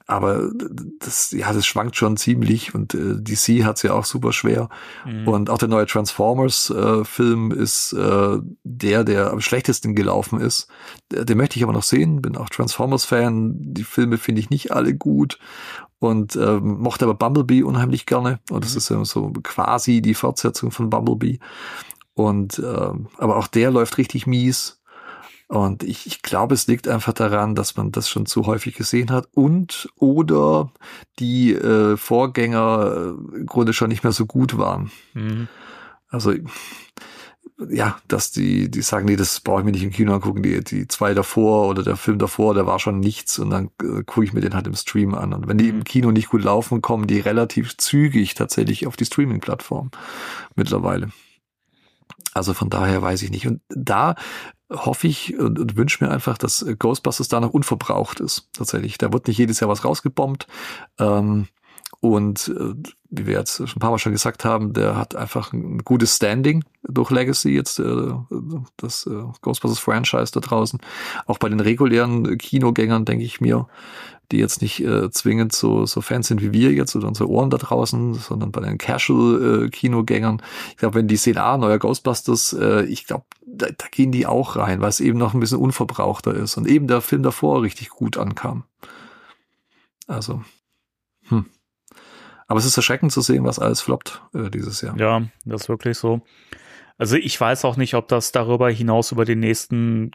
aber 0.05 0.51
das, 0.99 1.31
ja, 1.31 1.51
das 1.53 1.65
schwankt 1.65 1.95
schon 1.95 2.17
ziemlich 2.17 2.75
und 2.75 2.93
äh, 2.93 3.15
DC 3.21 3.63
hat's 3.63 3.83
ja 3.83 3.93
auch 3.93 4.05
super 4.05 4.33
schwer. 4.33 4.69
Mhm. 5.05 5.27
Und 5.27 5.49
auch 5.49 5.57
der 5.57 5.69
neue 5.69 5.85
Transformers-Film 5.85 7.51
ist 7.51 7.93
äh, 7.93 8.37
der, 8.63 9.03
der 9.03 9.31
am 9.31 9.41
schlechtesten 9.41 9.95
gelaufen 9.95 10.39
ist. 10.39 10.67
Den 11.11 11.37
möchte 11.37 11.57
ich 11.57 11.63
aber 11.63 11.73
noch 11.73 11.83
sehen. 11.83 12.21
Bin 12.21 12.37
auch 12.37 12.49
Transformers-Fan. 12.49 13.53
Die 13.73 13.83
Filme 13.83 14.17
finde 14.17 14.41
ich 14.41 14.49
nicht 14.49 14.71
alle 14.71 14.93
gut. 14.93 15.39
Und 15.99 16.35
ähm, 16.35 16.79
mochte 16.81 17.05
aber 17.05 17.13
Bumblebee 17.13 17.63
unheimlich 17.63 18.05
gerne. 18.05 18.39
Und 18.49 18.65
das 18.65 18.73
Mhm. 18.73 18.77
ist 18.77 18.89
ja 18.89 19.05
so 19.05 19.31
quasi 19.41 20.01
die 20.01 20.13
Fortsetzung 20.15 20.71
von 20.71 20.89
Bumblebee. 20.89 21.39
Und 22.13 22.59
ähm, 22.59 23.07
aber 23.17 23.37
auch 23.37 23.47
der 23.47 23.71
läuft 23.71 23.97
richtig 23.97 24.27
mies. 24.27 24.81
Und 25.53 25.83
ich, 25.83 26.07
ich 26.07 26.23
glaube, 26.23 26.55
es 26.55 26.65
liegt 26.65 26.87
einfach 26.87 27.13
daran, 27.13 27.53
dass 27.53 27.77
man 27.77 27.91
das 27.91 28.09
schon 28.09 28.25
zu 28.25 28.47
häufig 28.47 28.73
gesehen 28.73 29.11
hat 29.11 29.27
und 29.35 29.87
oder 29.97 30.71
die 31.19 31.53
äh, 31.53 31.95
Vorgänger 31.95 32.93
äh, 32.95 33.37
im 33.37 33.45
Grunde 33.45 33.71
schon 33.73 33.89
nicht 33.89 34.03
mehr 34.03 34.13
so 34.13 34.25
gut 34.25 34.57
waren. 34.57 34.89
Mhm. 35.13 35.47
Also 36.09 36.33
ja, 37.69 37.99
dass 38.07 38.31
die, 38.31 38.71
die 38.71 38.81
sagen, 38.81 39.05
nee, 39.05 39.15
das 39.15 39.41
brauche 39.41 39.59
ich 39.59 39.65
mir 39.65 39.73
nicht 39.73 39.83
im 39.83 39.91
Kino 39.91 40.15
angucken, 40.15 40.41
die, 40.41 40.63
die 40.63 40.87
zwei 40.87 41.13
davor 41.13 41.67
oder 41.67 41.83
der 41.83 41.97
Film 41.97 42.17
davor, 42.17 42.55
der 42.55 42.65
war 42.65 42.79
schon 42.79 42.99
nichts 42.99 43.37
und 43.37 43.51
dann 43.51 43.69
äh, 43.79 44.01
gucke 44.03 44.23
ich 44.23 44.33
mir 44.33 44.41
den 44.41 44.55
halt 44.55 44.65
im 44.65 44.73
Stream 44.73 45.13
an. 45.13 45.33
Und 45.33 45.47
wenn 45.47 45.59
die 45.59 45.69
im 45.69 45.83
Kino 45.83 46.09
nicht 46.09 46.29
gut 46.29 46.43
laufen, 46.43 46.81
kommen 46.81 47.05
die 47.05 47.19
relativ 47.19 47.77
zügig 47.77 48.33
tatsächlich 48.33 48.87
auf 48.87 48.95
die 48.95 49.05
Streaming-Plattform 49.05 49.91
mittlerweile. 50.55 51.09
Also 52.33 52.53
von 52.53 52.69
daher 52.69 53.01
weiß 53.01 53.21
ich 53.23 53.31
nicht. 53.31 53.47
Und 53.47 53.61
da 53.69 54.15
hoffe 54.71 55.07
ich 55.07 55.37
und, 55.37 55.59
und 55.59 55.75
wünsche 55.75 56.03
mir 56.03 56.11
einfach, 56.11 56.37
dass 56.37 56.65
Ghostbusters 56.79 57.27
da 57.27 57.39
noch 57.39 57.53
unverbraucht 57.53 58.19
ist. 58.19 58.49
Tatsächlich. 58.53 58.97
Da 58.97 59.13
wird 59.13 59.27
nicht 59.27 59.37
jedes 59.37 59.59
Jahr 59.59 59.69
was 59.69 59.85
rausgebombt. 59.85 60.47
Ähm, 60.99 61.47
und 61.99 62.49
äh, 62.49 62.73
wie 63.11 63.27
wir 63.27 63.37
jetzt 63.37 63.55
schon 63.55 63.77
ein 63.77 63.79
paar 63.79 63.91
Mal 63.91 63.97
schon 63.97 64.11
gesagt 64.11 64.43
haben, 64.43 64.73
der 64.73 64.97
hat 64.97 65.15
einfach 65.15 65.53
ein 65.53 65.77
gutes 65.79 66.17
Standing 66.17 66.65
durch 66.83 67.11
Legacy 67.11 67.51
jetzt, 67.51 67.79
äh, 67.79 68.13
das 68.75 69.07
äh, 69.07 69.23
Ghostbusters 69.41 69.79
Franchise 69.79 70.31
da 70.33 70.41
draußen. 70.41 70.79
Auch 71.27 71.37
bei 71.37 71.47
den 71.47 71.61
regulären 71.61 72.37
Kinogängern, 72.37 73.05
denke 73.05 73.23
ich 73.23 73.39
mir, 73.39 73.67
die 74.33 74.39
jetzt 74.39 74.61
nicht 74.61 74.81
äh, 74.81 75.09
zwingend 75.11 75.53
so, 75.53 75.85
so 75.85 76.01
Fans 76.01 76.27
sind 76.27 76.41
wie 76.41 76.51
wir 76.51 76.71
jetzt 76.73 76.95
oder 76.95 77.07
unsere 77.07 77.29
Ohren 77.29 77.49
da 77.49 77.57
draußen, 77.57 78.15
sondern 78.15 78.51
bei 78.51 78.61
den 78.61 78.77
Casual-Kinogängern. 78.77 80.41
ich 80.71 80.77
glaube, 80.77 80.95
wenn 80.95 81.07
die 81.07 81.15
sehen, 81.15 81.37
ah, 81.37 81.57
neuer 81.57 81.79
Ghostbusters, 81.79 82.53
äh, 82.53 82.83
ich 82.85 83.05
glaube, 83.07 83.25
da, 83.45 83.67
da 83.67 83.85
gehen 83.91 84.11
die 84.11 84.25
auch 84.25 84.55
rein, 84.55 84.81
weil 84.81 84.89
es 84.89 84.99
eben 84.99 85.17
noch 85.17 85.33
ein 85.33 85.39
bisschen 85.39 85.59
unverbrauchter 85.59 86.33
ist 86.33 86.57
und 86.57 86.67
eben 86.67 86.87
der 86.87 87.01
Film 87.01 87.23
davor 87.23 87.61
richtig 87.61 87.89
gut 87.89 88.17
ankam. 88.17 88.65
Also, 90.07 90.43
hm. 91.27 91.45
Aber 92.47 92.59
es 92.59 92.65
ist 92.65 92.77
erschreckend 92.77 93.11
zu 93.11 93.21
sehen, 93.21 93.45
was 93.45 93.59
alles 93.59 93.81
floppt 93.81 94.21
äh, 94.33 94.49
dieses 94.49 94.81
Jahr. 94.81 94.97
Ja, 94.99 95.23
das 95.45 95.63
ist 95.63 95.69
wirklich 95.69 95.97
so. 95.97 96.21
Also 96.97 97.15
ich 97.15 97.39
weiß 97.39 97.65
auch 97.65 97.77
nicht, 97.77 97.95
ob 97.95 98.07
das 98.07 98.31
darüber 98.31 98.69
hinaus 98.69 99.11
über 99.11 99.25
den 99.25 99.39
nächsten 99.39 100.11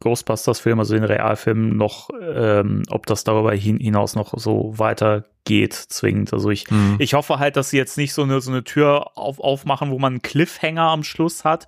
Ghostbusters-Film, 0.00 0.78
also 0.78 0.94
den 0.94 1.04
Realfilm, 1.04 1.76
noch, 1.76 2.10
ähm, 2.20 2.82
ob 2.90 3.06
das 3.06 3.24
darüber 3.24 3.52
hin, 3.54 3.78
hinaus 3.78 4.14
noch 4.14 4.34
so 4.36 4.74
weitergeht, 4.76 5.72
zwingend. 5.74 6.32
Also 6.32 6.50
ich, 6.50 6.70
Mhm. 6.70 6.96
ich 6.98 7.14
hoffe 7.14 7.38
halt, 7.38 7.56
dass 7.56 7.70
sie 7.70 7.78
jetzt 7.78 7.96
nicht 7.96 8.12
so 8.12 8.22
eine, 8.22 8.40
so 8.40 8.50
eine 8.50 8.64
Tür 8.64 9.16
auf, 9.16 9.40
aufmachen, 9.40 9.90
wo 9.90 9.98
man 9.98 10.14
einen 10.14 10.22
Cliffhanger 10.22 10.82
am 10.82 11.02
Schluss 11.02 11.44
hat 11.44 11.66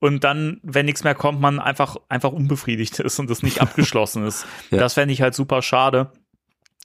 und 0.00 0.24
dann, 0.24 0.60
wenn 0.62 0.86
nichts 0.86 1.04
mehr 1.04 1.14
kommt, 1.14 1.40
man 1.40 1.58
einfach, 1.60 1.96
einfach 2.08 2.32
unbefriedigt 2.32 2.98
ist 3.00 3.18
und 3.18 3.28
das 3.28 3.42
nicht 3.42 3.60
abgeschlossen 3.60 4.26
ist. 4.26 4.46
Ja. 4.70 4.78
Das 4.78 4.94
fände 4.94 5.12
ich 5.12 5.20
halt 5.22 5.34
super 5.34 5.60
schade. 5.62 6.10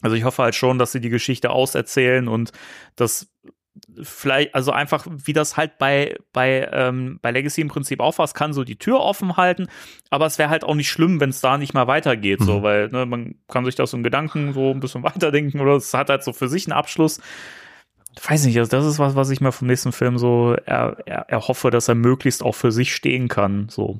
Also 0.01 0.15
ich 0.15 0.25
hoffe 0.25 0.43
halt 0.43 0.53
schon, 0.53 0.77
dass 0.77 0.91
sie 0.91 1.01
die 1.01 1.09
Geschichte 1.09 1.49
auserzählen 1.49 2.27
und 2.27 2.51
das 2.95 3.29
vielleicht, 4.01 4.55
also 4.55 4.71
einfach, 4.71 5.05
wie 5.09 5.33
das 5.33 5.57
halt 5.57 5.77
bei, 5.77 6.15
bei, 6.33 6.69
ähm, 6.71 7.19
bei 7.21 7.31
Legacy 7.31 7.61
im 7.61 7.67
Prinzip 7.67 7.99
auch 7.99 8.17
war, 8.17 8.25
es 8.25 8.33
kann 8.33 8.53
so 8.53 8.63
die 8.63 8.77
Tür 8.77 8.99
offen 8.99 9.37
halten, 9.37 9.67
aber 10.09 10.25
es 10.25 10.37
wäre 10.37 10.49
halt 10.49 10.63
auch 10.63 10.75
nicht 10.75 10.89
schlimm, 10.89 11.19
wenn 11.19 11.29
es 11.29 11.41
da 11.41 11.57
nicht 11.57 11.73
mal 11.73 11.87
weitergeht, 11.87 12.41
so, 12.41 12.59
Mhm. 12.59 12.63
weil 12.63 12.89
ne, 12.89 13.05
man 13.05 13.35
kann 13.47 13.65
sich 13.65 13.75
das 13.75 13.93
im 13.93 14.03
Gedanken 14.03 14.53
so 14.53 14.71
ein 14.71 14.79
bisschen 14.79 15.03
weiterdenken 15.03 15.59
oder 15.59 15.75
es 15.75 15.93
hat 15.93 16.09
halt 16.09 16.23
so 16.23 16.33
für 16.33 16.47
sich 16.49 16.67
einen 16.67 16.77
Abschluss. 16.77 17.19
weiß 18.27 18.45
nicht, 18.45 18.57
also 18.57 18.71
das 18.71 18.85
ist 18.85 18.99
was, 18.99 19.15
was 19.15 19.29
ich 19.29 19.41
mir 19.41 19.51
vom 19.51 19.67
nächsten 19.67 19.91
Film 19.91 20.17
so 20.17 20.55
er, 20.65 20.97
er, 21.05 21.29
erhoffe, 21.29 21.69
dass 21.69 21.87
er 21.87 21.95
möglichst 21.95 22.43
auch 22.43 22.55
für 22.55 22.71
sich 22.71 22.93
stehen 22.95 23.27
kann. 23.27 23.67
So. 23.69 23.99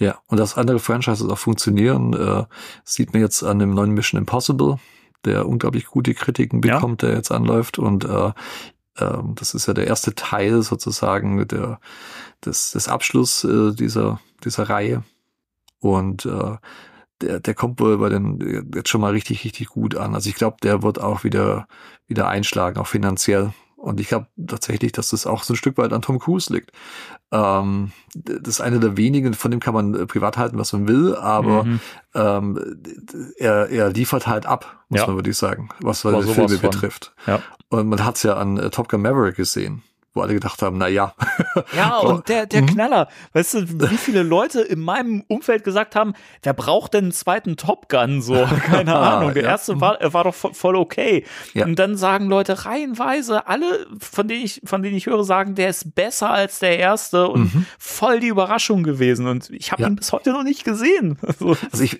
Ja, 0.00 0.18
und 0.26 0.40
dass 0.40 0.56
andere 0.56 0.80
Franchises 0.80 1.28
auch 1.30 1.38
funktionieren, 1.38 2.12
äh, 2.14 2.44
sieht 2.84 3.12
man 3.12 3.22
jetzt 3.22 3.44
an 3.44 3.60
dem 3.60 3.74
neuen 3.74 3.92
Mission 3.92 4.18
Impossible, 4.18 4.78
der 5.24 5.46
unglaublich 5.46 5.86
gute 5.86 6.14
Kritiken 6.14 6.60
bekommt, 6.60 7.02
ja. 7.02 7.08
der 7.08 7.16
jetzt 7.18 7.30
anläuft. 7.30 7.78
Und 7.78 8.04
äh, 8.04 8.32
äh, 8.96 9.18
das 9.34 9.54
ist 9.54 9.66
ja 9.66 9.74
der 9.74 9.86
erste 9.86 10.14
Teil 10.14 10.62
sozusagen 10.62 11.46
der, 11.48 11.80
des, 12.44 12.72
des 12.72 12.88
Abschluss 12.88 13.44
äh, 13.44 13.72
dieser, 13.72 14.20
dieser 14.44 14.68
Reihe. 14.68 15.04
Und 15.80 16.26
äh, 16.26 16.56
der, 17.20 17.40
der 17.40 17.54
kommt 17.54 17.80
wohl 17.80 17.98
bei 17.98 18.08
den 18.08 18.70
jetzt 18.74 18.88
schon 18.88 19.00
mal 19.00 19.12
richtig, 19.12 19.44
richtig 19.44 19.68
gut 19.68 19.96
an. 19.96 20.14
Also 20.14 20.28
ich 20.28 20.34
glaube, 20.34 20.56
der 20.62 20.82
wird 20.82 21.00
auch 21.00 21.24
wieder, 21.24 21.66
wieder 22.06 22.28
einschlagen, 22.28 22.78
auch 22.78 22.86
finanziell. 22.86 23.52
Und 23.82 23.98
ich 23.98 24.06
glaube 24.06 24.28
tatsächlich, 24.46 24.92
dass 24.92 25.10
das 25.10 25.26
auch 25.26 25.42
so 25.42 25.54
ein 25.54 25.56
Stück 25.56 25.76
weit 25.76 25.92
an 25.92 26.02
Tom 26.02 26.20
Cruise 26.20 26.52
liegt. 26.52 26.70
Ähm, 27.32 27.90
das 28.14 28.54
ist 28.54 28.60
einer 28.60 28.78
der 28.78 28.96
wenigen, 28.96 29.34
von 29.34 29.50
dem 29.50 29.58
kann 29.58 29.74
man 29.74 29.94
äh, 29.94 30.06
privat 30.06 30.36
halten, 30.36 30.56
was 30.56 30.72
man 30.72 30.86
will, 30.86 31.16
aber 31.16 31.64
mhm. 31.64 31.80
ähm, 32.14 32.80
er, 33.38 33.70
er 33.70 33.90
liefert 33.90 34.28
halt 34.28 34.46
ab, 34.46 34.84
muss 34.88 35.00
ja. 35.00 35.08
man 35.08 35.16
wirklich 35.16 35.36
sagen, 35.36 35.70
was 35.80 36.02
die 36.02 36.22
Filme 36.22 36.58
betrifft. 36.58 37.12
Ja. 37.26 37.42
Und 37.70 37.88
man 37.88 38.04
hat 38.04 38.18
es 38.18 38.22
ja 38.22 38.36
an 38.36 38.56
äh, 38.56 38.70
Top 38.70 38.88
Gun 38.88 39.02
Maverick 39.02 39.34
gesehen 39.34 39.82
wo 40.14 40.20
alle 40.20 40.34
gedacht 40.34 40.60
haben, 40.62 40.78
na 40.78 40.88
ja. 40.88 41.14
Ja, 41.76 41.98
und 41.98 42.28
der, 42.28 42.46
der 42.46 42.62
mhm. 42.62 42.66
Knaller, 42.66 43.08
weißt 43.32 43.54
du, 43.54 43.90
wie 43.90 43.96
viele 43.96 44.22
Leute 44.22 44.60
in 44.60 44.80
meinem 44.80 45.24
Umfeld 45.28 45.64
gesagt 45.64 45.96
haben, 45.96 46.14
wer 46.42 46.52
braucht 46.52 46.94
denn 46.94 47.04
einen 47.04 47.12
zweiten 47.12 47.56
Top 47.56 47.88
Gun? 47.88 48.20
So, 48.20 48.46
keine 48.66 48.96
Ahnung. 48.96 49.34
Der 49.34 49.44
ja. 49.44 49.50
erste 49.50 49.80
war, 49.80 49.98
war 50.12 50.24
doch 50.24 50.34
voll 50.34 50.76
okay. 50.76 51.24
Ja. 51.54 51.64
Und 51.64 51.78
dann 51.78 51.96
sagen 51.96 52.26
Leute 52.26 52.64
reihenweise, 52.64 53.46
alle, 53.46 53.86
von 53.98 54.28
denen 54.28 54.44
ich, 54.44 54.60
von 54.64 54.82
denen 54.82 54.96
ich 54.96 55.06
höre, 55.06 55.24
sagen, 55.24 55.54
der 55.54 55.68
ist 55.68 55.94
besser 55.94 56.30
als 56.30 56.58
der 56.58 56.78
erste 56.78 57.28
und 57.28 57.54
mhm. 57.54 57.66
voll 57.78 58.20
die 58.20 58.28
Überraschung 58.28 58.82
gewesen. 58.82 59.26
Und 59.26 59.50
ich 59.50 59.72
habe 59.72 59.82
ja. 59.82 59.88
ihn 59.88 59.96
bis 59.96 60.12
heute 60.12 60.32
noch 60.32 60.44
nicht 60.44 60.64
gesehen. 60.64 61.18
Also, 61.32 61.56
also 61.70 61.84
ich, 61.84 61.98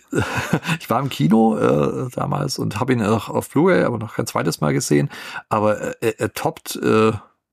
ich 0.78 0.90
war 0.90 1.00
im 1.00 1.08
Kino 1.08 1.56
äh, 1.56 2.10
damals 2.14 2.58
und 2.58 2.80
habe 2.80 2.92
ihn 2.92 3.02
auch 3.02 3.30
auf 3.30 3.48
Blu-ray, 3.48 3.84
aber 3.84 3.96
noch 3.96 4.14
kein 4.14 4.26
zweites 4.26 4.60
Mal 4.60 4.74
gesehen. 4.74 5.08
Aber 5.48 6.02
er, 6.02 6.20
er 6.20 6.32
toppt 6.34 6.76
äh, 6.76 7.12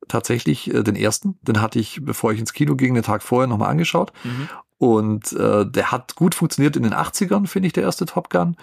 tatsächlich 0.10 0.74
äh, 0.74 0.84
den 0.84 0.96
ersten. 0.96 1.40
Den 1.42 1.62
hatte 1.62 1.80
ich, 1.80 2.00
bevor 2.04 2.34
ich 2.34 2.40
ins 2.40 2.54
Kino 2.54 2.76
ging, 2.76 2.94
den 2.94 3.04
Tag 3.04 3.24
vorher 3.24 3.48
nochmal 3.48 3.70
angeschaut. 3.70 4.12
Mhm. 4.24 4.50
Und 4.78 5.34
äh, 5.34 5.66
der 5.66 5.92
hat 5.92 6.16
gut 6.16 6.36
funktioniert 6.36 6.76
in 6.76 6.84
den 6.84 6.94
80ern, 6.94 7.48
finde 7.48 7.68
ich, 7.68 7.74
der 7.74 7.84
erste 7.84 8.06
Top 8.06 8.30
Gun. 8.30 8.58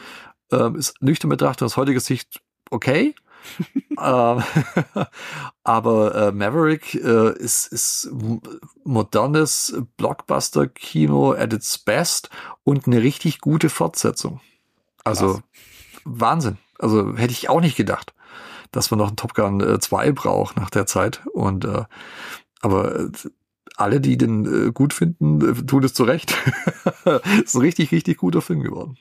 Ähm, 0.51 0.77
ist 0.77 1.01
nüchtern 1.03 1.31
betrachtet 1.31 1.65
aus 1.65 1.77
heutiger 1.77 2.01
Sicht 2.01 2.43
okay. 2.71 3.15
ähm, 3.75 4.43
aber 5.65 6.15
äh, 6.15 6.33
Maverick 6.33 6.95
äh, 6.95 7.33
ist, 7.39 7.73
ist 7.73 8.11
modernes 8.85 9.77
Blockbuster-Kino 9.97 11.33
at 11.33 11.53
its 11.53 11.79
best 11.79 12.31
und 12.65 12.87
eine 12.87 13.03
richtig 13.03 13.41
gute 13.41 13.69
Fortsetzung. 13.69 14.41
Also 15.05 15.35
Krass. 15.35 15.43
Wahnsinn. 16.05 16.59
Also 16.79 17.17
hätte 17.17 17.33
ich 17.33 17.49
auch 17.49 17.61
nicht 17.61 17.77
gedacht 17.77 18.16
dass 18.73 18.91
man 18.91 18.99
noch 18.99 19.09
einen 19.09 19.17
Top 19.17 19.35
Gun 19.35 19.61
äh, 19.61 19.79
2 19.79 20.13
braucht 20.13 20.57
nach 20.57 20.71
der 20.71 20.87
Zeit. 20.87 21.27
Und 21.33 21.65
äh, 21.65 21.85
aber 22.61 22.97
äh, 22.97 23.11
alle, 23.77 24.01
die 24.01 24.17
den 24.17 24.69
äh, 24.69 24.73
gut 24.73 24.93
finden, 24.93 25.41
äh, 25.41 25.67
tun 25.67 25.85
es 25.85 25.95
zu 25.95 26.05
Recht. 26.05 26.35
ist 27.45 27.55
ein 27.55 27.61
richtig, 27.61 27.93
richtig 27.93 28.19
guter 28.19 28.43
Film 28.43 28.63
geworden. 28.63 28.97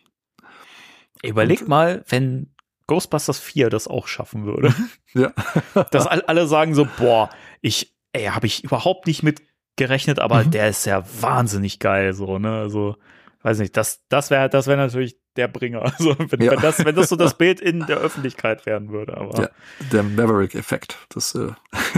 Überleg 1.23 1.61
Und, 1.61 1.69
mal, 1.69 2.03
wenn 2.09 2.53
Ghostbusters 2.87 3.39
4 3.39 3.69
das 3.69 3.87
auch 3.87 4.07
schaffen 4.07 4.45
würde. 4.45 4.73
Ja. 5.13 5.33
dass 5.91 6.07
alle 6.07 6.47
sagen 6.47 6.75
so, 6.75 6.87
boah, 6.97 7.29
ich, 7.61 7.95
ey, 8.13 8.25
habe 8.25 8.47
ich 8.47 8.63
überhaupt 8.63 9.07
nicht 9.07 9.23
mit 9.23 9.41
gerechnet, 9.75 10.19
aber 10.19 10.43
mhm. 10.43 10.51
der 10.51 10.69
ist 10.69 10.85
ja 10.85 11.03
wahnsinnig 11.21 11.79
geil, 11.79 12.13
so, 12.13 12.37
ne? 12.37 12.59
Also, 12.59 12.97
weiß 13.45 13.59
nicht, 13.59 13.77
das, 13.77 14.01
das 14.09 14.31
wäre, 14.31 14.49
das 14.49 14.65
wäre 14.65 14.77
natürlich 14.77 15.19
der 15.35 15.47
Bringer. 15.47 15.83
Also 15.97 16.15
wenn, 16.17 16.41
ja. 16.41 16.51
wenn, 16.51 16.61
das, 16.61 16.83
wenn 16.83 16.95
das 16.95 17.09
so 17.09 17.15
das 17.15 17.33
Bild 17.37 17.61
in 17.61 17.85
der 17.85 17.97
Öffentlichkeit 17.97 18.65
werden 18.65 18.89
würde. 18.89 19.17
Aber, 19.17 19.39
ja, 19.39 19.49
der 19.91 20.01
Maverick-Effekt. 20.03 20.97
Das, 21.09 21.35
äh. 21.35 21.51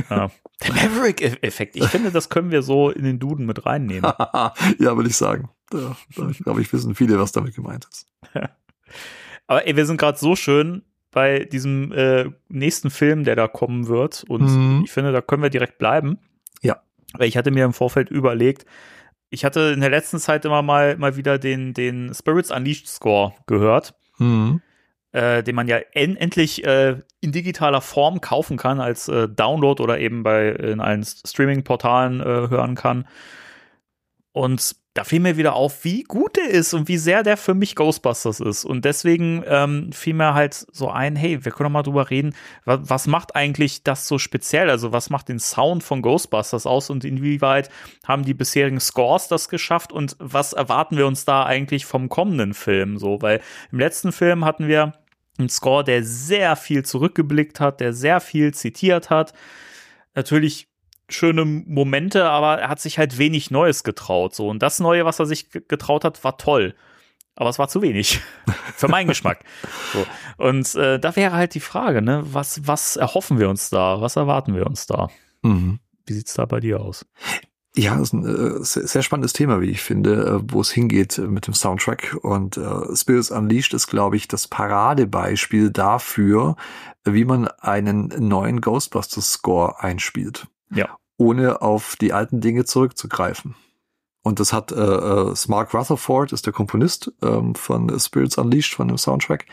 ja. 0.10 0.30
Der 0.64 0.74
Maverick-Effekt. 0.74 1.76
Ich 1.76 1.86
finde, 1.86 2.10
das 2.10 2.30
können 2.30 2.50
wir 2.50 2.64
so 2.64 2.90
in 2.90 3.04
den 3.04 3.20
Duden 3.20 3.46
mit 3.46 3.68
reinnehmen. 3.68 4.12
ja, 4.80 4.96
würde 4.98 5.08
ich 5.08 5.16
sagen. 5.16 5.50
Da, 5.70 5.96
da 6.16 6.32
glaube 6.44 6.62
ich, 6.62 6.74
wissen 6.74 6.96
viele, 6.96 7.20
was 7.20 7.32
damit 7.32 7.54
gemeint 7.54 7.88
ist. 7.92 8.08
Aber 9.46 9.68
ey, 9.68 9.76
wir 9.76 9.86
sind 9.86 9.98
gerade 9.98 10.18
so 10.18 10.36
schön 10.36 10.82
bei 11.12 11.46
diesem 11.46 11.92
äh, 11.92 12.32
nächsten 12.50 12.90
Film, 12.90 13.24
der 13.24 13.36
da 13.36 13.48
kommen 13.48 13.88
wird. 13.88 14.26
Und 14.28 14.48
mhm. 14.48 14.82
ich 14.84 14.92
finde, 14.92 15.12
da 15.12 15.22
können 15.22 15.44
wir 15.44 15.52
direkt 15.52 15.78
bleiben. 15.78 16.18
Ja. 16.64 16.82
Weil 17.14 17.28
ich 17.28 17.38
hatte 17.38 17.52
mir 17.52 17.64
im 17.64 17.74
Vorfeld 17.74 18.10
überlegt, 18.10 18.66
ich 19.30 19.44
hatte 19.44 19.72
in 19.74 19.82
der 19.82 19.90
letzten 19.90 20.20
Zeit 20.20 20.46
immer 20.46 20.62
mal, 20.62 20.98
mal 20.98 21.16
wieder 21.16 21.38
den, 21.38 21.74
den 21.74 22.14
Spirits 22.14 22.52
Unleashed 22.52 22.88
Score 22.88 23.34
gehört, 23.46 23.94
mhm. 24.18 24.62
äh, 25.12 25.44
den 25.44 25.56
man 25.56 25.68
ja 25.68 25.78
en 25.94 26.16
endlich 26.16 26.64
äh, 26.66 27.02
in 27.20 27.32
digitaler 27.32 27.82
Form 27.82 28.22
kaufen 28.22 28.58
kann, 28.58 28.80
als 28.80 29.08
äh, 29.08 29.28
Download 29.28 29.82
oder 29.82 30.00
eben 30.00 30.24
bei 30.24 30.50
in 30.50 30.80
allen 30.80 31.04
Streaming-Portalen 31.04 32.22
äh, 32.22 32.24
hören 32.24 32.76
kann. 32.76 33.08
Und 34.32 34.76
da 34.98 35.04
fiel 35.04 35.20
mir 35.20 35.38
wieder 35.38 35.54
auf, 35.54 35.84
wie 35.84 36.02
gut 36.02 36.38
der 36.38 36.50
ist 36.50 36.74
und 36.74 36.88
wie 36.88 36.98
sehr 36.98 37.22
der 37.22 37.38
für 37.38 37.54
mich 37.54 37.76
Ghostbusters 37.76 38.40
ist. 38.40 38.66
Und 38.66 38.84
deswegen 38.84 39.44
ähm, 39.46 39.92
fiel 39.92 40.16
mir 40.16 40.34
halt 40.34 40.66
so 40.72 40.90
ein, 40.90 41.16
hey, 41.16 41.46
wir 41.46 41.52
können 41.52 41.66
doch 41.66 41.74
mal 41.74 41.84
drüber 41.84 42.10
reden, 42.10 42.34
was, 42.66 42.80
was 42.82 43.06
macht 43.06 43.36
eigentlich 43.36 43.84
das 43.84 44.08
so 44.08 44.18
speziell? 44.18 44.72
Also 44.72 44.94
was 44.94 45.12
macht 45.12 45.30
den 45.30 45.38
Sound 45.38 45.84
von 45.84 46.02
Ghostbusters 46.02 46.66
aus 46.66 46.90
und 46.90 47.06
inwieweit 47.06 47.70
haben 48.08 48.26
die 48.26 48.34
bisherigen 48.34 48.80
Scores 48.80 49.28
das 49.28 49.50
geschafft 49.50 49.92
und 49.92 50.16
was 50.18 50.54
erwarten 50.54 50.98
wir 50.98 51.06
uns 51.06 51.26
da 51.26 51.46
eigentlich 51.46 51.86
vom 51.86 52.10
kommenden 52.10 52.56
Film? 52.56 52.98
So, 52.98 53.22
weil 53.22 53.42
im 53.72 53.78
letzten 53.78 54.12
Film 54.12 54.46
hatten 54.46 54.68
wir 54.68 54.94
einen 55.38 55.50
Score, 55.50 55.84
der 55.84 56.04
sehr 56.04 56.56
viel 56.56 56.84
zurückgeblickt 56.84 57.60
hat, 57.60 57.82
der 57.82 57.94
sehr 57.94 58.20
viel 58.20 58.52
zitiert 58.52 59.12
hat. 59.12 59.34
Natürlich 60.16 60.68
schöne 61.10 61.46
Momente, 61.46 62.26
aber 62.26 62.60
er 62.60 62.70
hat 62.70 62.80
sich 62.80 62.98
halt 62.98 63.18
wenig 63.18 63.52
Neues 63.52 63.84
getraut. 63.84 64.36
So. 64.36 64.48
Und 64.50 64.62
das 64.62 64.80
Neue, 64.80 65.06
was 65.06 65.20
er 65.20 65.26
sich 65.26 65.50
getraut 65.50 66.04
hat, 66.04 66.24
war 66.24 66.38
toll. 66.38 66.76
Aber 67.36 67.50
es 67.50 67.60
war 67.60 67.70
zu 67.70 67.82
wenig. 67.82 68.20
Für 68.76 68.88
meinen 68.88 69.08
Geschmack. 69.08 69.44
So. 69.94 70.06
Und 70.38 70.76
äh, 70.76 71.00
da 71.00 71.16
wäre 71.16 71.34
halt 71.34 71.54
die 71.54 71.60
Frage, 71.60 72.02
ne, 72.02 72.24
was, 72.26 72.68
was 72.68 72.96
erhoffen 72.96 73.40
wir 73.40 73.50
uns 73.50 73.70
da? 73.70 74.02
Was 74.02 74.16
erwarten 74.16 74.56
wir 74.56 74.66
uns 74.66 74.88
da? 74.88 75.10
Mhm. 75.44 75.80
Wie 76.06 76.14
sieht's 76.14 76.34
da 76.34 76.46
bei 76.46 76.60
dir 76.60 76.82
aus? 76.82 77.06
Ja, 77.76 77.96
das 77.96 78.08
ist 78.08 78.14
ein 78.14 78.26
äh, 78.26 78.64
sehr 78.64 79.04
spannendes 79.04 79.34
Thema, 79.34 79.62
wie 79.62 79.70
ich 79.70 79.82
finde, 79.82 80.26
äh, 80.26 80.52
wo 80.52 80.62
es 80.62 80.72
hingeht 80.72 81.20
mit 81.20 81.46
dem 81.46 81.54
Soundtrack. 81.54 82.18
Und 82.24 82.58
äh, 82.58 82.96
Spirits 82.96 83.30
Unleashed 83.30 83.76
ist, 83.76 83.86
glaube 83.86 84.18
ich, 84.18 84.28
das 84.28 84.48
Paradebeispiel 84.48 85.70
dafür, 85.70 86.56
wie 87.06 87.24
man 87.24 87.48
einen 87.48 88.08
neuen 88.28 88.62
Ghostbusters-Score 88.62 89.80
einspielt. 89.80 90.48
Ja. 90.72 90.98
Ohne 91.18 91.62
auf 91.62 91.96
die 91.96 92.14
alten 92.14 92.42
Dinge 92.42 92.66
zurückzugreifen. 92.66 93.56
Und 94.22 94.40
das 94.40 94.52
hat 94.52 94.72
äh, 94.72 94.76
äh, 94.76 95.34
Mark 95.48 95.74
Rutherford, 95.74 96.34
ist 96.34 96.46
der 96.46 96.54
Komponist 96.54 97.14
ähm, 97.22 97.56
von 97.56 97.98
Spirits 98.00 98.38
Unleashed, 98.38 98.76
von 98.76 98.90
dem 98.90 98.98
Soundtrack. 98.98 99.46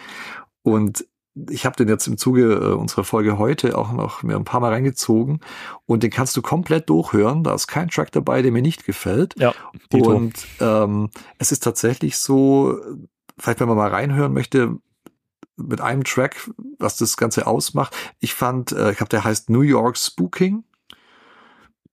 Und 0.63 1.07
ich 1.51 1.67
habe 1.67 1.77
den 1.77 1.89
jetzt 1.89 2.07
im 2.07 2.17
Zuge 2.17 2.55
äh, 2.55 2.75
unserer 2.75 3.05
Folge 3.05 3.39
heute 3.39 3.77
auch 3.77 3.93
noch 3.93 4.23
mir 4.23 4.37
ein 4.37 4.45
paar 4.45 4.61
Mal 4.61 4.73
reingezogen 4.73 5.41
und 5.87 6.03
den 6.03 6.11
kannst 6.11 6.37
du 6.37 6.43
komplett 6.43 6.89
durchhören. 6.89 7.43
Da 7.43 7.55
ist 7.55 7.67
kein 7.67 7.89
Track 7.89 8.13
dabei, 8.13 8.43
der 8.43 8.53
mir 8.53 8.63
nicht 8.63 8.85
gefällt. 8.85 9.35
Ja. 9.39 9.53
Und 9.93 10.35
ähm, 10.61 11.11
es 11.39 11.53
ist 11.53 11.63
tatsächlich 11.63 12.19
so, 12.19 12.79
vielleicht 13.39 13.61
wenn 13.61 13.69
man 13.69 13.77
mal 13.77 13.91
reinhören 13.91 14.33
möchte, 14.33 14.77
mit 15.57 15.81
einem 15.81 16.05
Track, 16.05 16.51
was 16.79 16.97
das 16.97 17.17
Ganze 17.17 17.47
ausmacht. 17.47 17.97
Ich 18.19 18.35
fand, 18.35 18.73
äh, 18.73 18.91
ich 18.91 18.97
glaube, 18.97 19.11
der 19.11 19.25
heißt 19.25 19.51
New 19.51 19.61
York 19.61 19.97
Spooking 19.97 20.65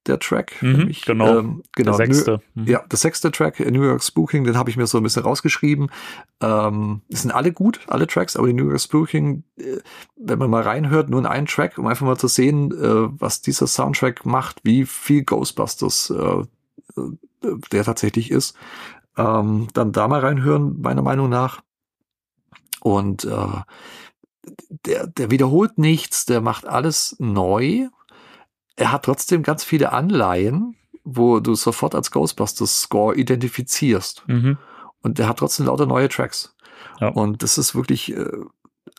der 0.07 0.19
Track. 0.19 0.61
Mhm, 0.61 0.91
genau. 1.05 1.39
Ähm, 1.39 1.63
genau. 1.75 1.97
Der 1.97 2.07
sechste. 2.07 2.41
Mhm. 2.55 2.67
Ja, 2.67 2.83
der 2.89 2.97
sechste 2.97 3.31
Track, 3.31 3.59
New 3.59 3.83
York 3.83 4.03
Spooking, 4.03 4.43
den 4.43 4.57
habe 4.57 4.69
ich 4.69 4.77
mir 4.77 4.87
so 4.87 4.97
ein 4.97 5.03
bisschen 5.03 5.23
rausgeschrieben. 5.23 5.91
Ähm, 6.41 7.01
sind 7.09 7.31
alle 7.31 7.51
gut, 7.51 7.81
alle 7.87 8.07
Tracks, 8.07 8.35
aber 8.35 8.47
die 8.47 8.53
New 8.53 8.67
York 8.67 8.81
Spooking, 8.81 9.43
äh, 9.57 9.77
wenn 10.15 10.39
man 10.39 10.49
mal 10.49 10.63
reinhört, 10.63 11.09
nur 11.09 11.19
in 11.19 11.25
einen 11.25 11.45
Track, 11.45 11.77
um 11.77 11.87
einfach 11.87 12.05
mal 12.05 12.17
zu 12.17 12.27
sehen, 12.27 12.71
äh, 12.71 13.21
was 13.21 13.41
dieser 13.41 13.67
Soundtrack 13.67 14.25
macht, 14.25 14.61
wie 14.63 14.85
viel 14.85 15.23
Ghostbusters 15.23 16.09
äh, 16.09 16.41
äh, 16.99 17.57
der 17.71 17.83
tatsächlich 17.83 18.31
ist. 18.31 18.55
Ähm, 19.17 19.67
dann 19.73 19.91
da 19.91 20.07
mal 20.07 20.21
reinhören, 20.21 20.81
meiner 20.81 21.01
Meinung 21.01 21.29
nach. 21.29 21.61
Und 22.81 23.25
äh, 23.25 23.61
der, 24.85 25.07
der 25.07 25.31
wiederholt 25.31 25.77
nichts, 25.77 26.25
der 26.25 26.41
macht 26.41 26.65
alles 26.65 27.15
neu, 27.19 27.89
er 28.75 28.91
hat 28.91 29.05
trotzdem 29.05 29.43
ganz 29.43 29.63
viele 29.63 29.91
Anleihen, 29.91 30.75
wo 31.03 31.39
du 31.39 31.55
sofort 31.55 31.95
als 31.95 32.11
Ghostbusters 32.11 32.81
Score 32.81 33.15
identifizierst. 33.15 34.23
Mhm. 34.27 34.57
Und 35.01 35.19
er 35.19 35.27
hat 35.27 35.39
trotzdem 35.39 35.65
lauter 35.65 35.85
neue 35.85 36.09
Tracks. 36.09 36.55
Ja. 36.99 37.09
Und 37.09 37.43
das 37.43 37.57
ist 37.57 37.75
wirklich 37.75 38.15
äh, 38.15 38.29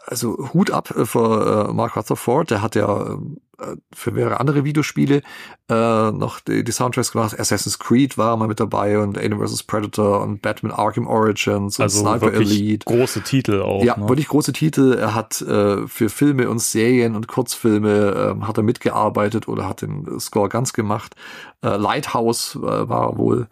also 0.06 0.50
Hut 0.52 0.70
ab 0.70 0.90
äh, 0.96 1.06
für 1.06 1.68
äh, 1.68 1.72
Mark 1.72 1.96
Rutherford, 1.96 2.50
der 2.50 2.62
hat 2.62 2.74
ja 2.74 3.18
äh, 3.62 3.76
für 3.94 4.10
mehrere 4.10 4.40
andere 4.40 4.64
Videospiele 4.64 5.22
äh, 5.68 6.10
noch 6.10 6.40
die, 6.40 6.64
die 6.64 6.72
Soundtracks 6.72 7.12
gemacht. 7.12 7.38
Assassin's 7.38 7.78
Creed 7.78 8.18
war 8.18 8.36
mal 8.36 8.48
mit 8.48 8.60
dabei 8.60 8.98
und 8.98 9.16
Alien 9.16 9.38
vs. 9.46 9.62
Predator 9.62 10.20
und 10.22 10.42
Batman 10.42 10.72
Arkham 10.72 11.06
Origins 11.06 11.78
und 11.78 11.82
Also 11.82 12.00
Sniper 12.00 12.32
wirklich 12.32 12.50
Elite. 12.50 12.84
große 12.86 13.22
Titel 13.22 13.62
auch. 13.62 13.84
Ja, 13.84 13.96
ne? 13.96 14.08
wirklich 14.08 14.28
große 14.28 14.52
Titel. 14.52 14.94
Er 14.94 15.14
hat 15.14 15.40
äh, 15.42 15.86
für 15.86 16.08
Filme 16.08 16.50
und 16.50 16.60
Serien 16.60 17.14
und 17.14 17.28
Kurzfilme 17.28 18.32
ähm, 18.32 18.48
hat 18.48 18.56
er 18.56 18.64
mitgearbeitet 18.64 19.48
oder 19.48 19.68
hat 19.68 19.82
den 19.82 20.18
Score 20.18 20.48
ganz 20.48 20.72
gemacht. 20.72 21.14
Äh, 21.62 21.76
Lighthouse 21.76 22.56
äh, 22.56 22.88
war 22.88 23.16
wohl 23.18 23.48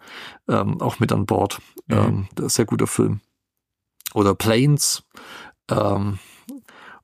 ähm, 0.49 0.81
auch 0.81 0.99
mit 0.99 1.11
an 1.11 1.25
Bord. 1.25 1.59
Mhm. 1.87 2.27
Ähm, 2.37 2.49
sehr 2.49 2.65
guter 2.65 2.87
Film. 2.87 3.21
Oder 4.13 4.35
Planes. 4.35 5.03
Ähm, 5.69 6.19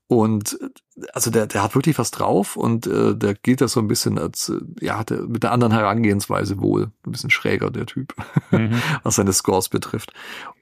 und 0.07 0.57
äh, 0.61 1.05
also 1.13 1.29
der, 1.29 1.47
der 1.47 1.63
hat 1.63 1.75
wirklich 1.75 1.99
was 1.99 2.11
drauf 2.11 2.55
und 2.55 2.87
äh, 2.87 3.15
der 3.15 3.35
gilt 3.35 3.61
das 3.61 3.73
so 3.73 3.79
ein 3.79 3.87
bisschen 3.87 4.17
als, 4.17 4.49
äh, 4.49 4.59
ja, 4.81 5.03
der, 5.03 5.21
mit 5.23 5.43
der 5.43 5.51
anderen 5.51 5.73
Herangehensweise 5.73 6.59
wohl. 6.59 6.91
Ein 7.05 7.11
bisschen 7.11 7.29
schräger, 7.29 7.69
der 7.69 7.85
Typ, 7.85 8.15
Mhm. 8.51 8.81
was 9.03 9.15
seine 9.15 9.33
Scores 9.33 9.69
betrifft. 9.69 10.13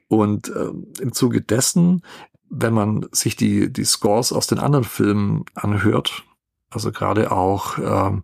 Und 0.07 0.49
ähm, 0.49 0.87
im 0.99 1.13
Zuge 1.13 1.41
dessen, 1.41 2.01
wenn 2.49 2.73
man 2.73 3.07
sich 3.11 3.35
die, 3.35 3.71
die 3.71 3.85
Scores 3.85 4.31
aus 4.33 4.47
den 4.47 4.59
anderen 4.59 4.85
Filmen 4.85 5.45
anhört, 5.53 6.23
also 6.69 6.91
gerade 6.91 7.31
auch 7.31 7.77
ähm, 7.77 8.23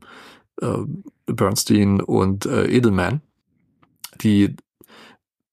äh, 0.61 0.77
Bernstein 1.25 2.01
und 2.01 2.45
äh, 2.45 2.65
Edelman, 2.67 3.21
die 4.21 4.55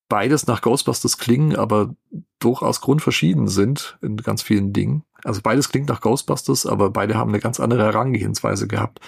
beides 0.09 0.47
nach 0.47 0.63
Ghostbusters 0.63 1.19
klingen, 1.19 1.57
aber 1.57 1.95
durchaus 2.39 2.81
grundverschieden 2.81 3.49
sind 3.49 3.99
in 4.03 4.17
ganz 4.17 4.43
vielen 4.43 4.73
Dingen. 4.73 5.05
Also 5.25 5.41
beides 5.43 5.69
klingt 5.69 5.89
nach 5.89 6.01
Ghostbusters, 6.01 6.67
aber 6.67 6.91
beide 6.91 7.17
haben 7.17 7.31
eine 7.31 7.41
ganz 7.41 7.61
andere 7.61 7.85
Herangehensweise 7.85 8.69
gehabt. 8.69 9.01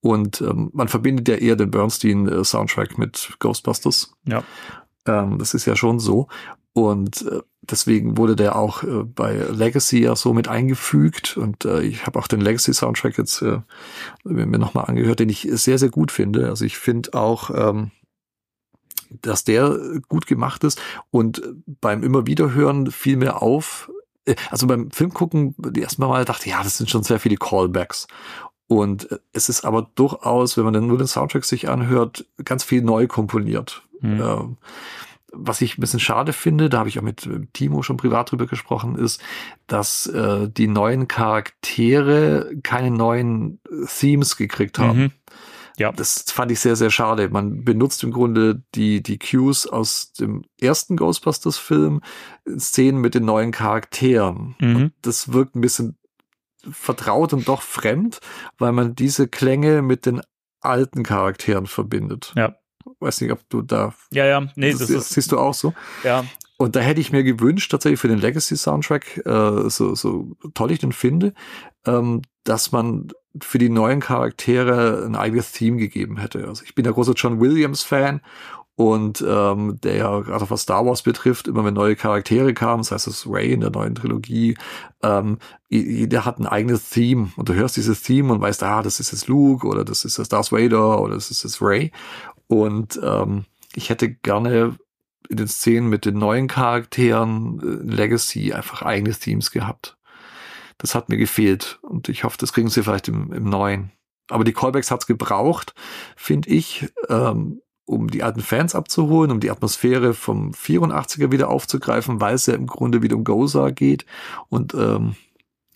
Und 0.00 0.40
ähm, 0.40 0.70
man 0.72 0.88
verbindet 0.88 1.28
ja 1.28 1.34
eher 1.36 1.56
den 1.56 1.70
Bernstein-Soundtrack 1.70 2.98
mit 2.98 3.36
Ghostbusters. 3.38 4.12
Ja. 4.26 4.42
Ähm, 5.06 5.38
das 5.38 5.54
ist 5.54 5.66
ja 5.66 5.76
schon 5.76 5.98
so. 5.98 6.28
Und 6.72 7.26
äh, 7.26 7.40
deswegen 7.62 8.16
wurde 8.16 8.36
der 8.36 8.56
auch 8.56 8.82
äh, 8.82 9.04
bei 9.04 9.34
Legacy 9.34 10.00
ja 10.02 10.16
so 10.16 10.32
mit 10.32 10.48
eingefügt. 10.48 11.36
Und 11.36 11.64
äh, 11.64 11.82
ich 11.82 12.06
habe 12.06 12.18
auch 12.18 12.28
den 12.28 12.40
Legacy-Soundtrack 12.40 13.18
jetzt 13.18 13.42
äh, 13.42 13.60
mir 14.24 14.58
nochmal 14.58 14.86
angehört, 14.86 15.20
den 15.20 15.28
ich 15.28 15.48
sehr, 15.50 15.78
sehr 15.78 15.90
gut 15.90 16.12
finde. 16.12 16.48
Also 16.48 16.64
ich 16.64 16.78
finde 16.78 17.12
auch, 17.14 17.50
ähm, 17.50 17.90
dass 19.10 19.44
der 19.44 19.76
gut 20.08 20.26
gemacht 20.26 20.64
ist. 20.64 20.80
Und 21.10 21.42
beim 21.66 22.02
immer 22.02 22.26
wieder 22.26 22.54
hören 22.54 22.90
fiel 22.90 23.16
mir 23.16 23.42
auf, 23.42 23.90
äh, 23.90 23.99
also 24.50 24.66
beim 24.66 24.90
Film 24.90 25.12
gucken, 25.12 25.54
die 25.58 25.80
erste 25.80 26.00
Mal 26.00 26.24
dachte, 26.24 26.48
ja, 26.48 26.62
das 26.62 26.78
sind 26.78 26.90
schon 26.90 27.02
sehr 27.02 27.20
viele 27.20 27.36
Callbacks. 27.36 28.06
Und 28.66 29.10
äh, 29.10 29.18
es 29.32 29.48
ist 29.48 29.64
aber 29.64 29.90
durchaus, 29.94 30.56
wenn 30.56 30.64
man 30.64 30.74
dann 30.74 30.86
nur 30.86 30.98
den 30.98 31.06
Soundtrack 31.06 31.44
sich 31.44 31.68
anhört, 31.68 32.26
ganz 32.44 32.64
viel 32.64 32.82
neu 32.82 33.06
komponiert. 33.06 33.82
Mhm. 34.00 34.22
Ähm, 34.22 34.56
was 35.32 35.60
ich 35.60 35.78
ein 35.78 35.80
bisschen 35.80 36.00
schade 36.00 36.32
finde, 36.32 36.68
da 36.68 36.78
habe 36.78 36.88
ich 36.88 36.98
auch 36.98 37.02
mit 37.02 37.26
äh, 37.26 37.46
Timo 37.52 37.82
schon 37.82 37.96
privat 37.96 38.30
drüber 38.30 38.46
gesprochen, 38.46 38.96
ist, 38.96 39.22
dass 39.66 40.06
äh, 40.06 40.48
die 40.48 40.66
neuen 40.66 41.08
Charaktere 41.08 42.52
keine 42.62 42.90
neuen 42.90 43.60
äh, 43.68 43.86
Themes 43.86 44.36
gekriegt 44.36 44.78
haben. 44.78 44.98
Mhm. 44.98 45.12
Ja. 45.80 45.92
Das 45.92 46.26
fand 46.28 46.52
ich 46.52 46.60
sehr, 46.60 46.76
sehr 46.76 46.90
schade. 46.90 47.30
Man 47.30 47.64
benutzt 47.64 48.04
im 48.04 48.12
Grunde 48.12 48.62
die, 48.74 49.02
die 49.02 49.18
Cues 49.18 49.66
aus 49.66 50.12
dem 50.12 50.44
ersten 50.60 50.98
Ghostbusters-Film 50.98 52.02
Szenen 52.58 53.00
mit 53.00 53.14
den 53.14 53.24
neuen 53.24 53.50
Charakteren. 53.50 54.56
Mhm. 54.60 54.76
Und 54.76 54.92
das 55.00 55.32
wirkt 55.32 55.56
ein 55.56 55.62
bisschen 55.62 55.96
vertraut 56.70 57.32
und 57.32 57.48
doch 57.48 57.62
fremd, 57.62 58.20
weil 58.58 58.72
man 58.72 58.94
diese 58.94 59.26
Klänge 59.26 59.80
mit 59.80 60.04
den 60.04 60.20
alten 60.60 61.02
Charakteren 61.02 61.66
verbindet. 61.66 62.34
Ja. 62.36 62.56
Weiß 62.98 63.22
nicht, 63.22 63.32
ob 63.32 63.48
du 63.48 63.62
da, 63.62 63.94
Ja, 64.12 64.26
ja, 64.26 64.46
nee, 64.56 64.72
das, 64.72 64.80
das 64.80 64.90
ist, 64.90 65.08
siehst 65.10 65.32
du 65.32 65.38
auch 65.38 65.54
so. 65.54 65.72
ja, 66.04 66.26
Und 66.58 66.76
da 66.76 66.80
hätte 66.80 67.00
ich 67.00 67.10
mir 67.10 67.24
gewünscht, 67.24 67.70
tatsächlich 67.70 68.00
für 68.00 68.08
den 68.08 68.18
Legacy-Soundtrack, 68.18 69.22
äh, 69.24 69.70
so, 69.70 69.94
so 69.94 70.36
toll 70.52 70.72
ich 70.72 70.80
den 70.80 70.92
finde, 70.92 71.32
ähm, 71.86 72.20
dass 72.44 72.70
man 72.70 73.08
für 73.40 73.58
die 73.58 73.68
neuen 73.68 74.00
Charaktere 74.00 75.04
ein 75.06 75.14
eigenes 75.14 75.52
Theme 75.52 75.76
gegeben 75.76 76.18
hätte. 76.18 76.48
Also 76.48 76.64
ich 76.64 76.74
bin 76.74 76.84
der 76.84 76.92
große 76.92 77.12
John 77.12 77.40
Williams-Fan 77.40 78.20
und 78.74 79.22
ähm, 79.26 79.78
der 79.82 79.96
ja 79.96 80.20
gerade 80.20 80.48
was 80.48 80.62
Star 80.62 80.86
Wars 80.86 81.02
betrifft, 81.02 81.48
immer 81.48 81.64
wenn 81.64 81.74
neue 81.74 81.96
Charaktere 81.96 82.54
kamen, 82.54 82.82
das 82.82 82.92
heißt 82.92 83.06
es 83.08 83.26
Ray 83.28 83.52
in 83.52 83.60
der 83.60 83.70
neuen 83.70 83.94
Trilogie, 83.94 84.56
ähm, 85.02 85.38
jeder 85.68 86.24
hat 86.24 86.38
ein 86.38 86.46
eigenes 86.46 86.88
Theme 86.88 87.30
und 87.36 87.48
du 87.48 87.54
hörst 87.54 87.76
dieses 87.76 88.02
Theme 88.02 88.32
und 88.32 88.40
weißt, 88.40 88.62
ah, 88.62 88.82
das 88.82 88.98
ist 88.98 89.12
jetzt 89.12 89.28
Luke 89.28 89.66
oder 89.66 89.84
das 89.84 90.04
ist 90.04 90.16
jetzt 90.16 90.32
Darth 90.32 90.50
Vader 90.50 91.00
oder 91.00 91.14
das 91.14 91.30
ist 91.30 91.44
jetzt 91.44 91.60
Ray 91.60 91.92
und 92.46 92.98
ähm, 93.02 93.44
ich 93.74 93.90
hätte 93.90 94.10
gerne 94.10 94.76
in 95.28 95.36
den 95.36 95.48
Szenen 95.48 95.88
mit 95.88 96.06
den 96.06 96.18
neuen 96.18 96.48
Charakteren 96.48 97.60
äh, 97.60 97.94
Legacy 97.94 98.52
einfach 98.52 98.82
eigene 98.82 99.14
Themes 99.14 99.50
gehabt. 99.50 99.96
Das 100.80 100.94
hat 100.94 101.08
mir 101.08 101.18
gefehlt 101.18 101.78
und 101.82 102.08
ich 102.08 102.24
hoffe, 102.24 102.38
das 102.38 102.52
kriegen 102.52 102.68
sie 102.68 102.82
vielleicht 102.82 103.08
im, 103.08 103.32
im 103.32 103.44
neuen. 103.44 103.92
Aber 104.28 104.44
die 104.44 104.52
Callbacks 104.52 104.90
hat's 104.90 105.06
gebraucht, 105.06 105.74
finde 106.16 106.48
ich, 106.48 106.88
ähm, 107.08 107.60
um 107.84 108.08
die 108.08 108.22
alten 108.22 108.40
Fans 108.40 108.74
abzuholen, 108.74 109.32
um 109.32 109.40
die 109.40 109.50
Atmosphäre 109.50 110.14
vom 110.14 110.52
84er 110.52 111.32
wieder 111.32 111.48
aufzugreifen, 111.48 112.20
weil 112.20 112.34
es 112.34 112.46
ja 112.46 112.54
im 112.54 112.66
Grunde 112.66 113.02
wieder 113.02 113.16
um 113.16 113.24
Goza 113.24 113.70
geht. 113.70 114.06
Und 114.48 114.74
ähm, 114.74 115.16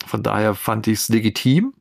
von 0.05 0.23
daher 0.23 0.55
fand 0.55 0.87
ich 0.87 0.99
es 0.99 1.09
legitim, 1.09 1.73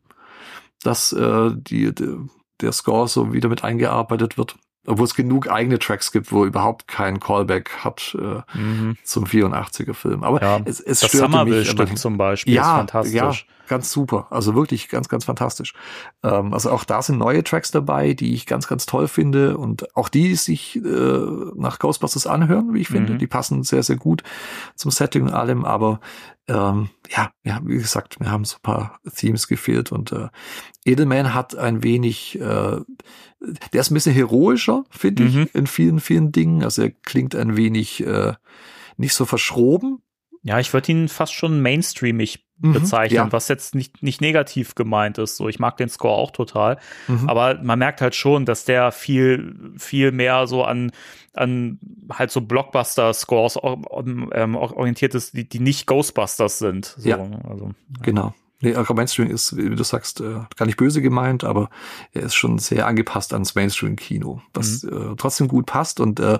dass 0.82 1.12
äh, 1.12 1.50
die, 1.54 1.94
die, 1.94 2.16
der 2.60 2.72
Score 2.72 3.08
so 3.08 3.32
wieder 3.32 3.48
mit 3.48 3.64
eingearbeitet 3.64 4.36
wird. 4.36 4.56
Obwohl 4.86 5.04
es 5.04 5.14
genug 5.14 5.50
eigene 5.50 5.78
Tracks 5.78 6.12
gibt, 6.12 6.30
wo 6.30 6.44
überhaupt 6.44 6.88
kein 6.88 7.20
Callback 7.20 7.70
hat 7.84 8.16
äh, 8.20 8.58
mhm. 8.58 8.96
zum 9.02 9.24
84er 9.24 9.94
Film. 9.94 10.22
Aber 10.24 10.42
ja. 10.42 10.60
es, 10.64 10.80
es 10.80 11.00
das 11.00 11.08
störte 11.08 11.28
mich. 11.28 11.38
Summerville-Stück 11.38 11.78
immerhin. 11.78 11.96
zum 11.96 12.18
Beispiel 12.18 12.52
ist 12.54 12.56
Ja, 12.58 12.76
fantastisch. 12.76 13.14
ja, 13.14 13.32
ganz 13.68 13.90
super. 13.90 14.26
Also 14.30 14.54
wirklich 14.54 14.88
ganz, 14.88 15.08
ganz 15.08 15.24
fantastisch. 15.24 15.74
Ähm, 16.22 16.52
also 16.52 16.70
auch 16.70 16.84
da 16.84 17.02
sind 17.02 17.18
neue 17.18 17.42
Tracks 17.44 17.70
dabei, 17.70 18.14
die 18.14 18.34
ich 18.34 18.46
ganz, 18.46 18.66
ganz 18.68 18.86
toll 18.86 19.08
finde 19.08 19.56
und 19.58 19.96
auch 19.96 20.08
die, 20.08 20.28
die 20.28 20.34
sich 20.36 20.76
äh, 20.76 20.80
nach 21.56 21.78
Ghostbusters 21.78 22.26
anhören, 22.26 22.74
wie 22.74 22.80
ich 22.80 22.88
finde. 22.88 23.14
Mhm. 23.14 23.18
Die 23.18 23.26
passen 23.26 23.62
sehr, 23.62 23.82
sehr 23.82 23.96
gut 23.96 24.22
zum 24.74 24.90
Setting 24.90 25.22
und 25.24 25.32
allem. 25.34 25.64
Aber 25.64 26.00
ähm, 26.46 26.90
ja, 27.08 27.30
ja, 27.42 27.60
wie 27.64 27.74
gesagt, 27.78 28.20
mir 28.20 28.30
haben 28.30 28.44
so 28.44 28.56
ein 28.56 28.62
paar 28.62 29.00
Themes 29.16 29.48
gefehlt 29.48 29.92
und 29.92 30.12
äh, 30.12 30.28
Edelman 30.84 31.32
hat 31.32 31.56
ein 31.56 31.82
wenig, 31.82 32.38
äh, 32.38 32.80
der 33.72 33.80
ist 33.80 33.90
ein 33.90 33.94
bisschen 33.94 34.14
heroischer, 34.14 34.84
finde 34.90 35.24
Mhm. 35.24 35.42
ich, 35.42 35.54
in 35.54 35.66
vielen, 35.66 36.00
vielen 36.00 36.32
Dingen. 36.32 36.62
Also 36.62 36.82
er 36.82 36.90
klingt 36.90 37.34
ein 37.34 37.56
wenig 37.56 38.04
äh, 38.06 38.34
nicht 38.96 39.14
so 39.14 39.24
verschroben. 39.24 39.98
Ja, 40.42 40.60
ich 40.60 40.74
würde 40.74 40.92
ihn 40.92 41.08
fast 41.08 41.32
schon 41.32 41.62
mainstreamig 41.62 42.43
bezeichnen, 42.58 43.16
ja. 43.16 43.32
was 43.32 43.48
jetzt 43.48 43.74
nicht, 43.74 44.02
nicht 44.02 44.20
negativ 44.20 44.74
gemeint 44.74 45.18
ist. 45.18 45.36
So, 45.36 45.48
ich 45.48 45.58
mag 45.58 45.76
den 45.76 45.88
Score 45.88 46.14
auch 46.14 46.30
total. 46.30 46.78
Mhm. 47.08 47.28
Aber 47.28 47.60
man 47.62 47.78
merkt 47.78 48.00
halt 48.00 48.14
schon, 48.14 48.46
dass 48.46 48.64
der 48.64 48.92
viel, 48.92 49.72
viel 49.76 50.12
mehr 50.12 50.46
so 50.46 50.64
an, 50.64 50.92
an 51.34 51.78
halt 52.12 52.30
so 52.30 52.40
Blockbuster-Scores 52.40 53.58
ähm, 54.32 54.54
orientiert 54.56 55.14
ist, 55.14 55.36
die, 55.36 55.48
die 55.48 55.60
nicht 55.60 55.86
Ghostbusters 55.86 56.58
sind. 56.58 56.94
So, 56.96 57.08
Ja. 57.08 57.18
Also, 57.48 57.70
Genau. 58.02 58.34
Nee, 58.60 58.76
auch 58.76 58.88
Mainstream 58.94 59.28
ist, 59.30 59.56
wie 59.58 59.68
du 59.68 59.84
sagst, 59.84 60.22
äh, 60.22 60.40
gar 60.56 60.64
nicht 60.64 60.78
böse 60.78 61.02
gemeint, 61.02 61.44
aber 61.44 61.68
er 62.12 62.22
ist 62.22 62.34
schon 62.34 62.58
sehr 62.58 62.86
angepasst 62.86 63.34
ans 63.34 63.54
Mainstream-Kino, 63.54 64.40
was 64.54 64.84
äh, 64.84 65.16
trotzdem 65.18 65.48
gut 65.48 65.66
passt 65.66 66.00
und 66.00 66.18
äh, 66.18 66.38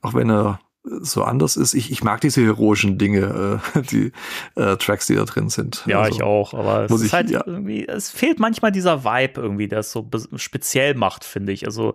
auch 0.00 0.14
wenn 0.14 0.30
er 0.30 0.60
so 0.84 1.22
anders 1.24 1.56
ist, 1.56 1.72
ich, 1.74 1.90
ich 1.90 2.04
mag 2.04 2.20
diese 2.20 2.42
heroischen 2.44 2.98
Dinge, 2.98 3.60
äh, 3.74 3.82
die 3.82 4.12
äh, 4.54 4.76
Tracks, 4.76 5.06
die 5.06 5.14
da 5.14 5.24
drin 5.24 5.48
sind. 5.48 5.82
ja, 5.86 6.00
Also, 6.02 6.16
ich 6.16 6.22
auch. 6.22 6.52
Aber 6.54 6.84
es 6.84 7.02
ich- 7.02 7.12
halt 7.12 7.30
ja. 7.30 7.42
irgendwie, 7.46 7.86
es 7.88 8.10
fehlt 8.10 8.38
manchmal 8.38 8.70
dieser 8.70 9.02
Vibe 9.04 9.40
irgendwie, 9.40 9.68
der 9.68 9.78
es 9.80 9.90
so 9.92 10.08
speziell 10.36 10.94
macht, 10.94 11.24
finde 11.24 11.52
ich. 11.52 11.64
Also, 11.66 11.94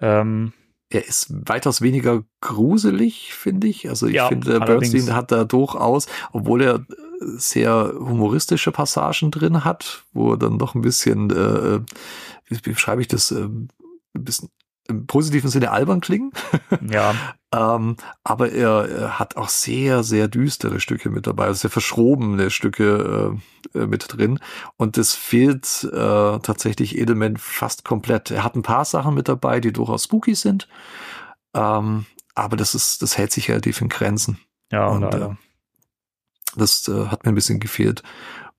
ähm, 0.00 0.52
Er 0.88 1.06
ist 1.06 1.26
weitaus 1.48 1.82
weniger 1.82 2.22
gruselig, 2.40 3.34
finde 3.34 3.66
ich. 3.66 3.88
Also 3.88 4.06
ich 4.06 4.14
Ja, 4.14 4.28
finde, 4.28 4.60
allerdings. 4.60 4.92
Bernstein 4.92 5.14
hat 5.16 5.32
da 5.32 5.44
durchaus, 5.44 6.06
obwohl 6.32 6.62
er 6.62 6.74
äh, 6.76 6.84
sehr 7.36 7.92
humoristische 7.98 8.72
Passagen 8.72 9.30
drin 9.30 9.64
hat, 9.64 10.04
wo 10.12 10.32
er 10.32 10.36
dann 10.38 10.56
noch 10.58 10.74
ein 10.74 10.80
bisschen, 10.82 11.30
äh, 11.30 11.80
wie, 12.46 12.58
wie 12.64 12.70
beschreibe 12.72 13.00
ich 13.02 13.08
das, 13.08 13.30
ähm, 13.30 13.68
ein 14.14 14.24
bisschen 14.24 14.48
im 14.88 15.06
positiven 15.06 15.50
Sinne 15.50 15.70
albern 15.70 16.00
klingen. 16.00 16.32
ja, 16.90 17.14
Ähm, 17.52 17.96
aber 18.24 18.52
er, 18.52 18.88
er 18.88 19.18
hat 19.18 19.36
auch 19.36 19.48
sehr, 19.48 20.02
sehr 20.02 20.28
düstere 20.28 20.80
Stücke 20.80 21.10
mit 21.10 21.26
dabei, 21.26 21.46
also 21.46 21.60
sehr 21.60 21.70
verschrobene 21.70 22.50
Stücke 22.50 23.38
äh, 23.74 23.86
mit 23.86 24.06
drin. 24.08 24.40
Und 24.76 24.96
das 24.96 25.14
fehlt 25.14 25.84
äh, 25.84 26.38
tatsächlich 26.40 26.98
Edelman 26.98 27.36
fast 27.36 27.84
komplett. 27.84 28.30
Er 28.30 28.44
hat 28.44 28.56
ein 28.56 28.62
paar 28.62 28.84
Sachen 28.84 29.14
mit 29.14 29.28
dabei, 29.28 29.60
die 29.60 29.72
durchaus 29.72 30.04
spooky 30.04 30.34
sind. 30.34 30.68
Ähm, 31.54 32.06
aber 32.34 32.56
das 32.56 32.74
ist, 32.74 33.00
das 33.00 33.16
hält 33.16 33.32
sich 33.32 33.48
relativ 33.48 33.80
in 33.80 33.88
Grenzen. 33.88 34.38
ja, 34.70 34.86
Und, 34.88 35.04
äh, 35.14 35.30
Das 36.56 36.86
äh, 36.88 37.06
hat 37.06 37.24
mir 37.24 37.32
ein 37.32 37.36
bisschen 37.36 37.60
gefehlt. 37.60 38.02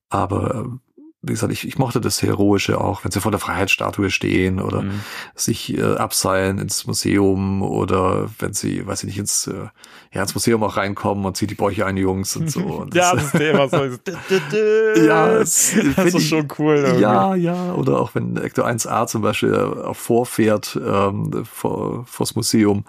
Aber 0.10 0.80
wie 1.24 1.34
gesagt, 1.34 1.52
ich, 1.52 1.68
ich 1.68 1.78
mochte 1.80 2.00
das 2.00 2.22
Heroische 2.22 2.80
auch, 2.80 3.04
wenn 3.04 3.12
sie 3.12 3.20
vor 3.22 3.32
der 3.32 3.40
Freiheitsstatue 3.40 4.12
stehen 4.12 4.62
oder 4.62 4.84
Mhm. 4.84 5.02
sich 5.36 5.76
äh, 5.78 5.82
abseilen 5.96 6.60
ins 6.60 6.86
Museum 6.86 7.64
oder 7.64 8.30
wenn 8.40 8.54
sie, 8.54 8.86
weiß 8.86 9.04
ich 9.04 9.08
nicht, 9.08 9.18
ins, 9.18 9.48
äh, 9.48 9.66
ja, 10.14 10.22
ins 10.22 10.36
Museum 10.36 10.64
auch 10.64 10.78
reinkommen 10.78 11.26
und 11.26 11.36
zieht 11.36 11.50
die 11.50 11.56
Bäuche 11.56 11.86
ein, 11.86 11.96
die 11.96 12.04
Jungs 12.04 12.36
und 12.38 12.52
so. 12.52 12.60
Und 12.82 12.94
ja, 12.94 13.14
das, 13.16 13.32
das 13.32 13.42
Thema 13.42 13.68
so. 13.68 13.78
Ja, 15.08 15.40
das 15.40 15.70
find 15.70 15.98
ist 15.98 16.28
schon 16.28 16.48
cool. 16.60 16.76
irgendwie. 16.76 17.02
ja, 17.02 17.36
ja, 17.36 17.74
oder 17.74 18.00
auch 18.00 18.14
wenn 18.16 18.38
Ecto 18.38 18.64
1A 18.64 19.08
zum 19.08 19.22
Beispiel 19.24 19.56
auch 19.56 19.96
vorfährt 19.96 20.80
ähm, 20.82 21.44
vor, 21.52 22.06
vors 22.06 22.36
Museum, 22.36 22.86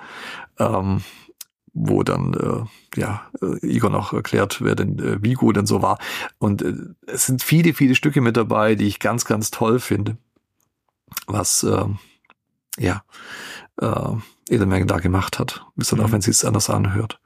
ähm, 0.58 1.02
wo 1.80 2.02
dann 2.02 2.34
äh, 2.34 3.00
ja 3.00 3.22
äh, 3.40 3.66
Igor 3.66 3.90
noch 3.90 4.12
erklärt, 4.12 4.62
wer 4.62 4.74
denn 4.74 4.98
äh, 4.98 5.22
Vigo 5.22 5.52
denn 5.52 5.66
so 5.66 5.82
war. 5.82 5.98
Und 6.38 6.62
äh, 6.62 6.74
es 7.06 7.26
sind 7.26 7.42
viele, 7.42 7.74
viele 7.74 7.94
Stücke 7.94 8.20
mit 8.20 8.36
dabei, 8.36 8.74
die 8.74 8.86
ich 8.86 8.98
ganz, 8.98 9.24
ganz 9.24 9.50
toll 9.50 9.78
finde, 9.78 10.16
was 11.26 11.62
ähm, 11.62 11.98
ja 12.78 13.02
äh, 13.80 14.12
Edelman 14.50 14.86
da 14.86 14.98
gemacht 14.98 15.38
hat. 15.38 15.64
Bis 15.76 15.88
dann 15.88 16.00
Mhm. 16.00 16.04
auch, 16.06 16.12
wenn 16.12 16.20
sie 16.20 16.30
es 16.30 16.44
anders 16.44 16.70
anhört. 16.70 17.20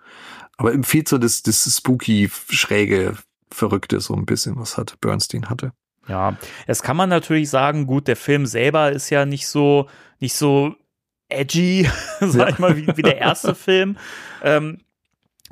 Aber 0.57 0.73
im 0.73 0.85
viel 0.85 1.07
so 1.07 1.19
das, 1.19 1.43
das 1.43 1.65
spooky, 1.77 2.31
schräge, 2.51 3.17
verrückte 3.51 4.01
so 4.01 4.15
ein 4.15 4.27
bisschen, 4.27 4.59
was 4.59 4.77
halt 4.77 5.01
Bernstein 5.01 5.49
hatte. 5.49 5.73
Ja, 6.09 6.37
jetzt 6.67 6.83
kann 6.83 6.97
man 6.97 7.09
natürlich 7.09 7.49
sagen, 7.49 7.87
gut, 7.87 8.09
der 8.09 8.17
Film 8.17 8.47
selber 8.47 8.91
ist 8.93 9.11
ja 9.11 9.25
nicht 9.25 9.47
so, 9.47 9.89
nicht 10.19 10.35
so 10.35 10.75
edgy, 11.39 11.89
sag 12.21 12.51
ich 12.51 12.59
mal, 12.59 12.77
wie, 12.77 12.87
wie 12.97 13.03
der 13.03 13.19
erste 13.19 13.55
Film. 13.57 13.97
Ähm, 14.43 14.79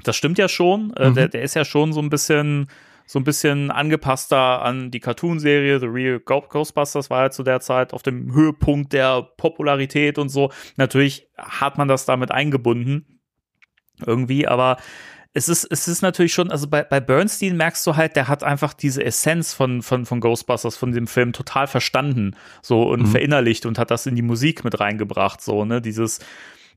das 0.04 0.16
stimmt 0.16 0.38
ja 0.38 0.48
schon. 0.48 0.92
Äh, 0.96 1.10
Mhm. 1.10 1.14
der, 1.14 1.28
der 1.28 1.42
ist 1.42 1.54
ja 1.54 1.64
schon 1.64 1.92
so 1.92 2.00
ein 2.00 2.08
bisschen, 2.10 2.68
so 3.06 3.18
ein 3.18 3.24
bisschen 3.24 3.70
angepasster 3.70 4.62
an 4.62 4.90
die 4.90 5.00
Cartoon-Serie. 5.00 5.80
The 5.80 5.86
Real 5.86 6.20
Ghostbusters 6.20 7.10
war 7.10 7.24
ja 7.24 7.30
zu 7.30 7.42
der 7.42 7.60
Zeit 7.60 7.92
auf 7.92 8.02
dem 8.02 8.32
Höhepunkt 8.32 8.92
der 8.92 9.22
Popularität 9.36 10.16
und 10.18 10.28
so. 10.28 10.50
Natürlich 10.76 11.28
hat 11.36 11.76
man 11.76 11.88
das 11.88 12.04
damit 12.06 12.30
eingebunden. 12.30 13.20
Irgendwie, 14.06 14.46
aber 14.48 14.78
es 15.32 15.48
ist, 15.48 15.64
es 15.70 15.86
ist 15.86 16.02
natürlich 16.02 16.34
schon, 16.34 16.50
also 16.50 16.66
bei, 16.66 16.82
bei 16.82 16.98
Bernstein 16.98 17.56
merkst 17.56 17.86
du 17.86 17.94
halt, 17.94 18.16
der 18.16 18.26
hat 18.26 18.42
einfach 18.42 18.74
diese 18.74 19.04
Essenz 19.04 19.54
von, 19.54 19.80
von, 19.82 20.04
von 20.04 20.20
Ghostbusters, 20.20 20.76
von 20.76 20.90
dem 20.92 21.06
Film 21.06 21.32
total 21.32 21.68
verstanden, 21.68 22.36
so 22.62 22.82
und 22.82 23.02
Mhm. 23.02 23.06
verinnerlicht 23.06 23.64
und 23.64 23.78
hat 23.78 23.90
das 23.92 24.06
in 24.06 24.16
die 24.16 24.22
Musik 24.22 24.64
mit 24.64 24.80
reingebracht, 24.80 25.40
so, 25.40 25.64
ne, 25.64 25.80
dieses, 25.80 26.18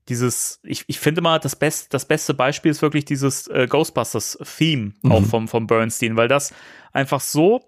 dieses, 0.09 0.59
ich, 0.63 0.83
ich 0.87 0.99
finde 0.99 1.21
mal, 1.21 1.39
das, 1.39 1.55
best, 1.55 1.93
das 1.93 2.05
beste 2.05 2.33
Beispiel 2.33 2.69
ist 2.69 2.81
wirklich 2.81 3.05
dieses 3.05 3.47
äh, 3.47 3.65
Ghostbusters-Theme, 3.67 4.93
auch 5.09 5.21
Mhm. 5.21 5.25
vom, 5.25 5.47
vom 5.47 5.65
Bernstein, 5.65 6.15
weil 6.15 6.27
das 6.27 6.53
einfach 6.91 7.21
so, 7.21 7.63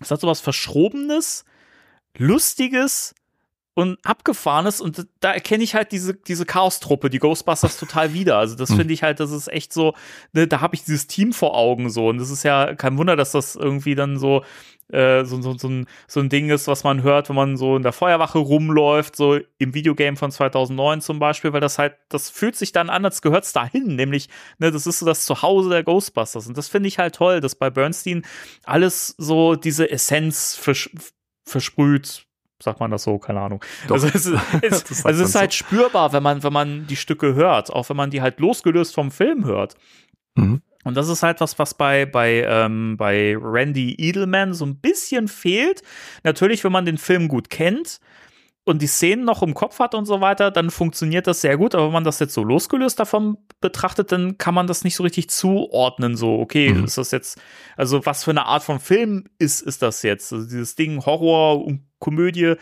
es 0.00 0.10
hat 0.10 0.20
so 0.20 0.26
was 0.28 0.40
Verschrobenes, 0.40 1.44
Lustiges 2.16 3.14
und 3.78 3.96
Abgefahrenes 4.04 4.80
und 4.80 5.06
da 5.20 5.32
erkenne 5.32 5.62
ich 5.62 5.76
halt 5.76 5.92
diese, 5.92 6.12
diese 6.12 6.44
Chaos-Truppe, 6.44 7.10
die 7.10 7.20
Ghostbusters 7.20 7.76
total 7.78 8.12
wieder. 8.12 8.36
Also 8.36 8.56
das 8.56 8.70
Mhm. 8.70 8.76
finde 8.76 8.94
ich 8.94 9.04
halt, 9.04 9.20
das 9.20 9.30
ist 9.30 9.46
echt 9.46 9.72
so, 9.72 9.94
ne, 10.32 10.48
da 10.48 10.60
habe 10.60 10.74
ich 10.74 10.82
dieses 10.82 11.06
Team 11.06 11.32
vor 11.32 11.54
Augen 11.56 11.88
so 11.88 12.08
und 12.08 12.18
das 12.18 12.30
ist 12.30 12.42
ja 12.42 12.74
kein 12.74 12.98
Wunder, 12.98 13.14
dass 13.14 13.30
das 13.30 13.54
irgendwie 13.54 13.94
dann 13.94 14.18
so 14.18 14.42
äh, 14.90 15.24
so, 15.24 15.40
so, 15.42 15.56
so, 15.56 15.68
ein, 15.68 15.86
so 16.08 16.18
ein 16.18 16.28
Ding 16.30 16.48
ist, 16.50 16.66
was 16.66 16.82
man 16.82 17.02
hört, 17.02 17.28
wenn 17.28 17.36
man 17.36 17.56
so 17.58 17.76
in 17.76 17.82
der 17.82 17.92
Feuerwache 17.92 18.38
rumläuft, 18.38 19.14
so 19.16 19.38
im 19.58 19.74
Videogame 19.74 20.16
von 20.16 20.30
2009 20.32 21.02
zum 21.02 21.18
Beispiel, 21.20 21.52
weil 21.52 21.60
das 21.60 21.78
halt, 21.78 21.94
das 22.08 22.30
fühlt 22.30 22.56
sich 22.56 22.72
dann 22.72 22.88
an, 22.90 23.04
als 23.04 23.20
gehört's 23.22 23.52
dahin, 23.52 23.96
nämlich, 23.96 24.28
ne, 24.58 24.72
das 24.72 24.86
ist 24.88 24.98
so 25.00 25.06
das 25.06 25.24
Zuhause 25.26 25.68
der 25.68 25.84
Ghostbusters 25.84 26.48
und 26.48 26.56
das 26.56 26.68
finde 26.68 26.88
ich 26.88 26.98
halt 26.98 27.14
toll, 27.14 27.40
dass 27.40 27.54
bei 27.54 27.68
Bernstein 27.70 28.24
alles 28.64 29.14
so 29.18 29.54
diese 29.56 29.88
Essenz 29.90 30.56
vers 30.56 30.88
versprüht, 31.44 32.27
sagt 32.62 32.80
man 32.80 32.90
das 32.90 33.04
so, 33.04 33.18
keine 33.18 33.40
Ahnung. 33.40 33.64
Doch. 33.86 33.94
Also 33.94 34.08
es, 34.08 34.26
ist- 34.26 34.38
es, 34.62 35.04
also 35.04 35.22
es 35.22 35.28
ist 35.28 35.32
so. 35.34 35.38
halt 35.40 35.54
spürbar, 35.54 36.12
wenn 36.12 36.22
man, 36.22 36.42
wenn 36.42 36.52
man 36.52 36.86
die 36.86 36.96
Stücke 36.96 37.34
hört, 37.34 37.72
auch 37.72 37.88
wenn 37.88 37.96
man 37.96 38.10
die 38.10 38.20
halt 38.22 38.40
losgelöst 38.40 38.94
vom 38.94 39.10
Film 39.10 39.44
hört. 39.44 39.74
Mhm. 40.34 40.62
Und 40.84 40.96
das 40.96 41.08
ist 41.08 41.22
halt 41.22 41.40
was, 41.40 41.58
was 41.58 41.74
bei, 41.74 42.06
bei, 42.06 42.44
ähm, 42.48 42.96
bei 42.96 43.36
Randy 43.38 43.94
Edelman 43.98 44.54
so 44.54 44.64
ein 44.64 44.76
bisschen 44.80 45.28
fehlt. 45.28 45.82
Natürlich, 46.22 46.64
wenn 46.64 46.72
man 46.72 46.86
den 46.86 46.98
Film 46.98 47.28
gut 47.28 47.50
kennt 47.50 47.98
und 48.64 48.80
die 48.80 48.86
Szenen 48.86 49.24
noch 49.24 49.42
im 49.42 49.54
Kopf 49.54 49.80
hat 49.80 49.94
und 49.94 50.04
so 50.06 50.20
weiter, 50.20 50.50
dann 50.50 50.70
funktioniert 50.70 51.26
das 51.26 51.40
sehr 51.40 51.56
gut. 51.56 51.74
Aber 51.74 51.86
wenn 51.86 51.92
man 51.92 52.04
das 52.04 52.20
jetzt 52.20 52.32
so 52.34 52.44
losgelöst 52.44 52.98
davon 53.00 53.38
betrachtet, 53.60 54.12
dann 54.12 54.38
kann 54.38 54.54
man 54.54 54.66
das 54.66 54.84
nicht 54.84 54.94
so 54.94 55.02
richtig 55.02 55.28
zuordnen. 55.30 56.16
So, 56.16 56.38
okay, 56.38 56.70
Mhm. 56.72 56.84
ist 56.84 56.96
das 56.96 57.10
jetzt, 57.10 57.40
also 57.76 58.06
was 58.06 58.24
für 58.24 58.30
eine 58.30 58.46
Art 58.46 58.62
von 58.62 58.78
Film 58.78 59.24
ist, 59.38 59.60
ist 59.60 59.82
das 59.82 60.02
jetzt? 60.02 60.32
Also 60.32 60.44
dieses 60.46 60.74
Ding 60.76 61.04
Horror 61.04 61.64
und 61.64 61.87
Komödie. 61.98 62.54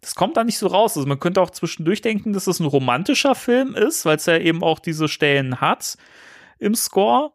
Das 0.00 0.14
kommt 0.14 0.36
da 0.36 0.44
nicht 0.44 0.58
so 0.58 0.66
raus. 0.66 0.96
Also 0.96 1.06
man 1.08 1.20
könnte 1.20 1.40
auch 1.42 1.50
zwischendurch 1.50 2.00
denken, 2.00 2.32
dass 2.32 2.46
es 2.46 2.58
ein 2.60 2.66
romantischer 2.66 3.34
Film 3.34 3.74
ist, 3.74 4.04
weil 4.06 4.16
es 4.16 4.26
ja 4.26 4.38
eben 4.38 4.62
auch 4.62 4.78
diese 4.78 5.08
Stellen 5.08 5.60
hat 5.60 5.96
im 6.58 6.74
Score. 6.74 7.32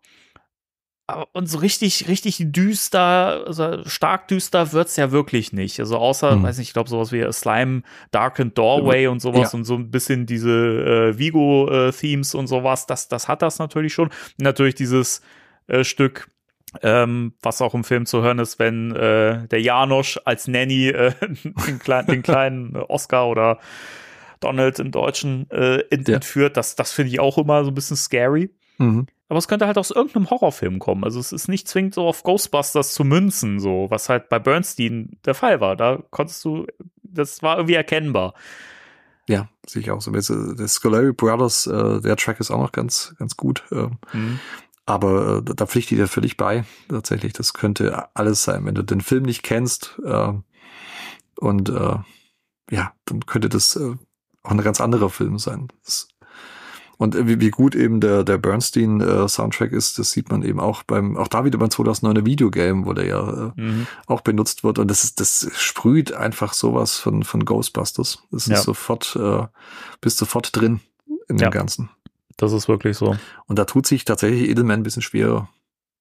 Und 1.34 1.45
so 1.48 1.60
richtig, 1.60 2.07
richtig 2.07 2.38
düster, 2.52 3.44
also 3.45 3.84
stark 3.88 4.27
düster 4.27 4.72
wird's 4.73 4.95
ja 4.95 5.11
wirklich 5.11 5.53
nicht. 5.53 5.80
Also 5.80 5.98
außer, 5.98 6.36
Mhm. 6.36 6.41
weiß 6.44 6.57
nicht, 6.57 6.69
ich 6.69 6.73
glaube 6.73 6.90
sowas 6.90 7.11
wie 7.11 7.32
Slime 7.32 7.84
Darkened 8.10 8.57
Doorway 8.57 9.06
und 9.06 9.19
sowas 9.19 9.52
Ja. 9.53 9.60
und 9.60 9.65
so 9.65 9.76
ein 9.76 9.91
bisschen 9.91 10.26
diese 10.26 10.49
äh, 11.14 11.19
Vigo-Themes 11.19 12.34
und 12.34 12.48
sowas, 12.48 12.88
das, 12.88 13.07
das 13.07 13.27
hat 13.27 13.44
das 13.44 13.60
natürlich 13.60 13.94
schon. 13.94 14.07
Und 14.07 14.40
natürlich 14.40 14.73
dieses 14.73 15.22
äh, 15.68 15.84
Stück, 15.84 16.27
ähm, 16.81 17.34
was 17.41 17.61
auch 17.61 17.73
im 17.73 17.84
Film 17.84 18.06
zu 18.06 18.22
hören 18.22 18.39
ist, 18.39 18.60
wenn 18.60 18.91
äh, 18.95 19.47
der 19.47 19.61
Janosch 19.61 20.19
als 20.26 20.47
Nanny 20.47 20.89
äh, 20.89 21.14
den, 21.68 21.80
kleinen, 21.80 22.07
den 22.07 22.23
kleinen 22.23 22.76
Oscar 22.76 23.27
oder 23.27 23.60
Donald 24.39 24.80
im 24.80 24.91
Deutschen 24.91 25.49
äh, 25.52 25.80
ent 25.89 26.07
Ja. 26.07 26.15
entführt. 26.15 26.57
Das, 26.57 26.76
das 26.76 26.91
finde 26.91 27.11
ich 27.11 27.19
auch 27.19 27.38
immer 27.38 27.64
so 27.64 27.72
ein 27.72 27.76
bisschen 27.76 27.97
scary. 27.97 28.49
Mhm. 28.77 29.07
Aber 29.27 29.39
es 29.39 29.47
könnte 29.47 29.65
halt 29.65 29.77
aus 29.80 29.89
irgendeinem 29.89 30.30
Horrorfilm 30.30 30.77
kommen. 30.77 31.03
Also 31.03 31.19
es 31.19 31.31
ist 31.31 31.47
nicht 31.47 31.68
zwingend 31.68 31.95
so 31.95 32.07
auf 32.07 32.22
Ghostbusters 32.22 32.93
zu 32.93 33.03
münzen, 33.03 33.60
so, 33.60 33.88
was 33.89 34.07
halt 34.10 34.30
bei 34.30 34.38
Bernstein 34.38 35.18
der 35.26 35.34
Fall 35.34 35.61
war. 35.61 35.76
Da 35.76 36.03
konntest 36.11 36.45
du, 36.45 36.68
das 37.02 37.41
war 37.41 37.57
irgendwie 37.57 37.73
erkennbar. 37.73 38.35
Ja, 39.27 39.49
sehe 39.65 39.81
ich 39.81 39.89
auch 39.89 40.02
so. 40.02 40.11
Äh, 40.14 40.56
Der 40.56 40.68
Scolari 40.68 41.11
Brothers, 41.11 41.65
äh, 41.65 42.02
der 42.02 42.15
Track 42.18 42.39
ist 42.39 42.52
auch 42.52 42.60
noch 42.61 42.72
ganz, 42.72 43.15
ganz 43.18 43.35
gut. 43.35 43.64
Äh, 43.72 43.88
Mhm. 44.14 44.39
Aber 44.85 45.37
äh, 45.47 45.53
da- 45.55 45.65
pflichte 45.65 45.95
ich 45.95 46.01
dir 46.01 46.07
völlig 46.07 46.37
bei. 46.37 46.65
Tatsächlich, 46.89 47.33
das 47.33 47.53
könnte 47.53 48.07
alles 48.15 48.43
sein, 48.43 48.65
wenn 48.65 48.75
du 48.75 48.83
den 48.83 49.01
Film 49.01 49.23
nicht 49.23 49.43
kennst. 49.43 49.99
Äh, 50.05 50.33
und 51.37 51.69
äh, 51.69 51.97
ja, 52.71 52.93
dann 53.05 53.25
könnte 53.25 53.49
das 53.49 53.75
äh, 53.75 53.95
auch 54.43 54.51
ein 54.51 54.61
ganz 54.61 54.79
anderer 54.81 55.09
Film 55.09 55.37
sein. 55.39 55.67
Das, 55.83 56.07
und 56.97 57.13
äh, 57.13 57.27
wie, 57.27 57.41
wie 57.41 57.49
gut 57.49 57.75
eben 57.75 57.99
der, 57.99 58.23
der 58.23 58.37
Bernstein 58.37 59.01
äh, 59.01 59.27
Soundtrack 59.27 59.73
ist, 59.73 59.99
das 59.99 60.11
sieht 60.11 60.29
man 60.29 60.43
eben 60.43 60.61
auch 60.61 60.83
beim, 60.83 61.17
auch 61.17 61.27
da 61.27 61.43
wieder 61.43 61.57
beim 61.57 61.67
2009er 61.69 62.25
Videogame, 62.25 62.85
wo 62.85 62.93
der 62.93 63.05
ja 63.05 63.47
äh, 63.47 63.61
Mhm. 63.61 63.87
auch 64.07 64.21
benutzt 64.21 64.63
wird. 64.63 64.79
Und 64.79 64.89
das 64.89 65.03
ist, 65.03 65.19
das 65.19 65.49
sprüht 65.55 66.13
einfach 66.13 66.53
sowas 66.53 66.95
von, 66.97 67.23
von 67.23 67.43
Ghostbusters. 67.43 68.19
Das 68.31 68.43
ist 68.43 68.49
Ja. 68.51 68.61
sofort, 68.61 69.15
äh, 69.19 69.45
bist 69.99 70.17
sofort 70.19 70.55
drin 70.55 70.79
in 71.27 71.37
Ja. 71.37 71.49
dem 71.49 71.51
Ganzen. 71.51 71.89
Das 72.37 72.51
ist 72.53 72.67
wirklich 72.67 72.97
so. 72.97 73.15
Und 73.45 73.59
da 73.59 73.65
tut 73.65 73.87
sich 73.87 74.05
tatsächlich 74.05 74.49
Edelman 74.49 74.81
ein 74.81 74.83
bisschen 74.83 75.01
schwerer, 75.01 75.49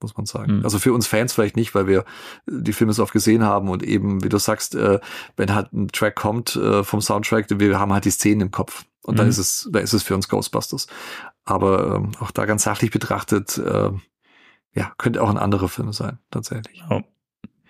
muss 0.01 0.17
man 0.17 0.27
sagen. 0.27 0.59
Mhm. 0.59 0.65
Also 0.65 0.79
für 0.79 0.93
uns 0.93 1.07
Fans 1.07 1.33
vielleicht 1.33 1.57
nicht, 1.57 1.75
weil 1.75 1.87
wir 1.87 2.05
die 2.47 2.73
Filme 2.73 2.93
so 2.93 3.03
oft 3.03 3.13
gesehen 3.13 3.45
haben 3.45 3.69
und 3.69 3.83
eben, 3.83 4.23
wie 4.25 4.29
du 4.29 4.39
sagst, 4.39 4.75
äh, 4.75 4.99
wenn 5.37 5.55
halt 5.55 5.73
ein 5.73 5.89
Track 5.89 6.17
kommt 6.17 6.57
äh, 6.57 6.83
vom 6.85 7.01
Soundtrack, 7.01 7.47
wir 7.51 7.79
haben 7.79 7.93
halt 7.93 8.05
die 8.05 8.11
Szenen 8.11 8.41
im 8.43 8.51
Kopf. 8.51 8.85
Und 9.03 9.19
dann 9.19 9.27
Mhm. 9.27 9.31
ist 9.31 9.39
es, 9.39 9.69
da 9.71 9.79
ist 9.81 9.93
es 9.93 10.03
für 10.03 10.15
uns 10.15 10.29
Ghostbusters. 10.29 10.87
Aber 11.45 11.97
ähm, 11.97 12.13
auch 12.21 12.31
da 12.31 12.47
ganz 12.47 12.63
sachlich 12.63 12.91
betrachtet, 12.91 13.59
äh, 13.59 13.91
ja, 14.73 14.93
könnte 14.99 15.23
auch 15.23 15.31
ein 15.31 15.39
anderer 15.39 15.69
Film 15.69 15.93
sein, 15.93 16.19
tatsächlich. 16.31 16.83
Ja, 16.91 17.05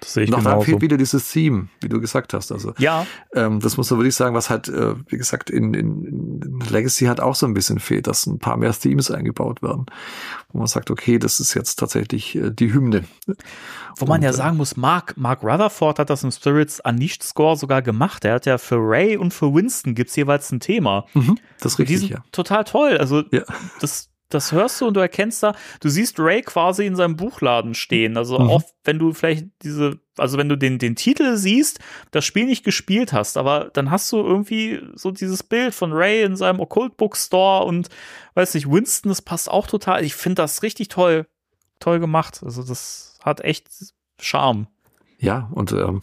das 0.05 0.12
sehe 0.14 0.24
ich 0.24 0.31
da 0.31 0.36
genauso. 0.39 0.62
fehlt 0.62 0.81
wieder 0.82 0.97
dieses 0.97 1.31
Theme, 1.32 1.68
wie 1.81 1.89
du 1.89 2.01
gesagt 2.01 2.35
hast. 2.35 2.52
Also 2.52 2.74
Ja, 2.78 3.06
ähm, 3.35 3.60
das 3.60 3.76
muss 3.76 3.90
man 3.90 3.98
wirklich 4.01 4.14
sagen, 4.14 4.35
was 4.35 4.51
halt, 4.51 4.68
äh, 4.68 4.94
wie 5.09 5.16
gesagt, 5.16 5.51
in, 5.51 5.74
in, 5.74 6.40
in 6.43 6.60
Legacy 6.70 7.06
halt 7.06 7.20
auch 7.20 7.35
so 7.35 7.47
ein 7.47 7.55
bisschen 7.55 7.78
fehlt, 7.78 8.06
dass 8.06 8.26
ein 8.26 8.39
paar 8.39 8.56
mehr 8.56 8.72
Themes 8.72 9.10
eingebaut 9.10 9.62
werden. 9.62 9.86
Wo 10.52 10.59
man 10.59 10.66
sagt, 10.66 10.90
okay, 10.90 11.18
das 11.18 11.40
ist 11.40 11.55
jetzt 11.55 11.76
tatsächlich 11.76 12.36
äh, 12.36 12.51
die 12.51 12.72
Hymne. 12.72 13.05
wo 13.98 14.06
man 14.06 14.18
Und, 14.18 14.22
ja 14.24 14.31
äh, 14.31 14.35
sagen 14.35 14.56
muss, 14.56 14.76
Mark, 14.76 15.16
Mark 15.16 15.43
Rutherford 15.43 15.98
hat 15.98 16.10
das 16.10 16.22
im 16.24 16.31
Spirits 16.31 16.81
Unleashed 16.85 17.22
Score 17.22 17.56
sogar 17.56 17.82
gemacht. 17.82 18.24
Er 18.24 18.35
hat 18.35 18.47
ja 18.47 18.59
für 18.59 18.76
Ray 18.78 19.16
und 19.16 19.32
für 19.35 19.52
Winston 19.55 19.94
gibt's 19.94 20.14
jeweils 20.16 20.51
ein 20.52 20.60
Thema. 20.60 21.06
Mhm, 21.14 21.39
das 21.60 21.72
ist 21.72 21.78
Und 21.81 21.89
die 21.89 21.94
richtig, 21.94 22.09
sind 22.10 22.18
ja. 22.18 22.24
total 22.32 22.64
toll. 22.64 22.98
Also 22.98 23.22
Ja. 23.31 23.43
das, 23.81 24.10
das 24.35 24.52
hörst 24.52 24.81
du 24.81 24.86
und 24.89 24.94
du 24.94 25.01
erkennst 25.01 25.43
da, 25.43 25.55
du 25.81 25.89
siehst 25.89 26.19
Ray 26.19 26.43
quasi 26.43 26.85
in 26.86 26.97
seinem 26.97 27.16
Buchladen 27.16 27.74
stehen. 27.74 28.16
Also 28.16 28.39
Mhm. 28.39 28.51
oft, 28.51 28.74
wenn 28.85 28.98
du 28.98 29.12
vielleicht 29.12 29.47
diese, 29.62 30.01
also 30.19 30.36
wenn 30.36 30.48
du 30.48 30.56
den, 30.56 30.78
den 30.78 30.97
Titel 30.97 31.36
siehst, 31.36 31.78
das 32.11 32.24
Spiel 32.24 32.47
nicht 32.47 32.65
gespielt 32.65 33.12
hast, 33.12 33.36
aber 33.36 33.70
dann 33.73 33.90
hast 33.90 34.11
du 34.12 34.16
irgendwie 34.19 34.81
so 34.94 35.11
dieses 35.11 35.43
Bild 35.43 35.74
von 35.74 35.93
Ray 35.93 36.23
in 36.23 36.36
seinem 36.36 36.61
Occult 36.61 36.97
Book 36.97 37.16
Store 37.16 37.65
und 37.65 37.89
weiß 38.35 38.55
nicht, 38.55 38.70
Winston, 38.70 39.09
das 39.11 39.23
passt 39.23 39.51
auch 39.51 39.66
total. 39.66 40.05
Ich 40.05 40.15
finde 40.15 40.43
das 40.43 40.62
richtig 40.62 40.89
toll. 40.89 41.27
toll 41.81 42.01
gemacht. 42.01 42.40
Also 42.44 42.62
das 42.62 43.19
hat 43.23 43.40
echt 43.43 43.69
Charme. 44.20 44.66
Ja, 45.19 45.48
und 45.52 45.73
ähm, 45.73 46.02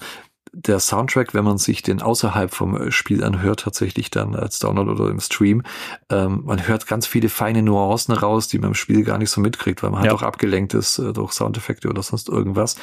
der 0.54 0.80
Soundtrack, 0.80 1.34
wenn 1.34 1.46
man 1.46 1.58
sich 1.58 1.82
den 1.82 2.02
außerhalb 2.02 2.54
vom 2.54 2.76
äh, 2.76 2.92
Spiel 2.92 3.24
anhört, 3.24 3.62
tatsächlich 3.62 4.12
dann 4.12 4.36
als 4.36 4.60
Download 4.60 4.92
oder 4.92 5.10
im 5.10 5.20
Stream, 5.20 5.64
ähm, 6.10 6.42
man 6.46 6.68
hört 6.68 6.88
ganz 6.88 7.08
viele 7.08 7.30
feine 7.30 7.64
Nuancen 7.64 8.14
raus, 8.14 8.48
die 8.50 8.60
man 8.60 8.70
im 8.70 8.76
Spiel 8.76 9.04
gar 9.04 9.18
nicht 9.18 9.30
so 9.30 9.40
mitkriegt, 9.42 9.82
weil 9.82 9.92
man 9.92 10.02
halt 10.02 10.12
Ja. 10.12 10.18
auch 10.18 10.24
abgelenkt 10.24 10.74
ist 10.74 11.00
äh, 11.00 11.14
durch 11.14 11.32
Soundeffekte 11.32 11.90
oder 11.90 12.04
sonst 12.04 12.28
irgendwas. 12.30 12.76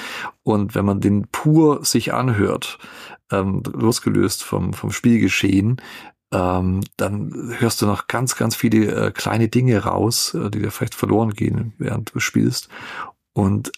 Und 0.43 0.75
wenn 0.75 0.85
man 0.87 1.01
den 1.01 1.29
pur 1.31 1.85
sich 1.85 2.15
anhört, 2.15 2.79
ähm, 3.31 3.63
losgelöst 3.73 4.43
vom, 4.43 4.73
vom 4.73 4.91
Spielgeschehen, 4.91 5.81
ähm, 6.33 6.81
dann 6.97 7.55
hörst 7.59 7.81
du 7.83 7.87
noch 7.87 8.07
ganz, 8.07 8.37
ganz 8.37 8.55
viele 8.57 9.09
äh, 9.09 9.11
kleine 9.13 9.49
Dinge 9.49 9.85
raus, 9.85 10.35
äh, 10.35 10.51
die 10.51 10.61
dir 10.61 10.71
vielleicht 10.71 10.95
verloren 10.95 11.33
gehen, 11.35 11.75
während 11.79 12.15
du 12.15 12.21
spielst. 12.21 12.69
Und 13.35 13.73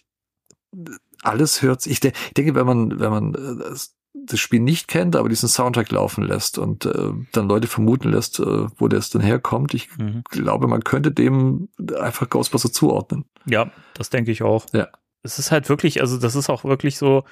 alles 1.23 1.63
hört 1.63 1.83
sich, 1.83 1.93
ich, 1.95 2.01
de 2.01 2.13
ich 2.29 2.35
denke, 2.35 2.55
wenn 2.55 2.67
man, 2.67 3.01
wenn 3.01 3.11
man 3.11 3.35
äh, 3.35 3.65
das, 3.71 3.95
Spiel 4.41 4.61
nicht 4.61 4.89
kennt, 4.89 5.17
aber 5.17 5.29
diesen 5.29 5.49
Soundtrack 5.49 5.91
laufen 5.91 6.25
lässt 6.25 6.59
und 6.59 6.85
äh, 6.85 7.13
dann 7.33 7.49
Leute 7.49 7.67
vermuten 7.69 8.11
lässt, 8.11 8.41
äh, 8.41 8.67
wo 8.77 8.89
das 8.89 9.11
denn 9.11 9.21
herkommt, 9.21 9.75
ich 9.75 9.89
Mhm. 9.99 10.23
glaube, 10.29 10.67
man 10.67 10.83
könnte 10.85 11.13
dem 11.13 11.69
einfach 12.01 12.29
Ghostbuster 12.29 12.73
zuordnen. 12.73 13.25
Ja, 13.47 13.71
das 13.95 14.11
denke 14.11 14.31
ich 14.31 14.43
auch. 14.43 14.67
Ja. 14.73 14.89
Es 15.23 15.39
ist 15.39 15.51
halt 15.53 15.69
wirklich, 15.69 16.01
also 16.01 16.19
das 16.19 16.35
ist 16.35 16.49
auch 16.49 16.65
wirklich 16.65 16.97
so, 16.97 17.25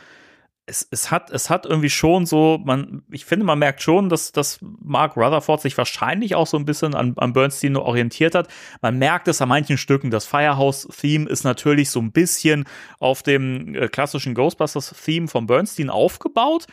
es, 0.69 0.87
es 0.91 1.11
hat, 1.11 1.31
es 1.31 1.49
hat 1.49 1.65
irgendwie 1.65 1.91
schon 1.91 2.27
so, 2.27 2.61
man, 2.63 3.03
ich 3.11 3.25
finde, 3.25 3.47
man 3.47 3.59
merkt 3.59 3.83
schon, 3.83 4.09
dass, 4.09 4.33
dass 4.33 4.59
Mark 4.61 5.17
Rutherford 5.17 5.63
sich 5.63 5.77
wahrscheinlich 5.79 6.35
auch 6.35 6.47
so 6.47 6.59
ein 6.59 6.67
bisschen 6.67 6.95
an, 6.95 7.15
an 7.17 7.33
Bernstein 7.33 7.77
orientiert 7.77 8.35
hat. 8.35 8.49
Man 8.83 8.99
merkt 8.99 9.29
es 9.29 9.41
an 9.41 9.49
manchen 9.49 9.79
Stücken. 9.79 10.11
Das 10.11 10.27
Firehouse-Theme 10.27 11.29
ist 11.29 11.45
natürlich 11.45 11.91
so 11.91 12.01
ein 12.01 12.13
bisschen 12.13 12.65
auf 13.01 13.23
dem 13.23 13.75
äh, 13.75 13.89
klassischen 13.89 14.35
Ghostbusters-Theme 14.35 15.29
von 15.29 15.47
Bernstein 15.47 15.89
aufgebaut, 15.89 16.67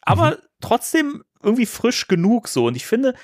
aber 0.00 0.38
trotzdem 0.60 1.22
irgendwie 1.42 1.66
frisch 1.66 2.08
genug 2.08 2.48
so. 2.48 2.66
Und 2.66 2.76
ich 2.76 2.86
finde, 2.86 3.14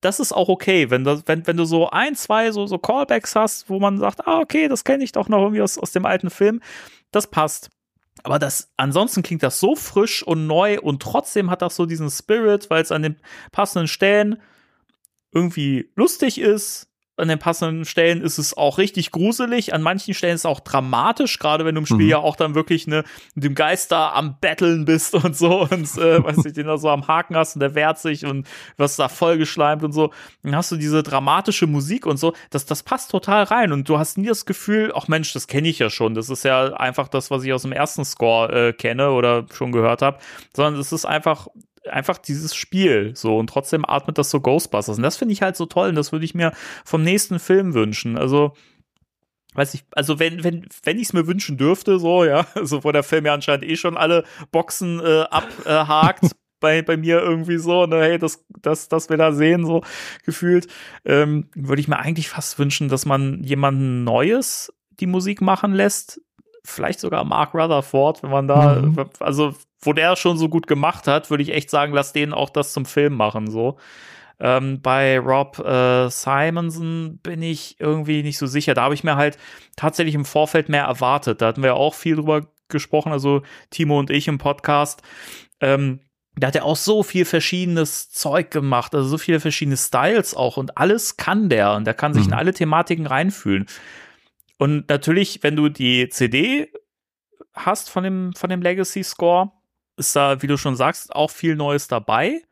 das 0.00 0.20
ist 0.20 0.32
auch 0.32 0.48
okay, 0.48 0.90
wenn, 0.90 1.04
das, 1.04 1.24
wenn, 1.26 1.46
wenn 1.46 1.56
du 1.56 1.64
so 1.64 1.90
ein, 1.90 2.14
zwei 2.14 2.52
so, 2.52 2.66
so 2.66 2.78
Callbacks 2.78 3.34
hast, 3.34 3.68
wo 3.68 3.80
man 3.80 3.98
sagt, 3.98 4.26
ah, 4.26 4.38
okay, 4.38 4.68
das 4.68 4.84
kenne 4.84 5.02
ich 5.02 5.12
doch 5.12 5.28
noch 5.28 5.42
irgendwie 5.42 5.62
aus, 5.62 5.76
aus 5.76 5.92
dem 5.92 6.06
alten 6.06 6.30
Film, 6.30 6.60
das 7.10 7.26
passt. 7.26 7.70
Aber 8.22 8.38
das, 8.38 8.72
ansonsten 8.76 9.22
klingt 9.22 9.42
das 9.42 9.58
so 9.58 9.74
frisch 9.74 10.22
und 10.22 10.46
neu 10.46 10.80
und 10.80 11.02
trotzdem 11.02 11.50
hat 11.50 11.62
das 11.62 11.76
so 11.76 11.86
diesen 11.86 12.10
Spirit, 12.10 12.70
weil 12.70 12.82
es 12.82 12.92
an 12.92 13.02
den 13.02 13.16
passenden 13.50 13.88
Stellen 13.88 14.40
irgendwie 15.32 15.90
lustig 15.96 16.38
ist. 16.38 16.88
An 17.16 17.28
den 17.28 17.38
passenden 17.38 17.84
Stellen 17.84 18.22
ist 18.22 18.38
es 18.38 18.56
auch 18.56 18.78
richtig 18.78 19.10
gruselig. 19.10 19.74
An 19.74 19.82
manchen 19.82 20.14
Stellen 20.14 20.34
ist 20.34 20.42
es 20.42 20.46
auch 20.46 20.60
dramatisch, 20.60 21.38
gerade 21.38 21.64
wenn 21.64 21.74
du 21.74 21.80
im 21.80 21.86
Spiel 21.86 22.04
Mhm. 22.06 22.08
ja 22.08 22.18
auch 22.18 22.36
dann 22.36 22.54
wirklich 22.54 22.86
ne, 22.86 23.04
mit 23.34 23.44
dem 23.44 23.54
Geist 23.54 23.92
da 23.92 24.12
am 24.12 24.38
Betteln 24.40 24.86
bist 24.86 25.14
und 25.22 25.36
so 25.36 25.60
und 25.62 25.96
äh, 25.98 26.24
weiß 26.24 26.44
ich, 26.46 26.54
den 26.54 26.66
da 26.66 26.78
so 26.78 26.88
am 26.88 27.06
Haken 27.08 27.36
hast 27.36 27.54
und 27.56 27.60
der 27.60 27.74
wehrt 27.74 27.98
sich 27.98 28.24
und 28.24 28.48
was 28.78 28.96
da 28.96 29.08
vollgeschleimt 29.08 29.84
und 29.84 29.92
so. 29.92 30.10
Dann 30.42 30.56
hast 30.56 30.72
du 30.72 30.76
diese 30.76 31.02
dramatische 31.02 31.66
Musik 31.66 32.06
und 32.06 32.16
so. 32.16 32.32
Das, 32.50 32.64
das 32.64 32.82
passt 32.82 33.10
total 33.10 33.44
rein 33.44 33.72
und 33.72 33.88
du 33.88 33.98
hast 33.98 34.16
nie 34.16 34.28
das 34.28 34.46
Gefühl, 34.46 34.92
ach 34.94 35.06
Mensch, 35.08 35.32
das 35.34 35.46
kenne 35.46 35.68
ich 35.68 35.78
ja 35.78 35.90
schon. 35.90 36.14
Das 36.14 36.30
ist 36.30 36.44
ja 36.44 36.72
einfach 36.72 37.08
das, 37.08 37.30
was 37.30 37.44
ich 37.44 37.52
aus 37.52 37.62
dem 37.62 37.72
ersten 37.72 38.04
Score 38.04 38.68
äh, 38.68 38.72
kenne 38.72 39.10
oder 39.10 39.44
schon 39.52 39.70
gehört 39.72 40.00
habe, 40.00 40.18
sondern 40.56 40.80
es 40.80 40.92
ist 40.92 41.04
einfach 41.04 41.48
einfach 41.90 42.18
dieses 42.18 42.54
Spiel 42.54 43.12
so 43.14 43.38
und 43.38 43.48
trotzdem 43.48 43.84
atmet 43.84 44.18
das 44.18 44.30
so 44.30 44.40
Ghostbusters 44.40 44.96
und 44.96 45.02
das 45.02 45.16
finde 45.16 45.32
ich 45.32 45.42
halt 45.42 45.56
so 45.56 45.66
toll 45.66 45.88
und 45.88 45.94
das 45.96 46.12
würde 46.12 46.24
ich 46.24 46.34
mir 46.34 46.52
vom 46.84 47.02
nächsten 47.02 47.38
Film 47.38 47.74
wünschen. 47.74 48.16
Also 48.16 48.52
weiß 49.54 49.74
ich, 49.74 49.84
also 49.92 50.18
wenn 50.18 50.44
wenn 50.44 50.66
wenn 50.84 50.96
ich 50.98 51.04
es 51.08 51.12
mir 51.12 51.26
wünschen 51.26 51.56
dürfte, 51.58 51.98
so 51.98 52.24
ja, 52.24 52.46
also 52.54 52.84
wo 52.84 52.92
der 52.92 53.02
Film 53.02 53.26
ja 53.26 53.34
anscheinend 53.34 53.64
eh 53.64 53.76
schon 53.76 53.96
alle 53.96 54.24
Boxen 54.50 55.00
äh, 55.00 55.22
abhakt. 55.30 56.24
Bei, 56.62 56.80
bei 56.80 56.96
mir 56.96 57.20
irgendwie 57.20 57.58
so, 57.58 57.86
ne, 57.86 58.00
hey, 58.02 58.18
das, 58.20 58.44
das, 58.60 58.88
das 58.88 59.10
wir 59.10 59.16
da 59.16 59.32
sehen, 59.32 59.66
so 59.66 59.82
gefühlt, 60.24 60.68
ähm, 61.04 61.48
würde 61.56 61.80
ich 61.80 61.88
mir 61.88 61.98
eigentlich 61.98 62.28
fast 62.28 62.56
wünschen, 62.56 62.88
dass 62.88 63.04
man 63.04 63.42
jemanden 63.42 64.04
Neues 64.04 64.72
die 65.00 65.08
Musik 65.08 65.40
machen 65.40 65.72
lässt. 65.72 66.20
Vielleicht 66.64 67.00
sogar 67.00 67.24
Mark 67.24 67.52
Rutherford, 67.52 68.22
wenn 68.22 68.30
man 68.30 68.46
da, 68.46 68.76
Mhm. 68.76 68.94
also 69.18 69.56
wo 69.82 69.92
der 69.92 70.16
schon 70.16 70.38
so 70.38 70.48
gut 70.48 70.66
gemacht 70.66 71.06
hat, 71.08 71.28
würde 71.30 71.42
ich 71.42 71.52
echt 71.52 71.68
sagen, 71.70 71.92
lass 71.92 72.12
den 72.12 72.32
auch 72.32 72.50
das 72.50 72.72
zum 72.72 72.86
Film 72.86 73.14
machen, 73.14 73.50
so. 73.50 73.78
Ähm, 74.40 74.80
bei 74.80 75.18
Rob 75.20 75.58
äh, 75.60 76.08
Simonson 76.08 77.18
bin 77.22 77.42
ich 77.42 77.76
irgendwie 77.78 78.22
nicht 78.22 78.38
so 78.38 78.46
sicher. 78.46 78.74
Da 78.74 78.82
habe 78.82 78.94
ich 78.94 79.04
mir 79.04 79.14
halt 79.16 79.38
tatsächlich 79.76 80.14
im 80.16 80.24
Vorfeld 80.24 80.68
mehr 80.68 80.84
erwartet. 80.84 81.40
Da 81.40 81.46
hatten 81.48 81.62
wir 81.62 81.74
auch 81.76 81.94
viel 81.94 82.16
drüber 82.16 82.46
gesprochen, 82.68 83.12
also 83.12 83.42
Timo 83.70 83.98
und 84.00 84.10
ich 84.10 84.26
im 84.28 84.38
Podcast. 84.38 85.02
Ähm, 85.60 86.00
da 86.34 86.48
hat 86.48 86.56
er 86.56 86.64
auch 86.64 86.76
so 86.76 87.02
viel 87.02 87.24
verschiedenes 87.24 88.10
Zeug 88.10 88.50
gemacht, 88.50 88.94
also 88.94 89.06
so 89.06 89.18
viele 89.18 89.38
verschiedene 89.38 89.76
Styles 89.76 90.34
auch 90.34 90.56
und 90.56 90.78
alles 90.78 91.16
kann 91.18 91.48
der 91.50 91.74
und 91.74 91.84
der 91.84 91.94
kann 91.94 92.14
sich 92.14 92.24
Mhm. 92.26 92.32
in 92.32 92.38
alle 92.38 92.54
Thematiken 92.54 93.06
reinfühlen. 93.06 93.66
Und 94.58 94.88
natürlich, 94.88 95.42
wenn 95.42 95.56
du 95.56 95.68
die 95.68 96.08
CD 96.08 96.72
hast 97.54 97.90
von 97.90 98.02
dem, 98.02 98.32
von 98.34 98.48
dem 98.48 98.62
Legacy 98.62 99.04
Score, 99.04 99.52
ist 100.06 100.16
da, 100.16 100.42
wie 100.42 100.46
du 100.46 100.56
schon 100.56 100.76
sagst, 100.76 101.14
auch 101.14 101.30
viel 101.30 101.56
Neues 101.56 101.88
dabei. 101.88 102.42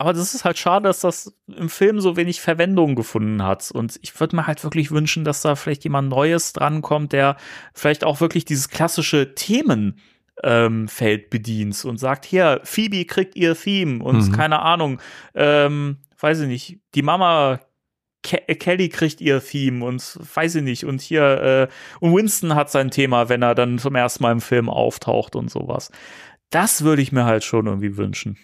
Aber 0.00 0.12
das 0.12 0.32
ist 0.32 0.44
halt 0.44 0.56
schade, 0.58 0.84
dass 0.84 1.00
das 1.00 1.34
im 1.48 1.68
Film 1.68 2.00
so 2.00 2.16
wenig 2.16 2.40
Verwendung 2.40 2.94
gefunden 2.94 3.42
hat. 3.42 3.70
Und 3.72 3.98
ich 4.02 4.18
würde 4.20 4.36
mir 4.36 4.46
halt 4.46 4.62
wirklich 4.62 4.92
wünschen, 4.92 5.24
dass 5.24 5.42
da 5.42 5.56
vielleicht 5.56 5.82
jemand 5.82 6.08
Neues 6.08 6.52
drankommt, 6.52 7.12
der 7.12 7.36
vielleicht 7.74 8.04
auch 8.04 8.20
wirklich 8.20 8.44
dieses 8.44 8.68
klassische 8.68 9.34
Themen 9.34 9.98
ähm, 10.44 10.86
Feld 10.86 11.30
bedient 11.30 11.84
und 11.84 11.98
sagt, 11.98 12.24
hier, 12.26 12.60
Phoebe 12.62 13.04
kriegt 13.06 13.34
ihr 13.34 13.56
Theme 13.56 14.04
und 14.04 14.28
Mhm. 14.28 14.32
keine 14.32 14.60
Ahnung, 14.62 15.00
ähm, 15.34 15.96
weiß 16.20 16.40
ich 16.42 16.46
nicht, 16.46 16.78
die 16.94 17.02
Mama 17.02 17.58
Ke 18.22 18.48
äh, 18.48 18.54
Kelly 18.54 18.88
kriegt 18.88 19.20
ihr 19.20 19.40
Theme 19.44 19.84
und 19.84 20.00
weiß 20.34 20.56
ich 20.56 20.62
nicht 20.62 20.84
und 20.84 21.00
hier 21.00 21.68
äh, 21.70 22.04
und 22.04 22.14
Winston 22.14 22.54
hat 22.54 22.70
sein 22.70 22.90
Thema, 22.92 23.28
wenn 23.28 23.42
er 23.42 23.54
dann 23.56 23.78
zum 23.78 23.94
ersten 23.96 24.22
Mal 24.22 24.32
im 24.32 24.40
Film 24.40 24.68
auftaucht 24.68 25.34
und 25.36 25.50
sowas. 25.50 25.90
Das 26.50 26.82
würde 26.82 27.02
ich 27.02 27.12
mir 27.12 27.24
halt 27.24 27.44
schon 27.44 27.66
irgendwie 27.66 27.96
wünschen. 27.96 28.38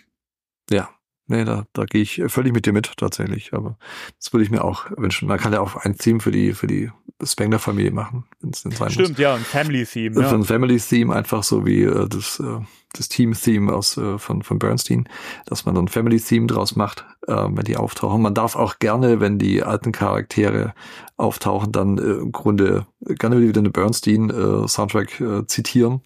Ja, 0.71 0.89
nee, 1.27 1.45
da, 1.45 1.65
da 1.73 1.85
gehe 1.85 2.03
ich 2.03 2.23
völlig 2.29 2.53
mit 2.53 2.67
dir 2.67 2.73
mit 2.73 2.93
tatsächlich. 2.97 3.53
Aber 3.53 3.79
das 4.19 4.33
würde 4.33 4.45
ich 4.45 4.51
mir 4.51 4.63
auch 4.65 4.87
wünschen. 4.97 5.29
Man 5.29 5.39
kann 5.39 5.53
ja 5.53 5.61
auch 5.61 5.77
ein 5.77 5.97
Theme 5.97 6.21
für 6.21 6.31
die 6.31 6.53
für 6.53 6.67
die 6.67 6.91
Spengler-Familie 7.23 7.93
machen, 7.93 8.25
wenn 8.41 8.51
es 8.51 8.63
denn 8.63 8.73
sein 8.73 8.87
muss. 8.87 8.95
Stimmt, 8.95 9.19
ja, 9.19 9.35
ein 9.35 9.41
Family 9.45 9.87
Theme. 9.87 10.17
Für 10.17 10.23
Ja. 10.23 10.33
ein 10.33 10.45
Family-Theme 10.45 11.15
einfach 11.15 11.43
so 11.45 11.65
wie 11.65 11.83
äh, 11.85 12.09
das, 12.09 12.41
äh, 12.41 12.59
das 12.93 13.09
Team-Theme 13.09 13.73
aus 13.73 13.97
äh, 13.97 14.19
von, 14.19 14.43
von 14.43 14.59
Bernstein, 14.59 15.09
dass 15.47 15.65
man 15.65 15.75
dann 15.77 15.85
ein 15.85 15.89
Family-Theme 15.89 16.49
draus 16.49 16.75
macht, 16.77 17.07
äh, 17.29 17.33
wenn 17.35 17.65
die 17.65 17.77
auftauchen. 17.77 18.21
Man 18.21 18.35
darf 18.35 18.57
auch 18.57 18.79
gerne, 18.81 19.21
wenn 19.21 19.39
die 19.39 19.63
alten 19.63 19.93
Charaktere 19.93 20.75
auftauchen, 21.17 21.71
dann 21.73 21.99
äh, 21.99 22.03
im 22.03 22.33
Grunde 22.33 22.87
gerne 23.01 23.41
wieder 23.41 23.61
eine 23.61 23.71
Bernstein-Soundtrack 23.71 25.21
äh, 25.21 25.47
zitieren. 25.47 26.03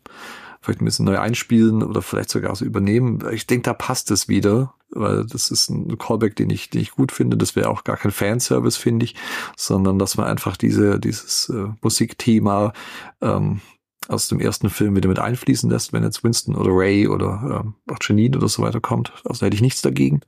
Vielleicht 0.68 0.82
ein 0.82 0.84
bisschen 0.84 1.06
neu 1.06 1.18
einspielen 1.18 1.82
oder 1.82 2.02
vielleicht 2.02 2.28
sogar 2.28 2.54
so 2.54 2.62
übernehmen. 2.62 3.26
Ich 3.32 3.46
denke, 3.46 3.62
da 3.62 3.72
passt 3.72 4.10
es 4.10 4.28
wieder, 4.28 4.74
weil 4.90 5.24
das 5.24 5.50
ist 5.50 5.70
ein 5.70 5.96
Callback, 5.96 6.36
den 6.36 6.50
ich, 6.50 6.68
den 6.68 6.82
ich 6.82 6.90
gut 6.90 7.10
finde. 7.10 7.38
Das 7.38 7.56
wäre 7.56 7.70
auch 7.70 7.84
gar 7.84 7.96
kein 7.96 8.10
Fanservice, 8.10 8.76
finde 8.76 9.04
ich, 9.04 9.14
sondern 9.56 9.98
dass 9.98 10.18
man 10.18 10.26
einfach 10.26 10.58
diese, 10.58 11.00
dieses 11.00 11.48
äh, 11.48 11.68
Musikthema 11.80 12.74
ähm, 13.22 13.62
aus 14.08 14.28
dem 14.28 14.40
ersten 14.40 14.68
Film 14.68 14.94
wieder 14.94 15.08
mit 15.08 15.18
einfließen 15.18 15.70
lässt, 15.70 15.94
wenn 15.94 16.02
jetzt 16.02 16.22
Winston 16.22 16.54
oder 16.54 16.70
Ray 16.70 17.08
oder 17.08 17.62
ähm, 17.64 17.74
auch 17.90 17.96
Janine 18.02 18.36
oder 18.36 18.48
so 18.48 18.60
weiter 18.60 18.82
kommt. 18.82 19.14
Also 19.24 19.46
hätte 19.46 19.56
ich 19.56 19.62
nichts 19.62 19.80
dagegen, 19.80 20.20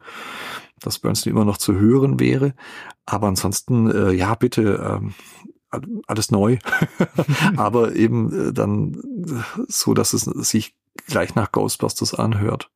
dass 0.80 1.00
Bernstein 1.00 1.34
immer 1.34 1.44
noch 1.44 1.58
zu 1.58 1.74
hören 1.74 2.18
wäre. 2.18 2.54
Aber 3.04 3.28
ansonsten, 3.28 3.90
äh, 3.90 4.12
ja, 4.12 4.34
bitte, 4.36 5.00
ähm, 5.02 5.12
alles 6.06 6.30
neu, 6.30 6.58
aber 7.56 7.94
eben 7.94 8.48
äh, 8.48 8.52
dann 8.52 8.94
äh, 8.94 9.62
so, 9.68 9.94
dass 9.94 10.12
es 10.12 10.22
sich 10.22 10.74
gleich 11.06 11.34
nach 11.34 11.52
Ghostbusters 11.52 12.14
anhört. 12.14 12.70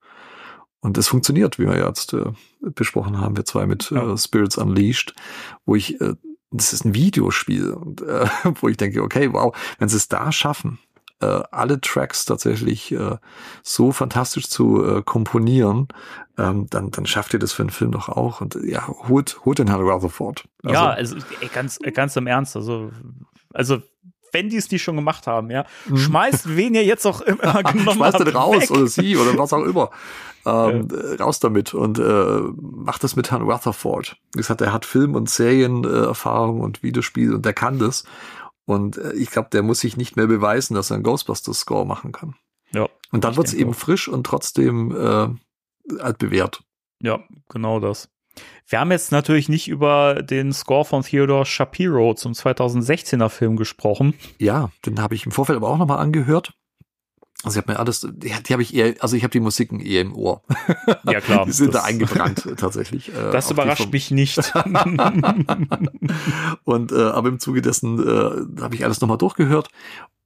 Und 0.81 0.99
es 0.99 1.09
funktioniert, 1.09 1.59
wie 1.59 1.67
wir 1.67 1.79
jetzt 1.79 2.13
äh, 2.13 2.27
besprochen 2.61 3.19
haben, 3.19 3.37
wir 3.37 3.45
zwei 3.45 3.67
mit 3.67 3.91
Ja. 3.91 4.13
äh, 4.13 4.19
Spirits 4.19 4.59
Unleashed, 4.59 5.15
wo 5.65 5.75
ich, 5.75 6.01
äh, 6.01 6.15
das 6.51 6.73
ist 6.73 6.85
ein 6.85 6.95
Videospiel, 6.95 7.73
und, 7.73 8.03
äh, 8.03 8.27
wo 8.61 8.69
ich 8.69 8.77
denke, 8.77 9.03
okay, 9.03 9.33
wow, 9.33 9.57
wenn 9.79 9.89
sie 9.89 9.97
es 9.97 10.09
da 10.09 10.31
schaffen, 10.31 10.79
äh, 11.21 11.43
alle 11.51 11.81
Tracks 11.81 12.25
tatsächlich 12.25 12.93
äh, 12.93 13.17
so 13.63 13.93
fantastisch 13.93 14.49
zu 14.49 14.85
äh, 14.85 15.03
komponieren, 15.03 15.89
ähm, 16.39 16.67
dann, 16.71 16.91
dann 16.91 17.07
schafft 17.07 17.33
ihr 17.35 17.39
das 17.39 17.53
für 17.53 17.63
einen 17.63 17.71
Film 17.71 17.93
doch 17.93 18.09
auch. 18.09 18.41
Und 18.41 18.57
äh, 18.57 18.71
ja, 18.71 18.87
holt, 18.89 19.45
holt 19.45 19.59
den 19.59 19.69
Herrn 19.69 19.83
Rutherford. 19.83 20.45
ja, 20.63 20.91
also 20.91 21.17
ey, 21.41 21.49
ganz, 21.53 21.79
ganz 21.95 22.17
im 22.17 22.27
Ernst. 22.27 22.57
Also, 22.57 22.91
also 23.53 23.83
wenn 24.33 24.51
die 24.51 24.57
es 24.57 24.71
nicht 24.71 24.83
schon 24.83 24.97
gemacht 24.97 25.27
haben, 25.27 25.51
ja, 25.51 25.65
schmeißt 25.95 26.57
wen 26.57 26.75
ihr 26.75 26.85
jetzt 26.85 27.07
auch 27.07 27.21
immer 27.23 27.63
genommen 27.63 27.95
Schmeißt 27.95 28.19
den 28.19 28.29
raus 28.29 28.63
weg. 28.63 28.71
oder 28.73 28.87
sie 28.89 29.17
oder 29.17 29.39
was 29.39 29.53
auch 29.53 29.65
immer. 29.65 29.91
Ähm, 30.47 30.89
äh, 30.91 31.23
Raus 31.23 31.41
damit 31.41 31.73
und 31.73 31.99
äh, 31.99 32.41
macht 32.61 33.03
das 33.03 33.17
mit 33.17 33.31
Herrn 33.31 33.51
Rutherford. 33.51 34.19
Wie 34.35 34.41
gesagt, 34.41 34.61
er 34.61 34.75
hat 34.75 34.85
Film- 34.85 35.15
und 35.15 35.31
Serienerfahrung 35.31 36.61
und 36.61 36.83
Videospiel 36.83 37.33
und 37.33 37.47
der 37.47 37.55
kann 37.55 37.79
das. 37.79 38.05
Und 38.67 38.97
äh, 38.97 39.13
ich 39.15 39.31
glaube, 39.31 39.49
der 39.53 39.63
muss 39.63 39.81
sich 39.81 39.97
nicht 39.97 40.17
mehr 40.17 40.27
beweisen, 40.27 40.75
dass 40.75 40.91
er 40.91 40.95
einen 40.95 41.05
Ghostbusters-Score 41.05 41.87
machen 41.87 42.13
kann. 42.13 42.35
Ja. 42.73 42.89
Und 43.13 43.25
dann 43.25 43.37
wird's 43.37 43.51
denke 43.51 43.63
eben 43.63 43.73
auch. 43.73 43.79
frisch 43.79 44.09
und 44.09 44.25
trotzdem 44.25 44.91
äh, 44.91 45.29
halt 46.01 46.19
bewährt. 46.19 46.63
Ja, 47.01 47.21
genau 47.49 47.81
das. 47.81 48.09
Wir 48.67 48.81
haben 48.81 48.91
jetzt 48.91 49.13
natürlich 49.13 49.49
nicht 49.49 49.69
über 49.69 50.23
den 50.23 50.53
Score 50.53 50.85
von 50.85 51.03
Theodore 51.03 51.47
Shapiro 51.47 52.15
zum 52.15 52.33
2016er 52.33 53.29
Film 53.29 53.57
gesprochen. 53.57 54.15
Ja, 54.39 54.71
den 54.87 55.01
habe 55.01 55.15
ich 55.15 55.27
im 55.27 55.33
Vorfeld 55.33 55.57
aber 55.57 55.69
auch 55.69 55.79
nochmal 55.79 55.99
angehört. 55.99 56.55
Also 57.45 57.59
ich 57.59 57.63
habe 57.63 57.73
mir 57.73 57.79
alles, 57.79 58.01
die, 58.01 58.33
die 58.43 58.53
habe 58.53 58.63
ich 58.63 58.75
eher, 58.75 58.95
also 59.01 59.17
ich 59.17 59.23
habe 59.23 59.33
die 59.33 59.41
Musiken 59.41 59.81
eher 59.81 60.01
im 60.01 60.15
Ohr. 60.15 60.43
Ja, 61.05 61.21
klar. 61.21 61.45
die 61.47 61.53
sind 61.53 61.75
da 61.75 61.83
eingebrannt 61.83 62.49
tatsächlich. 62.57 63.11
Äh, 63.11 63.31
Das 63.33 63.51
überrascht 63.51 63.93
mich 63.93 64.11
nicht. 64.11 64.39
Und 66.65 66.93
äh, 66.93 67.03
aber 67.03 67.29
im 67.29 67.39
Zuge 67.39 67.63
dessen 67.63 67.99
äh, 68.01 68.61
habe 68.63 68.75
ich 68.75 68.85
alles 68.85 69.01
nochmal 69.01 69.19
durchgehört. 69.19 69.69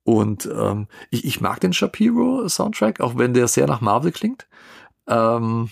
Und 0.05 0.47
ähm, 0.47 0.86
ich, 1.11 1.24
ich 1.24 1.40
mag 1.40 1.61
den 1.61 1.73
Shapiro-Soundtrack, 1.73 3.01
auch 3.01 3.19
wenn 3.19 3.35
der 3.35 3.49
sehr 3.49 3.66
nach 3.66 3.81
Marvel 3.81 4.12
klingt. 4.12 4.47
Ähm, 5.07 5.69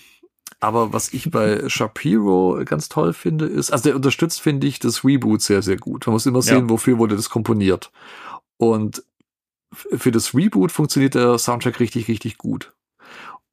aber 0.60 0.92
was 0.92 1.12
ich 1.12 1.30
bei 1.30 1.68
Shapiro 1.68 2.60
ganz 2.64 2.88
toll 2.88 3.12
finde, 3.12 3.46
ist, 3.46 3.70
also 3.70 3.84
der 3.84 3.96
unterstützt, 3.96 4.40
finde 4.40 4.66
ich, 4.66 4.78
das 4.78 5.04
Reboot 5.04 5.42
sehr, 5.42 5.62
sehr 5.62 5.76
gut. 5.76 6.06
Man 6.06 6.14
muss 6.14 6.26
immer 6.26 6.42
sehen, 6.42 6.64
Ja. 6.64 6.70
wofür 6.70 6.98
wurde 6.98 7.16
das 7.16 7.30
komponiert. 7.30 7.90
Und 8.58 9.02
für 9.72 10.10
das 10.10 10.34
Reboot 10.34 10.72
funktioniert 10.72 11.14
der 11.14 11.38
Soundtrack 11.38 11.80
richtig, 11.80 12.08
richtig 12.08 12.38
gut. 12.38 12.74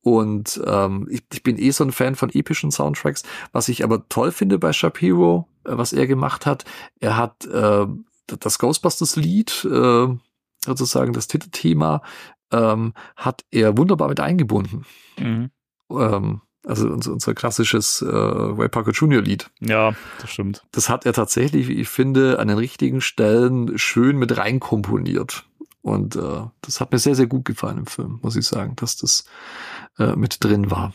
Und 0.01 0.61
ähm, 0.65 1.07
ich, 1.09 1.23
ich 1.31 1.43
bin 1.43 1.57
eh 1.57 1.71
so 1.71 1.83
ein 1.83 1.93
Fan 1.93 2.15
von 2.15 2.29
epischen 2.29 2.71
Soundtracks. 2.71 3.23
Was 3.53 3.69
ich 3.69 3.83
aber 3.83 4.07
toll 4.09 4.31
finde 4.31 4.59
bei 4.59 4.73
Shapiro, 4.73 5.47
äh, 5.63 5.77
was 5.77 5.93
er 5.93 6.07
gemacht 6.07 6.45
hat, 6.45 6.65
er 6.99 7.15
hat 7.15 7.45
äh, 7.45 7.85
das 8.27 8.59
Ghostbusters-Lied, 8.59 9.65
äh, 9.65 10.07
sozusagen 10.65 11.13
das 11.13 11.27
Titelthema, 11.27 12.01
ähm, 12.51 12.93
hat 13.15 13.45
er 13.49 13.77
wunderbar 13.77 14.09
mit 14.09 14.19
eingebunden. 14.19 14.85
Mhm. 15.17 15.51
Ähm, 15.89 16.41
also 16.65 16.87
unser, 16.87 17.11
unser 17.11 17.33
klassisches 17.33 18.01
äh, 18.01 18.05
Ray 18.07 18.69
Parker 18.69 18.91
Jr. 18.91 19.21
Lied. 19.21 19.49
Ja, 19.59 19.93
das 20.19 20.31
stimmt. 20.31 20.65
Das 20.71 20.89
hat 20.89 21.05
er 21.05 21.13
tatsächlich, 21.13 21.67
wie 21.67 21.73
ich 21.73 21.89
finde, 21.89 22.39
an 22.39 22.47
den 22.47 22.57
richtigen 22.57 23.01
Stellen 23.01 23.77
schön 23.77 24.17
mit 24.17 24.37
reinkomponiert. 24.37 25.45
Und 25.83 26.15
äh, 26.15 26.45
das 26.61 26.79
hat 26.79 26.91
mir 26.91 26.97
sehr, 26.97 27.13
sehr 27.13 27.27
gut 27.27 27.43
gefallen 27.45 27.77
im 27.77 27.85
Film, 27.85 28.19
muss 28.23 28.37
ich 28.37 28.47
sagen, 28.47 28.75
dass 28.77 28.95
das 28.95 29.25
äh, 29.99 30.15
mit 30.15 30.43
drin 30.43 30.71
war. 30.71 30.93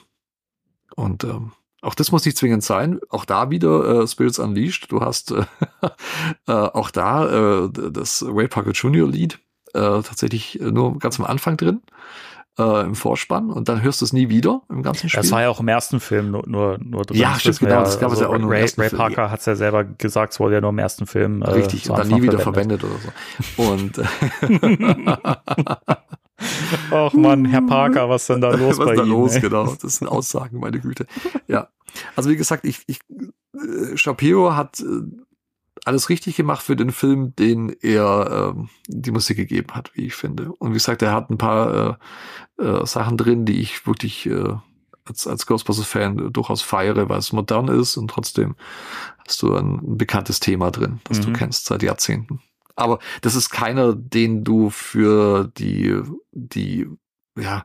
Und 0.96 1.24
ähm, 1.24 1.52
auch 1.82 1.94
das 1.94 2.10
muss 2.10 2.24
nicht 2.24 2.38
zwingend 2.38 2.64
sein. 2.64 2.98
Auch 3.10 3.26
da 3.26 3.50
wieder 3.50 4.02
äh, 4.02 4.08
Spirits 4.08 4.38
Unleashed. 4.38 4.90
Du 4.90 5.02
hast 5.02 5.30
äh, 5.30 5.44
äh, 6.48 6.52
auch 6.52 6.90
da 6.90 7.66
äh, 7.66 7.70
das 7.70 8.24
Ray 8.26 8.48
Parker 8.48 8.72
Jr. 8.72 9.06
Lied 9.06 9.38
äh, 9.74 10.02
tatsächlich 10.02 10.58
nur 10.60 10.98
ganz 10.98 11.20
am 11.20 11.26
Anfang 11.26 11.58
drin 11.58 11.82
äh, 12.58 12.80
im 12.84 12.94
Vorspann 12.94 13.50
und 13.50 13.68
dann 13.68 13.82
hörst 13.82 14.00
du 14.00 14.04
es 14.04 14.12
nie 14.12 14.28
wieder 14.28 14.62
im 14.68 14.82
ganzen 14.82 15.08
Spiel. 15.08 15.22
Das 15.22 15.30
war 15.32 15.42
ja 15.42 15.48
auch 15.48 15.60
im 15.60 15.68
ersten 15.68 16.00
Film 16.00 16.30
nur, 16.32 16.42
nur, 16.48 16.78
nur 16.82 17.02
drin. 17.04 17.18
Ja, 17.18 17.32
Das 17.32 17.40
stimmt, 17.40 17.60
genau, 17.60 17.80
das 17.80 17.98
gab 18.00 18.12
es 18.12 18.20
ja 18.20 18.26
auch 18.26 18.32
nur 18.32 18.42
im 18.42 18.48
Ray, 18.48 18.62
ersten 18.62 18.80
Ray. 18.80 18.90
Parker 18.90 19.30
hat 19.30 19.40
es 19.40 19.46
ja 19.46 19.54
selber 19.56 19.84
gesagt, 19.84 20.32
es 20.32 20.40
wurde 20.40 20.56
ja 20.56 20.60
nur 20.60 20.70
im 20.70 20.78
ersten 20.78 21.06
Film. 21.06 21.42
äh, 21.42 21.50
Richtig, 21.50 21.88
und 21.88 21.98
dann 21.98 22.08
nie 22.08 22.22
wieder 22.22 22.38
verwendet 22.38 22.82
oder 22.84 22.94
so. 23.56 23.62
Und 23.62 23.98
Ach 26.92 27.12
Mann, 27.14 27.44
Herr 27.46 27.62
Parker, 27.62 28.08
was 28.08 28.26
denn 28.28 28.40
da 28.40 28.50
los 28.54 28.78
was 28.78 28.86
bei 28.86 28.92
ist 28.92 28.98
da 28.98 29.02
Ihnen? 29.02 29.12
los, 29.12 29.34
ey? 29.34 29.40
genau. 29.40 29.74
Das 29.80 29.96
sind 29.96 30.06
Aussagen, 30.08 30.60
meine 30.60 30.78
Güte. 30.80 31.06
Ja. 31.48 31.68
Also 32.14 32.30
wie 32.30 32.36
gesagt, 32.36 32.64
ich, 32.64 32.82
ich 32.86 33.00
äh, 33.54 33.96
Shapiro 33.96 34.54
hat 34.54 34.78
äh, 34.80 34.84
alles 35.88 36.08
richtig 36.08 36.36
gemacht 36.36 36.62
für 36.62 36.76
den 36.76 36.92
Film, 36.92 37.34
den 37.36 37.70
er 37.82 38.52
ähm, 38.56 38.68
die 38.86 39.10
Musik 39.10 39.36
gegeben 39.36 39.74
hat, 39.74 39.90
wie 39.94 40.06
ich 40.06 40.14
finde. 40.14 40.52
Und 40.58 40.70
wie 40.70 40.74
gesagt, 40.74 41.02
er 41.02 41.12
hat 41.12 41.30
ein 41.30 41.38
paar 41.38 41.98
äh, 42.58 42.64
äh, 42.64 42.86
Sachen 42.86 43.16
drin, 43.16 43.44
die 43.44 43.60
ich 43.60 43.86
wirklich 43.86 44.26
äh, 44.26 44.54
als, 45.04 45.26
als 45.26 45.46
Ghostbusters-Fan 45.46 46.32
durchaus 46.32 46.62
feiere, 46.62 47.08
weil 47.08 47.18
es 47.18 47.32
modern 47.32 47.68
ist 47.68 47.96
und 47.96 48.08
trotzdem 48.08 48.54
hast 49.26 49.42
du 49.42 49.54
ein, 49.54 49.80
ein 49.80 49.96
bekanntes 49.98 50.40
Thema 50.40 50.70
drin, 50.70 51.00
das 51.04 51.20
du 51.20 51.30
Mhm. 51.30 51.34
kennst 51.34 51.66
seit 51.66 51.82
Jahrzehnten. 51.82 52.40
Aber 52.76 53.00
das 53.22 53.34
ist 53.34 53.50
keiner, 53.50 53.94
den 53.94 54.44
du 54.44 54.70
für 54.70 55.50
die, 55.56 56.00
die, 56.32 56.86
ja, 57.36 57.64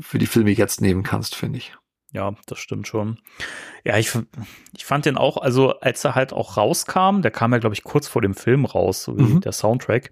für 0.00 0.18
die 0.18 0.26
Filme 0.26 0.50
jetzt 0.52 0.80
nehmen 0.80 1.02
kannst, 1.02 1.34
finde 1.34 1.58
ich. 1.58 1.74
Ja, 2.12 2.34
das 2.46 2.58
stimmt 2.58 2.88
schon. 2.88 3.20
Ja, 3.84 3.96
ich, 3.96 4.10
ich 4.76 4.84
fand 4.84 5.06
den 5.06 5.16
auch, 5.16 5.36
also 5.36 5.78
als 5.80 6.04
er 6.04 6.14
halt 6.16 6.32
auch 6.32 6.56
rauskam, 6.56 7.22
der 7.22 7.30
kam 7.30 7.52
ja, 7.52 7.58
glaube 7.58 7.74
ich, 7.74 7.84
kurz 7.84 8.08
vor 8.08 8.20
dem 8.20 8.34
Film 8.34 8.64
raus, 8.64 9.04
so 9.04 9.16
wie 9.16 9.22
Mhm. 9.22 9.40
der 9.42 9.52
Soundtrack. 9.52 10.10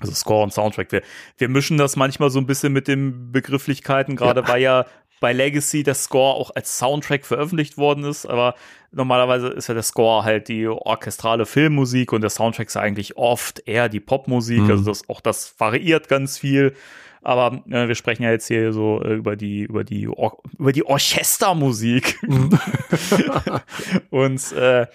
Also 0.00 0.12
Score 0.12 0.42
und 0.42 0.52
Soundtrack. 0.52 0.90
Wir, 0.92 1.02
wir 1.38 1.48
mischen 1.48 1.78
das 1.78 1.96
manchmal 1.96 2.30
so 2.30 2.38
ein 2.40 2.46
bisschen 2.46 2.72
mit 2.72 2.88
den 2.88 3.30
Begrifflichkeiten, 3.32 4.16
gerade 4.16 4.40
Ja. 4.42 4.48
weil 4.48 4.62
ja 4.62 4.86
bei 5.20 5.32
Legacy 5.32 5.84
der 5.84 5.94
Score 5.94 6.34
auch 6.34 6.50
als 6.54 6.78
Soundtrack 6.78 7.24
veröffentlicht 7.24 7.78
worden 7.78 8.04
ist, 8.04 8.26
aber 8.26 8.54
normalerweise 8.90 9.48
ist 9.48 9.68
ja 9.68 9.74
der 9.74 9.82
Score 9.84 10.22
halt 10.24 10.48
die 10.48 10.66
orchestrale 10.68 11.46
Filmmusik 11.46 12.12
und 12.12 12.20
der 12.20 12.30
Soundtrack 12.30 12.66
ist 12.66 12.76
eigentlich 12.76 13.16
oft 13.16 13.60
eher 13.66 13.88
die 13.88 14.00
Popmusik, 14.00 14.60
Mhm. 14.62 14.70
also 14.70 14.84
das, 14.84 15.08
auch 15.08 15.20
das 15.20 15.54
variiert 15.58 16.08
ganz 16.08 16.38
viel. 16.38 16.74
Aber 17.24 17.62
äh, 17.70 17.88
wir 17.88 17.94
sprechen 17.94 18.22
ja 18.22 18.30
jetzt 18.30 18.46
hier 18.48 18.72
so 18.72 19.02
äh, 19.02 19.14
über 19.14 19.34
die 19.36 19.62
über 19.62 19.82
die 19.82 20.08
Or 20.08 20.38
über 20.58 20.72
die 20.72 20.84
Orchestermusik 20.86 22.18
und 24.10 24.52
äh, 24.52 24.86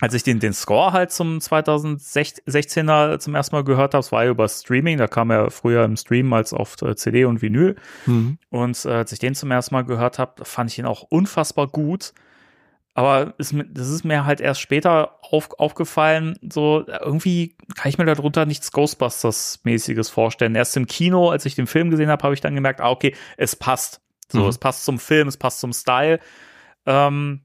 als 0.00 0.14
ich 0.14 0.22
den 0.22 0.38
den 0.38 0.52
Score 0.52 0.92
halt 0.92 1.10
zum 1.10 1.38
2016er 1.38 3.18
zum 3.18 3.34
ersten 3.34 3.56
Mal 3.56 3.64
gehört 3.64 3.94
habe, 3.94 4.00
es 4.00 4.12
war 4.12 4.24
ja 4.24 4.30
über 4.30 4.48
Streaming, 4.48 4.96
da 4.98 5.06
kam 5.08 5.30
er 5.30 5.50
früher 5.50 5.84
im 5.84 5.96
Stream 5.96 6.32
als 6.32 6.52
auf 6.52 6.80
äh, 6.82 6.94
CD 6.96 7.24
und 7.24 7.42
Vinyl 7.42 7.76
Mhm. 8.06 8.38
und 8.50 8.84
äh, 8.84 8.90
als 8.90 9.12
ich 9.12 9.18
den 9.18 9.34
zum 9.34 9.50
ersten 9.50 9.74
Mal 9.74 9.82
gehört 9.84 10.18
habe, 10.18 10.44
fand 10.44 10.70
ich 10.70 10.78
ihn 10.78 10.86
auch 10.86 11.02
unfassbar 11.02 11.66
gut. 11.66 12.12
Aber 12.98 13.34
ist, 13.38 13.54
das 13.70 13.90
ist 13.90 14.02
mir 14.04 14.26
halt 14.26 14.40
erst 14.40 14.60
später 14.60 15.20
auf, 15.22 15.50
aufgefallen, 15.60 16.36
so 16.52 16.84
irgendwie 16.88 17.56
kann 17.76 17.90
ich 17.90 17.96
mir 17.96 18.04
darunter 18.06 18.44
nichts 18.44 18.72
Ghostbusters-mäßiges 18.72 20.10
vorstellen. 20.10 20.56
Erst 20.56 20.76
im 20.76 20.86
Kino, 20.86 21.30
als 21.30 21.46
ich 21.46 21.54
den 21.54 21.68
Film 21.68 21.90
gesehen 21.90 22.08
habe, 22.10 22.24
habe 22.24 22.34
ich 22.34 22.40
dann 22.40 22.56
gemerkt, 22.56 22.80
ah, 22.80 22.90
okay, 22.90 23.14
es 23.36 23.54
passt. 23.54 24.00
So, 24.32 24.42
Mhm. 24.42 24.48
es 24.48 24.58
passt 24.58 24.84
zum 24.84 24.98
Film, 24.98 25.28
es 25.28 25.36
passt 25.36 25.60
zum 25.60 25.72
Style. 25.72 26.18
Ähm, 26.86 27.42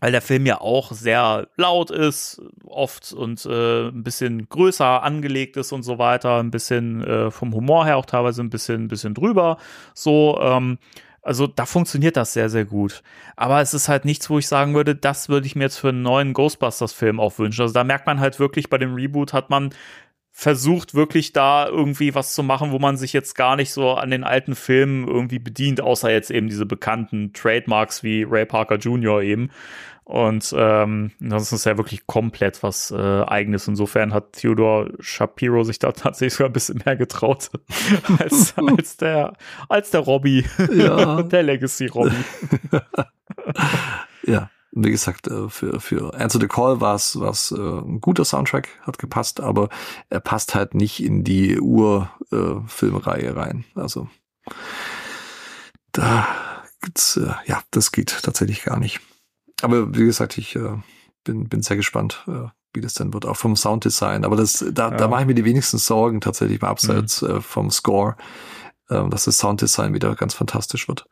weil 0.00 0.12
der 0.12 0.20
Film 0.20 0.44
ja 0.44 0.60
auch 0.60 0.92
sehr 0.92 1.48
laut 1.56 1.90
ist, 1.90 2.42
oft 2.66 3.10
und 3.14 3.46
äh, 3.46 3.88
ein 3.88 4.02
bisschen 4.04 4.50
größer 4.50 5.02
angelegt 5.02 5.56
ist 5.56 5.72
und 5.72 5.82
so 5.82 5.98
weiter, 5.98 6.40
ein 6.40 6.50
bisschen 6.50 7.02
äh, 7.04 7.30
vom 7.30 7.54
Humor 7.54 7.86
her 7.86 7.96
auch 7.96 8.04
teilweise 8.04 8.42
ein 8.42 8.50
bisschen, 8.50 8.86
bisschen 8.86 9.14
drüber. 9.14 9.56
So, 9.94 10.38
ähm, 10.42 10.76
also 11.28 11.46
da 11.46 11.66
funktioniert 11.66 12.16
das 12.16 12.32
sehr, 12.32 12.48
sehr 12.48 12.64
gut. 12.64 13.02
Aber 13.36 13.60
es 13.60 13.74
ist 13.74 13.88
halt 13.88 14.06
nichts, 14.06 14.30
wo 14.30 14.38
ich 14.38 14.48
sagen 14.48 14.74
würde, 14.74 14.94
das 14.94 15.28
würde 15.28 15.46
ich 15.46 15.54
mir 15.54 15.64
jetzt 15.64 15.76
für 15.76 15.90
einen 15.90 16.00
neuen 16.00 16.32
Ghostbusters-Film 16.32 17.20
auch 17.20 17.38
wünschen. 17.38 17.60
Also 17.60 17.74
da 17.74 17.84
merkt 17.84 18.06
man 18.06 18.18
halt 18.18 18.40
wirklich, 18.40 18.70
bei 18.70 18.78
dem 18.78 18.94
Reboot 18.94 19.34
hat 19.34 19.50
man 19.50 19.70
versucht 20.32 20.94
wirklich 20.94 21.34
da 21.34 21.68
irgendwie 21.68 22.14
was 22.14 22.32
zu 22.32 22.42
machen, 22.42 22.72
wo 22.72 22.78
man 22.78 22.96
sich 22.96 23.12
jetzt 23.12 23.34
gar 23.34 23.56
nicht 23.56 23.72
so 23.72 23.92
an 23.92 24.10
den 24.10 24.24
alten 24.24 24.54
Filmen 24.54 25.06
irgendwie 25.06 25.38
bedient, 25.38 25.82
außer 25.82 26.10
jetzt 26.10 26.30
eben 26.30 26.48
diese 26.48 26.64
bekannten 26.64 27.34
Trademarks 27.34 28.02
wie 28.02 28.22
Ray 28.22 28.46
Parker 28.46 28.76
Jr. 28.76 29.20
eben. 29.20 29.50
Und 30.08 30.54
ähm, 30.56 31.10
das 31.20 31.52
ist 31.52 31.66
ja 31.66 31.76
wirklich 31.76 32.06
komplett 32.06 32.62
was 32.62 32.90
äh, 32.90 32.96
eigenes. 32.96 33.68
Insofern 33.68 34.14
hat 34.14 34.32
Theodore 34.32 34.94
Shapiro 35.00 35.64
sich 35.64 35.78
da 35.78 35.92
tatsächlich 35.92 36.32
sogar 36.32 36.48
ein 36.48 36.54
bisschen 36.54 36.80
mehr 36.82 36.96
getraut 36.96 37.50
als, 38.18 38.54
als 38.56 38.96
der 38.96 39.34
als 39.68 39.90
der 39.90 40.00
Robbie, 40.00 40.46
Ja. 40.72 41.20
der 41.22 41.42
Legacy 41.42 41.88
Robbie. 41.88 42.24
Ja, 44.24 44.48
wie 44.72 44.90
gesagt, 44.90 45.28
äh, 45.28 45.50
für, 45.50 45.78
für 45.78 46.14
Answer 46.14 46.40
the 46.40 46.48
Call 46.48 46.80
war 46.80 46.94
es 46.94 47.20
was, 47.20 47.52
äh, 47.52 47.56
ein 47.56 48.00
guter 48.00 48.24
Soundtrack, 48.24 48.70
hat 48.86 48.98
gepasst, 48.98 49.40
aber 49.40 49.68
er 50.08 50.20
passt 50.20 50.54
halt 50.54 50.74
nicht 50.74 51.02
in 51.04 51.22
die 51.22 51.60
Ur-Filmreihe 51.60 53.36
rein. 53.36 53.66
Also 53.74 54.08
da 55.92 56.26
gibt's, 56.80 57.18
äh, 57.18 57.30
ja, 57.44 57.60
das 57.72 57.92
geht 57.92 58.22
tatsächlich 58.22 58.62
gar 58.64 58.78
nicht. 58.78 59.00
Aber 59.62 59.94
wie 59.94 60.04
gesagt, 60.04 60.38
ich 60.38 60.56
äh, 60.56 60.76
bin, 61.24 61.48
bin 61.48 61.62
sehr 61.62 61.76
gespannt, 61.76 62.24
äh, 62.28 62.48
wie 62.72 62.80
das 62.80 62.94
dann 62.94 63.12
wird, 63.12 63.26
auch 63.26 63.36
vom 63.36 63.56
Sounddesign. 63.56 64.24
Aber 64.24 64.36
das, 64.36 64.64
da, 64.72 64.90
da 64.90 64.98
Ja. 65.00 65.08
mache 65.08 65.22
ich 65.22 65.26
mir 65.26 65.34
die 65.34 65.44
wenigsten 65.44 65.78
Sorgen 65.78 66.20
tatsächlich 66.20 66.60
mal 66.60 66.68
abseits 66.68 67.22
äh, 67.22 67.40
vom 67.40 67.70
Score, 67.70 68.16
äh, 68.88 69.08
dass 69.08 69.24
das 69.24 69.38
Sounddesign 69.38 69.94
wieder 69.94 70.14
ganz 70.14 70.34
fantastisch 70.34 70.86
wird. 70.88 71.06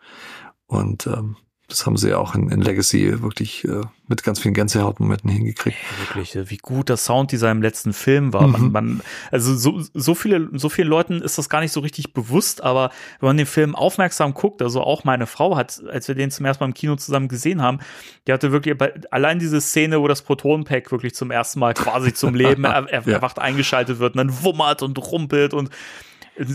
Und 0.67 1.07
ähm, 1.07 1.37
das 1.69 1.85
haben 1.85 1.97
sie 1.97 2.11
ja 2.11 2.19
auch 2.19 2.35
in, 2.37 2.49
in 2.51 2.61
Legacy 2.61 3.23
wirklich 3.23 3.65
äh, 3.65 3.81
mit 4.07 4.23
ganz 4.23 4.39
vielen 4.39 4.55
Gänsehautmomenten 4.55 5.29
hingekriegt. 5.29 5.77
Wirklich, 5.99 6.51
wie 6.51 6.59
gut 6.59 6.89
das 6.89 7.05
Sounddesign 7.05 7.57
im 7.57 7.63
letzten 7.63 7.93
Film 7.93 8.33
war. 8.33 8.47
Mhm. 8.47 8.53
Man, 8.53 8.73
man, 8.73 9.01
also 9.33 9.55
so, 9.57 9.83
so 9.93 10.15
viele, 10.15 10.49
so 10.53 10.69
vielen 10.69 10.87
Leuten 10.87 11.23
ist 11.23 11.39
das 11.39 11.49
gar 11.49 11.61
nicht 11.61 11.73
so 11.73 11.81
richtig 11.81 12.13
bewusst, 12.13 12.63
aber 12.63 12.91
wenn 13.19 13.29
man 13.29 13.37
den 13.37 13.47
Film 13.47 13.75
aufmerksam 13.75 14.33
guckt, 14.33 14.63
also 14.63 14.81
auch 14.81 15.03
meine 15.03 15.27
Frau 15.27 15.57
hat, 15.57 15.83
als 15.91 16.07
wir 16.07 16.15
den 16.15 16.31
zum 16.31 16.47
ersten 16.47 16.63
Mal 16.63 16.69
im 16.69 16.75
Kino 16.75 16.95
zusammen 16.95 17.27
gesehen 17.27 17.61
haben, 17.61 17.81
die 18.29 18.33
hatte 18.33 18.53
wirklich 18.53 18.77
allein 19.11 19.41
diese 19.41 19.61
Szene, 19.61 20.01
wo 20.01 20.07
das 20.07 20.23
Protonenpack 20.23 20.93
wirklich 20.93 21.17
zum 21.17 21.33
ersten 21.33 21.59
Mal 21.59 21.75
quasi 21.75 22.15
zum 22.15 22.37
Leben 22.37 22.63
er, 22.65 22.89
er, 22.89 23.03
ja. 23.03 23.15
erwacht 23.15 23.41
eingeschaltet 23.41 23.99
wird 23.99 24.15
und 24.15 24.19
dann 24.19 24.45
wummert 24.45 24.83
und 24.83 24.97
rumpelt 24.99 25.53
und 25.53 25.71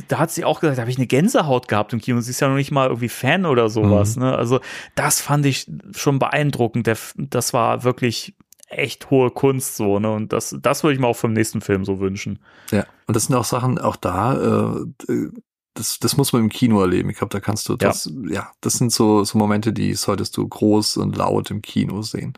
da 0.08 0.20
hat 0.20 0.32
sie 0.32 0.46
auch 0.46 0.60
gesagt, 0.60 0.78
da 0.78 0.82
habe 0.82 0.92
ich 0.92 0.98
eine 0.98 1.08
Gänsehaut 1.08 1.68
gehabt 1.68 1.94
im 1.94 2.00
Kino. 2.00 2.20
Sie 2.22 2.32
ist 2.32 2.40
ja 2.40 2.48
noch 2.48 2.56
nicht 2.56 2.72
mal 2.72 2.88
irgendwie 2.88 3.10
Fan 3.10 3.46
oder 3.46 3.70
sowas. 3.70 4.16
Mhm. 4.16 4.24
Ne? 4.24 4.36
Also 4.38 4.60
das 4.96 5.22
fand 5.22 5.46
ich 5.46 5.70
schon 5.96 6.20
beeindruckend. 6.20 6.88
Der, 6.88 6.98
das 7.16 7.54
war 7.54 7.84
wirklich 7.84 8.36
echt 8.68 9.10
hohe 9.10 9.32
Kunst 9.32 9.76
so. 9.76 10.00
Ne? 10.00 10.12
Und 10.12 10.34
das, 10.34 10.56
das 10.62 10.84
würde 10.84 10.94
ich 10.94 11.00
mir 11.00 11.08
auch 11.08 11.16
vom 11.16 11.34
nächsten 11.34 11.62
Film 11.62 11.86
so 11.86 12.00
wünschen. 12.00 12.40
Ja, 12.72 12.86
und 13.08 13.16
das 13.16 13.26
sind 13.26 13.36
auch 13.36 13.44
Sachen, 13.44 13.78
auch 13.78 13.96
da, 13.96 14.80
äh, 15.10 15.30
das, 15.74 16.00
das 16.00 16.18
muss 16.18 16.34
man 16.34 16.44
im 16.44 16.50
Kino 16.50 16.82
erleben. 16.82 17.10
Ich 17.10 17.18
glaube, 17.18 17.32
da 17.32 17.40
kannst 17.40 17.70
du 17.70 17.78
das, 17.78 18.12
ja. 18.26 18.34
ja, 18.34 18.52
das 18.60 18.74
sind 18.74 18.92
so, 18.92 19.24
so 19.24 19.38
Momente, 19.38 19.72
die 19.72 19.94
solltest 19.94 20.36
du 20.36 20.48
groß 20.48 20.98
und 20.98 21.16
laut 21.16 21.50
im 21.50 21.62
Kino 21.62 22.02
sehen. 22.02 22.34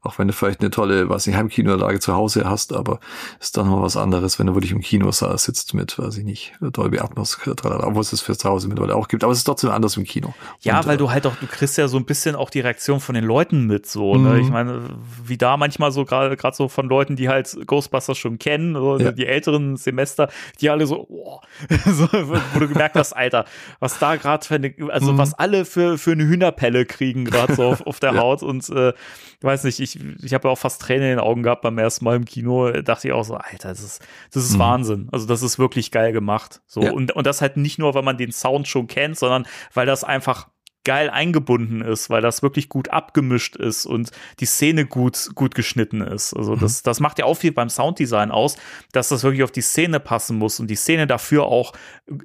Auch 0.00 0.18
wenn 0.18 0.28
du 0.28 0.32
vielleicht 0.32 0.60
eine 0.60 0.70
tolle, 0.70 1.08
was 1.08 1.26
ich 1.26 1.34
Heimkinoanlage 1.34 1.98
zu 1.98 2.14
Hause 2.14 2.48
hast, 2.48 2.72
aber 2.72 3.00
ist 3.40 3.56
dann 3.56 3.68
noch 3.68 3.82
was 3.82 3.96
anderes, 3.96 4.38
wenn 4.38 4.46
du 4.46 4.54
wirklich 4.54 4.70
im 4.70 4.80
Kino 4.80 5.10
sitzt 5.10 5.74
mit, 5.74 5.98
weiß 5.98 6.18
ich 6.18 6.24
nicht, 6.24 6.52
Dolby 6.60 7.00
Atmos, 7.00 7.36
obwohl 7.44 8.00
es 8.00 8.12
es 8.12 8.20
für 8.20 8.36
zu 8.36 8.48
Hause 8.48 8.68
mittlerweile 8.68 8.94
auch 8.94 9.08
gibt, 9.08 9.24
aber 9.24 9.32
es 9.32 9.38
ist 9.38 9.44
trotzdem 9.44 9.70
anders 9.70 9.96
im 9.96 10.04
Kino. 10.04 10.32
Ja, 10.60 10.78
und, 10.78 10.86
weil 10.86 10.94
äh, 10.94 10.98
du 10.98 11.10
halt 11.10 11.26
auch, 11.26 11.34
du 11.34 11.46
kriegst 11.48 11.76
ja 11.78 11.88
so 11.88 11.96
ein 11.96 12.04
bisschen 12.04 12.36
auch 12.36 12.50
die 12.50 12.60
Reaktion 12.60 13.00
von 13.00 13.16
den 13.16 13.24
Leuten 13.24 13.66
mit, 13.66 13.86
so, 13.86 14.14
ne? 14.14 14.34
Mhm. 14.34 14.40
Ich 14.40 14.50
meine, 14.50 14.90
wie 15.24 15.36
da 15.36 15.56
manchmal 15.56 15.90
so 15.90 16.04
gerade, 16.04 16.36
gerade 16.36 16.56
so 16.56 16.68
von 16.68 16.88
Leuten, 16.88 17.16
die 17.16 17.28
halt 17.28 17.58
Ghostbusters 17.66 18.16
schon 18.16 18.38
kennen, 18.38 18.74
so, 18.74 18.98
ja. 18.98 19.10
die 19.10 19.26
älteren 19.26 19.76
Semester, 19.76 20.30
die 20.60 20.70
alle 20.70 20.86
so, 20.86 21.06
oh, 21.08 21.40
so, 21.84 22.06
wo 22.12 22.60
du 22.60 22.67
gemerkt 22.68 22.96
hast, 22.96 23.12
Alter, 23.12 23.44
was 23.80 23.98
da 23.98 24.16
gerade 24.16 24.46
für 24.46 24.56
eine, 24.56 24.74
also 24.90 25.12
mhm. 25.12 25.18
was 25.18 25.34
alle 25.34 25.64
für, 25.64 25.98
für 25.98 26.12
eine 26.12 26.24
Hühnerpelle 26.24 26.86
kriegen, 26.86 27.24
gerade 27.24 27.54
so 27.54 27.64
auf, 27.64 27.86
auf 27.86 28.00
der 28.00 28.12
ja. 28.14 28.20
Haut 28.20 28.42
und 28.42 28.68
äh, 28.70 28.90
ich 28.90 29.44
weiß 29.44 29.64
nicht, 29.64 29.80
ich, 29.80 29.98
ich 30.22 30.34
habe 30.34 30.48
ja 30.48 30.52
auch 30.52 30.58
fast 30.58 30.82
Tränen 30.82 31.04
in 31.04 31.08
den 31.10 31.20
Augen 31.20 31.42
gehabt 31.42 31.62
beim 31.62 31.78
ersten 31.78 32.04
Mal 32.04 32.16
im 32.16 32.24
Kino, 32.24 32.70
dachte 32.82 33.08
ich 33.08 33.14
auch 33.14 33.24
so, 33.24 33.34
Alter, 33.34 33.68
das 33.68 33.82
ist, 33.82 34.06
das 34.32 34.44
ist 34.44 34.54
mhm. 34.54 34.60
Wahnsinn. 34.60 35.08
Also 35.12 35.26
das 35.26 35.42
ist 35.42 35.58
wirklich 35.58 35.90
geil 35.90 36.12
gemacht. 36.12 36.60
So, 36.66 36.82
ja. 36.82 36.92
und, 36.92 37.12
und 37.12 37.26
das 37.26 37.40
halt 37.40 37.56
nicht 37.56 37.78
nur, 37.78 37.94
weil 37.94 38.02
man 38.02 38.16
den 38.16 38.32
Sound 38.32 38.66
schon 38.66 38.86
kennt, 38.88 39.18
sondern 39.18 39.46
weil 39.74 39.86
das 39.86 40.04
einfach 40.04 40.48
geil 40.84 41.10
eingebunden 41.10 41.82
ist, 41.82 42.08
weil 42.08 42.22
das 42.22 42.42
wirklich 42.42 42.68
gut 42.68 42.88
abgemischt 42.90 43.56
ist 43.56 43.84
und 43.84 44.10
die 44.40 44.46
Szene 44.46 44.86
gut, 44.86 45.30
gut 45.34 45.54
geschnitten 45.54 46.00
ist. 46.00 46.34
Also 46.34 46.56
mhm. 46.56 46.60
das, 46.60 46.82
das 46.82 47.00
macht 47.00 47.18
ja 47.18 47.26
auch 47.26 47.34
viel 47.34 47.52
beim 47.52 47.68
Sounddesign 47.68 48.30
aus, 48.30 48.56
dass 48.92 49.08
das 49.08 49.22
wirklich 49.22 49.42
auf 49.42 49.50
die 49.50 49.60
Szene 49.60 50.00
passen 50.00 50.38
muss 50.38 50.60
und 50.60 50.68
die 50.68 50.76
Szene 50.76 51.06
dafür 51.06 51.44
auch 51.44 51.72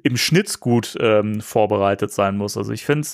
im 0.02 0.16
Schnitt 0.16 0.60
gut 0.60 0.96
ähm, 1.00 1.40
vorbereitet 1.40 2.12
sein 2.12 2.36
muss. 2.36 2.56
Also 2.56 2.72
ich 2.72 2.84
finde, 2.84 3.06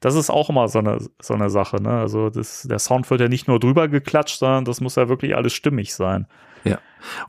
das 0.00 0.14
ist 0.14 0.30
auch 0.30 0.48
immer 0.50 0.68
so 0.68 0.78
eine, 0.78 0.98
so 1.20 1.34
eine 1.34 1.50
Sache. 1.50 1.82
Ne? 1.82 1.90
Also 1.90 2.30
das, 2.30 2.62
der 2.62 2.78
Sound 2.78 3.10
wird 3.10 3.20
ja 3.20 3.28
nicht 3.28 3.48
nur 3.48 3.58
drüber 3.58 3.88
geklatscht, 3.88 4.38
sondern 4.38 4.64
das 4.64 4.80
muss 4.80 4.96
ja 4.96 5.08
wirklich 5.08 5.34
alles 5.34 5.54
stimmig 5.54 5.94
sein. 5.94 6.26
Ja, 6.64 6.78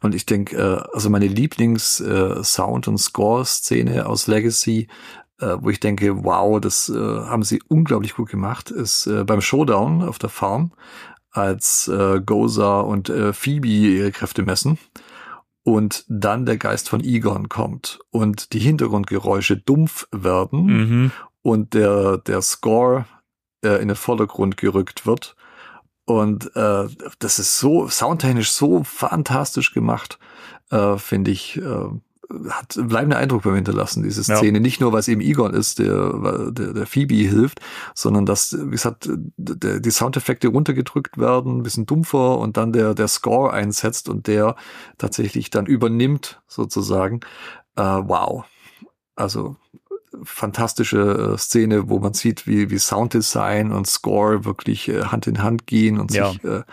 und 0.02 0.16
ich 0.16 0.26
denke, 0.26 0.56
äh, 0.56 0.96
also 0.96 1.10
meine 1.10 1.28
Lieblings-Sound- 1.28 2.88
äh, 2.88 2.90
und 2.90 2.98
Score-Szene 2.98 4.06
aus 4.06 4.28
Legacy 4.28 4.88
äh, 5.40 5.58
wo 5.60 5.70
ich 5.70 5.80
denke, 5.80 6.24
wow, 6.24 6.60
das 6.60 6.90
äh, 6.90 6.96
haben 6.96 7.44
sie 7.44 7.62
unglaublich 7.68 8.16
gut 8.16 8.30
gemacht, 8.30 8.72
ist 8.72 9.08
äh, 9.08 9.24
beim 9.24 9.42
Showdown 9.42 10.04
auf 10.04 10.20
der 10.20 10.30
Farm, 10.30 10.72
als 11.32 11.88
äh, 11.88 12.22
Goza 12.22 12.80
und 12.80 13.10
äh, 13.10 13.34
Phoebe 13.34 13.68
ihre 13.68 14.12
Kräfte 14.12 14.44
messen 14.44 14.78
und 15.64 16.06
dann 16.08 16.46
der 16.46 16.58
Geist 16.58 16.90
von 16.90 17.04
Egon 17.04 17.50
kommt 17.50 18.00
und 18.12 18.54
die 18.54 18.60
Hintergrundgeräusche 18.60 19.58
dumpf 19.58 20.08
werden 20.12 20.66
mhm. 20.66 21.12
und 21.42 21.74
der, 21.74 22.20
der 22.20 22.42
Score 22.42 23.06
äh, 23.64 23.82
in 23.82 23.88
den 23.88 23.98
Vordergrund 23.98 24.58
gerückt 24.58 25.06
wird. 25.06 25.36
Und 26.06 26.56
äh, 26.56 26.88
das 27.18 27.40
ist 27.40 27.58
so 27.58 27.88
soundtechnisch 27.88 28.52
so 28.52 28.84
fantastisch 28.84 29.74
gemacht, 29.74 30.20
äh, 30.70 30.98
finde 30.98 31.32
ich. 31.32 31.58
Äh, 31.58 31.90
hat 32.50 32.76
bleibenden 32.76 33.20
Eindruck 33.20 33.44
beim 33.44 33.56
Hinterlassen, 33.56 34.04
diese 34.04 34.24
Szene. 34.24 34.58
Ja. 34.58 34.60
Nicht 34.60 34.82
nur, 34.82 34.92
weil 34.92 35.00
es 35.00 35.08
eben 35.08 35.22
Egon 35.22 35.54
ist, 35.54 35.80
der, 35.80 36.52
der, 36.52 36.74
der 36.74 36.86
Phoebe 36.88 37.16
hilft, 37.16 37.60
sondern 37.94 38.26
dass, 38.26 38.58
wie 38.58 38.72
gesagt, 38.72 39.10
der, 39.38 39.80
die 39.80 39.92
Soundeffekte 39.92 40.48
runtergedrückt 40.48 41.18
werden, 41.18 41.58
ein 41.58 41.64
bisschen 41.64 41.86
dumpfer 41.86 42.38
und 42.38 42.58
dann 42.58 42.74
der, 42.74 42.94
der 42.94 43.08
Score 43.08 43.54
einsetzt 43.54 44.10
und 44.10 44.28
der 44.28 44.56
tatsächlich 44.98 45.50
dann 45.50 45.66
übernimmt, 45.66 46.42
sozusagen. 46.48 47.22
Äh, 47.76 47.84
wow. 47.84 48.46
Also 49.16 49.56
fantastische 50.24 51.34
äh, 51.34 51.38
Szene, 51.38 51.90
wo 51.90 52.00
man 52.00 52.14
sieht, 52.14 52.48
wie, 52.48 52.70
wie 52.70 52.80
Sounddesign 52.80 53.72
und 53.72 53.88
Score 53.88 54.46
wirklich 54.46 54.88
äh, 54.88 55.04
Hand 55.06 55.28
in 55.28 55.42
Hand 55.44 55.68
gehen 55.68 56.00
und 56.00 56.14
ja. 56.14 56.32
sich 56.32 56.44
äh, 56.44 56.64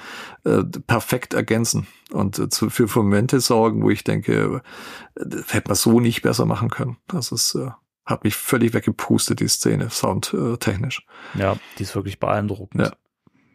äh, 0.44 0.64
perfekt 0.86 1.34
ergänzen 1.34 1.86
und 2.10 2.38
äh, 2.38 2.48
zu, 2.48 2.70
für 2.70 2.86
Momente 2.94 3.40
sorgen, 3.40 3.82
wo 3.82 3.90
ich 3.90 4.04
denke, 4.04 4.62
äh, 5.16 5.36
hätte 5.48 5.68
man 5.68 5.76
so 5.76 6.00
nicht 6.00 6.22
besser 6.22 6.46
machen 6.46 6.70
können. 6.70 6.96
Das 7.08 7.32
ist, 7.32 7.54
äh, 7.54 7.70
hat 8.04 8.24
mich 8.24 8.36
völlig 8.36 8.74
weggepustet, 8.74 9.40
die 9.40 9.48
Szene, 9.48 9.90
soundtechnisch. 9.90 11.06
Ja, 11.34 11.56
die 11.78 11.82
ist 11.84 11.94
wirklich 11.94 12.18
beeindruckend. 12.18 12.82
Ja. 12.82 12.92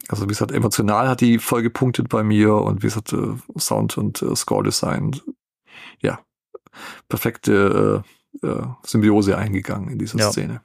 Also 0.09 0.23
wie 0.23 0.29
gesagt, 0.29 0.51
emotional 0.51 1.09
hat 1.09 1.21
die 1.21 1.37
voll 1.37 1.61
gepunktet 1.63 2.07
bei 2.07 2.23
mir 2.23 2.55
und 2.55 2.81
wie 2.81 2.87
gesagt, 2.87 3.13
äh, 3.13 3.35
Sound 3.57 3.97
und 3.97 4.21
äh, 4.21 4.35
Score-Design, 4.35 5.19
ja, 6.01 6.19
perfekte 7.09 8.03
äh, 8.43 8.63
Symbiose 8.83 9.37
eingegangen 9.37 9.89
in 9.89 9.99
diese 9.99 10.17
ja. 10.17 10.31
Szene. 10.31 10.61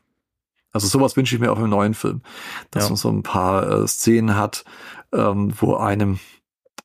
Also 0.72 0.88
sowas 0.88 1.16
wünsche 1.16 1.34
ich 1.34 1.40
mir 1.40 1.52
auch 1.52 1.58
im 1.58 1.68
neuen 1.68 1.94
Film, 1.94 2.22
dass 2.70 2.84
ja. 2.84 2.90
man 2.90 2.96
so 2.96 3.10
ein 3.10 3.22
paar 3.22 3.68
äh, 3.68 3.86
Szenen 3.86 4.36
hat, 4.36 4.64
ähm, 5.12 5.52
wo 5.58 5.76
einem 5.76 6.18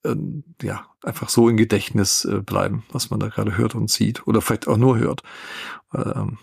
äh, 0.04 0.16
ja 0.62 0.86
einfach 1.04 1.30
so 1.30 1.48
im 1.48 1.58
Gedächtnis 1.58 2.26
äh, 2.26 2.42
bleiben, 2.42 2.84
was 2.92 3.10
man 3.10 3.20
da 3.20 3.30
gerade 3.30 3.58
hört 3.58 3.76
und 3.76 3.90
sieht 3.90 4.28
oder 4.28 4.42
vielleicht 4.42 4.68
auch 4.68 4.78
nur 4.78 4.98
hört. 4.98 5.24
Ähm, 5.94 6.38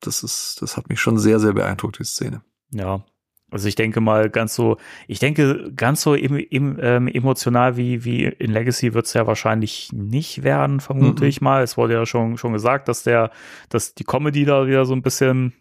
das 0.00 0.22
ist, 0.22 0.62
das 0.62 0.76
hat 0.76 0.88
mich 0.88 1.00
schon 1.00 1.18
sehr, 1.18 1.38
sehr 1.38 1.52
beeindruckt, 1.52 1.98
die 1.98 2.04
Szene. 2.04 2.42
Ja, 2.70 3.04
also 3.50 3.68
ich 3.68 3.76
denke 3.76 4.00
mal 4.00 4.28
ganz 4.28 4.54
so, 4.54 4.76
ich 5.06 5.20
denke 5.20 5.72
ganz 5.74 6.02
so 6.02 6.14
em, 6.14 6.36
em, 6.50 6.78
ähm, 6.80 7.08
emotional 7.08 7.76
wie, 7.76 8.04
wie 8.04 8.24
in 8.24 8.50
Legacy 8.50 8.92
wird 8.92 9.06
es 9.06 9.14
ja 9.14 9.26
wahrscheinlich 9.26 9.90
nicht 9.92 10.42
werden, 10.42 10.80
vermute 10.80 11.22
mhm. 11.22 11.28
ich 11.28 11.40
mal. 11.40 11.62
Es 11.62 11.76
wurde 11.76 11.94
ja 11.94 12.06
schon, 12.06 12.38
schon 12.38 12.52
gesagt, 12.52 12.88
dass 12.88 13.04
der, 13.04 13.30
dass 13.68 13.94
die 13.94 14.04
Comedy 14.04 14.44
da 14.44 14.66
wieder 14.66 14.84
so 14.84 14.94
ein 14.94 15.02
bisschen, 15.02 15.52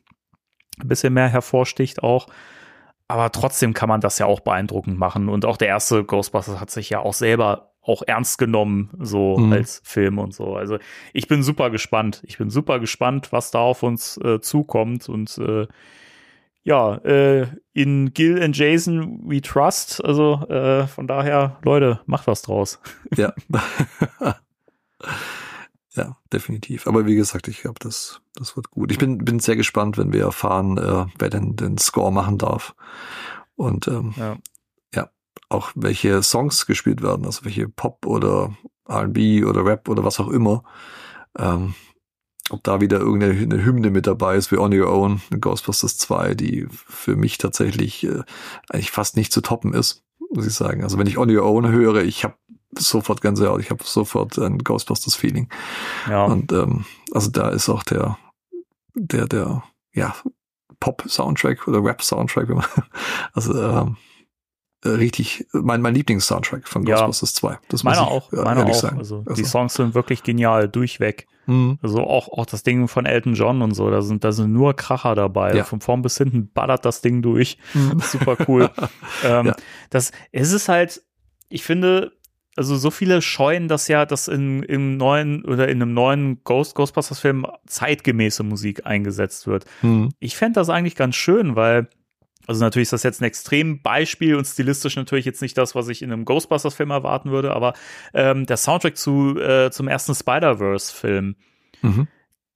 ein 0.79 0.87
bisschen 0.87 1.13
mehr 1.13 1.29
hervorsticht 1.29 2.01
auch. 2.01 2.27
Aber 3.07 3.31
trotzdem 3.31 3.75
kann 3.75 3.87
man 3.89 4.01
das 4.01 4.17
ja 4.17 4.25
auch 4.25 4.39
beeindruckend 4.39 4.97
machen. 4.97 5.29
Und 5.29 5.45
auch 5.45 5.57
der 5.57 5.67
erste 5.67 6.03
Ghostbusters 6.03 6.59
hat 6.59 6.71
sich 6.71 6.89
ja 6.89 7.01
auch 7.01 7.13
selber 7.13 7.75
auch 7.83 8.01
ernst 8.07 8.39
genommen, 8.39 8.89
so 8.99 9.37
mhm. 9.37 9.53
als 9.53 9.79
Film 9.85 10.17
und 10.17 10.33
so. 10.33 10.55
Also 10.55 10.79
ich 11.13 11.27
bin 11.27 11.43
super 11.43 11.69
gespannt. 11.69 12.23
Ich 12.25 12.39
bin 12.39 12.49
super 12.49 12.79
gespannt, 12.79 13.31
was 13.31 13.51
da 13.51 13.59
auf 13.59 13.83
uns 13.83 14.17
äh, 14.17 14.41
zukommt 14.41 15.07
und 15.07 15.37
äh, 15.37 15.67
ja, 16.65 16.95
äh, 16.97 17.47
in 17.73 18.13
Gil 18.13 18.41
and 18.41 18.57
Jason 18.57 19.21
we 19.23 19.39
trust. 19.39 20.03
Also 20.03 20.45
äh, 20.49 20.87
von 20.87 21.07
daher, 21.07 21.57
Leute, 21.63 22.01
macht 22.05 22.27
was 22.27 22.41
draus. 22.41 22.79
Ja. 23.15 23.33
ja, 25.93 26.17
definitiv. 26.33 26.87
Aber 26.87 27.05
wie 27.05 27.15
gesagt, 27.15 27.47
ich 27.47 27.61
glaube, 27.61 27.79
das, 27.79 28.19
das 28.33 28.55
wird 28.55 28.71
gut. 28.71 28.91
Ich 28.91 28.97
bin, 28.97 29.19
bin 29.19 29.39
sehr 29.39 29.55
gespannt, 29.55 29.97
wenn 29.97 30.11
wir 30.11 30.23
erfahren, 30.23 30.77
äh, 30.77 31.05
wer 31.19 31.29
denn 31.29 31.55
den 31.55 31.77
Score 31.77 32.11
machen 32.11 32.39
darf. 32.39 32.75
Und 33.55 33.87
ähm, 33.87 34.13
ja. 34.17 34.37
ja, 34.93 35.09
auch 35.49 35.71
welche 35.75 36.23
Songs 36.23 36.65
gespielt 36.65 37.03
werden, 37.03 37.25
also 37.25 37.45
welche 37.45 37.69
Pop 37.69 38.05
oder 38.07 38.57
RB 38.89 39.45
oder 39.45 39.63
Rap 39.63 39.87
oder 39.87 40.03
was 40.03 40.19
auch 40.19 40.29
immer. 40.29 40.63
Ähm, 41.37 41.75
ob 42.49 42.63
da 42.63 42.79
wieder 42.79 42.99
irgendeine 42.99 43.63
Hymne 43.63 43.89
mit 43.89 44.07
dabei 44.07 44.35
ist 44.35 44.51
wie 44.51 44.57
On 44.57 44.73
Your 44.73 44.91
Own, 44.91 45.21
Ghostbusters 45.39 45.97
2, 45.97 46.35
die 46.35 46.67
für 46.69 47.15
mich 47.15 47.37
tatsächlich 47.37 48.03
äh, 48.03 48.21
eigentlich 48.69 48.91
fast 48.91 49.17
nicht 49.17 49.31
zu 49.31 49.41
toppen 49.41 49.73
ist, 49.73 50.03
muss 50.31 50.45
ich 50.45 50.53
sagen. 50.53 50.83
Also 50.83 50.97
wenn 50.97 51.07
ich 51.07 51.17
On 51.17 51.29
Your 51.29 51.45
Own 51.45 51.67
höre, 51.67 52.03
ich 52.03 52.23
habe 52.23 52.35
sofort 52.77 53.21
Gänsehaut, 53.21 53.61
ich 53.61 53.71
habe 53.71 53.83
sofort 53.83 54.37
ein 54.37 54.59
Ghostbusters-Feeling. 54.59 55.49
Ja. 56.09 56.25
Und 56.25 56.51
ähm, 56.51 56.85
also 57.11 57.31
da 57.31 57.49
ist 57.49 57.69
auch 57.69 57.83
der, 57.83 58.17
der, 58.93 59.27
der, 59.27 59.63
ja, 59.93 60.15
Pop-Soundtrack 60.79 61.67
oder 61.67 61.83
Rap-Soundtrack, 61.83 62.49
also 63.33 63.59
ähm, 63.59 63.87
äh, 63.87 64.14
richtig 64.89 65.45
mein, 65.51 65.81
mein 65.81 65.93
Lieblings-Soundtrack 65.95 66.67
von 66.67 66.85
Ja. 66.85 66.95
Ghostbusters 66.95 67.33
2. 67.35 67.57
Das 67.69 67.83
Meiner 67.83 68.01
muss 68.01 68.09
ich, 68.09 68.13
auch, 68.15 68.33
äh, 68.33 68.43
meiner 68.43 68.65
auch. 68.65 68.73
sagen. 68.73 68.97
Also, 68.99 69.23
Also, 69.27 69.33
die 69.33 69.43
Songs 69.47 69.73
sind 69.73 69.93
wirklich 69.95 70.23
genial, 70.23 70.67
durchweg. 70.69 71.27
hm, 71.45 71.77
Also 71.81 72.01
auch, 72.01 72.29
auch 72.29 72.45
das 72.45 72.63
Ding 72.63 72.87
von 72.87 73.05
Elton 73.05 73.33
John 73.35 73.61
und 73.61 73.73
so, 73.73 73.89
da 73.89 74.01
sind, 74.01 74.23
da 74.23 74.31
sind 74.31 74.51
nur 74.53 74.75
Kracher 74.75 75.15
dabei. 75.15 75.53
Ja. 75.55 75.63
Von 75.63 75.81
vorn 75.81 76.01
bis 76.01 76.17
hinten 76.17 76.51
ballert 76.51 76.85
das 76.85 77.01
Ding 77.01 77.21
durch. 77.21 77.57
Super 78.01 78.37
cool. 78.47 78.69
ähm, 79.23 79.47
Ja. 79.47 79.55
das, 79.89 80.11
es 80.31 80.51
ist 80.51 80.69
halt, 80.69 81.01
ich 81.49 81.63
finde, 81.63 82.13
also 82.57 82.77
so 82.77 82.89
viele 82.89 83.21
scheuen 83.21 83.67
das 83.67 83.89
ja, 83.89 84.05
dass 84.05 84.27
in, 84.29 84.63
im 84.63 84.95
neuen 84.95 85.43
oder 85.43 85.67
in 85.67 85.81
einem 85.81 85.93
neuen 85.93 86.41
Ghost, 86.45 86.73
Ghostbusters-Film 86.75 87.45
zeitgemäße 87.67 88.43
Musik 88.43 88.85
eingesetzt 88.85 89.45
wird. 89.45 89.65
hm, 89.81 90.11
Ich 90.19 90.37
fände 90.37 90.59
das 90.59 90.69
eigentlich 90.69 90.95
ganz 90.95 91.15
schön, 91.15 91.55
weil, 91.57 91.89
also 92.47 92.63
natürlich 92.63 92.87
ist 92.87 92.93
das 92.93 93.03
jetzt 93.03 93.21
ein 93.21 93.25
extrem 93.25 93.81
Beispiel 93.81 94.35
und 94.35 94.45
stilistisch 94.45 94.95
natürlich 94.95 95.25
jetzt 95.25 95.41
nicht 95.41 95.57
das, 95.57 95.75
was 95.75 95.87
ich 95.87 96.01
in 96.01 96.11
einem 96.11 96.25
Ghostbusters-Film 96.25 96.91
erwarten 96.91 97.31
würde, 97.31 97.53
aber 97.53 97.73
ähm, 98.13 98.45
der 98.45 98.57
Soundtrack 98.57 98.97
zu, 98.97 99.39
äh, 99.39 99.71
zum 99.71 99.87
ersten 99.87 100.13
Spider-Verse-Film, 100.13 101.35
mhm. 101.81 102.07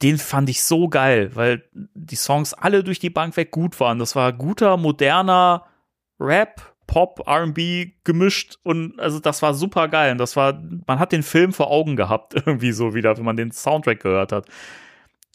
den 0.02 0.18
fand 0.18 0.50
ich 0.50 0.64
so 0.64 0.90
geil, 0.90 1.32
weil 1.36 1.64
die 1.74 2.16
Songs 2.16 2.54
alle 2.54 2.84
durch 2.84 3.00
die 3.00 3.10
Bank 3.10 3.36
weg 3.38 3.52
gut 3.52 3.80
waren. 3.80 4.00
Das 4.00 4.16
war 4.16 4.32
guter, 4.34 4.78
moderner 4.78 5.66
Rap, 6.20 6.76
Pop, 6.86 7.22
R&B 7.28 7.92
gemischt 8.04 8.58
und 8.64 9.00
also 9.00 9.20
das 9.20 9.42
war 9.42 9.54
super 9.54 9.88
geil. 9.88 10.12
Und 10.12 10.18
das 10.18 10.36
war, 10.36 10.60
man 10.88 11.00
hat 11.00 11.12
den 11.12 11.24
Film 11.24 11.54
vor 11.54 11.70
Augen 11.70 11.96
gehabt, 11.96 12.34
irgendwie 12.46 12.72
so 12.72 12.94
wieder, 12.94 13.18
wenn 13.18 13.26
man 13.26 13.38
den 13.38 13.52
Soundtrack 13.52 14.02
gehört 14.02 14.32
hat. 14.32 14.48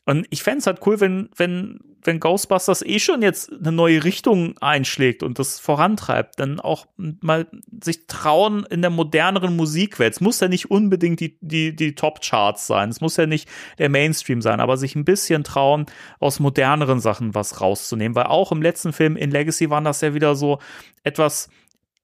Und 0.07 0.27
ich 0.31 0.43
fände 0.43 0.59
es 0.59 0.67
halt 0.67 0.81
cool, 0.87 1.01
wenn, 1.01 1.31
wenn, 1.37 1.81
wenn 2.03 2.21
Ghostbusters 2.21 2.83
eh 2.83 2.99
schon 2.99 3.23
jetzt 3.23 3.51
eine 3.53 3.73
neue 3.73 4.05
Richtung 4.05 4.57
einschlägt 4.59 5.23
und 5.23 5.39
das 5.39 5.59
vorantreibt, 5.59 6.39
dann 6.39 6.61
auch 6.61 6.87
mal 6.97 7.47
sich 7.83 8.07
trauen 8.07 8.67
in 8.69 8.83
der 8.83 8.91
moderneren 8.91 9.57
Musikwelt. 9.57 10.13
Es 10.13 10.21
muss 10.21 10.41
ja 10.41 10.49
nicht 10.49 10.71
unbedingt 10.71 11.21
die, 11.21 11.39
die, 11.41 11.75
die 11.75 11.95
Top-Charts 11.95 12.67
sein. 12.67 12.91
Es 12.91 13.01
muss 13.01 13.17
ja 13.17 13.25
nicht 13.25 13.49
der 13.79 13.89
Mainstream 13.89 14.43
sein, 14.43 14.61
aber 14.61 14.77
sich 14.77 14.95
ein 14.95 15.07
bisschen 15.07 15.43
trauen, 15.43 15.87
aus 16.21 16.39
moderneren 16.39 17.01
Sachen 17.01 17.35
was 17.35 17.63
rauszunehmen. 17.63 18.15
Weil 18.15 18.27
auch 18.27 18.53
im 18.53 18.61
letzten 18.61 18.93
Film 18.93 19.17
in 19.17 19.31
Legacy 19.31 19.71
waren 19.71 19.85
das 19.85 20.03
ja 20.03 20.13
wieder 20.13 20.35
so 20.35 20.59
etwas 21.03 21.49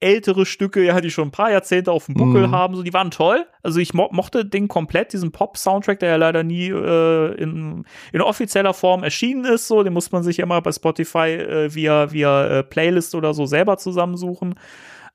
ältere 0.01 0.47
Stücke, 0.47 0.83
ja, 0.83 1.01
die 1.01 1.11
schon 1.11 1.29
ein 1.29 1.31
paar 1.31 1.51
Jahrzehnte 1.51 1.93
auf 1.93 2.07
dem 2.07 2.15
Buckel 2.15 2.49
Mhm. 2.49 2.51
haben, 2.53 2.75
so, 2.75 2.83
die 2.83 2.93
waren 2.95 3.11
toll. 3.11 3.47
Also 3.63 3.81
ich 3.81 3.93
mo 3.95 4.09
mochte 4.13 4.45
den 4.47 4.67
komplett, 4.67 5.13
diesen 5.13 5.31
Pop-Soundtrack, 5.31 5.99
der 6.01 6.11
ja 6.11 6.17
leider 6.17 6.43
nie 6.43 6.69
äh, 6.69 7.35
in, 7.35 7.85
in 8.13 8.21
offizieller 8.23 8.73
Form 8.75 9.03
erschienen 9.05 9.45
ist, 9.45 9.69
so, 9.69 9.83
den 9.83 9.93
muss 9.93 10.11
man 10.11 10.23
sich 10.23 10.39
immer 10.39 10.61
bei 10.63 10.73
Spotify 10.73 11.29
äh, 11.29 11.75
via, 11.75 12.13
via 12.13 12.47
äh, 12.47 12.63
Playlist 12.65 13.15
oder 13.15 13.35
so 13.35 13.45
selber 13.47 13.77
zusammensuchen. 13.77 14.55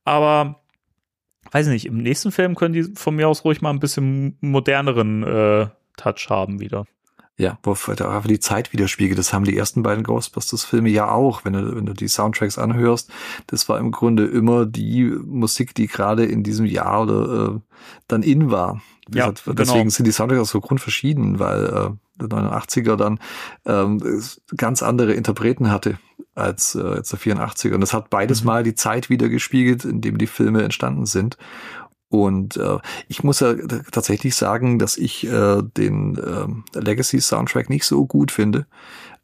Aber 0.03 0.61
weiß 1.51 1.67
nicht, 1.67 1.85
im 1.85 1.97
nächsten 1.97 2.31
Film 2.31 2.55
können 2.55 2.73
die 2.73 2.83
von 2.95 3.15
mir 3.15 3.27
aus 3.27 3.43
ruhig 3.45 3.61
mal 3.61 3.71
ein 3.71 3.79
bisschen 3.79 4.37
moderneren 4.41 5.23
äh, 5.23 5.67
Touch 5.97 6.27
haben 6.29 6.59
wieder. 6.59 6.85
Ja, 7.37 7.59
wo 7.63 7.71
einfach 7.71 8.27
die 8.27 8.39
Zeit 8.39 8.71
widerspiegelt. 8.71 9.19
Das 9.19 9.33
haben 9.33 9.43
die 9.43 9.57
ersten 9.57 9.83
beiden 9.83 10.05
Ghostbusters-Filme 10.05 10.89
ja 10.89 11.11
auch, 11.11 11.43
wenn 11.43 11.51
du, 11.51 11.75
wenn 11.75 11.85
du 11.85 11.93
die 11.93 12.07
Soundtracks 12.07 12.57
anhörst. 12.57 13.11
Das 13.47 13.67
war 13.67 13.77
im 13.77 13.91
Grunde 13.91 14.25
immer 14.25 14.65
die 14.65 15.03
Musik, 15.03 15.75
die 15.75 15.87
gerade 15.87 16.23
in 16.23 16.43
diesem 16.43 16.65
Jahr 16.65 17.03
oder 17.03 17.55
äh, 17.55 17.59
dann 18.07 18.23
in 18.23 18.51
war. 18.51 18.81
Ja, 19.13 19.31
deswegen 19.31 19.55
genau. 19.55 19.89
sind 19.89 20.05
die 20.05 20.13
Soundtracks 20.13 20.41
auch 20.43 20.51
so 20.51 20.61
grundverschieden, 20.61 21.37
weil 21.39 21.65
äh, 21.65 21.89
der 22.21 22.29
89er 22.29 22.95
dann 22.95 23.19
ähm, 23.65 24.01
ganz 24.55 24.81
andere 24.81 25.13
Interpreten 25.13 25.69
hatte 25.69 25.99
als 26.35 26.75
äh, 26.75 26.81
als 26.81 27.09
der 27.09 27.19
84er. 27.19 27.73
Und 27.73 27.81
das 27.81 27.93
hat 27.93 28.09
beides 28.09 28.41
Mhm. 28.41 28.47
mal 28.47 28.63
die 28.63 28.75
Zeit 28.75 29.09
wiedergespiegelt, 29.09 29.83
in 29.83 29.99
dem 29.99 30.17
die 30.17 30.27
Filme 30.27 30.63
entstanden 30.63 31.05
sind. 31.05 31.37
Und 32.09 32.57
äh, 32.57 32.77
ich 33.07 33.23
muss 33.23 33.39
ja 33.39 33.55
tatsächlich 33.91 34.35
sagen, 34.35 34.79
dass 34.79 34.97
ich 34.97 35.25
äh, 35.25 35.61
den 35.77 36.19
ähm, 36.25 36.63
Legacy 36.73 37.19
Soundtrack 37.19 37.69
nicht 37.69 37.85
so 37.85 38.05
gut 38.05 38.31
finde. 38.31 38.67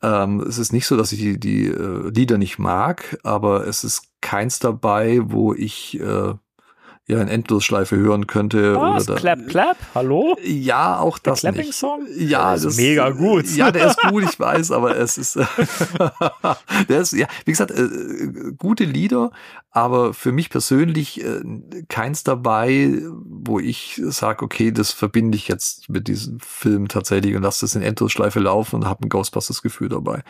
Ähm, 0.01 0.41
es 0.41 0.57
ist 0.57 0.73
nicht 0.73 0.87
so, 0.87 0.97
dass 0.97 1.11
ich 1.11 1.19
die, 1.19 1.39
die 1.39 1.67
äh, 1.67 2.09
Lieder 2.09 2.37
nicht 2.37 2.57
mag, 2.57 3.19
aber 3.23 3.67
es 3.67 3.83
ist 3.83 4.09
keins 4.21 4.59
dabei, 4.59 5.19
wo 5.23 5.53
ich 5.53 5.99
äh, 5.99 6.33
ja 7.11 7.21
in 7.21 7.27
Endlosschleife 7.27 7.95
hören 7.97 8.25
könnte. 8.27 8.75
Was? 8.75 9.03
oder 9.03 9.15
da- 9.15 9.19
Clap, 9.19 9.47
clap? 9.47 9.77
Hallo? 9.93 10.35
Ja, 10.43 10.97
auch 10.99 11.19
Der 11.19 11.33
das 11.33 11.43
nicht. 11.43 11.53
Clapping-Song? 11.53 12.07
Ja, 12.17 12.55
Der 12.55 12.67
ist 12.67 12.77
mega 12.77 13.09
gut. 13.11 13.45
Ja, 13.55 13.71
der 13.71 13.88
ist 13.88 13.99
gut, 14.09 14.23
ich 14.23 14.39
weiß, 14.39 14.71
aber 14.71 14.97
es 14.97 15.17
ist, 15.17 15.35
der 16.89 17.01
ist, 17.01 17.13
ja, 17.13 17.27
wie 17.45 17.51
gesagt, 17.51 17.71
äh, 17.71 17.88
gute 18.57 18.83
Lieder, 18.85 19.31
aber 19.71 20.13
für 20.13 20.31
mich 20.31 20.49
persönlich 20.49 21.23
äh, 21.23 21.41
keins 21.89 22.23
dabei, 22.23 22.97
wo 23.25 23.59
ich 23.59 24.01
sage, 24.05 24.43
okay, 24.43 24.71
das 24.71 24.91
verbinde 24.91 25.38
ich 25.38 25.47
jetzt 25.47 25.89
mit 25.89 26.07
diesem 26.07 26.39
Film 26.39 26.88
tatsächlich 26.88 27.35
und 27.35 27.43
lasse 27.43 27.61
das 27.61 27.75
in 27.75 27.81
Endlosschleife 27.81 28.39
laufen 28.39 28.77
und 28.77 28.85
habe 28.85 29.05
ein 29.05 29.09
Ghostbusters-Gefühl 29.09 29.89
dabei. 29.89 30.23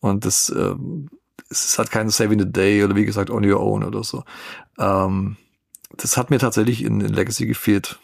Und 0.00 0.24
das, 0.24 0.50
ähm, 0.56 1.08
es 1.50 1.64
ist 1.64 1.78
halt 1.78 1.90
kein 1.90 2.08
Saving 2.10 2.38
the 2.40 2.50
Day 2.52 2.84
oder 2.84 2.94
wie 2.96 3.04
gesagt 3.04 3.30
On 3.30 3.44
Your 3.44 3.60
Own 3.60 3.84
oder 3.84 4.02
so. 4.04 4.24
Ähm, 4.78 5.36
das 5.96 6.16
hat 6.16 6.30
mir 6.30 6.38
tatsächlich 6.38 6.84
in, 6.84 7.00
in 7.00 7.12
Legacy 7.12 7.46
gefehlt. 7.46 7.98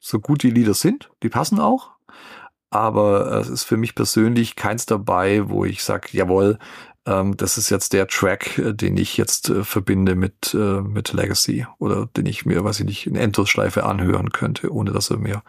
So- 0.00 0.20
gut 0.20 0.42
die 0.42 0.50
Lieder 0.50 0.74
sind, 0.74 1.10
die 1.22 1.28
passen 1.28 1.60
auch, 1.60 1.90
aber 2.70 3.32
es 3.38 3.48
ist 3.48 3.64
für 3.64 3.76
mich 3.76 3.94
persönlich 3.94 4.56
keins 4.56 4.86
dabei, 4.86 5.48
wo 5.48 5.64
ich 5.64 5.82
sage, 5.82 6.08
jawohl, 6.12 6.58
ähm, 7.06 7.36
das 7.36 7.58
ist 7.58 7.70
jetzt 7.70 7.92
der 7.92 8.06
Track, 8.06 8.58
äh, 8.58 8.74
den 8.74 8.96
ich 8.96 9.16
jetzt 9.16 9.48
äh, 9.48 9.64
verbinde 9.64 10.14
mit, 10.14 10.54
äh, 10.54 10.80
mit 10.80 11.12
Legacy 11.12 11.66
oder 11.78 12.06
den 12.06 12.26
ich 12.26 12.46
mir, 12.46 12.62
weiß 12.62 12.80
ich 12.80 12.86
nicht, 12.86 13.06
in 13.06 13.16
Endlosschleife 13.16 13.84
anhören 13.84 14.30
könnte, 14.30 14.72
ohne 14.72 14.92
dass 14.92 15.10
er 15.10 15.18
mir 15.18 15.42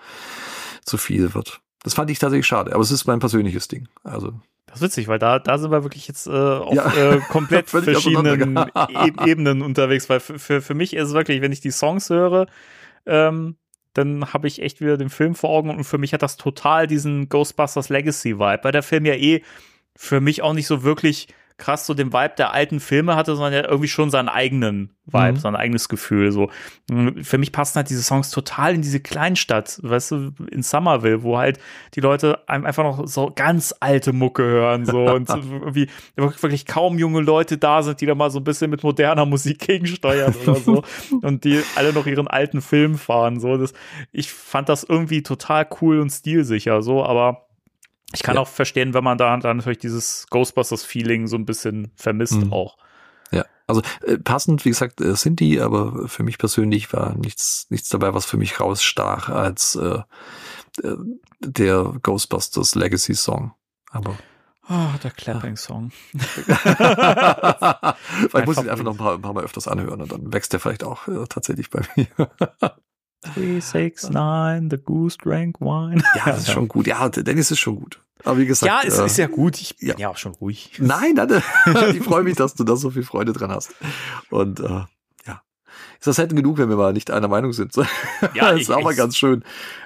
zu 0.85 0.97
viel 0.97 1.33
wird. 1.33 1.61
Das 1.83 1.93
fand 1.93 2.09
ich 2.09 2.19
tatsächlich 2.19 2.47
schade, 2.47 2.73
aber 2.73 2.81
es 2.81 2.91
ist 2.91 3.05
mein 3.05 3.19
persönliches 3.19 3.67
Ding. 3.67 3.87
Also 4.03 4.33
Das 4.69 4.77
ist 4.77 4.81
witzig, 4.83 5.07
weil 5.07 5.19
da, 5.19 5.39
da 5.39 5.57
sind 5.57 5.71
wir 5.71 5.83
wirklich 5.83 6.07
jetzt 6.07 6.27
äh, 6.27 6.31
auf 6.31 6.73
Ja. 6.73 6.93
äh, 6.93 7.19
komplett 7.29 7.69
verschiedenen 7.69 8.57
e 8.57 9.11
Ebenen 9.25 9.61
unterwegs, 9.61 10.09
weil 10.09 10.19
für, 10.19 10.37
für, 10.39 10.61
für 10.61 10.73
mich 10.75 10.95
ist 10.95 11.09
es 11.09 11.13
wirklich, 11.13 11.41
wenn 11.41 11.51
ich 11.51 11.61
die 11.61 11.71
Songs 11.71 12.09
höre, 12.09 12.45
ähm, 13.05 13.57
dann 13.93 14.33
habe 14.33 14.47
ich 14.47 14.61
echt 14.61 14.81
wieder 14.81 14.97
den 14.97 15.09
Film 15.09 15.33
vor 15.35 15.49
Augen 15.49 15.71
und 15.71 15.83
für 15.83 15.97
mich 15.97 16.13
hat 16.13 16.21
das 16.21 16.37
total 16.37 16.85
diesen 16.87 17.27
Ghostbusters 17.29 17.89
Legacy 17.89 18.37
Vibe, 18.37 18.59
weil 18.63 18.71
der 18.71 18.83
Film 18.83 19.05
ja 19.05 19.15
eh 19.15 19.41
für 19.95 20.21
mich 20.21 20.41
auch 20.43 20.53
nicht 20.53 20.67
so 20.67 20.83
wirklich 20.83 21.27
krass 21.59 21.85
so 21.85 21.93
den 21.93 22.11
Vibe 22.13 22.33
der 22.37 22.53
alten 22.53 22.79
Filme 22.79 23.15
hatte, 23.15 23.35
sondern 23.35 23.53
ja 23.53 23.69
irgendwie 23.69 23.87
schon 23.87 24.09
seinen 24.09 24.29
eigenen 24.29 24.95
Vibe, 25.05 25.33
Mhm. 25.33 25.37
sein 25.37 25.55
eigenes 25.55 25.89
Gefühl. 25.89 26.31
So 26.31 26.49
für 27.21 27.37
mich 27.39 27.51
passen 27.51 27.77
halt 27.77 27.89
diese 27.89 28.03
Songs 28.03 28.29
total 28.31 28.75
in 28.75 28.81
diese 28.81 28.99
Kleinstadt, 28.99 29.79
weißt 29.83 30.11
du, 30.11 30.31
in 30.51 30.61
Somerville, 30.63 31.23
wo 31.23 31.37
halt 31.37 31.59
die 31.95 31.99
Leute 31.99 32.39
ein- 32.47 32.65
einfach 32.65 32.83
noch 32.83 33.07
so 33.07 33.31
ganz 33.35 33.73
alte 33.79 34.13
Mucke 34.13 34.43
hören 34.43 34.85
so 34.85 35.03
und 35.15 35.29
irgendwie 35.29 35.87
wirklich 36.15 36.41
wirklich 36.43 36.65
kaum 36.65 36.97
junge 36.99 37.21
Leute 37.21 37.57
da 37.57 37.81
sind, 37.81 38.01
die 38.01 38.05
da 38.05 38.15
mal 38.15 38.29
so 38.31 38.39
ein 38.39 38.43
bisschen 38.43 38.69
mit 38.69 38.83
moderner 38.83 39.25
Musik 39.25 39.59
gegensteuern 39.59 40.33
oder 40.43 40.55
so 40.55 40.83
und 41.21 41.43
die 41.43 41.61
alle 41.75 41.91
noch 41.93 42.05
ihren 42.05 42.27
alten 42.27 42.61
Film 42.61 42.95
fahren. 42.97 43.39
So, 43.39 43.57
das, 43.57 43.73
ich 44.11 44.31
fand 44.31 44.69
das 44.69 44.83
irgendwie 44.83 45.23
total 45.23 45.67
cool 45.81 45.99
und 45.99 46.11
stilsicher, 46.11 46.81
so, 46.83 47.03
aber 47.03 47.48
ich 48.13 48.23
kann 48.23 48.35
Ja. 48.35 48.41
auch 48.41 48.47
verstehen, 48.47 48.93
wenn 48.93 49.03
man 49.03 49.17
da, 49.17 49.35
da 49.37 49.53
natürlich 49.53 49.79
dieses 49.79 50.27
Ghostbusters-Feeling 50.29 51.27
so 51.27 51.35
ein 51.37 51.45
bisschen 51.45 51.91
vermisst 51.95 52.33
Mhm. 52.41 52.53
auch. 52.53 52.77
Ja, 53.31 53.45
also 53.67 53.81
äh, 54.05 54.17
passend, 54.17 54.65
wie 54.65 54.69
gesagt, 54.69 54.99
äh, 55.01 55.15
sind 55.15 55.39
die, 55.39 55.59
aber 55.61 56.07
für 56.07 56.23
mich 56.23 56.37
persönlich 56.39 56.91
war 56.93 57.13
nichts, 57.15 57.67
nichts 57.69 57.89
dabei, 57.89 58.13
was 58.13 58.25
für 58.25 58.37
mich 58.37 58.59
rausstach 58.59 59.29
als 59.29 59.75
äh, 59.75 59.99
äh, 60.83 60.95
der 61.41 61.93
Ghostbusters 62.01 62.75
Legacy 62.75 63.13
Song. 63.15 63.53
Aber 63.91 64.15
Ah, 64.71 64.99
der 65.03 65.09
Clapping-Song. 65.09 65.91
vielleicht 66.13 66.45
muss 68.45 68.57
ich 68.57 68.69
einfach 68.69 68.83
noch 68.83 68.91
ein 68.93 68.97
paar, 68.97 69.15
ein 69.15 69.21
paar 69.21 69.33
Mal 69.33 69.43
öfters 69.43 69.67
anhören 69.67 69.99
und 70.01 70.11
dann 70.11 70.31
wächst 70.33 70.53
der 70.53 70.59
vielleicht 70.59 70.83
auch 70.83 71.07
äh, 71.07 71.25
tatsächlich 71.27 71.69
bei 71.71 71.81
mir. 71.95 72.07
369, 73.21 74.69
the 74.69 74.77
Goose 74.77 75.17
drank 75.17 75.59
wine. 75.59 76.01
ja, 76.15 76.25
das 76.25 76.39
ist 76.39 76.51
schon 76.51 76.67
gut. 76.67 76.87
Ja, 76.87 77.09
Dennis 77.09 77.51
ist 77.51 77.59
schon 77.59 77.75
gut. 77.75 78.01
Aber 78.23 78.37
wie 78.37 78.45
gesagt, 78.45 78.67
Ja, 78.67 78.81
es 78.85 78.97
äh, 78.97 79.05
ist 79.05 79.17
ja 79.17 79.27
gut. 79.27 79.59
Ich 79.59 79.77
bin 79.77 79.89
ja. 79.89 79.95
ja. 79.97 80.09
auch 80.09 80.17
schon 80.17 80.33
ruhig. 80.33 80.71
Nein, 80.79 81.13
nein, 81.15 81.41
ich 81.95 82.03
freue 82.03 82.23
mich, 82.23 82.35
dass 82.35 82.53
du 82.53 82.63
da 82.63 82.75
so 82.75 82.89
viel 82.89 83.03
Freude 83.03 83.33
dran 83.33 83.51
hast. 83.51 83.73
Und 84.29 84.59
äh, 84.59 84.83
ja, 85.25 85.41
ist 85.99 86.07
das 86.07 86.17
selten 86.17 86.35
genug, 86.35 86.57
wenn 86.57 86.69
wir 86.69 86.75
mal 86.75 86.93
nicht 86.93 87.11
einer 87.11 87.27
Meinung 87.27 87.53
sind. 87.53 87.75
Ja, 87.75 87.85
das 88.51 88.61
ist 88.61 88.71
auch 88.71 88.83
mal 88.83 88.95
ganz 88.95 89.15
schön, 89.15 89.43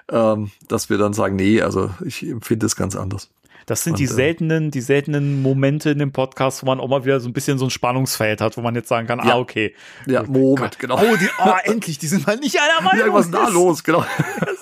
ähm, 0.10 0.52
dass 0.68 0.90
wir 0.90 0.98
dann 0.98 1.14
sagen, 1.14 1.36
nee, 1.36 1.62
also 1.62 1.92
ich 2.04 2.28
empfinde 2.28 2.66
es 2.66 2.76
ganz 2.76 2.96
anders. 2.96 3.30
Das 3.66 3.84
sind 3.84 3.94
Und, 3.94 4.00
die 4.00 4.04
äh, 4.06 4.08
seltenen, 4.08 4.72
die 4.72 4.82
seltenen 4.82 5.42
Momente 5.42 5.92
in 5.92 6.00
dem 6.00 6.12
Podcast, 6.12 6.62
wo 6.64 6.68
man 6.68 6.80
auch 6.80 6.88
mal 6.88 7.06
wieder 7.06 7.20
so 7.20 7.30
ein 7.30 7.34
bisschen 7.34 7.58
so 7.58 7.66
ein 7.66 7.70
Spannungsfeld 7.70 8.42
hat, 8.42 8.58
wo 8.58 8.62
man 8.62 8.76
jetzt 8.76 8.90
sagen 8.90 9.08
kann, 9.08 9.20
Ja. 9.26 9.36
ah, 9.36 9.40
okay. 9.40 9.74
Ja, 10.06 10.24
Moment, 10.24 10.80
genau. 10.80 10.98
Oh, 11.00 11.16
die, 11.16 11.30
oh, 11.44 11.52
endlich, 11.64 11.98
die 11.98 12.08
sind 12.08 12.26
mal 12.28 12.38
nicht 12.38 12.58
einer 12.60 12.82
Meinung. 12.82 13.08
Ja, 13.08 13.14
was 13.14 13.26
ist 13.26 13.34
da 13.34 13.48
los? 13.50 13.84
Genau. 13.84 14.00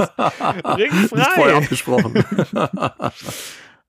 Ring 0.78 0.92
Nicht 1.02 1.10
vorher 1.10 1.26
frei. 1.34 1.56
abgesprochen. 1.56 2.24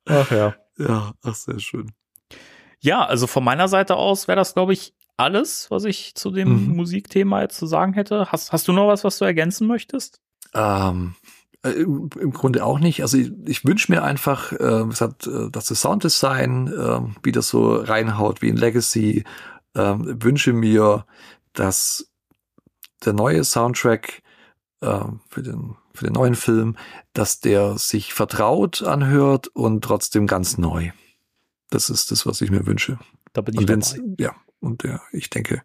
Ach 0.06 0.30
ja. 0.30 0.54
ja, 0.78 1.12
ach, 1.22 1.34
sehr 1.34 1.60
schön. 1.60 1.92
Ja, 2.80 3.04
also 3.04 3.26
von 3.26 3.44
meiner 3.44 3.68
Seite 3.68 3.94
aus 3.96 4.26
wäre 4.26 4.36
das, 4.36 4.54
glaube 4.54 4.72
ich, 4.72 4.94
alles, 5.16 5.70
was 5.70 5.84
ich 5.84 6.14
zu 6.16 6.30
dem 6.30 6.68
Mhm. 6.70 6.76
Musikthema 6.76 7.42
jetzt 7.42 7.56
zu 7.58 7.66
sagen 7.66 7.92
hätte. 7.92 8.32
Hast, 8.32 8.50
hast 8.52 8.66
du 8.66 8.72
noch 8.72 8.88
was, 8.88 9.04
was 9.04 9.18
du 9.18 9.24
ergänzen 9.24 9.68
möchtest? 9.68 10.20
Ähm, 10.54 11.14
äh, 11.22 11.28
im 11.62 12.10
im 12.18 12.32
Grunde 12.32 12.64
auch 12.64 12.78
nicht. 12.78 13.02
Also 13.02 13.18
ich, 13.18 13.32
ich 13.46 13.64
wünsche 13.64 13.92
mir 13.92 14.02
einfach, 14.02 14.52
äh, 14.52 14.84
gesagt, 14.84 15.26
äh, 15.26 15.50
dass 15.50 15.66
das 15.66 15.80
Sounddesign 15.80 16.68
äh, 16.68 17.00
wieder 17.24 17.42
so 17.42 17.76
reinhaut 17.76 18.42
wie 18.42 18.48
in 18.48 18.56
Legacy. 18.56 19.24
Ähm, 19.74 20.22
wünsche 20.22 20.52
mir, 20.52 21.06
dass 21.52 22.10
der 23.04 23.12
neue 23.12 23.44
Soundtrack 23.44 24.22
äh, 24.80 25.04
für 25.28 25.42
den 25.42 25.76
für 25.94 26.04
den 26.04 26.14
neuen 26.14 26.34
Film, 26.34 26.76
dass 27.12 27.40
der 27.40 27.76
sich 27.76 28.14
vertraut 28.14 28.82
anhört 28.82 29.48
und 29.48 29.84
trotzdem 29.84 30.26
ganz 30.26 30.56
neu. 30.56 30.90
Das 31.70 31.90
ist 31.90 32.10
das, 32.10 32.26
was 32.26 32.40
ich 32.40 32.50
mir 32.50 32.66
wünsche. 32.66 32.98
Da 33.34 33.42
bin 33.42 33.54
ich 33.54 33.60
Und 33.60 33.70
dabei. 33.70 34.00
ja, 34.18 34.34
und 34.60 34.84
ja, 34.84 35.00
ich 35.12 35.28
denke, 35.30 35.62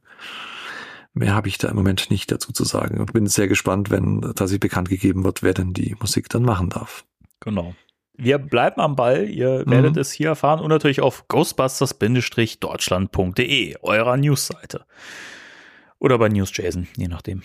mehr 1.17 1.33
habe 1.35 1.47
ich 1.47 1.57
da 1.57 1.69
im 1.69 1.75
Moment 1.75 2.09
nicht 2.11 2.31
dazu 2.31 2.51
zu 2.53 2.63
sagen 2.63 2.99
und 2.99 3.13
bin 3.13 3.27
sehr 3.27 3.47
gespannt, 3.47 3.89
wenn 3.89 4.21
tatsächlich 4.21 4.59
bekannt 4.61 4.89
gegeben 4.89 5.23
wird, 5.23 5.43
wer 5.43 5.53
denn 5.53 5.73
die 5.73 5.95
Musik 5.99 6.29
dann 6.29 6.43
machen 6.43 6.69
darf. 6.69 7.05
Genau. 7.39 7.75
Wir 8.19 8.39
bleiben 8.39 8.81
am 8.81 8.95
Ball. 8.95 9.29
Ihr 9.29 9.63
Mhm. 9.65 9.71
werdet 9.71 9.97
es 9.97 10.11
hier 10.11 10.29
erfahren 10.29 10.59
und 10.59 10.69
natürlich 10.69 11.01
auf 11.01 11.27
ghostbusters-deutschland.de, 11.27 13.75
eurer 13.81 14.17
Newsseite. 14.17 14.85
Oder 15.99 16.17
bei 16.17 16.29
Newsjason, 16.29 16.87
je 16.97 17.07
nachdem. 17.07 17.43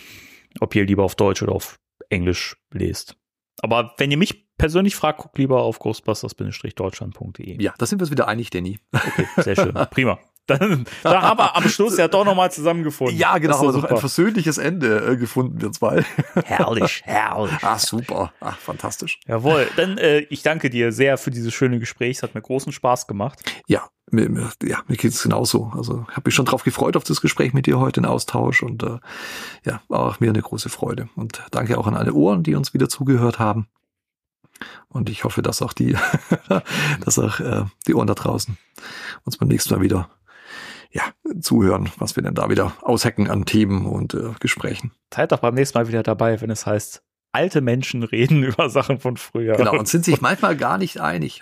Ob 0.61 0.74
ihr 0.74 0.85
lieber 0.85 1.05
auf 1.05 1.15
Deutsch 1.15 1.43
oder 1.43 1.53
auf 1.53 1.78
Englisch 2.11 2.57
lest. 2.73 3.16
Aber 3.62 3.94
wenn 3.99 4.11
ihr 4.11 4.16
mich 4.16 4.47
persönlich 4.57 4.97
fragt, 4.97 5.20
guckt 5.20 5.39
lieber 5.39 5.62
auf 5.62 5.78
ghostbusters-deutschland.de. 5.78 7.62
Ja, 7.62 7.74
da 7.78 7.86
sind 7.86 8.01
wir 8.01 8.05
uns 8.05 8.11
wieder 8.11 8.28
einig, 8.28 8.51
Danny. 8.51 8.78
Okay, 8.93 9.27
sehr 9.43 9.57
schön. 9.57 9.74
Prima. 9.90 10.19
Dann, 10.59 10.85
da 11.03 11.23
haben 11.23 11.39
wir 11.39 11.57
am 11.57 11.69
Schluss 11.69 11.97
ja 11.97 12.09
doch 12.09 12.24
nochmal 12.24 12.51
zusammengefunden. 12.51 13.16
Ja, 13.16 13.39
genau, 13.39 13.62
doch 13.62 13.83
noch 13.83 13.85
ein 13.85 13.97
versöhnliches 13.97 14.59
Ende 14.59 15.12
äh, 15.12 15.16
gefunden, 15.16 15.61
wir 15.61 15.73
zwei. 15.73 16.05
Herrlich, 16.45 17.03
herrlich. 17.05 17.62
Ah, 17.62 17.79
super. 17.79 18.33
Ah, 18.41 18.53
fantastisch. 18.53 19.20
Jawohl, 19.27 19.69
dann 19.77 19.99
äh, 19.99 20.20
ich 20.31 20.43
danke 20.43 20.70
dir 20.70 20.93
sehr 20.93 21.19
für 21.19 21.31
dieses 21.31 21.53
schöne 21.55 21.79
Gespräch. 21.79 22.19
Es 22.19 22.23
hat 22.23 22.35
mir 22.35 22.43
großen 22.43 22.73
Spaß 22.73 23.07
gemacht. 23.07 23.41
Ja, 23.66 23.89
mir, 24.11 24.29
mir, 24.29 24.51
ja, 24.62 24.83
mir 24.89 24.97
geht 24.97 25.12
es 25.12 25.23
genauso. 25.23 25.73
Also 25.74 26.07
habe 26.09 26.23
mich 26.27 26.35
schon 26.35 26.45
drauf 26.45 26.65
gefreut 26.65 26.97
auf 26.97 27.05
das 27.05 27.20
Gespräch 27.20 27.53
mit 27.53 27.66
dir 27.66 27.79
heute, 27.79 28.01
den 28.01 28.07
Austausch 28.07 28.62
und 28.62 28.83
äh, 28.83 28.99
ja, 29.65 29.81
war 29.89 30.01
auch 30.01 30.20
mir 30.20 30.31
eine 30.31 30.43
große 30.43 30.69
Freude. 30.69 31.09
Und 31.16 31.43
danke 31.51 31.79
auch 31.79 31.87
an 31.87 31.97
alle 31.97 32.12
Ohren, 32.12 32.43
die 32.43 32.55
uns 32.55 32.74
wieder 32.74 32.89
zugehört 32.89 33.39
haben. 33.39 33.69
Und 34.89 35.09
ich 35.09 35.24
hoffe, 35.24 35.43
dass 35.43 35.62
auch 35.62 35.73
die, 35.73 35.97
dass 37.05 37.19
auch 37.19 37.41
äh, 37.41 37.65
die 37.87 37.95
Ohren 37.95 38.07
da 38.07 38.15
draußen 38.15 38.57
uns 39.24 39.37
beim 39.37 39.49
nächsten 39.49 39.74
Mal 39.74 39.81
wieder 39.81 40.11
ja, 40.93 41.02
zuhören, 41.40 41.90
was 41.98 42.16
wir 42.16 42.23
denn 42.23 42.35
da 42.35 42.51
wieder 42.51 42.74
aushacken 42.82 43.31
an 43.31 43.44
Themen 43.44 43.86
und 43.86 44.14
äh, 44.14 44.31
Gesprächen. 44.40 44.93
Seid 45.12 45.32
doch 45.32 45.39
beim 45.39 45.55
nächsten 45.55 45.78
Mal 45.78 45.89
wieder 45.89 46.02
dabei, 46.02 46.40
wenn 46.40 46.51
es 46.51 46.66
heißt, 46.66 47.02
alte 47.32 47.62
Menschen 47.62 48.02
reden 48.02 48.43
über 48.43 48.69
Sachen 48.69 49.01
von 49.01 49.16
früher. 49.16 49.56
Genau, 49.56 49.78
und 49.78 49.89
sind 49.89 50.05
sich 50.05 50.20
manchmal 50.20 50.56
gar 50.56 50.78
nicht 50.78 51.01
einig. 51.01 51.40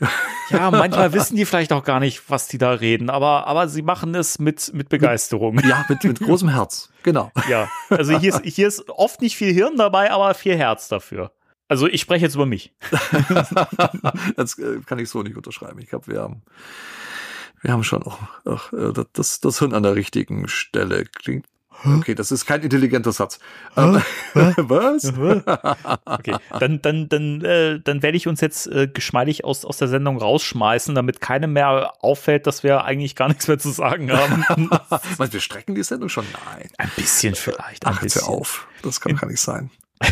ja, 0.51 0.71
manchmal 0.71 1.13
wissen 1.13 1.37
die 1.37 1.45
vielleicht 1.45 1.73
auch 1.73 1.85
gar 1.85 2.01
nicht, 2.01 2.31
was 2.31 2.49
die 2.49 2.59
da 2.59 2.73
reden, 2.73 3.11
aber, 3.11 3.47
aber 3.47 3.69
sie 3.69 3.83
machen 3.83 4.15
es 4.15 4.39
mit, 4.39 4.73
mit 4.73 4.89
Begeisterung. 4.89 5.59
Ja, 5.61 5.85
mit, 5.89 6.05
mit 6.05 6.21
großem 6.21 6.49
Herz. 6.49 6.91
Genau. 7.03 7.33
Ja, 7.49 7.69
also 7.89 8.17
hier 8.19 8.35
ist, 8.35 8.45
hier 8.45 8.69
ist 8.69 8.89
oft 8.89 9.21
nicht 9.21 9.37
viel 9.37 9.53
Hirn 9.53 9.77
dabei, 9.77 10.11
aber 10.11 10.33
viel 10.35 10.57
Herz 10.57 10.89
dafür. 10.89 11.33
Also 11.69 11.87
ich 11.87 12.01
spreche 12.01 12.25
jetzt 12.25 12.35
über 12.35 12.47
mich. 12.47 12.75
das 14.37 14.59
äh, 14.59 14.81
kann 14.87 14.99
ich 14.99 15.09
so 15.09 15.23
nicht 15.23 15.37
unterschreiben. 15.37 15.79
Ich 15.79 15.89
glaube, 15.89 16.09
wir 16.09 16.21
haben, 16.21 16.43
wir 17.63 17.73
haben 17.73 17.85
schon 17.85 18.03
auch, 18.03 18.19
auch 18.45 18.73
äh, 18.73 18.93
das, 19.13 19.41
das 19.41 19.59
Hirn 19.59 19.75
an 19.75 19.83
der 19.83 19.95
richtigen 19.95 20.49
Stelle. 20.49 21.05
Klingt. 21.05 21.47
Okay, 21.85 22.15
das 22.15 22.31
ist 22.31 22.45
kein 22.45 22.61
intelligenter 22.63 23.13
Satz. 23.13 23.39
Ähm, 23.77 24.03
Was? 24.35 25.13
Okay, 26.05 26.37
dann, 26.59 26.83
dann, 26.83 27.09
dann, 27.09 27.43
äh, 27.43 27.81
dann 27.81 28.03
werde 28.03 28.17
ich 28.17 28.27
uns 28.29 28.41
jetzt 28.41 28.67
äh, 28.67 28.89
geschmeidig 28.89 29.45
aus, 29.45 29.65
aus 29.65 29.79
der 29.79 29.89
Sendung 29.89 30.19
rausschmeißen, 30.19 30.95
damit 30.95 31.21
keinem 31.21 31.53
mehr 31.53 31.95
auffällt, 32.01 32.47
dass 32.47 32.63
wir 32.63 32.85
eigentlich 32.85 33.17
gar 33.17 33.29
nichts 33.29 33.49
mehr 33.49 33.59
zu 33.59 33.71
sagen 33.71 34.13
haben. 34.13 34.45
Meinst 34.91 35.19
du, 35.19 35.33
wir 35.33 35.41
strecken 35.41 35.75
die 35.75 35.83
Sendung 35.83 36.09
schon? 36.09 36.27
Nein. 36.47 36.69
Ein 36.77 36.91
bisschen 36.97 37.35
vielleicht, 37.35 37.87
ein 37.87 37.95
Ach, 37.97 38.01
bisschen. 38.03 38.23
auf. 38.23 38.67
Das 38.83 39.01
kann 39.01 39.17
gar 39.17 39.29
nicht 39.29 39.41
sein. 39.41 39.71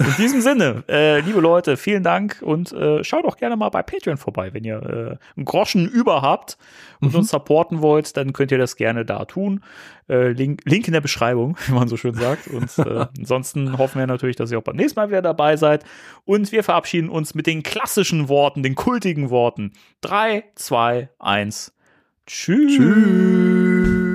In 0.00 0.14
diesem 0.16 0.40
Sinne, 0.40 0.84
äh, 0.88 1.18
liebe 1.20 1.40
Leute, 1.40 1.76
vielen 1.76 2.04
Dank 2.04 2.38
und 2.40 2.72
äh, 2.72 3.02
schaut 3.02 3.24
auch 3.24 3.36
gerne 3.36 3.56
mal 3.56 3.68
bei 3.70 3.82
Patreon 3.82 4.16
vorbei. 4.16 4.54
Wenn 4.54 4.62
ihr 4.62 4.76
äh, 4.76 5.36
einen 5.36 5.44
Groschen 5.44 5.88
über 5.88 6.22
habt 6.22 6.56
und 7.00 7.12
Mhm. 7.12 7.18
uns 7.18 7.30
supporten 7.30 7.82
wollt, 7.82 8.16
dann 8.16 8.32
könnt 8.32 8.52
ihr 8.52 8.58
das 8.58 8.76
gerne 8.76 9.04
da 9.04 9.24
tun. 9.24 9.60
Äh, 10.08 10.28
Link, 10.28 10.60
Link 10.66 10.86
in 10.86 10.92
der 10.92 11.00
Beschreibung, 11.00 11.56
wie 11.66 11.72
man 11.72 11.88
so 11.88 11.96
schön 11.96 12.14
sagt. 12.14 12.46
Und 12.46 12.78
äh, 12.78 13.06
ansonsten 13.18 13.76
hoffen 13.76 13.98
wir 13.98 14.06
natürlich, 14.06 14.36
dass 14.36 14.52
ihr 14.52 14.58
auch 14.58 14.62
beim 14.62 14.76
nächsten 14.76 15.00
Mal 15.00 15.08
wieder 15.08 15.22
dabei 15.22 15.56
seid. 15.56 15.84
Und 16.24 16.52
wir 16.52 16.62
verabschieden 16.62 17.08
uns 17.08 17.34
mit 17.34 17.48
den 17.48 17.64
klassischen 17.64 18.28
Worten, 18.28 18.62
den 18.62 18.76
kultigen 18.76 19.30
Worten. 19.30 19.72
Drei, 20.00 20.44
zwei, 20.54 21.08
eins. 21.18 21.74
Tschüss. 22.24 22.76
Tschüss. 22.76 24.07